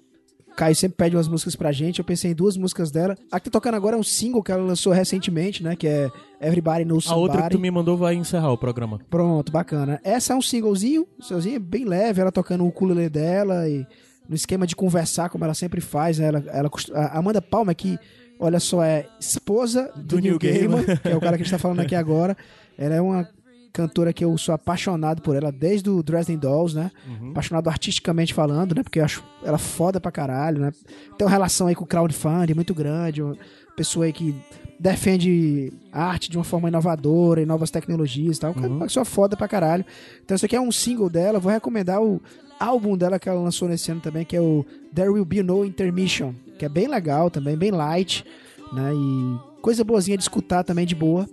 Caio 0.58 0.76
sempre 0.76 0.98
pede 0.98 1.16
umas 1.16 1.28
músicas 1.28 1.56
pra 1.56 1.72
gente. 1.72 2.00
Eu 2.00 2.06
pensei 2.06 2.32
em 2.32 2.34
duas 2.34 2.58
músicas 2.58 2.90
dela. 2.90 3.16
A 3.32 3.40
que 3.40 3.46
tá 3.50 3.60
tocando 3.60 3.76
agora 3.76 3.96
é 3.96 4.00
um 4.00 4.02
single 4.04 4.42
que 4.42 4.52
ela 4.52 4.64
lançou 4.64 4.92
recentemente, 4.92 5.64
né? 5.64 5.76
Que 5.76 5.88
é 5.88 6.12
Everybody 6.42 6.84
Knows 6.84 7.06
A 7.06 7.10
Somebody. 7.10 7.32
outra 7.32 7.44
que 7.44 7.56
tu 7.56 7.60
me 7.60 7.70
mandou 7.70 7.96
vai 7.96 8.16
encerrar 8.16 8.52
o 8.52 8.58
programa. 8.58 9.00
Pronto, 9.08 9.52
bacana. 9.52 10.02
Essa 10.04 10.34
é 10.34 10.36
um 10.36 10.42
singlezinho, 10.42 11.08
singlezinho 11.22 11.60
bem 11.60 11.86
leve, 11.86 12.22
ela 12.22 12.32
tocando 12.32 12.64
o 12.64 12.68
ukulele 12.68 13.08
dela 13.08 13.70
e 13.70 13.86
no 14.28 14.36
esquema 14.36 14.66
de 14.66 14.76
conversar, 14.76 15.30
como 15.30 15.44
ela 15.44 15.54
sempre 15.54 15.80
faz. 15.80 16.18
né? 16.18 16.28
Ela, 16.28 16.44
ela, 16.48 16.70
a 16.94 17.20
Amanda 17.20 17.42
Palmer, 17.42 17.76
que, 17.76 18.00
olha 18.40 18.60
só, 18.60 18.82
é 18.84 19.06
esposa 19.20 19.92
do, 19.96 20.16
Do 20.16 20.20
Neil 20.20 20.40
Gaiman, 20.40 20.84
Gaiman. 20.84 20.98
que 21.04 21.10
é 21.10 21.16
o 21.16 21.20
cara 21.20 21.36
que 21.36 21.44
a 21.44 21.46
gente 21.46 21.52
tá 21.52 21.60
falando 21.60 21.82
aqui 21.82 21.94
agora. 21.96 22.36
Ela 22.78 22.96
é 22.96 23.02
uma 23.02 23.28
cantora 23.72 24.12
que 24.12 24.24
eu 24.26 24.36
sou 24.38 24.56
apaixonado 24.56 25.22
por 25.22 25.36
ela 25.36 25.52
desde 25.52 25.90
o 25.90 26.02
Dresden 26.02 26.38
Dolls, 26.38 26.76
né? 26.76 26.92
Apaixonado 27.30 27.70
artisticamente 27.70 28.34
falando, 28.34 28.74
né? 28.74 28.82
Porque 28.82 29.00
eu 29.00 29.06
acho 29.06 29.24
ela 29.44 29.58
foda 29.58 30.00
pra 30.00 30.12
caralho, 30.12 30.60
né? 30.60 30.72
Tem 31.18 31.26
uma 31.26 31.30
relação 31.30 31.68
aí 31.68 31.76
com 31.76 31.84
o 31.84 31.88
crowdfunding 31.88 32.54
muito 32.54 32.74
grande, 32.74 33.22
uma 33.22 33.38
pessoa 33.76 34.06
aí 34.06 34.14
que 34.14 34.36
defende 34.80 35.72
arte 35.92 36.32
de 36.32 36.38
uma 36.38 36.44
forma 36.44 36.70
inovadora 36.70 37.42
e 37.42 37.46
novas 37.46 37.70
tecnologias 37.70 38.38
e 38.38 38.40
tal. 38.40 38.54
Uma 38.54 38.86
pessoa 38.86 39.06
foda 39.06 39.36
pra 39.36 39.48
caralho. 39.48 39.86
Então 40.24 40.36
isso 40.36 40.46
aqui 40.46 40.56
é 40.56 40.62
um 40.62 40.72
single 40.72 41.10
dela, 41.10 41.40
vou 41.40 41.52
recomendar 41.52 42.02
o 42.02 42.22
álbum 42.60 42.98
dela 42.98 43.18
que 43.20 43.30
ela 43.30 43.40
lançou 43.42 43.68
nesse 43.68 43.92
ano 43.92 44.02
também, 44.02 44.26
que 44.26 44.36
é 44.36 44.42
o 44.42 44.66
There 44.94 45.10
Will 45.10 45.26
Be 45.26 45.42
No 45.44 45.64
Intermission, 45.66 46.34
que 46.58 46.66
é 46.66 46.70
bem 46.70 46.88
legal 46.88 47.30
também, 47.30 47.56
bem 47.58 47.72
light, 47.72 48.26
né? 48.74 48.92
E 48.94 49.62
coisa 49.62 49.84
boazinha 49.84 50.18
de 50.18 50.24
escutar 50.24 50.64
também 50.64 50.86
de 50.86 50.96
boa. 50.96 51.28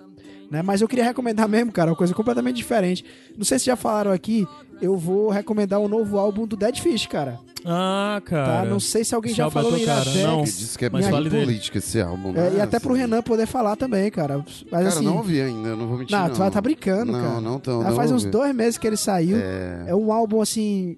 Né? 0.50 0.62
Mas 0.62 0.80
eu 0.80 0.86
queria 0.88 1.04
recomendar 1.04 1.48
mesmo, 1.50 1.72
cara, 1.72 1.90
uma 1.90 1.96
coisa 1.96 2.14
completamente 2.14 2.56
diferente. 2.56 3.04
Não 3.36 3.44
sei 3.44 3.58
se 3.58 3.66
já 3.66 3.74
falaram 3.76 4.12
aqui, 4.12 4.46
eu 4.80 4.96
vou 4.96 5.28
recomendar 5.30 5.80
o 5.80 5.88
novo 5.88 6.18
álbum 6.18 6.46
do 6.46 6.56
Dead 6.56 6.78
Fish, 6.78 7.06
cara. 7.06 7.38
Ah, 7.68 8.20
Tá? 8.24 8.30
cara. 8.30 8.68
Não 8.70 8.78
sei 8.78 9.02
se 9.02 9.12
alguém 9.12 9.34
já 9.34 9.46
é 9.46 9.50
falou. 9.50 9.76
Iradex. 9.76 10.14
Não. 10.22 10.44
Que 10.44 10.50
diz 10.52 10.76
que 10.76 10.84
é 10.84 10.90
Mas 10.90 11.04
bem 11.04 11.10
fale 11.12 11.28
dele. 11.28 11.44
político 11.46 11.78
esse 11.78 12.00
álbum. 12.00 12.30
É, 12.30 12.50
né? 12.50 12.52
e 12.58 12.60
até 12.60 12.78
pro 12.78 12.92
Assim, 12.92 13.00
Renan 13.00 13.22
poder 13.22 13.46
falar 13.46 13.74
também, 13.74 14.08
cara. 14.08 14.38
Mas 14.38 14.64
Cara, 14.70 14.86
assim. 14.88 15.04
não 15.04 15.16
ouvi 15.16 15.40
ainda, 15.40 15.70
eu 15.70 15.76
não 15.76 15.88
vou 15.88 15.98
mentir. 15.98 16.16
não, 16.16 16.24
Não, 16.26 16.32
tu 16.32 16.38
vai 16.38 16.50
tá 16.52 16.60
brincando, 16.60 17.10
não, 17.10 17.20
cara. 17.20 17.40
Não, 17.40 17.58
tão, 17.58 17.82
Já 17.82 17.88
não 17.88 17.96
faz 17.96 18.12
uns 18.12 18.22
ouvi. 18.22 18.30
dois 18.30 18.54
meses 18.54 18.78
que 18.78 18.86
ele 18.86 18.96
saiu. 18.96 19.36
É, 19.38 19.92
um 19.96 20.12
álbum 20.12 20.40
assim. 20.40 20.96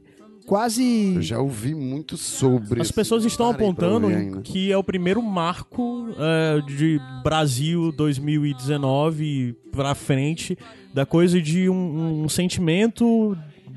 Quase. 0.49 1.13
Eu 1.15 1.21
já 1.21 1.39
ouvi 1.39 1.75
muito 1.75 2.17
sobre. 2.17 2.81
As 2.81 2.91
pessoas 2.91 3.23
estão 3.23 3.51
apontando 3.51 4.41
que 4.41 4.73
é 4.73 4.79
o 4.79 4.83
primeiro 4.83 5.23
marco 5.23 6.09
é, 6.19 6.63
de 6.63 6.99
Brasil 7.23 7.93
2019 7.93 9.55
pra 9.71 9.95
frente 9.95 10.57
da 10.95 11.05
coisa 11.05 11.39
de 11.39 11.69
um, 11.69 12.25
um 12.25 12.29
sentimento 12.31 13.37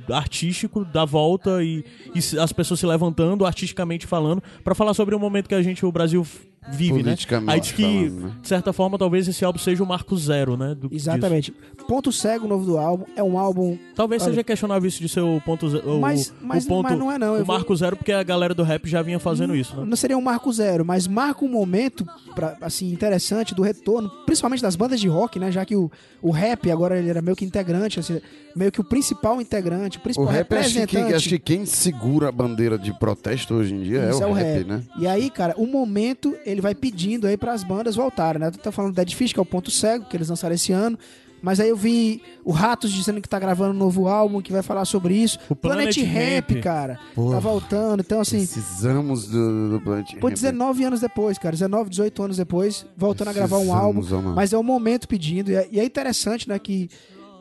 artístico 0.10 0.86
da 0.86 1.04
volta 1.04 1.62
e, 1.62 1.84
e 2.16 2.40
as 2.40 2.54
pessoas 2.54 2.80
se 2.80 2.86
levantando 2.86 3.46
artisticamente 3.46 4.08
falando 4.08 4.42
pra 4.64 4.74
falar 4.74 4.94
sobre 4.94 5.14
o 5.14 5.20
momento 5.20 5.50
que 5.50 5.56
a 5.56 5.62
gente 5.62 5.86
o 5.86 5.92
Brasil 5.92 6.26
vive, 6.70 6.98
né? 6.98 7.04
Politicamente 7.04 7.52
Aí 7.54 7.60
diz 7.60 7.72
que 7.72 7.82
falando, 7.84 8.26
né? 8.28 8.32
de 8.42 8.48
certa 8.48 8.74
forma 8.74 8.98
talvez 8.98 9.28
esse 9.28 9.44
álbum 9.44 9.60
seja 9.60 9.84
o 9.84 9.86
marco 9.88 10.16
zero, 10.18 10.56
né? 10.56 10.76
do- 10.76 10.90
disso. 10.90 11.10
Exatamente. 11.10 11.54
Ponto 11.88 12.12
Cego, 12.12 12.48
novo 12.48 12.66
do 12.66 12.78
álbum. 12.78 13.06
É 13.16 13.24
um 13.24 13.38
álbum. 13.38 13.78
Talvez 13.96 14.22
Olha- 14.22 14.32
seja 14.32 14.44
questionável 14.44 14.88
isso 14.88 15.00
de 15.02 15.10
ser 15.10 15.22
o 15.22 15.42
ponto 15.42 15.70
zero. 15.70 16.00
Mas- 16.00 16.30
o, 16.30 16.34
mas- 16.46 16.66
o 16.66 16.68
ponto, 16.68 16.84
mas 16.90 17.00
não 17.00 17.12
é 17.12 17.18
não, 17.18 17.36
eu 17.36 17.42
O 17.42 17.46
vou- 17.46 17.56
marco 17.56 17.76
zero 17.76 17.96
porque 17.98 18.12
a 18.12 18.24
galera 18.24 18.54
do 18.54 18.64
rap 18.64 18.88
já 18.88 19.02
vinha 19.02 19.20
fazendo 19.20 19.56
isso, 19.56 19.76
né? 19.76 19.86
Não 19.86 19.98
seria 19.98 20.18
um 20.18 20.22
marco 20.22 20.52
zero, 20.54 20.86
mas 20.86 21.08
marca 21.08 21.44
um 21.44 21.50
momento 21.50 22.06
pra, 22.36 22.56
assim, 22.62 22.92
interessante 22.92 23.54
do 23.56 23.62
retorno, 23.62 24.10
principalmente 24.26 24.62
das 24.62 24.76
bandas 24.76 25.00
de 25.02 25.08
rock, 25.08 25.40
né? 25.40 25.52
Já 25.52 25.66
que 25.66 25.76
o, 25.76 25.92
o 26.22 26.32
rap 26.32 26.70
agora 26.72 26.98
ele 26.98 27.10
era 27.10 27.22
meio 27.22 27.36
que 27.36 27.44
integrante, 27.44 28.00
assim, 28.00 28.22
meio 28.56 28.72
que 28.72 28.80
o 28.80 28.84
principal 28.84 29.42
integrante, 29.42 29.98
o 29.98 30.00
O 30.00 30.04
principal 30.04 30.28
rap, 30.28 30.54
acho 30.56 30.70
que, 30.74 30.80
representante. 30.80 31.06
quem, 31.08 31.16
acho 31.16 31.30
que 31.30 31.40
quem 31.40 31.66
segura 31.66 32.30
a 32.30 32.32
bandeira 32.32 32.78
de 32.78 32.94
protesto 32.98 33.56
hoje 33.56 33.74
em 33.74 33.82
dia 33.82 34.10
Isso 34.10 34.24
é 34.24 34.28
o 34.28 34.32
rap, 34.34 34.64
né? 34.66 34.84
E 35.00 35.08
aí, 35.08 35.30
cara, 35.30 35.54
o 35.58 35.66
momento 35.66 36.36
ele 36.52 36.62
vai 36.62 36.76
pedindo 36.76 37.28
aí 37.28 37.38
pras 37.38 37.64
bandas 37.64 37.96
voltarem, 37.96 38.40
né? 38.40 38.52
Tu 38.52 38.60
tá 38.60 38.72
falando 38.72 38.92
do 38.92 38.96
Dead 38.96 39.14
Fish, 39.14 39.34
que 39.34 39.40
é 39.40 39.42
o 39.42 39.46
Ponto 39.46 39.72
Cego, 39.72 40.06
que 40.06 40.16
eles 40.18 40.30
lançaram 40.30 40.54
esse 40.56 40.72
ano. 40.72 40.98
Mas 41.44 41.60
aí 41.60 41.70
eu 41.70 41.76
vi 41.76 42.22
o 42.46 42.52
Ratos 42.52 42.92
dizendo 42.92 43.20
que 43.20 43.28
tá 43.28 43.40
gravando 43.40 43.74
um 43.74 43.78
novo 43.78 44.08
álbum 44.08 44.40
que 44.44 44.52
vai 44.52 44.62
falar 44.62 44.86
sobre 44.86 45.16
isso. 45.16 45.40
O 45.50 45.56
Planet 45.56 45.98
Rap, 45.98 46.54
Ramp. 46.54 46.64
cara, 46.64 47.00
Porra. 47.16 47.34
tá 47.34 47.40
voltando. 47.40 48.02
Então, 48.02 48.22
assim, 48.22 48.38
Precisamos 48.46 49.26
do, 49.28 49.72
do 49.72 49.82
Planet 49.82 50.14
Pô, 50.20 50.28
Ramp. 50.28 50.36
19 50.36 50.84
anos 50.84 51.00
depois, 51.02 51.40
cara, 51.40 51.54
19, 51.54 51.90
18 51.90 52.24
anos 52.24 52.38
depois, 52.38 52.86
voltando 52.96 53.30
a 53.30 53.34
gravar 53.34 53.58
um 53.58 53.74
álbum. 53.74 54.04
mano. 54.08 54.34
Mas 54.36 54.54
é 54.54 54.58
o 54.58 54.62
momento 54.62 55.08
pedindo. 55.08 55.50
E 55.50 55.56
é, 55.56 55.68
e 55.72 55.80
é 55.80 55.84
interessante, 55.84 56.48
né, 56.48 56.60
que 56.60 56.88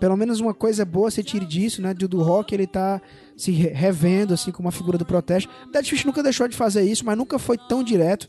pelo 0.01 0.17
menos 0.17 0.41
uma 0.41 0.55
coisa 0.55 0.83
boa 0.83 1.11
você 1.11 1.23
tire 1.23 1.45
disso, 1.45 1.83
né, 1.83 1.93
do, 1.93 2.09
do 2.09 2.23
rock 2.23 2.55
ele 2.55 2.67
tá 2.67 3.03
se 3.37 3.51
re- 3.51 3.69
revendo, 3.69 4.33
assim, 4.33 4.51
como 4.51 4.65
uma 4.67 4.73
figura 4.73 4.97
do 4.97 5.05
protesto. 5.05 5.51
Dead 5.71 5.85
Fish 5.87 6.07
nunca 6.07 6.23
deixou 6.23 6.49
de 6.49 6.57
fazer 6.57 6.85
isso, 6.85 7.05
mas 7.05 7.19
nunca 7.19 7.39
foi 7.39 7.59
tão 7.69 7.83
direto. 7.85 8.27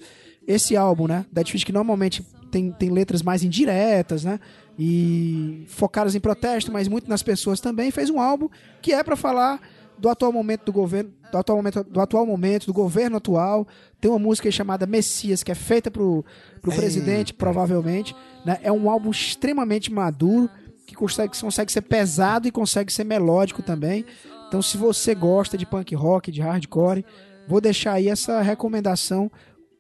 Esse 0.48 0.76
álbum, 0.76 1.08
né, 1.08 1.26
Dead 1.32 1.48
Fish 1.48 1.64
que 1.64 1.72
normalmente 1.72 2.26
tem, 2.50 2.72
tem 2.72 2.90
letras 2.90 3.22
mais 3.22 3.44
indiretas, 3.44 4.24
né, 4.24 4.40
e 4.78 5.64
focadas 5.68 6.16
em 6.16 6.20
protesto, 6.20 6.72
mas 6.72 6.88
muito 6.88 7.10
nas 7.10 7.24
pessoas 7.24 7.60
também, 7.60 7.92
fez 7.92 8.10
um 8.10 8.20
álbum 8.20 8.50
que 8.82 8.94
é 8.94 9.04
pra 9.04 9.16
falar 9.16 9.62
do 10.02 10.10
atual 10.10 10.34
momento 10.34 10.66
do 10.66 10.74
governo, 10.74 11.12
do 11.32 11.38
atual 11.38 11.58
momento, 11.58 11.84
do 11.84 12.02
atual 12.02 12.26
momento, 12.26 12.66
do 12.66 12.74
governo 12.74 13.18
atual. 13.18 13.68
Tem 14.00 14.10
uma 14.10 14.20
música 14.20 14.50
chamada 14.50 14.88
Messias, 14.88 15.44
que 15.44 15.52
é 15.52 15.56
feita 15.56 15.92
pro, 15.92 16.26
pro 16.60 16.72
presidente, 16.72 17.36
provavelmente. 17.36 18.16
Né? 18.44 18.60
É 18.64 18.72
um 18.72 18.90
álbum 18.90 19.12
extremamente 19.12 19.94
maduro, 19.94 20.50
que 20.88 20.96
consegue, 20.96 21.40
consegue 21.40 21.72
ser 21.72 21.84
pesado 21.84 22.48
e 22.48 22.52
consegue 22.52 22.92
ser 22.92 23.04
melódico 23.04 23.62
também. 23.62 24.04
Então, 24.48 24.60
se 24.60 24.76
você 24.76 25.14
gosta 25.14 25.56
de 25.56 25.68
punk 25.68 25.94
rock, 25.94 26.32
de 26.32 26.42
hardcore, 26.42 27.06
vou 27.48 27.62
deixar 27.62 27.94
aí 27.94 28.10
essa 28.10 28.42
recomendação. 28.42 29.32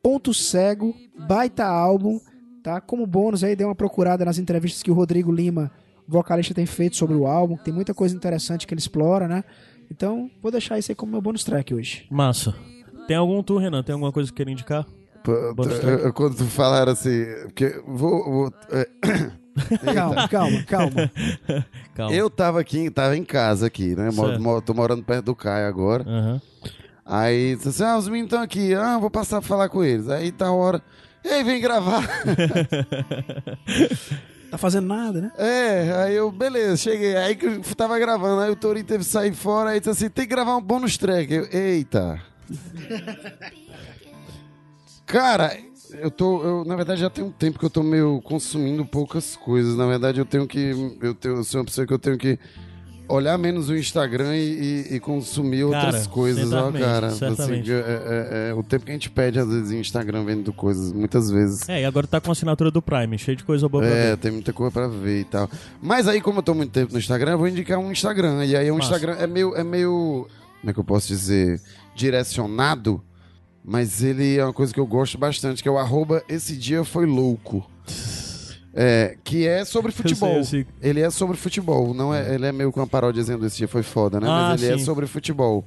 Ponto 0.03 0.33
Cego, 0.33 0.95
baita 1.27 1.65
álbum, 1.65 2.19
tá? 2.63 2.81
Como 2.81 3.05
bônus 3.05 3.43
aí, 3.43 3.55
dei 3.55 3.65
uma 3.65 3.75
procurada 3.75 4.25
nas 4.25 4.37
entrevistas 4.39 4.81
que 4.81 4.89
o 4.89 4.93
Rodrigo 4.93 5.31
Lima, 5.31 5.71
vocalista, 6.07 6.53
tem 6.53 6.65
feito 6.65 6.95
sobre 6.95 7.15
o 7.15 7.27
álbum. 7.27 7.55
Tem 7.57 7.73
muita 7.73 7.93
coisa 7.93 8.15
interessante 8.15 8.65
que 8.65 8.73
ele 8.73 8.79
explora, 8.81 9.27
né? 9.27 9.43
Então, 9.91 10.29
vou 10.41 10.51
deixar 10.51 10.79
isso 10.79 10.91
aí 10.91 10.95
como 10.95 11.11
meu 11.11 11.21
bônus 11.21 11.43
track 11.43 11.73
hoje. 11.73 12.07
Massa. 12.09 12.55
Tem 13.07 13.15
algum 13.17 13.43
tu, 13.43 13.57
Renan? 13.57 13.83
Tem 13.83 13.93
alguma 13.93 14.11
coisa 14.11 14.29
que 14.31 14.35
queira 14.37 14.51
indicar? 14.51 14.85
Pô, 15.23 15.33
eu- 15.33 16.13
Quando 16.13 16.35
tu 16.35 16.45
falaram 16.45 16.93
assim, 16.93 17.23
porque 17.43 17.79
vou, 17.85 18.23
vou- 18.23 18.53
é, 18.71 18.87
Calma, 19.93 20.27
calma, 20.29 20.63
calma. 20.63 21.11
Calma. 21.93 22.15
eu 22.15 22.29
tava 22.29 22.59
aqui, 22.61 22.89
tava 22.89 23.17
em 23.17 23.23
casa 23.23 23.67
aqui, 23.67 23.93
né? 23.95 24.09
Moro- 24.39 24.61
tô 24.61 24.73
morando 24.73 25.03
perto 25.03 25.25
do 25.25 25.35
Caio 25.35 25.67
agora. 25.67 26.03
Aham. 26.07 26.41
Aí, 27.05 27.55
disse 27.55 27.69
assim, 27.69 27.83
ah, 27.83 27.97
os 27.97 28.07
meninos 28.07 28.27
estão 28.27 28.41
aqui, 28.41 28.73
ah, 28.73 28.97
vou 28.97 29.09
passar 29.09 29.39
a 29.39 29.41
falar 29.41 29.69
com 29.69 29.83
eles. 29.83 30.07
Aí 30.09 30.31
tá 30.31 30.47
a 30.47 30.51
hora, 30.51 30.81
ei, 31.23 31.43
vem 31.43 31.61
gravar. 31.61 32.07
Tá 34.51 34.57
fazendo 34.57 34.87
nada, 34.87 35.21
né? 35.21 35.31
É, 35.37 35.93
aí 36.03 36.13
eu, 36.13 36.29
beleza, 36.29 36.75
cheguei. 36.75 37.15
Aí 37.15 37.37
que 37.37 37.45
eu 37.45 37.61
tava 37.73 37.97
gravando, 37.97 38.41
aí 38.41 38.51
o 38.51 38.55
Torinho 38.55 38.85
teve 38.85 39.05
que 39.05 39.09
sair 39.09 39.33
fora, 39.33 39.69
aí 39.69 39.79
disse 39.79 39.91
assim, 39.91 40.09
tem 40.09 40.25
que 40.25 40.29
gravar 40.29 40.57
um 40.57 40.61
bônus 40.61 40.97
track. 40.97 41.33
Eu, 41.33 41.47
eita. 41.53 42.21
Cara, 45.05 45.57
eu 45.93 46.11
tô, 46.11 46.43
eu, 46.43 46.65
na 46.65 46.75
verdade 46.75 46.99
já 46.99 47.09
tem 47.09 47.23
um 47.23 47.31
tempo 47.31 47.59
que 47.59 47.65
eu 47.65 47.69
tô 47.69 47.81
meio 47.81 48.21
consumindo 48.21 48.85
poucas 48.85 49.37
coisas. 49.37 49.77
Na 49.77 49.85
verdade 49.85 50.19
eu 50.19 50.25
tenho 50.25 50.45
que, 50.45 50.97
eu, 51.01 51.15
tenho, 51.15 51.37
eu 51.37 51.43
sou 51.45 51.61
uma 51.61 51.65
pessoa 51.65 51.87
que 51.87 51.93
eu 51.93 51.99
tenho 51.99 52.17
que 52.17 52.37
olhar 53.11 53.37
menos 53.37 53.69
o 53.69 53.75
Instagram 53.75 54.35
e, 54.37 54.87
e- 54.95 54.99
consumir 54.99 55.63
outras 55.63 55.95
Cara, 55.95 56.07
coisas, 56.09 56.51
ó, 56.53 56.71
cara. 56.71 57.09
certamente. 57.11 57.71
é- 57.71 57.75
é- 57.75 58.49
é 58.49 58.53
o 58.53 58.63
tempo 58.63 58.85
que 58.85 58.91
a 58.91 58.93
gente 58.93 59.09
pede 59.09 59.39
às 59.39 59.47
vezes 59.47 59.71
em 59.71 59.79
Instagram 59.79 60.23
vendo 60.23 60.51
coisas, 60.53 60.91
muitas 60.91 61.29
vezes. 61.29 61.67
É, 61.69 61.81
e 61.81 61.85
agora 61.85 62.07
tá 62.07 62.19
com 62.21 62.29
a 62.29 62.33
assinatura 62.33 62.71
do 62.71 62.81
Prime, 62.81 63.17
cheio 63.17 63.35
de 63.37 63.43
coisa 63.43 63.67
boa 63.69 63.83
pra 63.83 63.93
É, 63.93 64.09
ver. 64.11 64.17
tem 64.17 64.31
muita 64.31 64.53
coisa 64.53 64.71
pra 64.71 64.87
ver 64.87 65.21
e 65.21 65.23
tal. 65.25 65.49
Mas 65.81 66.07
aí, 66.07 66.21
como 66.21 66.39
eu 66.39 66.43
tô 66.43 66.53
muito 66.53 66.71
tempo 66.71 66.93
no 66.93 66.99
Instagram, 66.99 67.31
eu 67.33 67.37
vou 67.37 67.47
indicar 67.47 67.77
um 67.79 67.91
Instagram. 67.91 68.45
E 68.45 68.55
aí, 68.55 68.69
o 68.71 68.75
Massa. 68.75 68.87
Instagram 68.87 69.15
é 69.19 69.27
meio, 69.27 69.55
é 69.55 69.63
meio. 69.63 70.27
Como 70.61 70.69
é 70.69 70.73
que 70.73 70.79
eu 70.79 70.83
posso 70.83 71.07
dizer? 71.07 71.59
Direcionado. 71.95 73.01
Mas 73.63 74.03
ele 74.03 74.37
é 74.37 74.43
uma 74.43 74.53
coisa 74.53 74.73
que 74.73 74.79
eu 74.79 74.85
gosto 74.87 75.17
bastante, 75.17 75.61
que 75.61 75.69
é 75.69 75.71
o 75.71 75.77
arroba 75.77 76.23
Esse 76.27 76.55
Dia 76.57 76.83
Foi 76.83 77.05
Louco. 77.05 77.65
É, 78.73 79.17
que 79.23 79.45
é 79.47 79.65
sobre 79.65 79.91
futebol. 79.91 80.29
Eu 80.37 80.43
sei, 80.45 80.61
eu 80.61 80.65
sei. 80.65 80.89
Ele 80.89 81.01
é 81.01 81.09
sobre 81.09 81.35
futebol, 81.37 81.93
não 81.93 82.13
é, 82.13 82.33
ele 82.33 82.45
é 82.45 82.51
meio 82.51 82.71
com 82.71 82.79
uma 82.79 82.87
paródia 82.87 83.21
dizendo 83.21 83.45
esse 83.45 83.57
dia 83.57 83.67
foi 83.67 83.83
foda, 83.83 84.19
né? 84.19 84.27
Ah, 84.29 84.49
Mas 84.51 84.63
ele 84.63 84.73
é 84.75 84.77
sim. 84.77 84.85
sobre 84.85 85.05
futebol. 85.07 85.65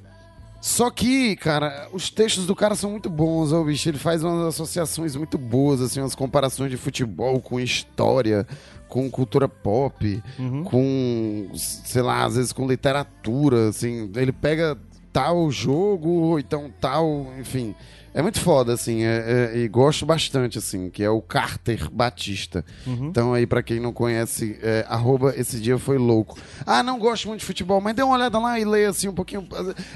Só 0.61 0.89
que, 0.89 1.35
cara, 1.35 1.87
os 1.93 2.09
textos 2.09 2.47
do 2.47 2.55
cara 2.55 2.73
são 2.73 2.89
muito 2.89 3.07
bons, 3.07 3.53
ó, 3.53 3.63
bicho. 3.63 3.87
Ele 3.87 3.99
faz 3.99 4.23
umas 4.23 4.47
associações 4.47 5.15
muito 5.15 5.37
boas, 5.37 5.79
assim, 5.79 5.99
umas 5.99 6.15
comparações 6.15 6.71
de 6.71 6.77
futebol 6.77 7.39
com 7.39 7.59
história, 7.59 8.47
com 8.87 9.07
cultura 9.11 9.47
pop, 9.47 10.23
Uhum. 10.39 10.63
com, 10.63 11.49
sei 11.53 12.01
lá, 12.01 12.25
às 12.25 12.35
vezes 12.35 12.51
com 12.51 12.67
literatura, 12.67 13.69
assim. 13.69 14.09
Ele 14.15 14.31
pega 14.31 14.75
tal 15.13 15.51
jogo, 15.51 16.09
ou 16.09 16.39
então 16.39 16.71
tal, 16.81 17.27
enfim. 17.39 17.75
É 18.17 18.21
muito 18.21 18.39
foda, 18.39 18.71
assim, 18.73 19.03
é- 19.03 19.51
é- 19.53 19.57
e 19.59 19.67
gosto 19.67 20.05
bastante, 20.05 20.57
assim, 20.57 20.89
que 20.89 21.03
é 21.03 21.09
o 21.09 21.21
Carter 21.21 21.91
Batista. 21.91 22.63
Então 22.87 23.33
aí, 23.33 23.45
pra 23.45 23.61
quem 23.61 23.77
não 23.77 23.91
conhece, 23.91 24.57
é, 24.63 24.85
arroba 24.87 25.33
esse 25.35 25.59
dia 25.59 25.77
foi 25.77 25.97
louco. 25.97 26.37
Ah, 26.65 26.81
não 26.81 26.97
gosto 26.97 27.27
muito 27.27 27.41
de 27.41 27.45
futebol, 27.45 27.81
mas 27.81 27.93
dê 27.93 28.01
uma 28.01 28.15
olhada 28.15 28.39
lá 28.39 28.57
e 28.57 28.63
leia, 28.63 28.89
assim, 28.89 29.09
um 29.09 29.13
pouquinho. 29.13 29.45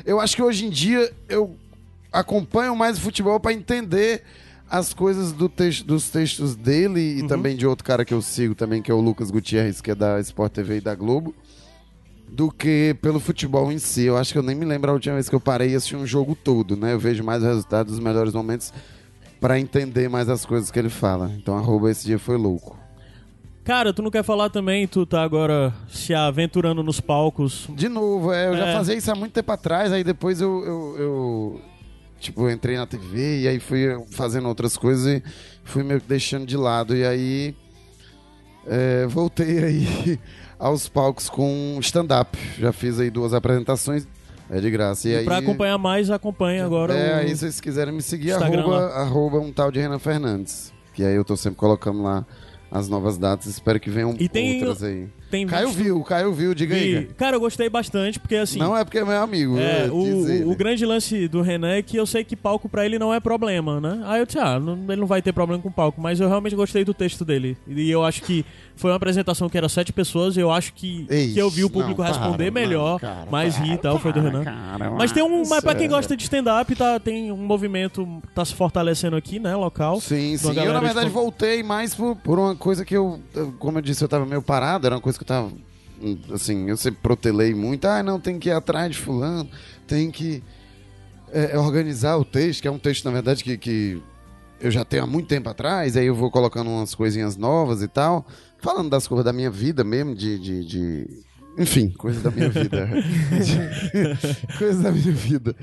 Eu 0.06 0.20
acho 0.20 0.36
que 0.36 0.44
hoje 0.44 0.66
em 0.66 0.70
dia 0.70 1.10
eu 1.30 1.56
acompanho 2.12 2.76
mais 2.76 2.98
o 2.98 3.02
futebol 3.02 3.40
pra 3.40 3.54
entender 3.54 4.24
as 4.70 4.94
coisas 4.94 5.32
do 5.32 5.48
texto, 5.48 5.86
dos 5.86 6.10
textos 6.10 6.56
dele 6.56 7.20
e 7.20 7.28
também 7.28 7.56
de 7.56 7.66
outro 7.66 7.86
cara 7.86 8.04
que 8.04 8.14
eu 8.14 8.22
sigo 8.22 8.54
também, 8.54 8.82
que 8.82 8.92
é 8.92 8.94
o 8.94 9.00
Lucas 9.00 9.32
Gutierrez, 9.32 9.80
que 9.82 9.92
é 9.92 9.96
da 9.96 10.20
Sport 10.20 10.52
TV 10.52 10.78
e 10.78 10.82
da 10.82 10.94
Globo, 10.94 11.34
do 12.32 12.52
que 12.52 12.96
pelo 13.02 13.20
futebol 13.20 13.72
em 13.72 13.80
si. 13.80 14.04
Eu 14.06 14.18
acho 14.18 14.32
que 14.32 14.38
eu 14.40 14.44
nem 14.44 14.56
me 14.56 14.66
lembro 14.66 14.90
a 14.92 14.94
última 14.94 15.16
vez 15.16 15.28
que 15.28 15.36
eu 15.36 15.40
parei 15.40 15.72
e 15.72 15.76
assisti 15.76 15.96
um 15.96 16.06
jogo 16.06 16.36
todo, 16.36 16.76
né? 16.78 16.94
Eu 16.94 17.00
vejo 17.00 17.24
mais 17.24 17.44
o 17.44 17.46
resultado 17.46 17.88
dos 17.88 18.00
melhores 18.00 18.34
momentos 18.34 18.72
pra 19.42 19.60
entender 19.60 20.10
mais 20.10 20.30
as 20.30 20.46
coisas 20.46 20.70
que 20.70 20.78
ele 20.78 20.90
fala. 20.90 21.32
Então, 21.38 21.58
arroba 21.58 21.90
esse 21.90 22.06
dia 22.06 22.20
foi 22.20 22.38
louco. 22.38 22.78
Cara, 23.64 23.94
tu 23.94 24.02
não 24.02 24.10
quer 24.10 24.24
falar 24.24 24.50
também, 24.50 24.88
tu 24.88 25.06
tá 25.06 25.22
agora 25.22 25.74
se 25.90 26.14
aventurando 26.14 26.82
nos 26.82 27.00
palcos. 27.00 27.68
De 27.70 27.88
novo, 27.88 28.32
é, 28.34 28.48
eu 28.50 28.58
já 28.58 28.68
É. 28.68 28.74
fazia 28.74 28.96
isso 28.96 29.12
há 29.12 29.16
muito 29.16 29.34
tempo 29.34 29.52
atrás, 29.52 29.92
aí 29.92 30.04
depois 30.04 30.42
eu, 30.42 30.64
eu, 30.66 30.96
eu, 30.98 31.62
tipo, 32.20 32.50
entrei 32.50 32.78
na 32.78 32.88
TV 32.88 33.42
e 33.42 33.48
aí 33.48 33.60
fui 33.60 33.86
fazendo 34.12 34.48
outras 34.48 34.76
coisas 34.76 35.06
e 35.06 35.24
fui 35.64 35.84
meio 35.84 36.02
que 36.02 36.08
deixando 36.08 36.46
de 36.48 36.58
lado. 36.58 36.96
E 36.96 37.06
aí 37.06 37.56
é, 38.66 39.06
voltei 39.08 39.64
aí 39.64 40.20
aos 40.60 40.88
palcos 40.90 41.30
com 41.30 41.78
stand-up. 41.82 42.38
Já 42.60 42.72
fiz 42.74 43.00
aí 43.00 43.10
duas 43.10 43.34
apresentações, 43.34 44.06
é 44.50 44.60
de 44.60 44.70
graça. 44.70 45.08
E, 45.08 45.12
E 45.14 45.16
aí, 45.18 45.26
pra 45.26 45.38
acompanhar 45.38 45.78
mais, 45.78 46.10
acompanha 46.12 46.66
agora 46.66 46.94
é, 46.94 47.16
o... 47.16 47.20
aí 47.20 47.30
se 47.30 47.38
vocês 47.38 47.62
quiserem 47.62 47.94
me 47.94 48.02
seguir, 48.02 48.32
Instagram 48.32 48.62
arroba, 48.62 48.78
lá. 48.80 48.88
arroba 49.02 49.40
um 49.40 49.52
tal 49.52 49.72
de 49.72 49.80
Renan 49.80 50.00
Fernandes. 50.00 50.74
Que 50.94 51.04
aí 51.06 51.16
eu 51.16 51.24
tô 51.24 51.38
sempre 51.38 51.58
colocando 51.58 52.04
lá 52.04 52.26
as 52.70 52.90
novas 52.90 53.18
datas, 53.18 53.48
espero 53.48 53.80
que 53.80 53.90
venham 53.90 54.16
E 54.20 54.28
tem- 54.28 54.60
outras 54.60 54.84
aí. 54.84 55.08
Tem 55.30 55.46
Caio 55.46 55.68
visto- 55.68 55.84
viu, 55.84 56.04
Caio 56.04 56.34
viu, 56.34 56.54
diga 56.56 56.76
aí. 56.76 57.06
Cara, 57.18 57.36
eu 57.36 57.40
gostei 57.40 57.70
bastante, 57.70 58.20
porque 58.20 58.36
assim. 58.36 58.60
Não 58.60 58.76
é 58.76 58.84
porque 58.84 58.98
é 58.98 59.06
meu 59.06 59.22
amigo. 59.22 59.58
É, 59.58 59.88
o, 59.92 60.52
o, 60.52 60.56
grande 60.56 60.86
lance 60.86 61.28
do 61.28 61.42
Renan 61.42 61.70
é 61.72 61.82
que 61.82 61.98
eu 61.98 62.06
sei 62.06 62.24
que 62.24 62.36
palco 62.36 62.68
pra 62.68 62.86
ele 62.86 62.98
não 62.98 63.14
é 63.14 63.20
problema, 63.20 63.80
né? 63.80 64.02
Aí 64.06 64.20
eu 64.22 64.26
disse, 64.26 64.40
ah, 64.40 64.60
não- 64.60 64.78
ele 64.90 65.02
não 65.02 65.08
vai 65.08 65.22
ter 65.22 65.32
problema 65.34 65.62
com 65.62 65.72
palco, 65.72 66.02
mas 66.02 66.20
eu 66.20 66.28
realmente 66.28 66.56
gostei 66.56 66.84
do 66.84 66.94
texto 66.94 67.24
dele. 67.24 67.58
E 67.68 67.90
eu 67.92 68.04
acho 68.04 68.22
que 68.24 68.44
foi 68.76 68.90
uma 68.92 68.98
apresentação 68.98 69.50
que 69.50 69.58
era 69.58 69.68
sete 69.70 69.92
pessoas, 69.92 70.38
e 70.38 70.40
eu 70.40 70.50
acho 70.50 70.74
que, 70.74 71.06
que 71.06 71.38
eu 71.38 71.50
vi 71.50 71.64
o 71.66 71.70
público 71.70 72.02
não, 72.02 72.10
para, 72.10 72.18
responder 72.18 72.46
não, 72.46 72.54
melhor, 72.54 73.00
cara, 73.00 73.26
mais 73.30 73.56
para, 73.56 73.66
rir 73.66 73.74
e 73.74 73.78
tal, 73.78 74.00
foi 74.00 74.14
do 74.14 74.22
para, 74.22 74.32
Renan. 74.32 74.44
cara, 74.46 74.92
mas 74.92 75.12
tem 75.12 75.22
um. 75.22 75.44
Mas 75.48 75.62
pra 75.64 75.76
quem 75.76 75.90
gosta 75.90 76.16
de 76.16 76.24
stand-up, 76.24 76.74
tá, 76.76 77.00
tem 77.00 77.32
um 77.32 77.38
movimento, 77.46 78.08
tá 78.34 78.44
se 78.46 78.54
fortalecendo 78.56 79.16
aqui, 79.18 79.38
né, 79.38 79.56
local. 79.56 80.00
Sim, 80.00 80.32
de 80.32 80.38
sim. 80.38 80.58
Eu, 80.60 80.72
na 80.74 80.80
de 80.80 80.86
verdade, 80.86 81.10
fo- 81.10 81.20
voltei 81.20 81.62
mais 81.62 81.94
por, 81.94 82.16
por 82.16 82.40
uma 82.40 82.56
coisa 82.56 82.86
que 82.86 82.96
eu, 82.96 83.20
eu- 83.36 83.52
como 83.60 83.78
eu 83.78 83.82
disse, 83.82 84.02
eu 84.04 84.08
tava 84.08 84.26
meio 84.26 84.42
parado, 84.42 84.86
era 84.88 84.96
uma 84.96 85.02
coisa 85.02 85.19
que 85.20 85.24
eu 85.24 85.28
tava, 85.28 85.52
assim, 86.34 86.70
eu 86.70 86.78
sempre 86.78 87.00
protelei 87.02 87.54
muito. 87.54 87.86
Ah, 87.86 88.02
não, 88.02 88.20
tem 88.20 88.40
que 88.40 88.50
ir 88.50 88.54
atrás 88.54 88.92
de 88.96 88.98
fulano, 89.02 89.48
tem 89.86 90.10
que 90.10 90.42
é, 91.32 91.58
organizar 91.58 92.18
o 92.18 92.26
texto, 92.26 92.62
que 92.62 92.68
é 92.68 92.72
um 92.72 92.80
texto, 92.80 93.06
na 93.06 93.12
verdade, 93.12 93.44
que, 93.44 93.58
que 93.58 94.02
eu 94.60 94.72
já 94.72 94.84
tenho 94.84 95.04
há 95.04 95.08
muito 95.08 95.28
tempo 95.28 95.50
atrás, 95.50 95.96
aí 95.96 96.06
eu 96.08 96.16
vou 96.16 96.32
colocando 96.32 96.70
umas 96.70 96.96
coisinhas 96.96 97.36
novas 97.38 97.82
e 97.82 97.88
tal, 97.88 98.26
falando 98.60 98.90
das 98.90 99.08
coisas 99.08 99.26
da 99.26 99.34
minha 99.34 99.52
vida 99.52 99.84
mesmo, 99.84 100.16
de... 100.16 100.40
de, 100.40 100.66
de- 100.66 101.24
Enfim, 101.58 101.90
coisas 101.92 102.24
da 102.24 102.32
minha 102.32 102.50
vida. 102.50 102.90
Coisas 104.58 104.82
da 104.82 104.92
minha 104.92 105.12
vida. 105.12 105.54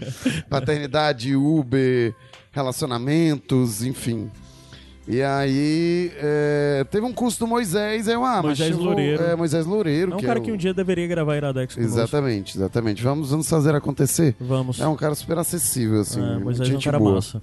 Paternidade, 0.50 1.34
Uber, 1.34 2.14
relacionamentos, 2.52 3.82
enfim. 3.82 4.30
E 5.08 5.22
aí, 5.22 6.10
é, 6.16 6.84
teve 6.90 7.06
um 7.06 7.12
curso 7.12 7.38
do 7.38 7.46
Moisés, 7.46 8.08
eu, 8.08 8.24
ah, 8.24 8.42
Moisés 8.42 8.70
mas 8.74 8.78
Loureiro. 8.84 9.22
É, 9.22 9.36
Moisés 9.36 9.64
Loureiro. 9.64 10.12
É 10.12 10.14
um 10.16 10.18
que 10.18 10.26
cara 10.26 10.40
é 10.40 10.42
que 10.42 10.50
o- 10.50 10.54
um 10.54 10.56
dia 10.56 10.74
deveria 10.74 11.06
gravar 11.06 11.36
Iradex 11.36 11.74
conosco. 11.76 11.96
Exatamente, 11.96 12.56
exatamente. 12.58 13.02
Vamos, 13.04 13.30
vamos 13.30 13.48
fazer 13.48 13.72
acontecer. 13.74 14.34
Vamos. 14.40 14.80
É 14.80 14.88
um 14.88 14.96
cara 14.96 15.14
super 15.14 15.38
acessível, 15.38 16.00
assim. 16.00 16.20
É, 16.20 16.38
Moisés 16.38 16.68
é 16.68 16.70
um 16.72 16.74
gente 16.74 16.84
cara 16.84 16.98
boa. 16.98 17.14
massa. 17.14 17.40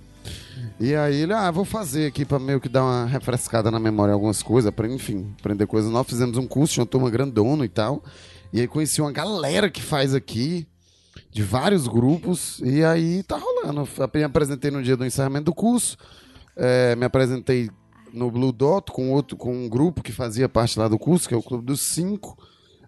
E 0.80 0.94
aí 0.94 1.22
ele, 1.22 1.32
ah, 1.32 1.50
vou 1.52 1.64
fazer 1.64 2.08
aqui 2.08 2.26
pra 2.26 2.38
meio 2.38 2.60
que 2.60 2.68
dar 2.68 2.84
uma 2.84 3.06
refrescada 3.06 3.72
na 3.72 3.80
memória 3.80 4.14
algumas 4.14 4.44
coisas, 4.44 4.70
pra, 4.72 4.86
enfim, 4.88 5.34
aprender 5.40 5.66
coisas 5.66 5.90
novas. 5.90 6.10
Fizemos 6.10 6.36
um 6.38 6.46
curso, 6.46 6.74
tinha 6.74 6.82
uma 6.84 6.88
turma 6.90 7.10
grandona 7.10 7.64
e 7.64 7.70
tal. 7.70 8.04
E 8.52 8.60
aí 8.60 8.68
conheci 8.68 9.00
uma 9.00 9.12
galera 9.12 9.70
que 9.70 9.82
faz 9.82 10.14
aqui, 10.14 10.68
de 11.32 11.42
vários 11.44 11.88
grupos, 11.88 12.60
e 12.64 12.84
aí 12.84 13.24
tá 13.24 13.38
rolando. 13.38 13.88
Eu 13.98 14.10
me 14.14 14.24
apresentei 14.24 14.70
no 14.70 14.84
dia 14.84 14.98
do 14.98 15.06
encerramento 15.06 15.46
do 15.46 15.54
curso, 15.54 15.96
é, 16.56 16.96
me 16.96 17.06
apresentei 17.06 17.70
no 18.14 18.30
Blue 18.30 18.52
Dot 18.52 18.92
com 18.92 19.12
outro, 19.12 19.36
com 19.36 19.54
um 19.54 19.68
grupo 19.68 20.04
que 20.04 20.12
fazia 20.12 20.48
parte 20.48 20.78
lá 20.78 20.88
do 20.88 21.00
curso, 21.00 21.28
que 21.28 21.34
é 21.34 21.38
o 21.38 21.44
Clube 21.44 21.66
dos 21.66 21.82
Cinco. 21.82 22.38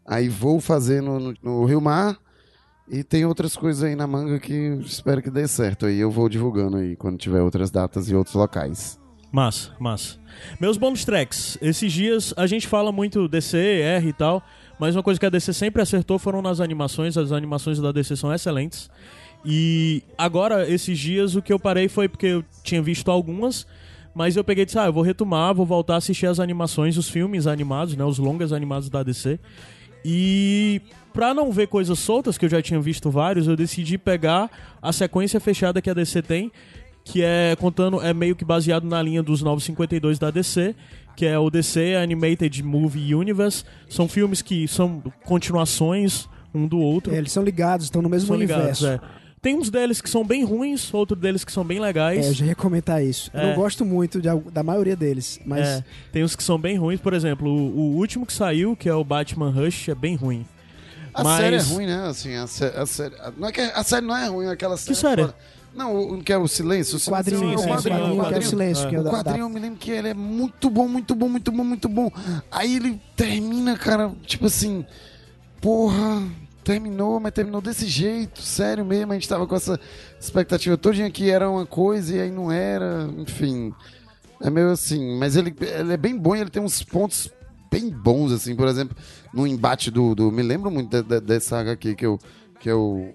Aí 0.06 0.30
vou 0.30 0.62
fazer 0.62 1.02
no, 1.02 1.20
no, 1.20 1.34
no 1.42 1.66
Rio 1.66 1.82
Mar. 1.82 2.18
E 2.88 3.04
tem 3.04 3.26
outras 3.26 3.56
coisas 3.56 3.84
aí 3.84 3.96
na 3.96 4.06
manga 4.06 4.40
que 4.40 4.54
espero 4.86 5.22
que 5.22 5.32
dê 5.32 5.48
certo. 5.48 5.88
Aí 5.88 6.00
eu 6.00 6.12
vou 6.12 6.30
divulgando 6.30 6.78
aí 6.78 6.96
quando 6.96 7.18
tiver 7.18 7.42
outras 7.42 7.72
datas 7.72 8.10
e 8.10 8.16
outros 8.16 8.36
locais. 8.36 9.00
Massa, 9.32 9.72
massa. 9.80 10.20
Meus 10.62 10.78
bônus 10.78 11.04
tracks. 11.04 11.58
Esses 11.62 11.92
dias 11.92 12.34
a 12.38 12.46
gente 12.46 12.68
fala 12.68 12.92
muito 12.92 13.28
DC, 13.28 13.58
R 13.58 14.08
e 14.08 14.14
tal, 14.14 14.42
mas 14.80 14.96
uma 14.96 15.02
coisa 15.02 15.20
que 15.20 15.26
a 15.26 15.30
DC 15.30 15.52
sempre 15.52 15.82
acertou 15.82 16.20
foram 16.20 16.42
nas 16.42 16.62
animações. 16.62 17.18
As 17.18 17.32
animações 17.32 17.80
da 17.80 17.92
DC 17.92 18.16
são 18.16 18.32
excelentes. 18.32 18.90
E 19.46 20.02
agora, 20.18 20.68
esses 20.68 20.98
dias, 20.98 21.36
o 21.36 21.42
que 21.42 21.54
eu 21.54 21.60
parei 21.60 21.88
foi 21.88 22.10
porque 22.10 22.26
eu 22.26 22.46
tinha 22.64 22.82
visto 22.82 23.12
algumas, 23.12 23.68
mas 24.14 24.36
eu 24.36 24.44
peguei 24.44 24.64
e 24.64 24.66
disse, 24.66 24.80
ah, 24.80 24.86
eu 24.86 24.94
vou 24.94 25.04
retomar, 25.04 25.54
vou 25.54 25.66
voltar 25.66 25.96
a 25.96 25.98
assistir 25.98 26.26
as 26.26 26.40
animações, 26.40 26.98
os 26.98 27.10
filmes 27.10 27.46
animados, 27.46 27.96
né, 27.96 28.04
os 28.04 28.18
longas 28.18 28.52
animados 28.52 28.90
da 28.90 29.04
DC. 29.04 29.40
E 30.04 30.82
pra 31.14 31.34
não 31.34 31.52
ver 31.52 31.68
coisas 31.68 32.00
soltas, 32.00 32.38
que 32.38 32.46
eu 32.46 32.50
já 32.50 32.62
tinha 32.62 32.80
visto 32.80 33.12
vários, 33.12 33.48
eu 33.48 33.56
decidi 33.56 33.98
pegar 33.98 34.50
a 34.82 34.92
sequência 34.92 35.40
fechada 35.40 35.82
que 35.82 35.90
a 35.90 35.94
DC 35.94 36.24
tem, 36.24 36.52
que 37.04 37.22
é 37.22 37.56
contando, 37.60 38.02
é 38.02 38.14
meio 38.14 38.36
que 38.36 38.44
baseado 38.44 38.86
na 38.86 39.00
linha 39.02 39.22
dos 39.22 39.44
952 39.44 40.18
da 40.18 40.32
DC, 40.32 40.76
que 41.16 41.26
é 41.26 41.38
o 41.38 41.52
DC 41.52 41.96
Animated 41.96 42.64
Movie 42.64 43.14
Universe. 43.14 43.64
São 43.88 44.08
filmes 44.08 44.42
que 44.42 44.68
são 44.68 45.04
continuações 45.24 46.28
um 46.54 46.68
do 46.68 46.80
outro. 46.80 47.14
É, 47.14 47.18
eles 47.18 47.32
são 47.32 47.44
ligados, 47.44 47.86
estão 47.86 48.02
no 48.02 48.10
mesmo 48.10 48.28
são 48.28 48.38
ligados, 48.38 48.82
universo. 48.82 49.06
é. 49.22 49.25
Tem 49.46 49.56
uns 49.56 49.70
deles 49.70 50.02
que 50.02 50.10
são 50.10 50.26
bem 50.26 50.44
ruins, 50.44 50.92
outros 50.92 51.20
deles 51.20 51.44
que 51.46 51.52
são 51.52 51.64
bem 51.64 51.80
legais. 51.80 52.26
É, 52.26 52.30
eu 52.30 52.34
já 52.34 52.46
ia 52.48 52.56
comentar 52.56 53.04
isso. 53.04 53.30
Eu 53.32 53.42
É. 53.42 53.48
não 53.50 53.56
gosto 53.56 53.86
muito 53.86 54.20
de 54.20 54.28
da 54.52 54.64
maioria 54.64 54.96
deles, 54.96 55.40
mas 55.46 55.68
É, 55.68 55.84
tem 56.12 56.24
uns 56.24 56.36
que 56.36 56.42
são 56.44 56.58
bem 56.58 56.78
ruins, 56.78 57.00
por 57.00 57.14
exemplo, 57.14 57.48
o, 57.48 57.78
o 57.78 57.96
último 57.98 58.26
que 58.26 58.34
saiu, 58.34 58.76
que 58.76 58.90
é 58.90 58.94
o 58.96 59.04
Batman 59.04 59.52
Rush, 59.52 59.90
é 59.90 59.94
bem 59.94 60.16
ruim. 60.16 60.48
A 61.14 61.24
Mas- 61.24 61.38
série 61.42 61.56
é 61.58 61.60
ruim, 61.62 61.86
né? 61.86 62.08
Assim, 62.08 62.34
a, 62.36 62.48
sé- 62.48 62.74
a 62.76 62.86
série. 62.88 63.14
a- 63.20 63.32
Não 63.38 63.48
é 63.48 63.52
que 63.52 63.62
a 63.62 63.84
série 63.84 64.04
não 64.04 64.18
é 64.18 64.28
ruim, 64.28 64.48
é 64.48 64.50
aquela 64.50 64.78
série. 64.78 64.96
série? 64.98 65.22
fora- 65.22 65.36
Não, 65.76 65.96
o 66.16 66.24
que 66.24 66.34
é 66.34 66.38
o 66.40 66.48
silêncio. 66.48 66.98
o 66.98 67.02
quadrinho, 67.02 67.40
Sim, 67.42 67.52
é, 67.52 67.56
o 67.56 67.60
sim, 67.60 67.68
quadrinho, 67.68 68.00
é, 68.00 68.12
o 68.24 68.28
que 68.28 68.34
é 68.34 68.42
silêncio. 68.42 68.86
É. 68.88 68.90
Que 68.90 68.96
é 68.96 69.00
o 69.00 69.04
quadrinho, 69.04 69.42
eu 69.42 69.50
me 69.50 69.60
lembro 69.60 69.78
que 69.78 69.92
ele 69.92 70.08
é 70.08 70.14
muito 70.16 70.72
bom, 70.72 70.88
muito 70.88 71.14
bom, 71.14 71.30
muito 71.30 71.52
bom, 71.52 71.64
muito 71.64 71.88
bom. 71.88 72.10
Aí 72.52 72.78
ele 72.78 73.00
termina, 73.16 73.78
cara, 73.78 74.12
tipo 74.26 74.48
assim, 74.48 74.84
porra, 75.62 76.24
terminou, 76.66 77.20
mas 77.20 77.32
terminou 77.32 77.62
desse 77.62 77.86
jeito, 77.86 78.42
sério 78.42 78.84
mesmo. 78.84 79.12
A 79.12 79.16
gente 79.16 79.30
tava 79.30 79.46
com 79.48 79.56
essa 79.56 79.80
expectativa 80.20 80.76
todinha 80.76 81.10
que 81.12 81.30
era 81.30 81.50
uma 81.50 81.66
coisa 81.66 82.16
e 82.16 82.20
aí 82.20 82.32
não 82.32 82.52
era, 82.52 83.08
enfim. 83.18 83.72
É 84.42 84.50
meio 84.50 84.72
assim, 84.72 85.18
mas 85.18 85.36
ele, 85.38 85.56
ele 85.62 85.94
é 85.94 85.98
bem 85.98 86.18
bom 86.18 86.36
e 86.36 86.42
ele 86.42 86.50
tem 86.50 86.62
uns 86.62 86.84
pontos 86.84 87.30
bem 87.72 87.90
bons, 87.90 88.32
assim, 88.32 88.56
por 88.56 88.68
exemplo, 88.68 88.96
no 89.34 89.46
embate 89.48 89.90
do. 89.92 90.14
do 90.16 90.32
me 90.32 90.42
lembro 90.42 90.70
muito 90.72 90.90
de- 90.90 91.08
de- 91.08 91.22
dessa 91.22 91.60
HQ 91.60 91.96
que 91.96 92.06
eu. 92.06 92.20
Que 92.60 92.70
é 92.70 92.74
o, 92.74 93.14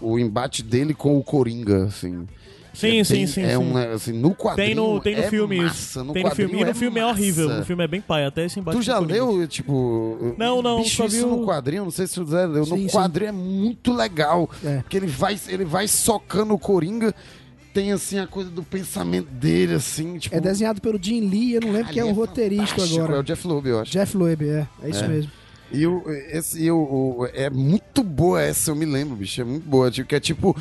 o 0.00 0.18
embate 0.18 0.62
dele 0.62 0.94
com 0.94 1.18
o 1.18 1.24
Coringa, 1.24 1.86
assim. 1.86 2.26
Sim, 2.74 3.00
É 3.00 3.04
sim, 3.04 3.14
bem- 3.14 3.26
sim. 3.26 3.42
É 3.42 3.50
sim. 3.50 3.56
um, 3.58 3.76
assim, 3.76 4.12
no 4.12 4.34
quadrinho. 4.34 4.66
Tem 4.66 4.74
no, 4.74 5.00
tem 5.00 5.14
no 5.16 5.22
é 5.22 5.28
filme 5.28 5.56
isso. 5.56 5.64
Massa, 5.64 6.04
no 6.04 6.12
tem 6.14 6.24
no 6.24 6.30
filme. 6.30 6.60
E 6.60 6.64
no 6.64 6.74
filme 6.74 7.00
é 7.00 7.06
horrível. 7.06 7.48
No 7.50 7.64
filme 7.66 7.84
é 7.84 7.86
bem 7.88 8.00
pai, 8.00 8.24
até 8.24 8.46
esse 8.46 8.58
embate. 8.58 8.78
Tu 8.78 8.82
já 8.82 8.98
o 8.98 9.02
Coringa. 9.06 9.24
leu, 9.24 9.46
tipo. 9.48 10.34
Não, 10.38 10.62
não, 10.62 10.82
bicho, 10.82 10.96
só 10.96 11.04
isso 11.06 11.16
vi 11.16 11.22
o- 11.22 11.36
no 11.36 11.46
quadrinho, 11.46 11.84
não 11.84 11.90
sei 11.90 12.06
se 12.06 12.14
tu 12.14 12.26
já 12.30 12.46
leu. 12.46 12.64
Sim, 12.64 12.70
no 12.70 12.78
sim. 12.90 12.96
quadrinho 12.96 13.28
é 13.28 13.32
muito 13.32 13.92
legal. 13.92 14.48
É. 14.64 14.78
Porque 14.78 14.96
ele 14.96 15.06
vai, 15.06 15.38
ele 15.48 15.64
vai 15.64 15.86
socando 15.86 16.54
o 16.54 16.58
Coringa. 16.58 17.14
Tem, 17.74 17.90
assim, 17.90 18.18
a 18.18 18.26
coisa 18.26 18.50
do 18.50 18.62
pensamento 18.62 19.28
dele, 19.30 19.74
assim, 19.74 20.18
tipo. 20.18 20.34
É 20.36 20.40
desenhado 20.40 20.80
pelo 20.80 20.98
Jim 21.02 21.20
Lee, 21.20 21.54
eu 21.54 21.60
não 21.62 21.72
lembro 21.72 21.90
quem 21.90 22.00
é 22.00 22.04
o 22.04 22.08
ali 22.08 22.16
roteirista 22.16 22.66
fantástico, 22.66 23.00
É 23.00 23.04
agora. 23.04 23.20
o 23.20 23.22
Jeff 23.22 23.46
Loeb, 23.46 23.66
eu 23.68 23.80
acho. 23.80 23.92
Jeff 23.92 24.14
Loeb, 24.16 24.42
é. 24.46 24.68
É 24.82 24.90
isso 24.90 25.04
É. 25.04 25.08
mesmo. 25.08 25.30
E 25.72 25.86
o, 25.86 26.02
esse, 26.30 26.62
e 26.62 26.70
o, 26.70 26.76
o- 26.76 27.26
é 27.32 27.48
muito 27.48 28.02
boa 28.02 28.42
essa, 28.42 28.70
eu 28.70 28.74
me 28.76 28.84
lembro, 28.84 29.16
bicho. 29.16 29.40
É 29.40 29.44
muito 29.44 29.66
boa. 29.66 29.90
Tipo, 29.90 30.06
que 30.08 30.14
é 30.14 30.20
tipo. 30.20 30.54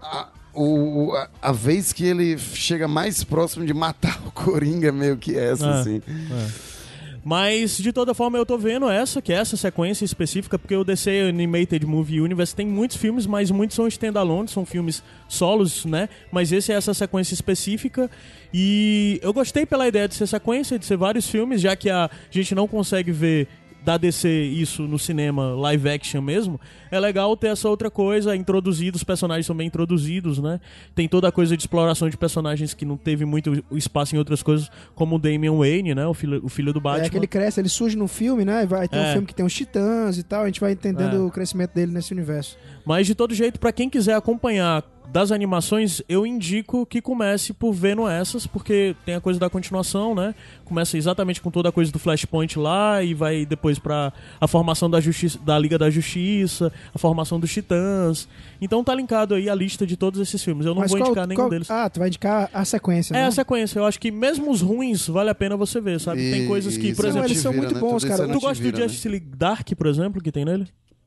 A, 0.00 0.28
o, 0.56 1.12
a, 1.14 1.28
a 1.42 1.52
vez 1.52 1.92
que 1.92 2.04
ele 2.04 2.38
chega 2.38 2.88
mais 2.88 3.22
próximo 3.22 3.64
de 3.66 3.74
matar 3.74 4.20
o 4.26 4.30
Coringa, 4.32 4.90
meio 4.90 5.16
que 5.16 5.36
essa, 5.36 5.66
Ah. 5.66 5.80
assim. 5.80 6.00
Mas, 7.28 7.76
de 7.78 7.92
toda 7.92 8.14
forma, 8.14 8.38
eu 8.38 8.46
tô 8.46 8.56
vendo 8.56 8.88
essa, 8.88 9.20
que 9.20 9.32
é 9.32 9.36
essa 9.36 9.56
sequência 9.56 10.04
específica, 10.04 10.56
porque 10.56 10.76
o 10.76 10.84
DC 10.84 11.22
Animated 11.28 11.84
Movie 11.84 12.20
Universe 12.20 12.54
tem 12.54 12.64
muitos 12.64 12.96
filmes, 12.96 13.26
mas 13.26 13.50
muitos 13.50 13.74
são 13.74 13.88
standalone, 13.88 14.46
são 14.46 14.64
filmes 14.64 15.02
solos, 15.28 15.84
né? 15.84 16.08
Mas 16.30 16.52
esse 16.52 16.70
é 16.70 16.76
essa 16.76 16.94
sequência 16.94 17.34
específica. 17.34 18.08
E 18.54 19.18
eu 19.24 19.32
gostei 19.32 19.66
pela 19.66 19.88
ideia 19.88 20.06
de 20.06 20.14
ser 20.14 20.28
sequência, 20.28 20.78
de 20.78 20.86
ser 20.86 20.96
vários 20.96 21.28
filmes, 21.28 21.60
já 21.60 21.74
que 21.74 21.90
a 21.90 22.08
gente 22.30 22.54
não 22.54 22.68
consegue 22.68 23.10
ver 23.10 23.48
da 23.86 23.96
DC 23.96 24.28
isso 24.28 24.82
no 24.82 24.98
cinema 24.98 25.54
live 25.54 25.88
action 25.88 26.20
mesmo, 26.20 26.60
é 26.90 26.98
legal 26.98 27.36
ter 27.36 27.46
essa 27.46 27.68
outra 27.68 27.88
coisa 27.88 28.34
introduzida, 28.34 28.96
os 28.96 29.04
personagens 29.04 29.46
são 29.46 29.54
bem 29.56 29.68
introduzidos, 29.68 30.40
né? 30.40 30.58
Tem 30.92 31.08
toda 31.08 31.28
a 31.28 31.32
coisa 31.32 31.56
de 31.56 31.62
exploração 31.62 32.10
de 32.10 32.16
personagens 32.16 32.74
que 32.74 32.84
não 32.84 32.96
teve 32.96 33.24
muito 33.24 33.64
espaço 33.70 34.16
em 34.16 34.18
outras 34.18 34.42
coisas, 34.42 34.68
como 34.96 35.14
o 35.14 35.18
Damian 35.20 35.56
Wayne, 35.56 35.94
né? 35.94 36.04
O 36.04 36.12
filho, 36.12 36.40
o 36.44 36.48
filho 36.48 36.72
do 36.72 36.80
Batman. 36.80 37.06
É 37.06 37.08
que 37.08 37.16
ele 37.16 37.28
cresce, 37.28 37.60
ele 37.60 37.68
surge 37.68 37.96
no 37.96 38.08
filme, 38.08 38.44
né? 38.44 38.64
E 38.64 38.66
Vai 38.66 38.88
ter 38.88 38.96
É. 38.96 39.10
um 39.10 39.12
filme 39.12 39.26
que 39.28 39.34
tem 39.34 39.46
os 39.46 39.54
titãs 39.54 40.18
e 40.18 40.24
tal, 40.24 40.42
a 40.42 40.46
gente 40.46 40.58
vai 40.60 40.72
entendendo 40.72 41.24
o 41.24 41.30
crescimento 41.30 41.72
dele 41.72 41.92
nesse 41.92 42.12
universo. 42.12 42.58
Mas 42.84 43.06
de 43.06 43.14
todo 43.14 43.32
jeito, 43.34 43.60
pra 43.60 43.70
quem 43.70 43.88
quiser 43.88 44.14
acompanhar 44.16 44.82
das 45.12 45.32
animações, 45.32 46.02
eu 46.08 46.26
indico 46.26 46.84
que 46.84 47.00
comece 47.00 47.52
por 47.52 47.72
vendo 47.72 48.06
essas, 48.08 48.46
porque 48.46 48.94
tem 49.06 49.14
a 49.14 49.20
coisa 49.20 49.40
da 49.40 49.48
continuação, 49.48 50.14
né? 50.14 50.34
Começa 50.64 50.98
exatamente 50.98 51.40
com 51.40 51.50
toda 51.50 51.68
a 51.68 51.72
coisa 51.72 51.90
do 51.90 51.98
Flashpoint 51.98 52.58
lá 52.58 53.02
e 53.02 53.14
vai 53.14 53.46
depois 53.46 53.78
pra 53.78 54.12
a 54.40 54.46
formação 54.46 54.90
da, 54.90 55.00
justiça, 55.00 55.38
da 55.38 55.58
Liga 55.58 55.78
da 55.78 55.88
Justiça, 55.88 56.70
a 56.94 56.98
formação 56.98 57.40
dos 57.40 57.50
Titãs. 57.52 58.28
Então 58.60 58.84
tá 58.84 58.94
linkado 58.94 59.34
aí 59.34 59.48
a 59.48 59.54
lista 59.54 59.86
de 59.86 59.96
todos 59.96 60.20
esses 60.20 60.42
filmes. 60.42 60.66
Eu 60.66 60.74
não 60.74 60.82
Mas 60.82 60.90
vou 60.90 60.98
qual- 61.00 61.08
indicar 61.10 61.26
nenhum 61.26 61.40
qual- 61.40 61.50
deles. 61.50 61.70
Ah, 61.70 61.88
tu 61.88 61.98
vai 62.00 62.08
indicar 62.08 62.50
a 62.52 62.64
sequência, 62.64 63.14
É 63.14 63.18
né? 63.20 63.26
a 63.26 63.30
sequência. 63.30 63.78
Eu 63.78 63.84
acho 63.86 63.98
que 63.98 64.10
mesmo 64.10 64.50
os 64.50 64.60
ruins 64.60 65.06
vale 65.08 65.30
a 65.30 65.34
pena 65.34 65.56
você 65.56 65.80
ver, 65.80 65.98
sabe? 66.00 66.18
tem 66.30 66.44
E- 66.44 66.46
coisas 66.46 66.76
que, 66.76 66.94
por 66.94 67.04
não 67.04 67.10
exemplo, 67.10 67.28
eles 67.28 67.38
são 67.38 67.52
vira, 67.52 67.62
muito 67.62 67.74
né? 67.74 67.80
bons, 67.80 68.02
Tudo 68.02 68.10
cara. 68.16 68.28
tu 68.28 68.40
gosta 68.40 68.54
do 68.54 68.62
vira, 68.62 68.78
né? 68.78 68.82
Justice 68.88 69.08
League 69.08 69.26
Dark, 69.36 69.68
por 69.76 69.86
exemplo, 69.86 70.20
que 70.20 70.30
tem 70.32 70.44
nele? 70.44 70.66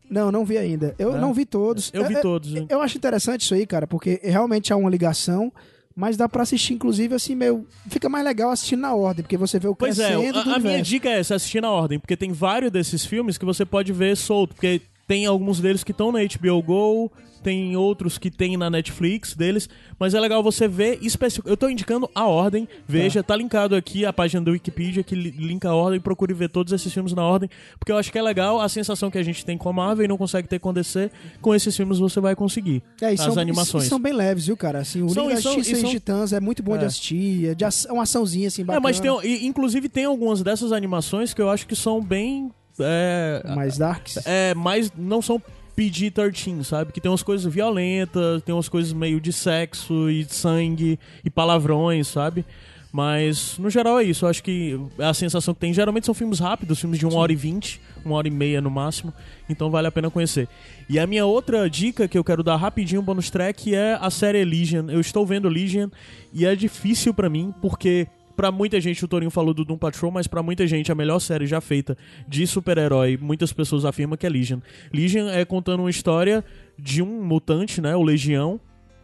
Não, 0.09 0.31
não 0.31 0.43
vi 0.43 0.57
ainda. 0.57 0.95
Eu 0.97 1.15
É? 1.15 1.19
não 1.19 1.33
vi 1.33 1.45
todos. 1.45 1.91
Eu 1.93 2.05
vi 2.07 2.15
É, 2.15 2.17
é, 2.17 2.21
todos, 2.21 2.55
hein? 2.55 2.65
Eu 2.69 2.81
acho 2.81 2.97
interessante 2.97 3.41
isso 3.41 3.53
aí, 3.53 3.65
cara, 3.65 3.85
porque 3.85 4.19
realmente 4.23 4.73
há 4.73 4.75
uma 4.75 4.89
ligação, 4.89 5.51
mas 5.95 6.17
dá 6.17 6.27
pra 6.27 6.43
assistir, 6.43 6.73
inclusive, 6.73 7.13
assim, 7.13 7.35
meio. 7.35 7.65
Fica 7.89 8.09
mais 8.09 8.23
legal 8.25 8.49
assistindo 8.51 8.79
na 8.81 8.93
ordem, 8.95 9.21
porque 9.23 9.37
você 9.37 9.59
vê 9.59 9.67
o 9.67 9.75
Pois 9.75 9.99
é, 9.99 10.07
crescendo 10.15 10.39
a, 10.39 10.43
do 10.43 10.53
a 10.55 10.59
minha 10.59 10.81
dica 10.81 11.09
é 11.09 11.19
essa, 11.19 11.35
assistir 11.35 11.61
na 11.61 11.69
ordem, 11.71 11.99
porque 11.99 12.17
tem 12.17 12.31
vários 12.31 12.71
desses 12.71 13.05
filmes 13.05 13.37
que 13.37 13.45
você 13.45 13.65
pode 13.65 13.91
ver 13.93 14.15
solto, 14.17 14.55
porque 14.55 14.81
tem 15.07 15.25
alguns 15.25 15.59
deles 15.59 15.83
que 15.83 15.91
estão 15.91 16.11
na 16.11 16.19
HBO 16.19 16.61
Go, 16.63 17.11
tem 17.39 17.75
outros 17.75 18.17
que 18.17 18.29
tem 18.29 18.55
na 18.57 18.69
Netflix 18.69 19.35
deles, 19.35 19.69
mas 19.97 20.13
é 20.13 20.19
legal 20.19 20.43
você 20.43 20.67
ver 20.67 20.99
específico. 21.01 21.49
Eu 21.49 21.57
tô 21.57 21.67
indicando 21.69 22.09
a 22.13 22.25
ordem, 22.25 22.67
veja, 22.87 23.23
tá 23.23 23.35
linkado 23.35 23.75
aqui 23.75 24.05
a 24.05 24.13
página 24.13 24.41
do 24.43 24.51
Wikipedia 24.51 25.03
que 25.03 25.15
li- 25.15 25.31
linka 25.31 25.69
a 25.69 25.75
ordem, 25.75 25.99
procure 25.99 26.33
ver 26.33 26.49
todos 26.49 26.73
esses 26.73 26.91
filmes 26.93 27.13
na 27.13 27.23
ordem, 27.23 27.49
porque 27.79 27.91
eu 27.91 27.97
acho 27.97 28.11
que 28.11 28.17
é 28.17 28.21
legal 28.21 28.59
a 28.61 28.67
sensação 28.69 29.09
que 29.09 29.17
a 29.17 29.23
gente 29.23 29.45
tem 29.45 29.57
com 29.57 29.69
a 29.69 29.73
Marvel 29.73 30.05
e 30.05 30.07
não 30.07 30.17
consegue 30.17 30.47
ter 30.47 30.59
com 30.59 30.69
a 30.69 30.73
DC, 30.73 31.09
com 31.41 31.55
esses 31.55 31.75
filmes 31.75 31.97
você 31.99 32.19
vai 32.19 32.35
conseguir. 32.35 32.83
É, 33.01 33.07
as 33.13 33.19
são, 33.21 33.37
animações. 33.39 33.85
são 33.85 33.99
bem 33.99 34.13
leves, 34.13 34.45
viu, 34.47 34.57
cara? 34.57 34.79
Assim, 34.79 35.01
o 35.01 35.09
São- 35.09 35.27
Liga 35.27 35.39
e 35.39 35.41
são- 35.41 35.53
Justiça 35.53 35.75
e 35.77 35.79
e 35.79 35.81
são- 35.81 35.89
Titãs 35.89 36.33
é 36.33 36.39
muito 36.39 36.61
bom 36.61 36.77
de 36.77 36.83
É. 36.83 36.87
assistir, 36.87 37.47
é 37.49 37.55
de 37.55 37.65
aç- 37.65 37.85
é 37.85 37.91
uma 37.93 38.03
açãozinha, 38.03 38.47
assim, 38.47 38.61
É, 38.61 38.65
bacana. 38.65 38.81
mas 38.83 38.99
tem, 38.99 39.11
e, 39.23 39.45
inclusive 39.47 39.87
tem 39.89 40.05
algumas 40.05 40.41
dessas 40.43 40.71
animações 40.71 41.33
que 41.33 41.41
eu 41.41 41.49
acho 41.49 41.65
que 41.67 41.75
são 41.75 42.01
bem 42.01 42.51
é, 42.81 43.43
Mais 43.55 43.77
darks. 43.77 44.17
é, 44.25 44.53
mais 44.55 44.91
não 44.97 45.21
são 45.21 45.41
PG-13, 45.79 46.65
sabe? 46.65 46.91
Que 46.91 46.99
tem 46.99 47.09
umas 47.09 47.23
coisas 47.23 47.51
violentas, 47.51 48.41
tem 48.43 48.53
umas 48.53 48.67
coisas 48.67 48.91
meio 48.91 49.21
de 49.21 49.31
sexo 49.31 50.09
e 50.09 50.25
de 50.25 50.35
sangue 50.35 50.99
e 51.23 51.29
palavrões, 51.29 52.09
sabe? 52.09 52.45
Mas, 52.91 53.57
no 53.57 53.69
geral, 53.69 53.99
é 53.99 54.03
isso. 54.03 54.25
Eu 54.25 54.29
acho 54.29 54.43
que 54.43 54.77
é 54.97 55.05
a 55.05 55.13
sensação 55.13 55.53
que 55.53 55.59
tem. 55.61 55.71
Geralmente 55.71 56.05
são 56.05 56.13
filmes 56.13 56.39
rápidos, 56.39 56.79
filmes 56.81 56.99
de 56.99 57.05
uma 57.05 57.17
hora 57.17 57.31
e 57.31 57.35
vinte, 57.35 57.79
uma 58.03 58.15
hora 58.15 58.27
e 58.27 58.31
meia 58.31 58.59
no 58.59 58.69
máximo. 58.69 59.13
Então 59.47 59.69
vale 59.69 59.87
a 59.87 59.91
pena 59.91 60.09
conhecer. 60.09 60.49
E 60.89 60.99
a 60.99 61.07
minha 61.07 61.25
outra 61.25 61.69
dica 61.69 62.07
que 62.07 62.17
eu 62.17 62.23
quero 62.25 62.43
dar 62.43 62.57
rapidinho, 62.57 63.01
bônus 63.01 63.29
track, 63.29 63.73
é 63.73 63.97
a 64.01 64.09
série 64.09 64.43
Legion. 64.43 64.89
Eu 64.89 64.99
estou 64.99 65.25
vendo 65.25 65.47
Legion 65.47 65.87
e 66.33 66.45
é 66.45 66.55
difícil 66.55 67.13
pra 67.13 67.29
mim, 67.29 67.53
porque 67.61 68.07
Pra 68.39 68.53
muita 68.53 68.79
gente, 68.79 69.03
o 69.03 69.07
Torinho 69.09 69.29
falou 69.29 69.53
do 69.53 69.65
Doom 69.65 69.77
Patrol, 69.77 70.09
mas 70.11 70.25
pra 70.25 70.41
muita 70.41 70.65
gente, 70.65 70.89
a 70.89 70.95
melhor 70.95 71.19
série 71.19 71.45
já 71.45 71.59
feita 71.59 71.97
de 72.25 72.47
super-herói, 72.47 73.19
muitas 73.21 73.51
pessoas 73.51 73.83
afirmam 73.83 74.15
que 74.15 74.25
é 74.25 74.29
Legion. 74.29 74.59
Legion 74.93 75.27
é 75.27 75.43
contando 75.43 75.81
uma 75.81 75.89
história 75.89 76.41
de 76.77 77.01
um 77.01 77.21
mutante, 77.21 77.81
né, 77.81 77.97
o 77.97 78.01
Legião, 78.01 78.57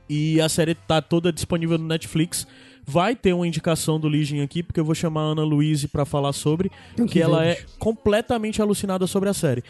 e 0.07 0.39
a 0.39 0.47
série 0.47 0.73
tá 0.73 1.01
toda 1.01 1.33
disponível 1.33 1.77
no 1.77 1.85
Netflix. 1.85 2.47
Vai 2.87 3.15
ter 3.15 3.33
uma 3.33 3.47
indicação 3.47 3.99
do 3.99 4.07
Legion 4.07 4.43
aqui, 4.43 4.61
porque 4.61 4.79
eu 4.79 4.85
vou 4.85 4.93
chamar 4.93 5.21
a 5.21 5.31
Ana 5.31 5.43
Luiz 5.43 5.85
pra 5.87 6.05
falar 6.05 6.33
sobre, 6.33 6.71
Tem 6.95 7.05
que, 7.07 7.13
que 7.13 7.21
ela 7.21 7.43
é 7.43 7.59
completamente 7.79 8.61
alucinada 8.61 9.07
sobre 9.07 9.27
a 9.27 9.33
série. 9.33 9.63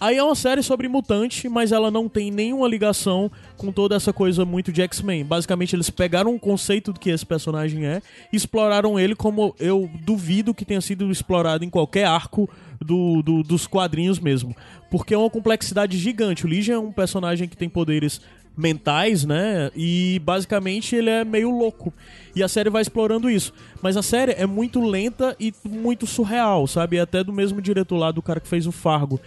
Aí 0.00 0.16
é 0.16 0.22
uma 0.24 0.34
série 0.34 0.62
sobre 0.62 0.88
mutante, 0.88 1.48
mas 1.48 1.70
ela 1.70 1.90
não 1.90 2.08
tem 2.08 2.30
nenhuma 2.30 2.66
ligação 2.66 3.30
com 3.56 3.70
toda 3.70 3.94
essa 3.94 4.12
coisa 4.12 4.44
muito 4.44 4.72
de 4.72 4.80
X-Men. 4.82 5.22
Basicamente, 5.24 5.76
eles 5.76 5.90
pegaram 5.90 6.32
um 6.32 6.38
conceito 6.38 6.92
do 6.92 6.98
que 6.98 7.10
esse 7.10 7.24
personagem 7.26 7.84
é 7.86 8.00
e 8.32 8.36
exploraram 8.36 8.98
ele 8.98 9.14
como 9.14 9.54
eu 9.60 9.88
duvido 10.00 10.54
que 10.54 10.64
tenha 10.64 10.80
sido 10.80 11.10
explorado 11.12 11.64
em 11.64 11.70
qualquer 11.70 12.06
arco 12.06 12.48
do, 12.80 13.22
do- 13.22 13.42
dos 13.44 13.66
quadrinhos 13.66 14.18
mesmo. 14.18 14.56
Porque 14.90 15.14
é 15.14 15.18
uma 15.18 15.30
complexidade 15.30 15.96
gigante. 15.98 16.46
O 16.46 16.48
Legion 16.48 16.74
é 16.74 16.78
um 16.78 16.90
personagem 16.90 17.46
que 17.48 17.56
tem 17.56 17.68
poderes 17.68 18.20
mentais, 18.56 19.24
né? 19.24 19.70
E 19.74 20.20
basicamente 20.24 20.94
ele 20.94 21.10
é 21.10 21.24
meio 21.24 21.50
louco. 21.50 21.92
E 22.34 22.42
a 22.42 22.48
série 22.48 22.70
vai 22.70 22.82
explorando 22.82 23.30
isso. 23.30 23.52
Mas 23.80 23.96
a 23.96 24.02
série 24.02 24.32
é 24.32 24.46
muito 24.46 24.80
lenta 24.80 25.36
e 25.38 25.52
muito 25.64 26.06
surreal, 26.06 26.66
sabe? 26.66 26.96
É 26.96 27.00
até 27.00 27.22
do 27.24 27.32
mesmo 27.32 27.60
diretor 27.60 27.96
lá, 27.96 28.10
do 28.10 28.22
cara 28.22 28.40
que 28.40 28.48
fez 28.48 28.66
o 28.66 28.72
Fargo. 28.72 29.20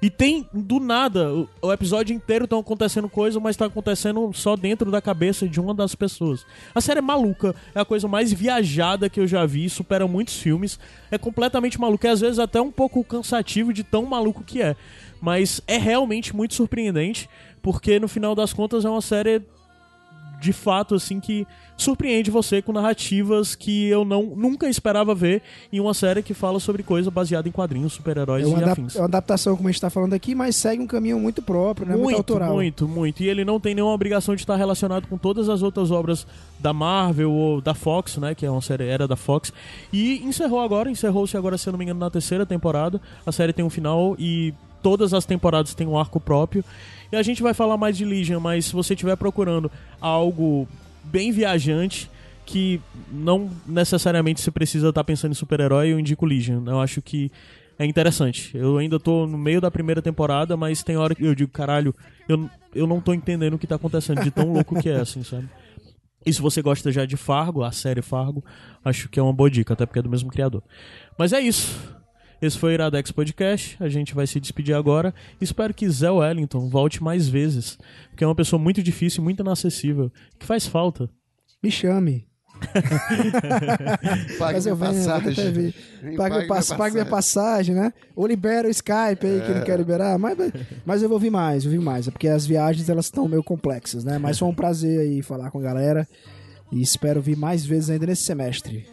E 0.00 0.10
tem, 0.10 0.46
do 0.52 0.78
nada, 0.78 1.32
o, 1.62 1.72
episódio 1.72 2.14
inteiro 2.14 2.44
estão 2.44 2.58
acontecendo 2.58 3.08
coisas, 3.08 3.40
mas 3.42 3.56
tá 3.56 3.64
acontecendo 3.64 4.30
só 4.34 4.54
dentro 4.54 4.90
da 4.90 5.00
cabeça 5.00 5.48
de 5.48 5.58
uma 5.58 5.72
das 5.72 5.94
pessoas. 5.94 6.44
A 6.74 6.80
série 6.80 6.98
é 6.98 7.02
maluca, 7.02 7.54
é 7.74 7.80
a 7.80 7.84
coisa 7.84 8.06
mais 8.06 8.30
viajada 8.32 9.08
que 9.08 9.18
eu 9.18 9.26
já 9.26 9.46
vi, 9.46 9.68
supera 9.70 10.06
muitos 10.06 10.36
filmes. 10.36 10.78
É 11.10 11.16
completamente 11.16 11.80
maluca, 11.80 12.08
e 12.08 12.10
às 12.10 12.20
vezes 12.20 12.38
até 12.38 12.60
um 12.60 12.70
pouco 12.70 13.02
cansativo 13.02 13.72
de 13.72 13.82
tão 13.82 14.04
maluco 14.04 14.44
que 14.44 14.60
é. 14.60 14.76
Mas 15.20 15.62
é 15.66 15.78
realmente 15.78 16.36
muito 16.36 16.52
surpreendente, 16.52 17.28
porque 17.66 17.98
no 17.98 18.06
final 18.06 18.32
das 18.32 18.52
contas 18.52 18.84
é 18.84 18.88
uma 18.88 19.00
série 19.02 19.42
de 20.40 20.52
fato 20.52 20.94
assim 20.94 21.18
que 21.18 21.44
surpreende 21.76 22.30
você 22.30 22.62
com 22.62 22.70
narrativas 22.72 23.56
que 23.56 23.86
eu 23.88 24.04
não 24.04 24.22
nunca 24.36 24.68
esperava 24.68 25.14
ver 25.16 25.42
em 25.72 25.80
uma 25.80 25.92
série 25.92 26.22
que 26.22 26.32
fala 26.32 26.60
sobre 26.60 26.84
coisa 26.84 27.10
baseada 27.10 27.48
em 27.48 27.50
quadrinhos, 27.50 27.92
super-heróis 27.94 28.46
É 28.46 28.48
e 28.50 28.64
afins. 28.64 28.94
é 28.94 29.00
uma 29.00 29.06
adaptação, 29.06 29.56
como 29.56 29.68
a 29.68 29.72
gente 29.72 29.80
tá 29.80 29.90
falando 29.90 30.12
aqui, 30.12 30.32
mas 30.32 30.54
segue 30.54 30.80
um 30.80 30.86
caminho 30.86 31.18
muito 31.18 31.42
próprio, 31.42 31.88
né? 31.88 31.94
Muito, 31.94 32.04
Muito, 32.04 32.18
autoral. 32.18 32.54
muito, 32.54 32.86
muito. 32.86 33.22
E 33.24 33.28
ele 33.28 33.44
não 33.44 33.58
tem 33.58 33.74
nenhuma 33.74 33.92
obrigação 33.94 34.36
de 34.36 34.42
estar 34.42 34.54
relacionado 34.54 35.08
com 35.08 35.18
todas 35.18 35.48
as 35.48 35.60
outras 35.60 35.90
obras 35.90 36.24
da 36.60 36.72
Marvel 36.72 37.32
ou 37.32 37.60
da 37.60 37.74
Fox, 37.74 38.18
né? 38.18 38.32
Que 38.32 38.46
é 38.46 38.50
uma 38.50 38.62
série 38.62 38.84
era 38.86 39.08
da 39.08 39.16
Fox. 39.16 39.52
E 39.92 40.22
encerrou 40.22 40.60
agora, 40.60 40.88
encerrou-se 40.88 41.36
agora, 41.36 41.58
se 41.58 41.66
eu 41.68 41.72
não 41.72 41.78
me 41.78 41.84
engano, 41.84 41.98
na 41.98 42.10
terceira 42.10 42.46
temporada. 42.46 43.00
A 43.26 43.32
série 43.32 43.52
tem 43.52 43.64
um 43.64 43.70
final 43.70 44.14
e 44.20 44.54
todas 44.82 45.12
as 45.12 45.24
temporadas 45.24 45.74
têm 45.74 45.86
um 45.88 45.98
arco 45.98 46.20
próprio. 46.20 46.62
E 47.10 47.16
a 47.16 47.22
gente 47.22 47.42
vai 47.42 47.54
falar 47.54 47.76
mais 47.76 47.96
de 47.96 48.04
Legion, 48.04 48.40
mas 48.40 48.66
se 48.66 48.72
você 48.72 48.94
estiver 48.94 49.16
procurando 49.16 49.70
algo 50.00 50.68
bem 51.04 51.30
viajante, 51.30 52.10
que 52.44 52.80
não 53.10 53.50
necessariamente 53.66 54.40
você 54.40 54.50
precisa 54.50 54.88
estar 54.88 55.04
pensando 55.04 55.32
em 55.32 55.34
super-herói, 55.34 55.92
eu 55.92 55.98
indico 55.98 56.24
Legion. 56.24 56.62
Eu 56.66 56.80
acho 56.80 57.02
que 57.02 57.30
é 57.78 57.84
interessante. 57.84 58.56
Eu 58.56 58.78
ainda 58.78 58.98
tô 58.98 59.26
no 59.26 59.36
meio 59.36 59.60
da 59.60 59.70
primeira 59.70 60.00
temporada, 60.00 60.56
mas 60.56 60.82
tem 60.82 60.96
hora 60.96 61.14
que 61.14 61.24
eu 61.24 61.34
digo, 61.34 61.50
caralho, 61.50 61.94
eu, 62.28 62.48
eu 62.74 62.86
não 62.86 63.00
tô 63.00 63.12
entendendo 63.12 63.54
o 63.54 63.58
que 63.58 63.66
tá 63.66 63.74
acontecendo, 63.74 64.22
de 64.22 64.30
tão 64.30 64.52
louco 64.52 64.80
que 64.80 64.88
é, 64.88 65.00
assim, 65.00 65.22
sabe? 65.22 65.48
E 66.24 66.32
se 66.32 66.40
você 66.40 66.60
gosta 66.60 66.90
já 66.90 67.04
de 67.04 67.16
Fargo, 67.16 67.62
a 67.62 67.70
série 67.70 68.02
Fargo, 68.02 68.44
acho 68.84 69.08
que 69.08 69.20
é 69.20 69.22
uma 69.22 69.32
boa 69.32 69.50
dica, 69.50 69.74
até 69.74 69.86
porque 69.86 70.00
é 70.00 70.02
do 70.02 70.10
mesmo 70.10 70.30
criador. 70.30 70.62
Mas 71.16 71.32
é 71.32 71.40
isso. 71.40 71.95
Esse 72.40 72.58
foi 72.58 72.72
o 72.72 72.74
Iradex 72.74 73.10
Podcast. 73.10 73.76
A 73.80 73.88
gente 73.88 74.14
vai 74.14 74.26
se 74.26 74.38
despedir 74.38 74.74
agora. 74.74 75.14
Espero 75.40 75.72
que 75.72 75.88
Zé 75.88 76.10
Wellington 76.10 76.68
volte 76.68 77.02
mais 77.02 77.28
vezes, 77.28 77.78
porque 78.10 78.22
é 78.22 78.26
uma 78.26 78.34
pessoa 78.34 78.60
muito 78.60 78.82
difícil, 78.82 79.22
muito 79.22 79.40
inacessível, 79.42 80.12
que 80.38 80.44
faz 80.46 80.66
falta. 80.66 81.08
Me 81.62 81.70
chame. 81.70 82.26
Pague 84.38 84.60
minha 84.60 84.76
passagem. 84.76 85.74
Pague, 86.16 86.34
minha 86.36 86.46
pass- 86.48 86.68
minha 86.68 86.78
pague 86.78 86.94
minha 86.94 87.06
passagem, 87.06 87.74
né? 87.74 87.92
Ou 88.14 88.26
libera 88.26 88.66
o 88.68 88.70
Skype 88.70 89.26
aí, 89.26 89.40
que 89.42 89.50
É. 89.52 89.54
não 89.58 89.64
quer 89.64 89.76
liberar. 89.78 90.18
Mas, 90.18 90.36
mas 90.84 91.02
eu 91.02 91.08
vou 91.08 91.18
vir 91.18 91.30
mais, 91.30 91.64
eu 91.64 91.70
vou 91.70 91.78
vir 91.78 91.84
mais. 91.84 92.08
É 92.08 92.10
porque 92.10 92.28
as 92.28 92.46
viagens, 92.46 92.88
elas 92.88 93.06
estão 93.06 93.28
meio 93.28 93.42
complexas, 93.42 94.04
né? 94.04 94.18
Mas 94.18 94.38
foi 94.38 94.48
um 94.48 94.54
prazer 94.54 95.00
aí 95.00 95.22
falar 95.22 95.50
com 95.50 95.58
a 95.58 95.62
galera. 95.62 96.06
E 96.72 96.80
espero 96.82 97.20
vir 97.20 97.36
mais 97.36 97.64
vezes 97.64 97.90
ainda 97.90 98.06
nesse 98.06 98.24
semestre. 98.24 98.86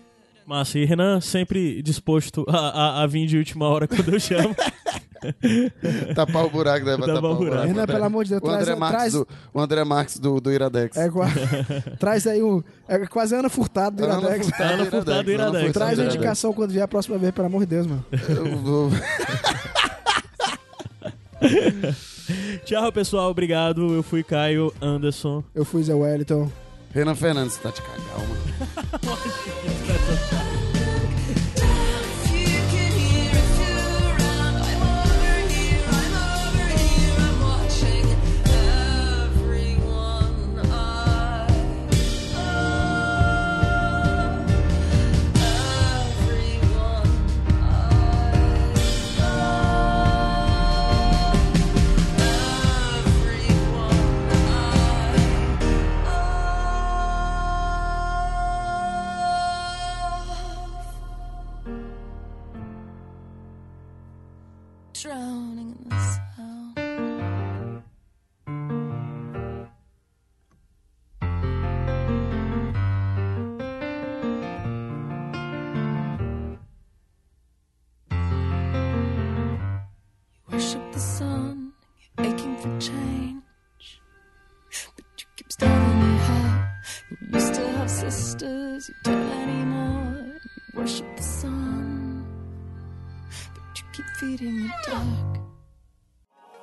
Massa, 0.46 0.78
e 0.80 0.86
Renan 0.86 1.22
sempre 1.22 1.82
disposto 1.82 2.46
a, 2.48 2.58
a, 3.00 3.04
a 3.04 3.08
vir 3.08 3.26
de 3.28 3.38
última 3.38 3.68
hora 3.68 3.88
quando 3.88 4.14
eu 4.14 4.20
chamo. 4.20 4.56
Tapar 6.16 6.46
o 6.46 6.50
buraco, 6.50 6.86
né? 6.86 6.92
Tapar 6.98 7.08
tapar 7.16 7.32
o 7.32 7.36
buraco. 7.36 7.46
buraco. 7.46 7.68
Renan, 7.68 7.86
pelo 7.86 8.04
amor 8.04 8.26
de 8.26 8.32
Deus, 8.32 8.42
O 8.42 8.46
traz, 8.46 8.62
André 8.62 8.76
Marques, 8.76 8.98
traz, 9.00 9.14
do, 9.14 9.28
o 9.54 9.60
André 9.62 9.84
Marques 9.86 10.20
do, 10.20 10.42
do 10.42 10.52
Iradex. 10.52 10.98
é, 10.98 11.10
qua- 11.10 11.30
traz 11.98 12.28
aí 12.28 12.44
um. 12.44 12.62
É 12.90 13.06
quase 13.08 13.34
Ana 13.34 13.50
Furtado 13.50 13.96
do 13.98 14.04
Ana 14.04 14.20
Iradex. 14.20 14.46
Furtado 14.48 14.74
Ana 14.74 14.86
Furtado 14.86 15.24
do 15.24 15.32
Iradex. 15.32 15.64
Ana 15.64 15.74
Traz 15.74 16.00
a 16.00 16.04
indicação 16.06 16.52
quando 16.52 16.72
vier 16.72 16.84
a 16.84 16.88
próxima 16.90 17.18
vez, 17.18 17.32
pelo 17.32 17.48
amor 17.48 17.62
de 17.62 17.68
Deus, 17.68 17.88
mano. 17.88 18.06
Eu 18.28 18.58
vou- 18.58 18.90
Tchau, 22.66 22.92
pessoal. 22.92 23.30
Obrigado. 23.32 23.94
Eu 23.94 24.04
fui 24.04 24.24
Caio 24.24 24.74
Anderson. 24.82 25.44
Eu 25.54 25.64
fui 25.66 25.84
Zé 25.84 25.94
Wellington. 25.94 26.50
Renan 26.94 27.16
Fernandes, 27.16 27.58
tá 27.58 27.72
de 27.72 27.82
calma. 27.82 28.38
You 29.04 30.44